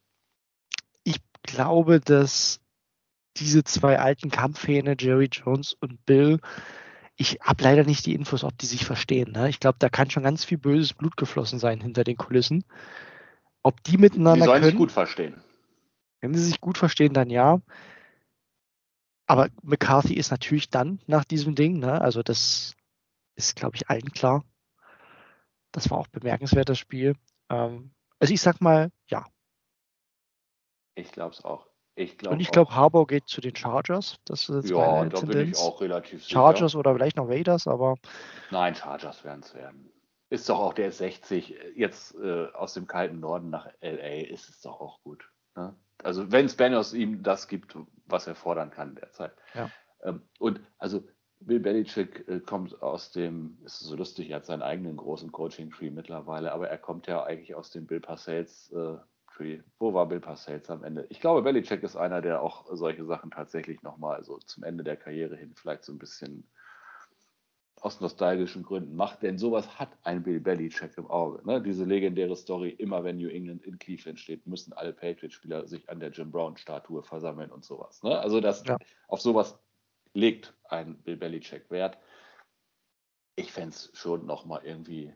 Ich 1.05 1.19
glaube, 1.43 2.01
dass 2.01 2.61
diese 3.37 3.63
zwei 3.65 3.99
alten 3.99 4.31
Kampfhähne, 4.31 4.97
Jerry 4.99 5.29
Jones 5.31 5.75
und 5.75 6.05
Bill, 6.05 6.41
ich 7.17 7.39
habe 7.41 7.63
leider 7.63 7.85
nicht 7.85 8.05
die 8.07 8.15
Infos, 8.15 8.43
ob 8.43 8.59
die 8.59 8.67
sich 8.67 8.85
verstehen. 8.85 9.33
Ne? 9.33 9.49
Ich 9.49 9.61
glaube, 9.61 9.77
da 9.79 9.89
kann 9.89 10.11
schon 10.11 10.25
ganz 10.25 10.45
viel 10.45 10.59
böses 10.59 10.95
Blut 10.95 11.17
geflossen 11.17 11.59
sein 11.59 11.81
hinter 11.81 12.05
den 12.05 12.17
Kulissen. 12.17 12.65
Ob 13.63 13.83
die 13.85 13.93
Die 13.93 13.99
miteinander 13.99 14.45
sollen 14.45 14.63
sich 14.63 14.73
können, 14.73 14.79
gut 14.79 14.93
verstehen. 14.93 15.41
Wenn 16.23 16.35
sie 16.35 16.45
sich 16.45 16.61
gut 16.61 16.79
verstehen, 16.79 17.13
dann 17.13 17.29
ja. 17.29 17.61
Aber 19.27 19.49
McCarthy 19.63 20.15
ist 20.15 20.31
natürlich 20.31 20.71
dann 20.71 21.01
nach 21.07 21.25
diesem 21.25 21.55
Ding, 21.55 21.79
ne? 21.79 22.01
also 22.01 22.23
das 22.23 22.75
ist, 23.35 23.57
glaube 23.57 23.77
ich, 23.77 23.91
allen 23.91 24.13
klar. 24.13 24.45
Das 25.73 25.91
war 25.91 25.99
auch 25.99 26.09
bemerkenswert, 26.09 26.69
das 26.69 26.79
Spiel. 26.79 27.17
Ähm, 27.51 27.93
also 28.19 28.33
ich 28.33 28.41
sag 28.41 28.61
mal, 28.61 28.91
ja. 29.09 29.27
Ich 30.95 31.13
glaube 31.13 31.35
es 31.35 31.45
auch. 31.45 31.67
Ich 31.95 32.19
glaube 32.19 32.35
Und 32.35 32.41
ich 32.41 32.51
glaube, 32.51 32.75
Harbour 32.75 33.07
geht 33.07 33.29
zu 33.29 33.41
den 33.41 33.55
Chargers. 33.57 34.19
Das 34.25 34.49
ist 34.49 34.55
jetzt 34.55 34.71
ja, 34.71 34.79
meine 34.79 35.11
da 35.11 35.21
bin 35.21 35.51
ich 35.51 35.59
auch 35.59 35.81
relativ 35.81 36.23
sicher. 36.23 36.35
Chargers 36.35 36.75
oder 36.75 36.95
vielleicht 36.95 37.17
noch 37.17 37.29
Raiders, 37.29 37.67
aber 37.67 37.97
Nein, 38.51 38.75
Chargers 38.75 39.25
werden 39.25 39.43
es 39.43 39.55
werden. 39.55 39.91
Ist 40.31 40.49
doch 40.49 40.59
auch 40.59 40.73
der 40.73 40.89
ist 40.89 40.99
60. 40.99 41.55
Jetzt 41.75 42.15
äh, 42.15 42.47
aus 42.55 42.73
dem 42.73 42.87
kalten 42.87 43.21
Norden 43.21 43.51
nach 43.51 43.67
LA 43.83 44.27
ist 44.29 44.49
es 44.49 44.61
doch 44.63 44.81
auch 44.81 45.03
gut. 45.03 45.31
Ne? 45.55 45.75
Also 46.05 46.31
wenn 46.33 46.49
Spanos 46.49 46.95
ihm 46.95 47.23
das 47.23 47.49
gibt, 47.49 47.77
was 48.07 48.27
er 48.27 48.35
fordern 48.35 48.71
kann 48.71 48.95
derzeit. 48.95 49.33
Ja. 49.55 49.71
Ähm, 50.03 50.23
und 50.39 50.61
also 50.79 51.03
Bill 51.41 51.61
Belichick 51.61 52.27
äh, 52.29 52.41
kommt 52.41 52.83
aus 52.83 53.11
dem, 53.11 53.59
ist 53.65 53.81
so 53.81 53.97
lustig, 53.97 54.31
er 54.31 54.37
hat 54.37 54.47
seinen 54.47 54.63
eigenen 54.63 54.97
großen 54.97 55.33
Coaching-Tree 55.33 55.91
mittlerweile, 55.91 56.53
aber 56.53 56.69
er 56.69 56.79
kommt 56.79 57.07
ja 57.07 57.25
eigentlich 57.25 57.55
aus 57.55 57.71
dem 57.71 57.87
Bill 57.87 58.01
Parcells 58.01 58.71
äh, 58.73 58.97
Tree. 59.35 59.61
Wo 59.79 59.95
war 59.95 60.07
Bill 60.07 60.21
Parcells 60.21 60.71
am 60.71 60.85
Ende? 60.85 61.07
Ich 61.09 61.21
glaube, 61.21 61.43
Belichick 61.43 61.83
ist 61.83 61.97
einer, 61.97 62.21
der 62.21 62.43
auch 62.43 62.67
solche 62.71 63.05
Sachen 63.05 63.31
tatsächlich 63.31 63.83
nochmal 63.83 64.23
so 64.25 64.39
zum 64.39 64.63
Ende 64.63 64.85
der 64.85 64.97
Karriere 64.97 65.37
hin 65.37 65.55
vielleicht 65.55 65.85
so 65.85 65.93
ein 65.93 65.99
bisschen 65.99 66.49
aus 67.83 68.01
nostalgischen 68.01 68.63
Gründen 68.63 68.95
macht, 68.95 69.23
denn 69.25 69.39
sowas 69.39 69.81
hat 69.81 69.91
ein 70.05 70.23
Bill 70.23 70.39
Belichick 70.39 70.97
im 70.97 71.11
Auge. 71.11 71.45
Ne? 71.45 71.61
Diese 71.61 71.85
legendäre 71.85 72.37
Story, 72.37 72.71
immer 72.71 73.03
wenn 73.03 73.17
New 73.17 73.29
England 73.29 73.65
in 73.65 73.77
Cleveland 73.77 74.21
steht, 74.21 74.47
müssen 74.47 74.73
alle 74.73 74.93
Patriots-Spieler 74.93 75.67
sich 75.67 75.91
an 75.91 75.99
der 75.99 76.11
Jim 76.11 76.31
Brown-Statue 76.31 77.03
versammeln 77.03 77.51
und 77.51 77.65
sowas. 77.65 78.01
Ne? 78.05 78.17
Also 78.17 78.41
das, 78.41 78.63
Ja. 78.65 78.79
auf 79.09 79.21
sowas 79.21 79.59
legt 80.15 80.55
ein 80.69 81.03
Bill 81.03 81.17
Belichick 81.17 81.71
Wert. 81.73 81.99
Ich 83.35 83.51
fände 83.51 83.71
es 83.71 83.91
schon 83.95 84.27
nochmal 84.27 84.61
irgendwie, 84.65 85.13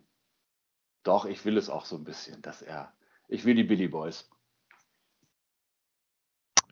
doch, 1.04 1.24
ich 1.24 1.44
will 1.44 1.58
es 1.58 1.70
auch 1.70 1.84
so 1.84 1.94
ein 1.96 2.04
bisschen, 2.04 2.42
dass 2.42 2.62
er, 2.62 2.92
ich 3.28 3.44
will 3.44 3.54
die 3.54 3.62
Billy 3.62 3.86
Boys. 3.86 4.28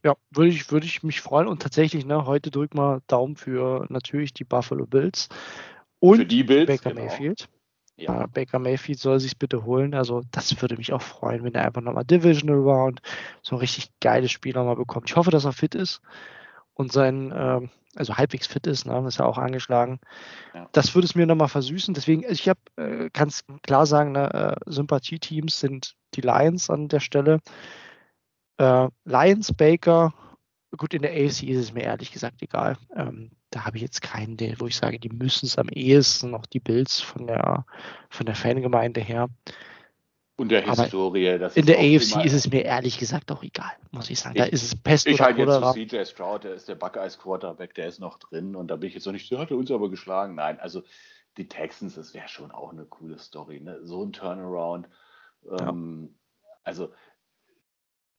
ja, 0.05 0.17
würde 0.31 0.51
ich, 0.51 0.71
würde 0.71 0.87
ich 0.87 1.03
mich 1.03 1.21
freuen. 1.23 1.49
Und 1.49 1.63
tatsächlich, 1.63 2.05
ne, 2.05 2.27
heute 2.27 2.51
drück 2.51 2.75
mal 2.75 3.01
Daumen 3.07 3.37
für 3.37 3.87
natürlich 3.89 4.35
die 4.35 4.45
Buffalo 4.45 4.87
Bills 4.87 5.29
und 6.05 6.19
Für 6.19 6.27
die 6.27 6.45
Bills, 6.45 6.67
Baker 6.67 6.91
genau. 6.91 7.07
Mayfield. 7.07 7.49
Ja, 7.97 8.27
Baker 8.27 8.59
Mayfield 8.59 8.99
soll 8.99 9.21
sich 9.21 9.39
bitte 9.39 9.65
holen. 9.65 9.95
Also 9.95 10.21
das 10.33 10.61
würde 10.61 10.77
mich 10.77 10.93
auch 10.93 11.01
freuen, 11.01 11.45
wenn 11.45 11.55
er 11.55 11.65
einfach 11.65 11.81
nochmal 11.81 12.05
Divisional 12.05 12.59
Round 12.59 13.01
so 13.41 13.57
ein 13.57 13.61
richtig 13.61 13.89
geiles 14.01 14.31
Spiel 14.31 14.53
nochmal 14.53 14.77
bekommt. 14.77 15.09
Ich 15.09 15.17
hoffe, 15.17 15.31
dass 15.31 15.47
er 15.47 15.55
fit 15.55 15.75
ist 15.75 16.03
und 16.75 16.93
sein, 16.93 17.33
ähm, 17.35 17.71
also 17.97 18.19
halbwegs 18.19 18.47
fit 18.47 18.67
ist, 18.67 18.85
ne? 18.85 19.03
ist 19.09 19.19
ja 19.19 19.25
auch 19.25 19.39
angeschlagen. 19.39 19.99
Ja. 20.53 20.69
Das 20.73 20.95
würde 20.95 21.07
es 21.07 21.15
mir 21.15 21.25
nochmal 21.25 21.49
versüßen. 21.49 21.95
Deswegen, 21.95 22.23
ich 22.29 22.51
habe, 22.51 22.61
äh, 22.77 23.09
kann 23.09 23.29
es 23.29 23.43
klar 23.63 23.87
sagen, 23.87 24.13
ne, 24.13 24.31
äh, 24.35 24.71
Sympathieteams 24.71 25.59
sind 25.59 25.95
die 26.13 26.21
Lions 26.21 26.69
an 26.69 26.89
der 26.89 27.01
Stelle. 27.01 27.41
Äh, 28.59 28.89
Lions, 29.07 29.55
Baker, 29.55 30.13
gut, 30.77 30.93
in 30.93 31.01
der 31.01 31.13
AFC 31.13 31.45
ist 31.45 31.61
es 31.61 31.73
mir 31.73 31.85
ehrlich 31.85 32.13
gesagt 32.13 32.43
egal. 32.43 32.77
Ähm, 32.95 33.31
da 33.55 33.65
habe 33.65 33.77
ich 33.77 33.83
jetzt 33.83 34.03
keinen, 34.03 34.37
der, 34.37 34.59
wo 34.61 34.67
ich 34.67 34.77
sage, 34.77 34.99
die 34.99 35.09
müssen 35.11 35.47
es 35.47 35.59
am 35.59 35.69
ehesten 35.69 36.31
noch 36.31 36.47
die 36.47 36.61
Bills 36.61 37.01
von 37.01 37.27
der, 37.27 37.65
von 38.11 38.27
der 38.27 38.35
Fangemeinde 38.35 39.01
her. 39.01 39.29
und 40.37 40.49
der 40.49 40.63
Historie. 40.63 41.39
Das 41.39 41.57
In 41.57 41.67
der 41.67 41.77
AFC 41.79 42.25
ist 42.25 42.33
es 42.33 42.51
mir 42.51 42.65
ehrlich 42.65 42.99
gesagt 42.99 43.31
auch 43.31 43.43
egal, 43.45 43.71
muss 43.93 44.11
ich 44.11 44.19
sagen. 44.19 44.35
Da 44.35 44.47
Ich- 44.47 44.53
ist 44.55 44.63
es 44.65 44.75
Pest 44.75 45.07
Ich 45.07 45.15
oder 45.15 45.25
halte 45.27 45.43
jetzt 45.43 45.55
zu 45.55 45.73
CJ 45.73 46.05
Stroud, 46.11 46.43
der 46.45 46.55
ist 46.55 46.69
der 46.69 46.75
Buckeyes 46.75 47.17
Quarterback, 47.19 47.75
der 47.75 47.87
ist 47.87 48.01
noch 48.01 48.19
drin 48.19 48.57
und 48.57 48.67
da 48.69 48.77
bin 48.77 48.89
ich 48.89 48.95
jetzt 48.95 49.07
noch 49.07 49.13
nicht, 49.13 49.31
der 49.31 49.39
hat 49.39 49.53
uns 49.53 49.71
aber 49.71 49.89
geschlagen. 49.91 50.35
Nein, 50.35 50.59
also 50.59 50.83
die 51.37 51.47
Texans, 51.47 51.95
das 51.95 52.15
wäre 52.15 52.29
schon 52.29 52.51
auch 52.51 52.73
eine 52.73 52.85
coole 52.85 53.19
Story, 53.19 53.61
ne? 53.61 53.79
So 53.85 54.05
ein 54.05 54.13
Turnaround. 54.13 54.89
Ähm, 55.61 56.17
Also, 56.67 56.93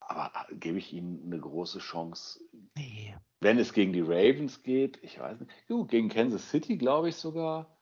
aber 0.08 0.32
gebe 0.52 0.78
ich 0.78 0.94
ihnen 0.94 1.24
eine 1.26 1.40
große 1.40 1.80
Chance, 1.80 2.40
Nee. 2.78 3.16
wenn 3.42 3.58
es 3.60 3.74
gegen 3.74 3.94
die 3.94 4.02
Ravens 4.02 4.64
geht? 4.64 4.98
Ich 5.04 5.20
weiß 5.20 5.40
nicht. 5.40 5.52
Gut, 5.68 5.90
gegen 5.90 6.10
Kansas 6.10 6.50
City 6.50 6.78
glaube 6.78 7.10
ich 7.10 7.16
sogar. 7.16 7.78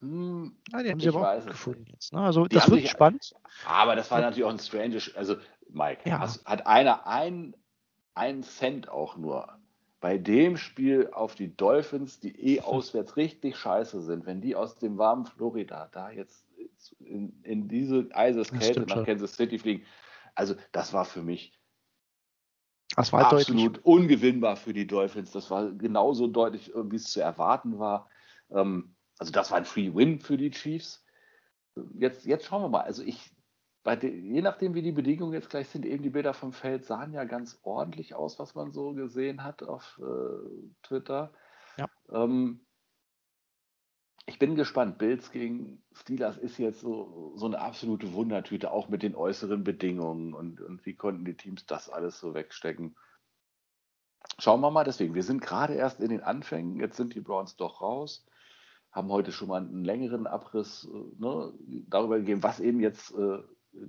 Hm, 0.00 0.56
Ja, 0.72 0.82
die 0.82 0.90
haben 0.90 1.00
sie 1.00 1.08
aber 1.08 1.38
auch 1.38 1.46
gefunden 1.46 1.84
jetzt. 1.92 2.12
Ne? 2.12 2.20
Also 2.20 2.46
Die 2.46 2.56
das 2.56 2.68
wird 2.70 2.80
sich- 2.80 2.90
spannend. 2.90 3.34
Aber 3.66 3.94
das 3.96 4.10
war 4.10 4.20
natürlich 4.20 4.44
auch 4.44 4.50
ein 4.50 4.58
strange, 4.58 5.00
also 5.14 5.36
Mike, 5.68 6.08
Ja. 6.08 6.18
hast, 6.18 6.44
hat 6.44 6.66
einer 6.66 7.06
ein, 7.06 7.54
ein 8.14 8.42
Cent 8.42 8.88
auch 8.88 9.16
nur 9.16 9.48
bei 10.00 10.18
dem 10.18 10.56
Spiel 10.56 11.10
auf 11.12 11.36
die 11.36 11.56
Dolphins, 11.56 12.18
die 12.18 12.56
eh 12.56 12.60
auswärts 12.60 13.16
richtig 13.16 13.56
scheiße 13.56 14.02
sind, 14.02 14.26
wenn 14.26 14.40
die 14.40 14.56
aus 14.56 14.76
dem 14.76 14.98
warmen 14.98 15.26
Florida 15.26 15.88
da 15.92 16.10
jetzt 16.10 16.44
in, 16.98 17.40
in 17.44 17.68
diese 17.68 18.08
Eiseskälte 18.12 18.80
nach. 18.80 19.04
Kansas 19.06 19.36
City 19.36 19.60
fliegen, 19.60 19.84
also 20.34 20.54
das 20.72 20.92
war 20.92 21.04
für 21.04 21.22
mich 21.22 21.58
Das 22.96 23.12
war 23.12 23.30
deutlich. 23.30 23.48
absolut 23.48 23.78
ungewinnbar 23.84 24.56
für 24.56 24.72
die 24.72 24.86
Dolphins. 24.86 25.32
Das 25.32 25.50
war 25.50 25.70
genauso 25.72 26.26
deutlich, 26.26 26.74
äh, 26.74 26.90
wie 26.90 26.96
es 26.96 27.10
zu 27.10 27.20
erwarten 27.20 27.78
war. 27.78 28.08
Ähm, 28.50 28.94
also 29.18 29.32
das 29.32 29.50
war 29.50 29.58
ein 29.58 29.64
Free 29.64 29.94
Win 29.94 30.18
für 30.20 30.36
die 30.36 30.50
Chiefs. 30.50 31.04
Jetzt, 31.94 32.26
jetzt 32.26 32.46
schauen 32.46 32.62
wir 32.62 32.68
mal. 32.68 32.82
Also 32.82 33.02
ich, 33.02 33.34
bei 33.82 33.96
den, 33.96 34.34
je 34.34 34.42
nachdem, 34.42 34.74
wie 34.74 34.82
die 34.82 34.92
Bedingungen 34.92 35.32
jetzt 35.32 35.50
gleich 35.50 35.68
sind, 35.68 35.86
eben 35.86 36.02
die 36.02 36.10
Bilder 36.10 36.34
vom 36.34 36.52
Feld 36.52 36.84
sahen 36.84 37.12
ja 37.12 37.24
ganz 37.24 37.58
ordentlich 37.62 38.14
aus, 38.14 38.38
was 38.38 38.54
man 38.54 38.72
so 38.72 38.92
gesehen 38.92 39.42
hat 39.42 39.62
auf 39.62 40.00
äh, 40.02 40.72
Twitter. 40.82 41.32
Ja. 41.78 41.88
Ähm, 42.10 42.66
ich 44.26 44.38
bin 44.38 44.54
gespannt. 44.54 44.98
Bills 44.98 45.30
gegen 45.30 45.82
Steelers 45.92 46.36
ist 46.36 46.58
jetzt 46.58 46.80
so, 46.80 47.32
so 47.36 47.46
eine 47.46 47.60
absolute 47.60 48.12
Wundertüte, 48.12 48.70
auch 48.70 48.88
mit 48.88 49.02
den 49.02 49.14
äußeren 49.14 49.64
Bedingungen 49.64 50.34
und, 50.34 50.60
und 50.60 50.84
wie 50.86 50.94
konnten 50.94 51.24
die 51.24 51.36
Teams 51.36 51.66
das 51.66 51.88
alles 51.88 52.18
so 52.20 52.34
wegstecken. 52.34 52.96
Schauen 54.38 54.60
wir 54.60 54.70
mal, 54.70 54.84
deswegen, 54.84 55.14
wir 55.14 55.24
sind 55.24 55.42
gerade 55.42 55.74
erst 55.74 56.00
in 56.00 56.10
den 56.10 56.22
Anfängen, 56.22 56.78
jetzt 56.78 56.96
sind 56.96 57.14
die 57.14 57.20
Browns 57.20 57.56
doch 57.56 57.80
raus, 57.80 58.24
haben 58.92 59.10
heute 59.10 59.32
schon 59.32 59.48
mal 59.48 59.60
einen 59.60 59.84
längeren 59.84 60.26
Abriss 60.26 60.88
äh, 60.92 61.22
ne, 61.22 61.52
darüber 61.88 62.18
gegeben, 62.18 62.42
was 62.42 62.60
eben 62.60 62.80
jetzt 62.80 63.12
äh, 63.14 63.38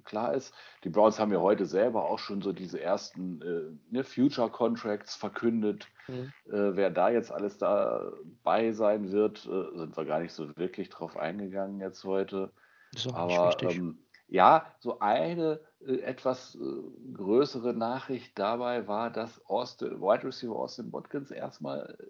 klar 0.03 0.33
ist. 0.33 0.53
Die 0.83 0.89
Browns 0.89 1.19
haben 1.19 1.31
ja 1.31 1.39
heute 1.39 1.65
selber 1.65 2.05
auch 2.09 2.19
schon 2.19 2.41
so 2.41 2.53
diese 2.53 2.81
ersten 2.81 3.41
äh, 3.41 3.93
ne, 3.93 4.03
Future 4.03 4.49
Contracts 4.49 5.15
verkündet. 5.15 5.87
Mhm. 6.07 6.33
Äh, 6.45 6.75
wer 6.75 6.89
da 6.89 7.09
jetzt 7.09 7.31
alles 7.31 7.57
dabei 7.57 8.71
sein 8.71 9.11
wird, 9.11 9.45
äh, 9.45 9.77
sind 9.77 9.95
wir 9.95 10.05
gar 10.05 10.19
nicht 10.19 10.33
so 10.33 10.55
wirklich 10.55 10.89
drauf 10.89 11.17
eingegangen 11.17 11.79
jetzt 11.79 12.03
heute. 12.03 12.51
Ist 12.93 13.07
auch 13.13 13.27
nicht 13.27 13.37
Aber 13.37 13.71
ähm, 13.71 13.99
ja, 14.27 14.73
so 14.79 14.99
eine 14.99 15.59
äh, 15.85 15.99
etwas 15.99 16.55
äh, 16.55 17.13
größere 17.13 17.73
Nachricht 17.73 18.37
dabei 18.39 18.87
war, 18.87 19.09
dass 19.09 19.45
Austin, 19.45 20.01
Wide 20.01 20.23
Receiver 20.23 20.55
Austin 20.55 20.91
Watkins 20.91 21.31
erstmal 21.31 21.95
äh, 21.99 22.07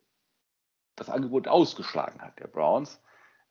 das 0.96 1.10
Angebot 1.10 1.48
ausgeschlagen 1.48 2.22
hat, 2.22 2.40
der 2.40 2.48
Browns. 2.48 3.02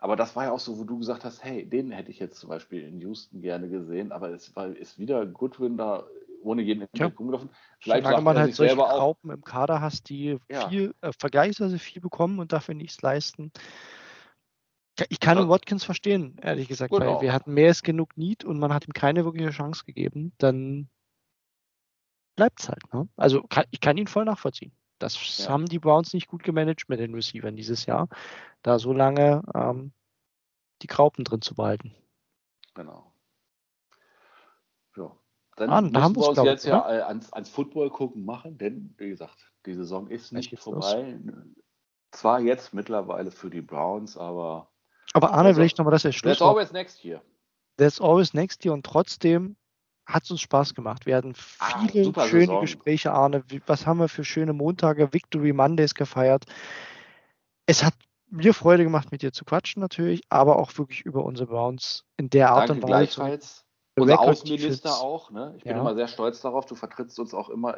Aber 0.03 0.17
das 0.17 0.35
war 0.35 0.47
ja 0.47 0.51
auch 0.51 0.59
so, 0.59 0.81
wo 0.81 0.83
du 0.83 0.99
gesagt 0.99 1.25
hast, 1.25 1.45
hey, 1.45 1.65
den 1.65 1.93
hätte 1.93 2.11
ich 2.11 2.19
jetzt 2.19 2.41
zum 2.41 2.49
Beispiel 2.51 2.83
in 2.83 2.99
Houston 2.99 3.41
gerne 3.41 3.69
gesehen, 3.69 4.11
aber 4.11 4.31
es 4.31 4.55
war, 4.57 4.67
ist 4.67 4.99
wieder 4.99 5.25
Goodwin 5.27 5.77
da 5.77 6.03
ohne 6.43 6.63
jeden 6.63 6.81
Ja. 6.81 6.89
Entdeckung 6.93 7.29
gelaufen. 7.29 7.51
Solange 7.85 8.21
man 8.21 8.37
halt 8.37 8.53
solche 8.57 8.75
Graupen 8.75 9.31
im 9.31 9.45
Kader 9.45 9.81
hast, 9.81 10.09
die 10.09 10.41
Ja. 10.51 10.69
viel, 10.69 10.93
äh, 11.03 11.13
vergleichsweise 11.17 11.79
viel 11.79 12.03
bekommen 12.03 12.41
und 12.41 12.53
dafür 12.53 12.75
nichts 12.75 13.01
leisten. 13.01 13.53
Ich- 15.09 15.21
kann 15.21 15.39
den 15.39 15.49
Watkins 15.49 15.85
verstehen, 15.85 16.37
ehrlich 16.43 16.67
gesagt, 16.67 16.91
weil 16.91 16.99
Genau. 16.99 17.21
wir 17.23 17.33
hatten 17.33 17.55
mehr 17.55 17.69
als 17.69 17.85
genug 17.85 18.17
Need 18.17 18.45
und 18.45 18.59
man 18.59 18.75
hat 18.75 18.89
ihm 18.89 18.93
keine 18.95 19.25
wirkliche 19.25 19.51
Chance 19.51 19.85
gegeben. 19.85 20.33
Dann 20.39 20.89
bleibt 22.35 22.59
es 22.61 22.69
halt. 22.69 22.93
Ne? 22.93 23.09
Also 23.17 23.45
kann, 23.45 23.67
ich 23.71 23.79
kann 23.81 23.97
ihn 23.97 24.09
voll 24.09 24.25
nachvollziehen. 24.25 24.73
Das 25.03 25.39
Ja. 25.39 25.49
haben 25.51 25.67
die 25.67 25.79
Browns 25.79 26.13
nicht 26.15 26.29
gut 26.29 26.43
gemanagt 26.43 26.89
mit 26.89 27.01
den 27.01 27.15
Receivern 27.15 27.57
dieses 27.57 27.87
Jahr, 27.87 28.09
da 28.63 28.79
so 28.79 28.93
lange 28.93 29.43
ähm, 29.55 29.93
die 30.83 30.87
Graupen 30.87 31.25
drin 31.25 31.43
zu 31.43 31.55
behalten. 31.55 31.95
Genau. 32.75 33.13
Ja. 34.97 35.17
Dann 35.57 35.71
Ah, 35.71 35.81
müssen 35.83 35.95
haben 35.97 36.17
wir 36.17 36.29
uns 36.29 36.39
jetzt 36.43 36.65
ja 36.65 36.91
äh, 36.91 37.01
ans, 37.03 37.33
ans 37.33 37.51
Football 37.51 37.91
gucken 37.91 38.25
machen, 38.25 38.57
denn 38.59 38.95
wie 38.99 39.11
gesagt, 39.11 39.53
die 39.67 39.75
Saison 39.75 40.09
ist 40.09 40.33
nicht 40.33 40.59
vorbei. 40.59 41.19
Zwar 42.11 42.41
jetzt 42.41 42.75
mittlerweile 42.75 43.31
für 43.31 43.51
die 43.51 43.63
Browns, 43.63 44.17
aber 44.17 44.71
Aber 45.15 45.33
Arne, 45.33 45.49
Also, 45.49 45.61
will 45.61 45.67
ich 45.67 45.77
nochmal 45.77 45.93
das 45.93 46.07
als 46.07 46.21
there's 46.21 46.39
Schlusswort 46.39 46.57
always 46.57 46.73
next 46.73 47.05
year. 47.05 47.23
There's 47.77 48.01
always 48.01 48.35
next 48.35 48.65
year 48.65 48.73
und 48.75 48.85
trotzdem 48.85 49.57
hat 50.07 50.25
es 50.25 50.31
uns 50.31 50.41
Spaß 50.41 50.75
gemacht. 50.75 51.07
Wir 51.07 51.17
hatten 51.17 51.35
Ah, 51.59 51.87
viele 51.87 52.05
super 52.05 52.23
schöne 52.23 52.41
Saison. 52.43 52.61
Gespräche, 52.61 53.13
Arne. 53.13 53.45
Was 53.67 53.87
haben 53.87 53.99
wir 54.01 54.09
für 54.09 54.25
schöne 54.25 54.53
Montage, 54.53 55.13
Victory 55.13 55.53
Mondays 55.53 55.95
gefeiert? 55.95 56.45
Es 57.67 57.85
hat 57.85 57.95
mir 58.29 58.55
Freude 58.55 58.83
gemacht, 58.85 59.13
mit 59.13 59.23
dir 59.23 59.33
zu 59.33 59.45
quatschen 59.45 59.81
natürlich, 59.81 60.23
aber 60.29 60.59
auch 60.59 60.77
wirklich 60.79 61.03
über 61.03 61.25
unsere 61.25 61.49
Browns 61.49 62.05
in 62.17 62.31
der 62.31 62.51
Art 62.51 62.71
Danke 62.71 62.73
und 62.73 62.83
Weise. 62.83 62.87
gleichfalls. 62.87 63.65
Unser 63.95 64.21
Außenminister 64.21 65.01
auch. 65.01 65.31
Ne? 65.31 65.55
Ich 65.59 65.65
bin 65.65 65.77
Ja. 65.77 65.81
immer 65.83 65.95
sehr 65.95 66.09
stolz 66.09 66.41
darauf. 66.41 66.65
Du 66.65 66.75
vertrittst 66.75 67.19
uns 67.19 67.35
auch 67.35 67.51
immer 67.51 67.77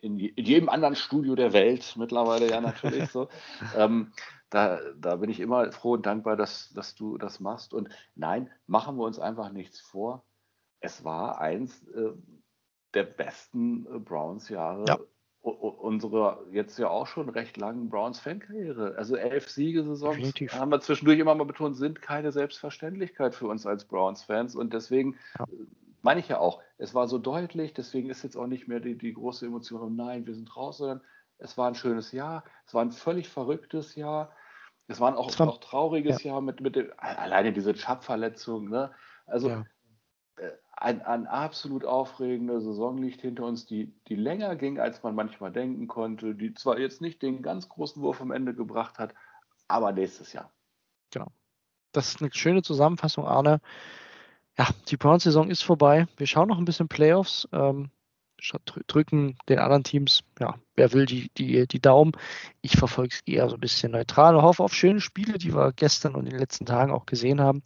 in, 0.00 0.18
in 0.18 0.44
jedem 0.44 0.68
anderen 0.68 0.94
Studio 0.94 1.34
der 1.34 1.52
Welt 1.52 1.94
mittlerweile 1.96 2.48
ja 2.48 2.60
natürlich 2.60 3.10
so. 3.10 3.28
Ähm, 3.76 4.12
da, 4.50 4.78
da 4.96 5.16
bin 5.16 5.28
ich 5.30 5.40
immer 5.40 5.70
froh 5.72 5.92
und 5.94 6.06
dankbar, 6.06 6.36
dass, 6.36 6.70
dass 6.70 6.94
du 6.94 7.18
das 7.18 7.40
machst. 7.40 7.74
Und 7.74 7.88
nein, 8.14 8.50
machen 8.68 8.96
wir 8.96 9.04
uns 9.04 9.18
einfach 9.18 9.50
nichts 9.50 9.80
vor. 9.80 10.24
Es 10.80 11.04
war 11.04 11.40
eins 11.40 11.86
äh, 11.88 12.12
der 12.94 13.04
besten 13.04 13.86
äh, 13.86 13.98
Browns-Jahre 13.98 14.84
Ja. 14.88 14.98
unserer 15.42 16.44
jetzt 16.50 16.78
ja 16.78 16.88
auch 16.88 17.06
schon 17.06 17.28
recht 17.28 17.56
langen 17.56 17.88
Browns-Fankarriere. 17.88 18.94
Also 18.96 19.16
elf 19.16 19.48
Siegesaisons, 19.48 20.16
Definitiv. 20.16 20.52
haben 20.54 20.70
wir 20.70 20.80
zwischendurch 20.80 21.18
immer 21.18 21.34
mal 21.34 21.44
betont, 21.44 21.76
sind 21.76 22.02
keine 22.02 22.32
Selbstverständlichkeit 22.32 23.34
für 23.34 23.46
uns 23.48 23.66
als 23.66 23.84
Browns-Fans. 23.84 24.54
Und 24.56 24.72
deswegen 24.72 25.16
Ja. 25.38 25.44
äh, 25.44 25.64
meine 26.02 26.20
ich 26.20 26.28
ja 26.28 26.38
auch, 26.38 26.62
es 26.78 26.94
war 26.94 27.08
so 27.08 27.18
deutlich, 27.18 27.74
deswegen 27.74 28.08
ist 28.08 28.22
jetzt 28.22 28.36
auch 28.36 28.46
nicht 28.46 28.68
mehr 28.68 28.80
die, 28.80 28.96
die 28.96 29.12
große 29.12 29.46
Emotion, 29.46 29.80
oh 29.82 29.90
nein, 29.90 30.26
wir 30.26 30.34
sind 30.34 30.56
raus, 30.56 30.78
sondern 30.78 31.00
es 31.38 31.58
war 31.58 31.68
ein 31.68 31.74
schönes 31.74 32.12
Jahr, 32.12 32.44
es 32.66 32.74
war 32.74 32.82
ein 32.82 32.92
völlig 32.92 33.28
verrücktes 33.28 33.94
Jahr. 33.96 34.32
Es 34.90 35.00
war 35.00 35.16
auch 35.18 35.38
war- 35.38 35.46
noch 35.46 35.58
trauriges 35.58 36.22
Jahr 36.22 36.40
mit, 36.40 36.60
mit 36.60 36.74
dem, 36.76 36.90
alleine 36.96 37.52
diese 37.52 37.74
Chubb-Verletzung. 37.74 38.68
Ne? 38.70 38.90
Also 39.26 39.50
Ja. 39.50 39.64
äh, 40.36 40.50
ein, 40.80 41.02
ein 41.02 41.26
absolut 41.26 41.84
aufregende 41.84 42.60
Saison 42.60 42.98
liegt 42.98 43.20
hinter 43.20 43.44
uns, 43.44 43.66
die, 43.66 43.92
die 44.06 44.14
länger 44.14 44.54
ging, 44.54 44.78
als 44.78 45.02
man 45.02 45.14
manchmal 45.14 45.52
denken 45.52 45.88
konnte, 45.88 46.34
die 46.34 46.54
zwar 46.54 46.78
jetzt 46.78 47.00
nicht 47.00 47.20
den 47.22 47.42
ganz 47.42 47.68
großen 47.68 48.00
Wurf 48.00 48.20
am 48.20 48.30
Ende 48.30 48.54
gebracht 48.54 48.98
hat, 48.98 49.12
aber 49.66 49.92
nächstes 49.92 50.32
Jahr. 50.32 50.52
Das 51.92 52.08
ist 52.08 52.22
eine 52.22 52.30
schöne 52.32 52.62
Zusammenfassung, 52.62 53.26
Arne. 53.26 53.60
Ja, 54.56 54.68
die 54.88 54.96
Browns-Saison 54.96 55.50
ist 55.50 55.62
vorbei. 55.62 56.06
Wir 56.16 56.26
schauen 56.26 56.48
noch 56.48 56.58
ein 56.58 56.64
bisschen 56.64 56.88
Playoffs, 56.88 57.48
ähm, 57.52 57.90
drücken 58.86 59.36
den 59.48 59.58
anderen 59.58 59.82
Teams, 59.82 60.22
ja, 60.38 60.54
wer 60.76 60.92
will, 60.92 61.06
die, 61.06 61.28
die, 61.36 61.66
die 61.66 61.80
Daumen. 61.80 62.12
Ich 62.60 62.76
verfolge 62.76 63.14
es 63.14 63.20
eher 63.26 63.48
so 63.48 63.56
ein 63.56 63.60
bisschen 63.60 63.92
neutral 63.92 64.36
und 64.36 64.42
hoffe 64.42 64.62
auf 64.62 64.74
schöne 64.74 65.00
Spiele, 65.00 65.38
die 65.38 65.54
wir 65.54 65.72
gestern 65.72 66.14
und 66.14 66.26
in 66.26 66.30
den 66.30 66.38
letzten 66.38 66.66
Tagen 66.66 66.92
auch 66.92 67.06
gesehen 67.06 67.40
haben. 67.40 67.62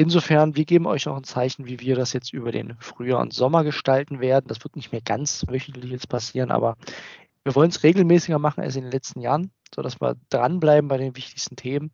Insofern, 0.00 0.56
wir 0.56 0.64
geben 0.64 0.86
euch 0.86 1.04
noch 1.04 1.18
ein 1.18 1.24
Zeichen, 1.24 1.66
wie 1.66 1.78
wir 1.78 1.94
das 1.94 2.14
jetzt 2.14 2.32
über 2.32 2.52
den 2.52 2.74
Frühjahr 2.78 3.20
und 3.20 3.34
Sommer 3.34 3.64
gestalten 3.64 4.18
werden. 4.18 4.46
Das 4.48 4.64
wird 4.64 4.74
nicht 4.74 4.92
mehr 4.92 5.02
ganz 5.02 5.44
wöchentlich 5.46 5.90
jetzt 5.90 6.08
passieren, 6.08 6.50
aber 6.50 6.78
wir 7.44 7.54
wollen 7.54 7.68
es 7.68 7.82
regelmäßiger 7.82 8.38
machen 8.38 8.62
als 8.62 8.76
in 8.76 8.84
den 8.84 8.92
letzten 8.92 9.20
Jahren, 9.20 9.50
sodass 9.74 10.00
wir 10.00 10.16
dranbleiben 10.30 10.88
bei 10.88 10.96
den 10.96 11.16
wichtigsten 11.16 11.54
Themen. 11.54 11.90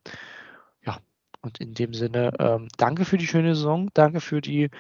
Ja, 0.85 0.99
und 1.43 1.59
in 1.59 1.75
dem 1.75 1.95
Sinne, 1.95 2.31
ähm, 2.39 2.69
danke 2.77 3.05
für 3.05 3.19
die 3.19 3.27
schöne 3.27 3.57
Saison, 3.57 3.91
danke 3.93 4.21
für 4.21 4.41
die 4.41 4.71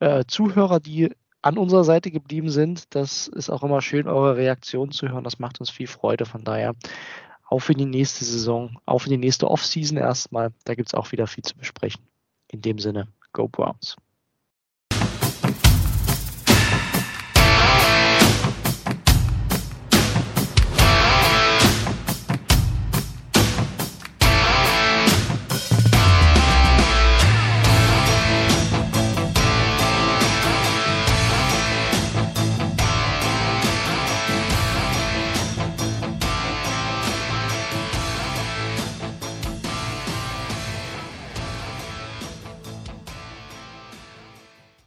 äh, 0.00 0.24
Zuhörer, 0.28 0.78
die 0.78 1.14
an 1.40 1.56
unserer 1.56 1.84
Seite 1.84 2.10
geblieben 2.10 2.50
sind. 2.50 2.94
Das 2.94 3.26
ist 3.26 3.48
auch 3.48 3.62
immer 3.62 3.80
schön, 3.80 4.06
eure 4.06 4.36
Reaktionen 4.36 4.92
zu 4.92 5.08
hören. 5.08 5.24
Das 5.24 5.38
macht 5.38 5.60
uns 5.60 5.70
viel 5.70 5.86
Freude. 5.86 6.26
Von 6.26 6.44
daher 6.44 6.74
auf 7.46 7.70
in 7.70 7.78
die 7.78 7.86
nächste 7.86 8.26
Saison, 8.26 8.78
auf 8.84 9.06
in 9.06 9.12
die 9.12 9.16
nächste 9.16 9.50
Offseason 9.50 9.96
erstmal. 9.96 10.52
Da 10.64 10.74
gibt 10.74 10.90
es 10.90 10.94
auch 10.94 11.10
wieder 11.12 11.26
viel 11.26 11.42
zu 11.42 11.56
besprechen. 11.56 12.02
In 12.56 12.62
dem 12.62 12.78
Sinne, 12.78 13.06
go 13.34 13.48
Browns. 13.48 13.96